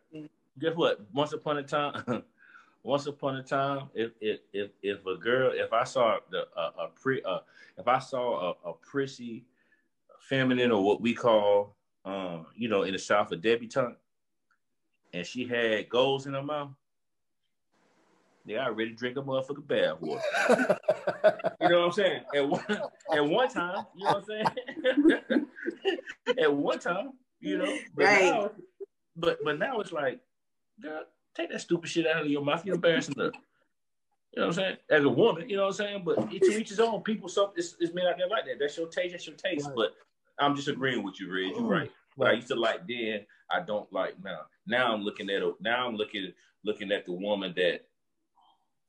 Guess 0.60 0.76
what? 0.76 1.02
Once 1.14 1.34
upon 1.34 1.58
a 1.58 1.64
time, 1.64 2.24
once 2.84 3.08
upon 3.08 3.38
a 3.38 3.44
time, 3.44 3.90
if 3.96 4.12
if 4.22 4.40
if, 4.54 4.70
if 4.84 5.06
a 5.06 5.16
girl, 5.16 5.52
if 5.54 5.74
I 5.74 5.84
saw 5.84 6.20
the 6.30 6.48
a, 6.56 6.84
a 6.84 6.88
pre, 6.94 7.24
uh, 7.24 7.40
if 7.78 7.88
I 7.88 7.98
saw 7.98 8.54
a, 8.64 8.70
a 8.70 8.74
prissy, 8.74 9.46
feminine 10.20 10.72
or 10.72 10.84
what 10.84 11.02
we 11.02 11.14
call, 11.14 11.76
um, 12.06 12.46
you 12.56 12.70
know, 12.70 12.84
in 12.84 12.94
the 12.94 13.00
South 13.00 13.32
a 13.32 13.36
debutante, 13.36 13.98
and 15.14 15.26
she 15.26 15.46
had 15.46 15.90
goals 15.90 16.28
in 16.28 16.34
her 16.34 16.44
mouth, 16.44 16.72
they 18.46 18.58
already 18.58 18.92
drink 18.92 19.18
a 19.18 19.22
motherfucking 19.22 19.68
bath 19.68 20.02
water. 20.02 20.22
You 21.62 21.70
know 21.70 21.80
what 21.80 21.86
I'm 21.86 21.92
saying? 21.94 22.22
At 22.36 22.50
one 22.50 22.66
at 23.14 23.26
one 23.26 23.48
time, 23.50 23.86
you 23.96 24.04
know 24.06 24.20
what 24.20 24.26
I'm 24.30 25.06
saying? 25.26 25.46
at 26.40 26.54
one 26.54 26.80
time, 26.80 27.14
you 27.40 27.58
know, 27.58 27.78
but 27.96 28.04
Right. 28.06 28.24
now, 28.26 28.52
but 29.16 29.40
but 29.44 29.58
now 29.60 29.80
it's 29.80 29.94
like, 29.94 30.20
girl, 30.82 31.04
take 31.36 31.52
that 31.52 31.62
stupid 31.62 31.90
shit 31.90 32.06
out 32.08 32.24
of 32.24 32.28
your 32.28 32.44
mouth. 32.44 32.66
You're 32.66 32.76
embarrassing 32.76 33.16
her. 33.18 33.32
You 34.34 34.42
know 34.42 34.48
what 34.48 34.58
I'm 34.58 34.64
saying? 34.64 34.78
As 34.90 35.04
a 35.04 35.10
woman, 35.10 35.48
you 35.48 35.56
know 35.56 35.64
what 35.64 35.80
I'm 35.80 35.86
saying? 35.86 36.04
But 36.04 36.30
to 36.32 36.36
each 36.36 36.70
his 36.70 36.80
own. 36.80 37.02
People, 37.04 37.30
some 37.30 37.52
it's, 37.56 37.76
it's 37.80 37.94
men 37.94 38.08
out 38.08 38.18
there 38.18 38.28
like 38.28 38.46
that. 38.46 38.58
That's 38.60 38.76
your 38.78 38.88
taste. 38.88 39.12
That's 39.12 39.28
your 39.28 39.36
taste. 39.36 39.68
Right. 39.68 39.76
But 39.76 39.94
I'm 40.40 40.56
just 40.56 40.68
agreeing 40.68 41.04
with 41.04 41.20
you, 41.20 41.32
Reg. 41.32 41.56
You're 41.56 41.62
right. 41.68 41.92
What 42.16 42.30
I 42.30 42.34
used 42.34 42.48
to 42.50 42.56
like 42.56 42.88
then, 42.88 43.26
I 43.52 43.62
don't 43.62 43.92
like 43.94 44.16
now. 44.24 44.42
Now 44.68 44.94
I'm 44.94 45.02
looking 45.02 45.30
at 45.30 45.42
a, 45.42 45.54
now 45.62 45.88
I'm 45.88 45.96
looking 45.96 46.32
looking 46.66 46.92
at 46.92 47.06
the 47.06 47.14
woman 47.14 47.54
that 47.58 47.86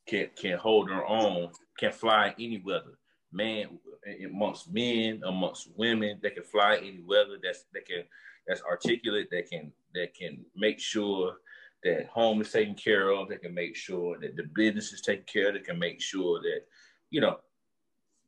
can 0.07 0.29
can 0.37 0.59
hold 0.59 0.91
her 0.91 1.05
own, 1.07 1.51
can 1.79 1.93
fly 1.93 2.35
any 2.39 2.61
weather. 2.65 2.99
Man, 3.33 3.79
amongst 4.25 4.73
men, 4.73 5.23
amongst 5.25 5.71
women, 5.77 6.21
they 6.23 6.31
can 6.31 6.45
fly 6.45 6.77
any 6.77 7.01
weather. 7.05 7.39
That's 7.43 7.65
that 7.73 7.87
can 7.87 8.05
that's 8.47 8.63
articulate. 8.63 9.29
That 9.31 9.51
can 9.51 9.73
that 9.95 10.15
can 10.15 10.45
make 10.55 10.79
sure 10.79 11.37
that 11.83 12.07
home 12.07 12.41
is 12.41 12.53
taken 12.53 12.75
care 12.75 13.11
of. 13.11 13.29
That 13.29 13.43
can 13.43 13.55
make 13.55 13.77
sure 13.77 14.19
that 14.21 14.37
the 14.37 14.45
business 14.55 14.93
is 14.93 15.01
taken 15.01 15.25
care 15.25 15.49
of. 15.49 15.55
That 15.55 15.65
can 15.65 15.79
make 15.79 16.01
sure 16.01 16.41
that 16.43 16.63
you 17.11 17.21
know 17.21 17.41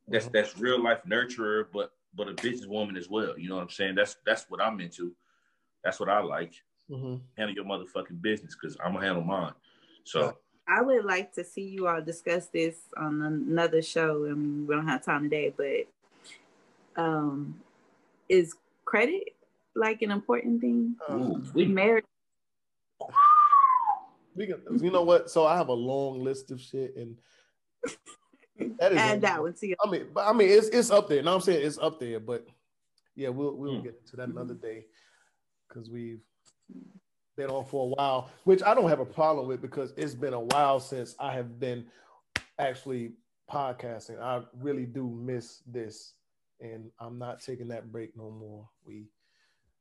that's 0.07 0.27
Mhm. 0.27 0.31
that's 0.33 0.57
real 0.57 0.81
life 0.81 1.03
nurturer, 1.05 1.67
but 1.71 1.93
but 2.13 2.27
a 2.27 2.33
businesswoman 2.33 2.97
as 2.97 3.07
well. 3.09 3.37
You 3.37 3.49
know 3.49 3.55
what 3.55 3.63
I'm 3.63 3.69
saying? 3.69 3.95
That's 3.95 4.15
that's 4.25 4.49
what 4.49 4.61
I'm 4.61 4.79
into. 4.81 5.15
That's 5.83 5.99
what 5.99 6.09
I 6.09 6.19
like. 6.19 6.53
Mhm. 6.89 7.21
Handle 7.37 7.55
your 7.55 7.65
motherfucking 7.65 8.21
business 8.21 8.55
because 8.55 8.75
I'm 8.83 8.93
gonna 8.93 9.05
handle 9.05 9.23
mine. 9.23 9.53
So 10.03 10.37
I 10.67 10.81
would 10.81 11.05
like 11.05 11.33
to 11.33 11.43
see 11.43 11.61
you 11.63 11.87
all 11.87 12.01
discuss 12.01 12.47
this 12.47 12.75
on 12.97 13.21
another 13.21 13.81
show, 13.81 14.25
and 14.25 14.67
we 14.67 14.75
don't 14.75 14.87
have 14.87 15.03
time 15.05 15.23
today. 15.23 15.53
But 15.55 17.01
um, 17.01 17.59
is 18.27 18.53
credit 18.83 19.35
like 19.75 20.01
an 20.01 20.11
important 20.11 20.59
thing? 20.59 20.95
ooh, 21.09 21.41
we 21.53 21.65
Marriage, 21.67 22.05
We 24.35 24.47
can, 24.47 24.61
you 24.81 24.91
know 24.91 25.03
what? 25.03 25.29
So 25.29 25.45
I 25.45 25.55
have 25.55 25.69
a 25.69 25.73
long 25.73 26.23
list 26.23 26.51
of 26.51 26.59
shit, 26.59 26.95
and 26.97 27.17
that 28.79 28.91
is 28.91 28.99
add 28.99 29.21
that 29.21 29.41
one 29.41 29.53
to 29.53 29.67
your. 29.67 29.77
I 29.85 29.89
mean, 29.89 30.07
but 30.13 30.27
I 30.27 30.33
mean, 30.33 30.49
it's 30.49 30.67
it's 30.67 30.91
up 30.91 31.07
there. 31.07 31.23
Now 31.23 31.35
I'm 31.35 31.41
saying 31.41 31.65
it's 31.65 31.77
up 31.77 31.99
there, 31.99 32.19
but 32.19 32.45
yeah, 33.15 33.29
we'll 33.29 33.55
we'll 33.55 33.77
Hmm. 33.77 33.83
get 33.83 34.05
to 34.07 34.17
that 34.17 34.27
another 34.27 34.53
day 34.53 34.85
because 35.67 35.89
we've 35.89 36.19
been 37.37 37.49
on 37.49 37.63
for 37.63 37.85
a 37.85 37.87
while, 37.87 38.29
which 38.43 38.61
I 38.63 38.73
don't 38.73 38.89
have 38.89 38.99
a 38.99 39.05
problem 39.05 39.47
with 39.47 39.61
because 39.61 39.93
it's 39.95 40.15
been 40.15 40.33
a 40.33 40.41
while 40.41 40.79
since 40.79 41.15
I 41.19 41.31
have 41.33 41.59
been 41.59 41.85
actually 42.59 43.11
podcasting. 43.49 44.19
I 44.19 44.41
really 44.59 44.85
do 44.85 45.07
miss 45.07 45.61
this, 45.65 46.13
and 46.59 46.91
I'm 46.99 47.17
not 47.17 47.41
taking 47.41 47.69
that 47.69 47.91
break 47.91 48.17
no 48.17 48.31
more. 48.31 48.67
We 48.85 49.05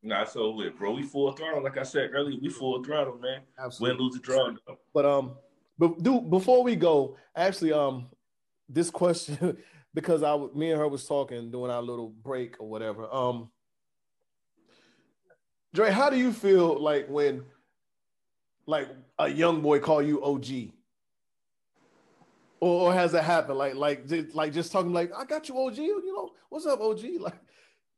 nah, 0.03 0.25
so 0.25 0.51
with 0.51 0.77
bro, 0.79 0.93
we 0.93 1.03
full 1.03 1.33
throttle. 1.33 1.65
Like 1.65 1.79
I 1.79 1.83
said 1.83 2.11
earlier, 2.13 2.39
we 2.41 2.51
full 2.51 2.85
throttle, 2.85 3.19
man. 3.19 3.41
absolutely 3.59 3.97
Win, 3.97 4.07
lose, 4.07 4.17
or 4.17 4.21
draw. 4.21 4.51
though. 4.67 4.79
But 4.95 5.07
um, 5.07 5.33
but 5.79 6.03
do 6.03 6.21
before 6.21 6.63
we 6.63 6.77
go, 6.77 7.17
actually, 7.35 7.73
um, 7.73 8.07
this 8.69 8.91
question 8.91 9.57
because 9.95 10.23
I 10.23 10.37
me 10.55 10.71
and 10.71 10.79
her 10.79 10.89
was 10.89 11.07
talking 11.07 11.51
during 11.51 11.71
our 11.71 11.83
little 11.83 12.11
break 12.11 12.61
or 12.61 12.69
whatever. 12.69 13.13
Um, 13.13 13.51
Dre, 15.77 15.91
how 15.91 16.09
do 16.09 16.17
you 16.17 16.33
feel 16.33 16.81
like 16.81 17.07
when 17.07 17.45
like 18.65 18.89
a 19.19 19.29
young 19.29 19.61
boy 19.61 19.79
call 19.79 20.01
you 20.01 20.25
OG? 20.25 20.71
Or, 22.61 22.89
or 22.89 22.95
has 22.95 23.13
that 23.13 23.25
happened? 23.25 23.59
Like, 23.59 23.75
like, 23.75 24.09
just, 24.09 24.35
like 24.35 24.55
just 24.55 24.73
talking 24.73 24.95
like, 24.95 25.13
I 25.15 25.27
got 25.27 25.51
you, 25.51 25.59
OG. 25.59 25.77
You 25.77 26.15
know, 26.15 26.31
what's 26.49 26.65
up, 26.65 26.81
OG? 26.81 27.01
Like, 27.21 27.35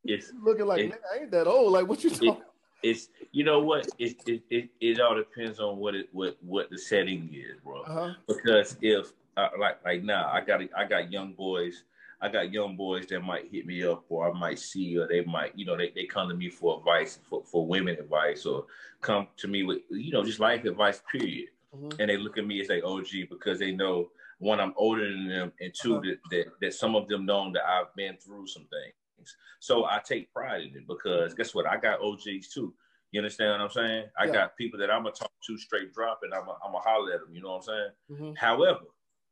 It's 0.03 0.33
looking 0.43 0.65
like, 0.65 0.81
It- 0.81 0.89
man, 0.89 0.99
I 1.13 1.21
ain't 1.21 1.31
that 1.31 1.47
old. 1.47 1.71
Like, 1.71 1.87
what 1.87 2.03
you 2.03 2.09
talking? 2.09 2.43
it's 2.83 3.09
you 3.31 3.45
know 3.45 3.59
what? 3.59 3.87
It 3.97 4.17
it, 4.25 4.41
it 4.49 4.69
it 4.79 4.99
all 5.01 5.15
depends 5.15 5.59
on 5.59 5.77
what 5.77 5.95
it 5.95 6.07
what 6.13 6.37
what 6.41 6.69
the 6.69 6.77
setting 6.77 7.29
is, 7.33 7.59
bro. 7.61 7.81
Uh-huh. 7.81 8.13
because 8.27 8.77
if 8.81 9.11
uh, 9.35 9.49
like 9.59 9.83
like 9.83 10.03
now 10.03 10.29
I 10.31 10.39
got 10.39 10.61
I 10.77 10.85
got 10.85 11.11
young 11.11 11.33
boys 11.33 11.83
I 12.21 12.27
got 12.29 12.51
young 12.51 12.75
boys 12.75 13.07
that 13.07 13.21
might 13.21 13.49
hit 13.51 13.65
me 13.65 13.83
up 13.83 14.03
or 14.09 14.29
I 14.29 14.37
might 14.37 14.59
see 14.59 14.97
or 14.97 15.07
they 15.07 15.23
might 15.23 15.57
you 15.57 15.65
know 15.65 15.77
they, 15.77 15.91
they 15.95 16.05
come 16.05 16.27
to 16.29 16.35
me 16.35 16.49
for 16.49 16.77
advice 16.79 17.19
for, 17.29 17.43
for 17.45 17.65
women 17.65 17.97
advice 17.97 18.45
or 18.45 18.65
come 19.01 19.27
to 19.37 19.47
me 19.47 19.63
with 19.63 19.79
you 19.89 20.11
know 20.11 20.23
just 20.23 20.39
life 20.39 20.65
advice 20.65 21.01
period 21.11 21.49
Mhm. 21.75 21.95
and 21.99 22.09
they 22.09 22.17
look 22.17 22.37
at 22.39 22.47
me 22.47 22.59
as 22.61 22.69
a 22.71 22.81
OG 22.83 23.29
because 23.29 23.59
they 23.59 23.71
know 23.71 24.09
one 24.39 24.59
I'm 24.59 24.73
older 24.75 25.07
than 25.09 25.27
them 25.27 25.53
and 25.61 25.73
2 25.73 25.95
Uh-huh. 25.95 26.01
that, 26.05 26.17
that 26.31 26.45
that 26.61 26.73
some 26.73 26.95
of 26.95 27.07
them 27.07 27.25
know 27.25 27.51
that 27.53 27.65
I've 27.65 27.93
been 27.95 28.17
through 28.17 28.47
some 28.47 28.65
things 28.65 29.35
so 29.59 29.85
I 29.85 29.99
take 30.03 30.33
pride 30.33 30.61
in 30.63 30.75
it 30.75 30.87
because 30.87 31.33
guess 31.35 31.53
what 31.55 31.67
I 31.67 31.77
got 31.77 32.01
OGs 32.01 32.49
too 32.53 32.73
you 33.11 33.19
understand 33.21 33.51
what 33.51 33.61
I'm 33.61 33.69
saying 33.69 34.09
I 34.17 34.25
Yeah. 34.25 34.31
got 34.33 34.57
people 34.57 34.79
that 34.79 34.89
I'm 34.91 35.03
gonna 35.03 35.15
talk 35.15 35.31
to 35.47 35.57
straight 35.57 35.93
drop 35.93 36.19
and 36.23 36.33
I'm 36.33 36.45
gonna 36.45 36.79
holler 36.79 37.13
at 37.13 37.21
them 37.21 37.33
you 37.33 37.41
know 37.41 37.49
what 37.51 37.55
I'm 37.57 37.61
saying 37.63 37.91
Mhm. 38.11 38.37
However, 38.37 38.85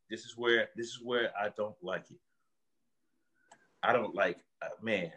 this 0.10 0.24
is 0.26 0.38
where 0.38 0.70
this 0.78 0.88
is 0.88 1.02
where 1.02 1.32
I 1.38 1.50
don't 1.50 1.76
like 1.82 2.10
it. 2.12 2.18
I 3.88 3.94
don't 3.94 4.14
like 4.14 4.38
uh, 4.62 4.68
man 4.82 5.12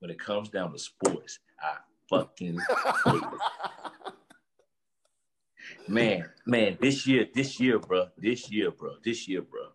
when 0.00 0.10
it 0.10 0.18
comes 0.18 0.50
down 0.50 0.70
to 0.70 0.78
sports. 0.78 1.38
I 1.58 1.76
fucking 2.10 2.58
man, 5.88 6.28
man. 6.44 6.76
This 6.78 7.06
year, 7.06 7.26
this 7.34 7.58
year, 7.58 7.78
bro. 7.78 8.08
This 8.18 8.50
year, 8.50 8.70
bro. 8.70 8.96
This 9.02 9.26
year, 9.26 9.40
bro. 9.40 9.68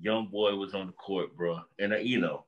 Young 0.00 0.28
boy 0.28 0.54
was 0.54 0.72
on 0.74 0.86
the 0.86 0.92
court, 0.92 1.36
bro, 1.36 1.58
and 1.80 1.92
uh, 1.92 1.96
you 1.96 2.20
know, 2.20 2.44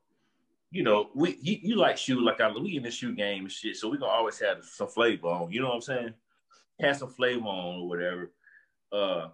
you 0.70 0.84
know, 0.84 1.10
we 1.16 1.36
you, 1.42 1.58
you 1.60 1.76
like 1.76 1.98
shoe 1.98 2.24
like 2.24 2.40
I 2.40 2.48
we 2.52 2.76
in 2.76 2.84
the 2.84 2.90
shoe 2.92 3.12
game 3.12 3.42
and 3.42 3.50
shit, 3.50 3.76
so 3.76 3.88
we 3.88 3.98
gonna 3.98 4.12
always 4.12 4.38
have 4.38 4.64
some 4.64 4.86
flavor 4.86 5.26
on. 5.26 5.50
You 5.50 5.60
know 5.62 5.68
what 5.70 5.74
I'm 5.74 5.80
saying? 5.80 6.14
Have 6.80 6.96
some 6.96 7.10
flavor 7.10 7.46
on 7.46 7.80
or 7.80 7.88
whatever. 7.88 8.30
Uh, 8.92 9.28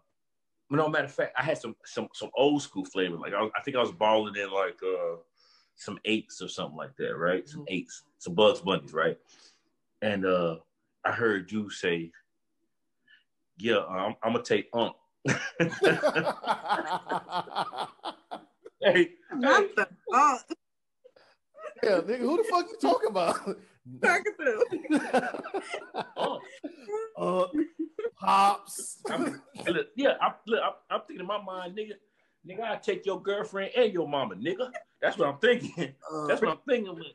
but 0.70 0.76
no 0.76 0.88
matter 0.88 1.04
of 1.04 1.12
fact, 1.12 1.34
I 1.38 1.42
had 1.42 1.58
some 1.58 1.76
some 1.84 2.08
some 2.14 2.30
old 2.34 2.62
school 2.62 2.86
flavor. 2.86 3.16
Like 3.16 3.34
I, 3.34 3.44
I 3.44 3.62
think 3.62 3.76
I 3.76 3.80
was 3.80 3.92
balling 3.92 4.36
in 4.36 4.50
like 4.50 4.78
uh 4.82 5.16
some 5.76 5.98
eights 6.04 6.42
or 6.42 6.48
something 6.48 6.76
like 6.76 6.96
that, 6.96 7.16
right? 7.16 7.48
Some 7.48 7.60
Mhm. 7.62 7.66
eights, 7.68 8.02
some 8.18 8.34
Bugs 8.34 8.60
Bunnies, 8.60 8.92
right? 8.92 9.18
And 10.02 10.24
uh 10.26 10.58
I 11.04 11.12
heard 11.12 11.52
you 11.52 11.70
say, 11.70 12.10
"Yeah, 13.58 13.84
I'm, 13.84 14.16
I'm 14.22 14.32
gonna 14.32 14.42
take 14.44 14.68
Unc." 14.72 14.96
hey, 18.82 19.12
Not 19.32 19.74
the 19.76 19.88
oh, 20.12 20.38
yeah, 21.82 22.00
nigga, 22.00 22.18
who 22.18 22.36
the 22.38 22.44
fuck 22.50 22.66
you 22.68 22.76
talking 22.80 23.10
about? 23.10 23.36
talking 24.02 24.32
to. 24.40 24.64
Unc. 26.16 26.42
uh, 27.16 27.46
pops. 28.18 28.98
I'm, 29.08 29.40
look, 29.68 29.88
yeah, 29.94 30.14
I'm, 30.20 30.32
look, 30.46 30.60
I'm, 30.64 30.72
I'm 30.90 31.00
thinking 31.06 31.20
in 31.20 31.26
my 31.26 31.40
mind, 31.42 31.76
nigga, 31.76 31.92
nigga, 32.46 32.62
I 32.62 32.76
take 32.76 33.04
your 33.04 33.20
girlfriend 33.20 33.72
and 33.76 33.92
your 33.92 34.08
mama, 34.08 34.36
nigga. 34.36 34.70
That's 35.00 35.18
what 35.18 35.28
I'm 35.28 35.38
thinking. 35.38 35.94
Uh, 36.12 36.26
That's 36.26 36.40
what 36.40 36.50
I'm 36.50 36.58
thinking. 36.68 36.94
But, 36.94 37.06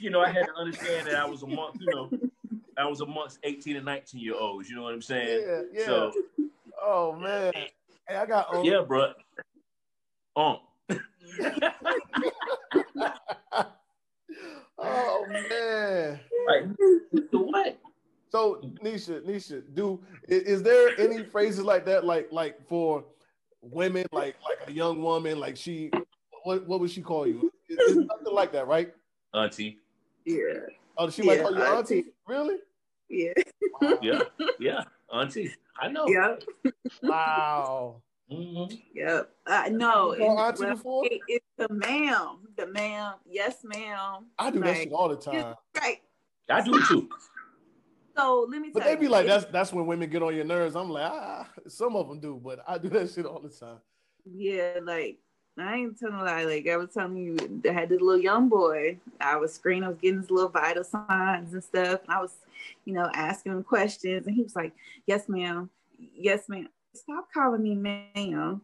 you 0.00 0.10
know, 0.10 0.20
I 0.20 0.30
had 0.30 0.46
to 0.46 0.54
understand 0.54 1.06
that 1.06 1.16
I 1.16 1.26
was 1.26 1.42
amongst, 1.42 1.80
you 1.80 1.86
know, 1.94 2.10
I 2.78 2.86
was 2.86 3.00
amongst 3.00 3.38
18 3.42 3.76
and 3.76 3.84
19 3.84 4.20
year 4.20 4.34
olds. 4.34 4.70
You 4.70 4.76
know 4.76 4.82
what 4.82 4.94
I'm 4.94 5.02
saying? 5.02 5.44
yeah, 5.46 5.60
yeah. 5.72 5.86
So 5.86 6.12
oh 6.82 7.12
man, 7.16 7.52
hey, 7.54 8.16
I 8.16 8.26
got. 8.26 8.54
Um, 8.54 8.64
yeah, 8.64 8.82
bro. 8.86 9.12
Um. 10.36 10.58
oh 14.78 15.26
man. 15.50 16.20
like 16.46 16.64
what? 17.32 17.78
So 18.30 18.60
Nisha, 18.82 19.20
Nisha, 19.22 19.62
do 19.74 20.00
is 20.28 20.62
there 20.62 20.98
any 20.98 21.24
phrases 21.24 21.64
like 21.64 21.84
that, 21.86 22.04
like 22.04 22.28
like 22.30 22.66
for 22.66 23.04
women, 23.60 24.06
like 24.12 24.36
like 24.42 24.68
a 24.68 24.72
young 24.72 25.02
woman, 25.02 25.38
like 25.38 25.56
she, 25.56 25.90
what 26.44 26.66
what 26.66 26.80
would 26.80 26.90
she 26.90 27.02
call 27.02 27.26
you? 27.26 27.52
It- 27.68 27.78
It's 27.80 27.96
nothing 27.96 28.32
like 28.34 28.52
that, 28.52 28.66
right? 28.66 28.92
Auntie. 29.34 29.78
Yeah. 30.24 30.36
Oh, 30.96 31.08
she 31.10 31.22
might 31.22 31.38
Yeah, 31.38 31.42
call 31.42 31.52
you 31.56 31.62
auntie? 31.62 31.96
auntie. 31.98 32.10
Really? 32.26 32.56
Yeah. 33.08 33.32
Yeah, 34.02 34.20
yeah, 34.58 34.82
Auntie. 35.12 35.52
I 35.80 35.88
know. 35.88 36.06
Yep. 36.08 36.42
Wow. 37.02 38.02
hmm 38.28 38.64
Yep. 38.94 39.30
Uh, 39.46 39.68
no. 39.70 40.12
You 40.14 40.18
call 40.18 40.38
it- 40.38 40.42
auntie 40.48 40.64
well, 40.64 40.74
before? 40.74 41.04
it- 41.06 41.20
it's 41.28 41.46
the 41.56 41.68
ma'am. 41.72 42.48
The 42.56 42.66
ma'am. 42.66 43.14
Yes, 43.24 43.64
ma'am. 43.64 44.26
I 44.38 44.50
do 44.50 44.60
that 44.60 44.76
shit 44.76 44.92
all 44.92 45.08
the 45.08 45.16
time. 45.16 45.54
Right. 45.80 45.98
I 46.50 46.60
do 46.62 46.74
it 46.76 46.84
too. 46.86 47.08
So 48.18 48.46
let 48.50 48.60
me 48.60 48.70
But 48.72 48.84
they 48.84 48.96
be 48.96 49.04
you, 49.04 49.10
like, 49.10 49.26
that's 49.26 49.44
that's 49.46 49.72
when 49.72 49.86
women 49.86 50.10
get 50.10 50.22
on 50.22 50.34
your 50.34 50.44
nerves. 50.44 50.74
I'm 50.74 50.90
like, 50.90 51.10
ah, 51.10 51.48
some 51.68 51.94
of 51.94 52.08
them 52.08 52.18
do, 52.18 52.40
but 52.42 52.60
I 52.66 52.76
do 52.78 52.88
that 52.90 53.10
shit 53.10 53.26
all 53.26 53.40
the 53.40 53.48
time. 53.48 53.78
Yeah, 54.24 54.78
like 54.82 55.18
I 55.56 55.76
ain't 55.76 55.98
telling 55.98 56.16
a 56.16 56.24
lie. 56.24 56.44
Like 56.44 56.68
I 56.68 56.76
was 56.76 56.90
telling 56.92 57.16
you, 57.16 57.62
I 57.68 57.72
had 57.72 57.88
this 57.88 58.00
little 58.00 58.20
young 58.20 58.48
boy. 58.48 58.98
I 59.20 59.36
was 59.36 59.54
screening, 59.54 59.84
I 59.84 59.88
was 59.88 59.98
getting 59.98 60.20
his 60.20 60.30
little 60.30 60.50
vital 60.50 60.84
signs 60.84 61.52
and 61.52 61.62
stuff, 61.62 62.00
and 62.02 62.10
I 62.12 62.20
was, 62.20 62.32
you 62.84 62.92
know, 62.92 63.08
asking 63.14 63.52
him 63.52 63.62
questions, 63.62 64.26
and 64.26 64.34
he 64.34 64.42
was 64.42 64.56
like, 64.56 64.72
"Yes, 65.06 65.28
ma'am. 65.28 65.70
Yes, 65.98 66.48
ma'am. 66.48 66.68
Stop 66.94 67.28
calling 67.32 67.62
me 67.62 67.76
ma'am." 67.76 68.62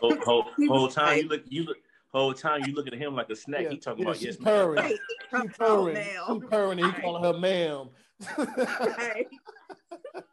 Whole, 0.00 0.16
whole, 0.24 0.42
whole 0.68 0.84
was 0.84 0.94
time 0.94 1.18
you 1.18 1.28
look, 1.28 1.42
you 1.48 1.64
look, 1.64 1.78
whole 2.12 2.34
time 2.34 2.62
you 2.66 2.74
looking 2.74 2.92
at 2.92 2.98
him 2.98 3.14
like 3.14 3.30
a 3.30 3.36
snack. 3.36 3.62
Yeah, 3.62 3.70
he 3.70 3.76
talking 3.78 4.02
yeah, 4.04 4.10
about 4.10 4.18
she 4.18 4.26
yes, 4.26 4.40
ma'am. 4.40 4.54
purring. 4.54 4.82
Right. 4.84 4.98
She 5.30 5.36
Oh, 5.36 5.48
purring. 5.58 5.94
ma'am. 5.94 6.40
Purring 6.50 6.80
and 6.80 6.94
he 6.94 7.00
calling 7.02 7.22
her 7.22 7.38
ma'am. 7.38 7.88
Right. 8.38 9.26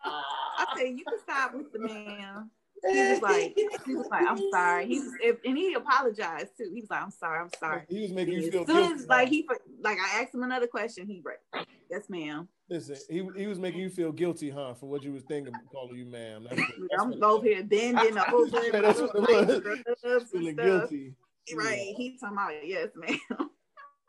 I 0.06 0.66
said, 0.78 0.88
"You 0.98 1.04
can 1.06 1.20
stop 1.22 1.54
with 1.54 1.72
the 1.74 1.80
man. 1.80 2.50
He 2.90 3.00
was 3.12 3.22
like, 3.22 3.54
"He 3.86 3.96
was 3.96 4.08
like, 4.10 4.26
I'm 4.28 4.40
sorry." 4.52 4.88
He 4.88 5.00
was, 5.00 5.12
if, 5.22 5.38
and 5.46 5.58
he 5.58 5.74
apologized 5.74 6.58
too. 6.58 6.70
He 6.74 6.82
was 6.82 6.90
like, 6.90 7.02
"I'm 7.02 7.12
sorry. 7.12 7.40
I'm 7.40 7.50
sorry." 7.60 7.84
he 7.90 8.02
was 8.02 8.12
making 8.12 8.34
you 8.36 8.52
feel 8.52 8.66
soon 8.66 8.76
guilty. 8.76 8.94
as 8.96 9.08
like 9.08 9.30
he 9.30 9.48
like 9.82 9.98
I 10.00 10.22
asked 10.22 10.34
him 10.34 10.44
another 10.44 10.68
question, 10.68 11.08
he 11.08 11.22
right. 11.24 11.66
Yes, 11.90 12.10
ma'am. 12.10 12.48
Listen, 12.70 12.96
he, 13.10 13.28
he 13.38 13.48
was 13.48 13.60
making 13.60 13.82
you 13.82 13.90
feel 13.90 14.12
guilty, 14.12 14.50
huh, 14.50 14.74
for 14.74 14.88
what 14.88 15.04
you 15.04 15.12
was 15.14 15.24
thinking, 15.24 15.54
calling 15.72 15.96
you 15.96 16.06
ma'am. 16.06 16.48
That's, 16.50 16.62
that's 16.90 17.02
I'm 17.02 17.10
what- 17.12 17.24
over 17.24 17.46
here 17.46 17.64
bending 17.64 18.18
over. 18.34 18.66
Yeah, 18.66 18.82
that's 18.82 19.00
what 19.02 19.16
it 19.16 19.22
was. 19.22 19.62
like, 20.04 20.28
feeling 20.28 20.54
stuff. 20.56 20.66
guilty. 20.90 21.16
Right. 21.56 21.94
He 21.96 22.18
talking 22.20 22.38
about 22.38 22.66
yes, 22.66 22.90
ma'am. 22.96 23.20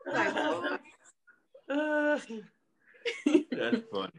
like, 0.07 0.77
oh, 1.69 2.19
That's 3.25 3.77
funny. 3.91 4.11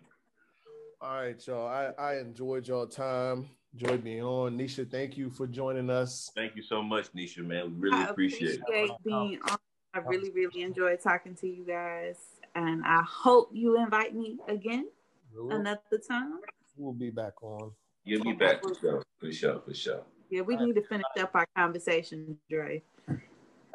All 1.01 1.15
right, 1.15 1.47
y'all. 1.47 1.69
I, 1.69 1.93
I 1.99 2.19
enjoyed 2.19 2.67
y'all 2.69 2.87
time. 2.87 3.49
Enjoyed 3.75 4.03
being 4.03 4.23
on. 4.23 4.57
Nisha, 4.57 4.91
thank 4.91 5.17
you 5.17 5.31
for 5.31 5.47
joining 5.47 5.91
us. 5.91 6.31
Thank 6.35 6.57
you 6.57 6.63
so 6.63 6.83
much, 6.83 7.13
Nisha, 7.13 7.45
man. 7.45 7.75
We 7.75 7.91
really 7.91 7.99
I 7.99 8.09
appreciate 8.09 8.61
it. 8.67 8.91
being 9.05 9.39
on. 9.49 9.59
I 9.95 9.99
really, 10.01 10.31
really 10.31 10.63
enjoyed 10.63 11.01
talking 11.01 11.35
to 11.37 11.47
you 11.47 11.65
guys, 11.65 12.19
and 12.55 12.83
I 12.85 13.03
hope 13.03 13.51
you 13.53 13.79
invite 13.79 14.15
me 14.15 14.39
again 14.47 14.89
We'll, 15.35 15.51
another 15.57 15.81
time. 16.07 16.41
we'll 16.77 16.93
be 16.93 17.11
back 17.11 17.43
on. 17.43 17.73
You'll 18.05 18.23
be 18.23 18.33
back 18.33 18.63
for 18.63 18.75
sure, 18.75 19.03
for 19.19 19.33
sure, 19.33 19.61
for 19.61 19.75
sure. 19.75 20.03
Yeah, 20.31 20.43
we 20.43 20.57
need 20.57 20.75
to 20.75 20.83
finish 20.83 21.07
up 21.19 21.31
our 21.35 21.47
conversation, 21.57 22.37
Dre. 22.51 22.83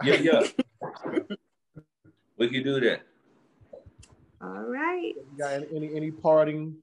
Yeah, 0.04 0.16
yeah. 0.16 0.42
we 2.38 2.50
can 2.50 2.64
do 2.64 2.80
that. 2.80 3.02
All 4.44 4.64
right. 4.64 5.14
You 5.16 5.38
got 5.38 5.54
any, 5.54 5.68
any 5.76 5.96
any 5.96 6.12
parting? 6.12 6.76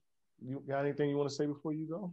You 0.45 0.63
got 0.69 0.81
anything 0.81 1.11
you 1.11 1.17
want 1.17 1.29
to 1.29 1.35
say 1.35 1.47
before 1.47 1.73
you 1.73 1.87
go, 1.87 2.13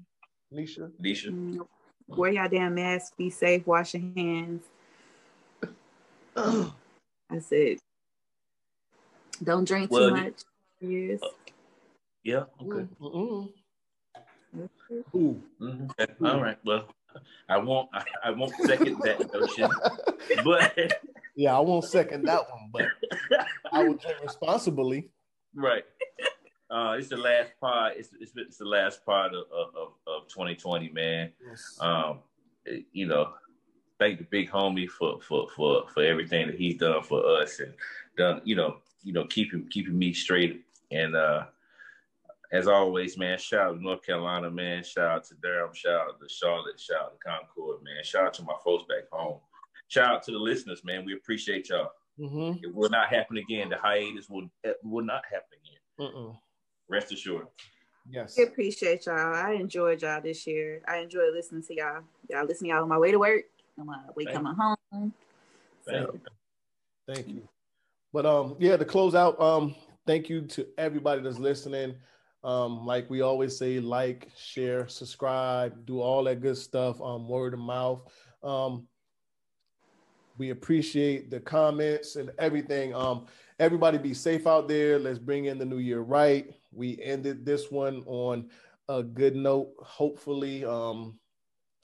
Nisha? 0.53 0.89
Nisha. 1.01 1.27
Mm, 1.31 1.65
Wear 2.07 2.31
y'all 2.31 2.49
damn 2.49 2.73
mask. 2.76 3.15
Be 3.17 3.30
safe. 3.30 3.65
Wash 3.67 3.93
your 3.93 4.03
hands. 4.15 4.63
That's 6.35 7.51
it. 7.51 7.80
Don't 9.43 9.67
drink 9.67 9.91
Well, 9.91 10.09
too 10.09 10.15
the- 10.15 10.22
much. 10.22 10.34
Yes. 10.81 11.19
Yeah. 12.23 12.43
Okay. 12.61 12.88
That's 14.53 14.72
it. 14.89 15.05
Ooh. 15.15 15.41
Mhm. 15.61 15.89
Okay. 15.99 16.13
All 16.23 16.41
right. 16.41 16.57
Well, 16.65 16.85
I 17.49 17.57
won't. 17.57 17.89
I, 17.93 18.03
I 18.26 18.31
won't 18.31 18.53
second 18.65 18.97
that 19.03 19.31
notion, 19.34 19.69
but 20.43 20.93
Yeah, 21.35 21.55
I 21.57 21.59
won't 21.59 21.84
second 21.85 22.23
that 22.26 22.49
one, 22.49 22.69
but 22.72 22.85
I 23.72 23.84
will 23.84 23.95
drink 23.95 24.17
responsibly. 24.23 25.09
Right. 25.56 25.84
Uh, 26.69 26.95
it's 26.98 27.10
the 27.10 27.18
last 27.18 27.52
part. 27.61 27.94
It's, 27.98 28.10
it's 28.19 28.32
it's 28.36 28.57
the 28.57 28.65
last 28.65 29.06
part 29.06 29.34
of 29.34 29.45
of, 29.52 29.94
of 30.07 30.27
2020, 30.27 30.90
man. 30.90 31.32
Yes. 31.48 31.77
Um, 31.80 32.19
it- 32.65 32.86
you 32.91 33.06
know, 33.06 33.34
thank 33.99 34.18
the 34.18 34.26
big 34.26 34.49
homie 34.49 34.90
for 34.90 35.22
for 35.22 35.48
for 35.56 35.88
for 35.94 36.03
everything 36.03 36.48
that 36.48 36.56
he's 36.57 36.77
done 36.77 37.03
for 37.03 37.23
us 37.40 37.60
and 37.60 37.73
done. 38.18 38.41
You 38.44 38.56
know, 38.56 38.77
you 39.03 39.14
know, 39.14 39.26
keeping 39.26 39.68
keeping 39.69 39.98
me 39.98 40.11
straight. 40.14 40.65
And 40.91 41.15
uh, 41.15 41.45
as 42.52 42.68
always, 42.68 43.18
man, 43.18 43.38
shout 43.38 43.68
out 43.68 43.73
to 43.77 43.84
North 43.84 44.03
Carolina, 44.06 44.49
man. 44.49 44.84
Shout 44.84 45.07
out 45.11 45.23
to 45.26 45.36
Durham. 45.36 45.73
Shout 45.73 46.07
out 46.10 46.19
to 46.19 46.27
Charlotte. 46.30 46.80
Shout 46.80 47.02
out 47.02 47.11
to 47.19 47.27
Concord, 47.30 47.84
man. 47.84 48.03
Shout 48.03 48.26
out 48.27 48.34
to 48.36 48.44
my 48.44 48.56
folks 48.64 48.86
back 48.90 49.03
home. 49.11 49.40
Shout 49.88 50.11
out 50.15 50.23
to 50.23 50.32
the 50.32 50.40
listeners, 50.40 50.84
man. 50.84 51.06
We 51.06 51.14
appreciate 51.14 51.69
y'all. 51.69 51.91
Mm-hmm. 52.20 52.64
It 52.64 52.74
will 52.74 52.90
not 52.90 53.10
happen 53.10 53.38
again. 53.38 53.70
The 53.70 53.78
hiatus 53.78 54.30
will 54.30 54.50
will 54.84 55.06
not 55.06 55.24
happen 55.32 55.58
again. 55.62 56.12
Mm-mm. 56.14 56.38
Rest 56.88 57.12
assured. 57.12 57.48
Yes. 58.10 58.36
We 58.38 58.44
appreciate 58.44 59.06
y'all. 59.08 59.34
I 59.34 59.54
enjoyed 59.54 60.02
y'all 60.02 60.22
this 60.22 60.46
year. 60.46 60.82
I 60.88 60.98
enjoy 60.98 61.32
listening 61.34 61.64
to 61.64 61.76
y'all. 61.76 62.04
Y'all 62.30 62.46
listen 62.46 62.68
to 62.68 62.74
y'all 62.74 62.84
on 62.84 62.90
my 62.90 63.00
way 63.00 63.12
to 63.12 63.20
work, 63.20 63.46
on 63.80 63.88
my 63.88 64.00
way 64.16 64.26
Thank 64.26 64.36
coming 64.36 64.54
home. 64.54 64.78
Thank 64.92 65.14
So, 65.88 66.14
you. 66.14 66.22
Thank 67.14 67.28
you. 67.28 67.50
But 68.14 68.26
um, 68.26 68.56
yeah, 68.60 68.78
to 68.78 68.86
close 68.86 69.16
out, 69.16 69.40
um, 69.42 69.76
thank 70.08 70.30
you 70.30 70.42
to 70.42 70.68
everybody 70.78 71.22
that's 71.22 71.40
listening. 71.40 71.96
Um, 72.44 72.86
like 72.86 73.10
we 73.10 73.22
always 73.22 73.58
say, 73.58 73.80
like, 73.80 74.30
share, 74.38 74.88
subscribe, 74.88 75.86
do 75.86 76.00
all 76.00 76.24
that 76.26 76.42
good 76.42 76.58
stuff. 76.58 77.02
Um, 77.02 77.28
word 77.28 77.56
of 77.56 77.60
mouth. 77.60 78.08
Um, 78.44 78.88
we 80.38 80.49
appreciate 80.49 81.30
the 81.30 81.40
comments 81.40 82.16
and 82.16 82.32
everything. 82.38 82.94
Um, 82.94 83.26
everybody 83.60 83.98
be 83.98 84.14
safe 84.14 84.48
out 84.48 84.68
there. 84.68 84.99
Let's 84.99 85.20
bring 85.20 85.45
in 85.45 85.57
the 85.57 85.66
new 85.66 85.78
year 85.78 86.02
right. 86.02 86.53
We 86.72 87.02
ended 87.02 87.45
this 87.45 87.72
one 87.72 88.03
on 88.06 88.49
a 88.90 89.02
good 89.02 89.36
note. 89.36 89.72
Hopefully, 89.80 90.66
um, 90.66 91.20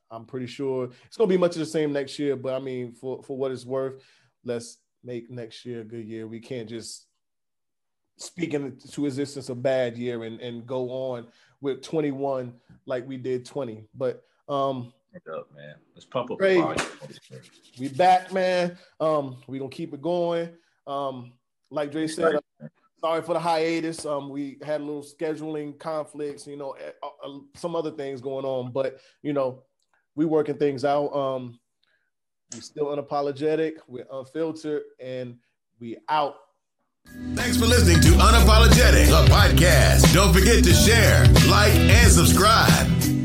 I'm 0.10 0.26
pretty 0.26 0.48
sure 0.48 0.90
it's 1.06 1.18
gonna 1.18 1.30
be 1.30 1.38
much 1.38 1.56
of 1.56 1.60
the 1.60 1.66
same 1.66 1.94
next 1.94 2.20
year. 2.20 2.36
But 2.36 2.54
I 2.54 2.60
mean, 2.60 2.94
for 2.94 3.24
for 3.24 3.38
what 3.38 3.52
it's 3.52 3.66
worth, 3.66 4.04
let's 4.44 4.78
make 5.04 5.32
next 5.32 5.66
year 5.66 5.82
a 5.82 5.86
good 5.86 6.06
year. 6.06 6.28
We 6.28 6.40
can't 6.40 6.68
just 6.68 7.08
speak 8.18 8.54
into 8.54 9.06
existence 9.06 9.50
a 9.50 9.56
bad 9.56 9.98
year 9.98 10.24
and, 10.24 10.40
and 10.42 10.68
go 10.68 10.90
on 10.90 11.28
with 11.60 11.82
21 11.82 12.54
like 12.86 13.08
we 13.08 13.18
did 13.18 13.46
20. 13.46 13.86
But 13.96 14.24
um 14.48 14.94
Wake 15.14 15.24
up, 15.36 15.48
man. 15.56 15.76
Let's 15.94 16.06
pump 16.06 16.32
up 16.32 16.38
Great. 16.38 16.56
the 16.56 16.62
volume. 16.62 16.88
we 17.80 17.90
back, 17.90 18.32
man. 18.32 18.78
Um, 19.00 19.38
we 19.48 19.60
gonna 19.60 19.70
keep 19.70 19.94
it 19.94 20.02
going. 20.02 20.50
Um, 20.88 21.34
like 21.70 21.92
Dre 21.92 22.08
said, 22.08 22.36
uh, 22.36 22.68
sorry 23.02 23.22
for 23.22 23.34
the 23.34 23.40
hiatus. 23.40 24.06
Um, 24.06 24.30
we 24.30 24.58
had 24.64 24.80
a 24.82 24.84
little 24.84 25.04
scheduling 25.04 25.78
conflicts, 25.78 26.48
you 26.48 26.56
know, 26.56 26.76
uh, 27.04 27.08
uh, 27.28 27.40
some 27.56 27.76
other 27.76 27.92
things 27.92 28.22
going 28.22 28.46
on, 28.46 28.72
but 28.72 29.00
you 29.22 29.34
know, 29.34 29.64
we 30.16 30.26
working 30.26 30.58
things 30.58 30.86
out. 30.86 31.14
Um, 31.14 31.60
we 32.54 32.62
still 32.62 32.88
unapologetic, 32.88 33.74
we're 33.88 34.08
unfiltered, 34.12 34.84
and 35.00 35.38
we 35.80 35.98
out. 36.10 36.36
Thanks 37.34 37.58
for 37.58 37.66
listening 37.66 38.00
to 38.02 38.10
Unapologetic, 38.10 39.08
the 39.08 39.26
podcast. 39.32 40.14
Don't 40.14 40.34
forget 40.34 40.64
to 40.64 40.74
share, 40.74 41.26
like, 41.50 41.74
and 41.74 42.12
subscribe. 42.12 43.21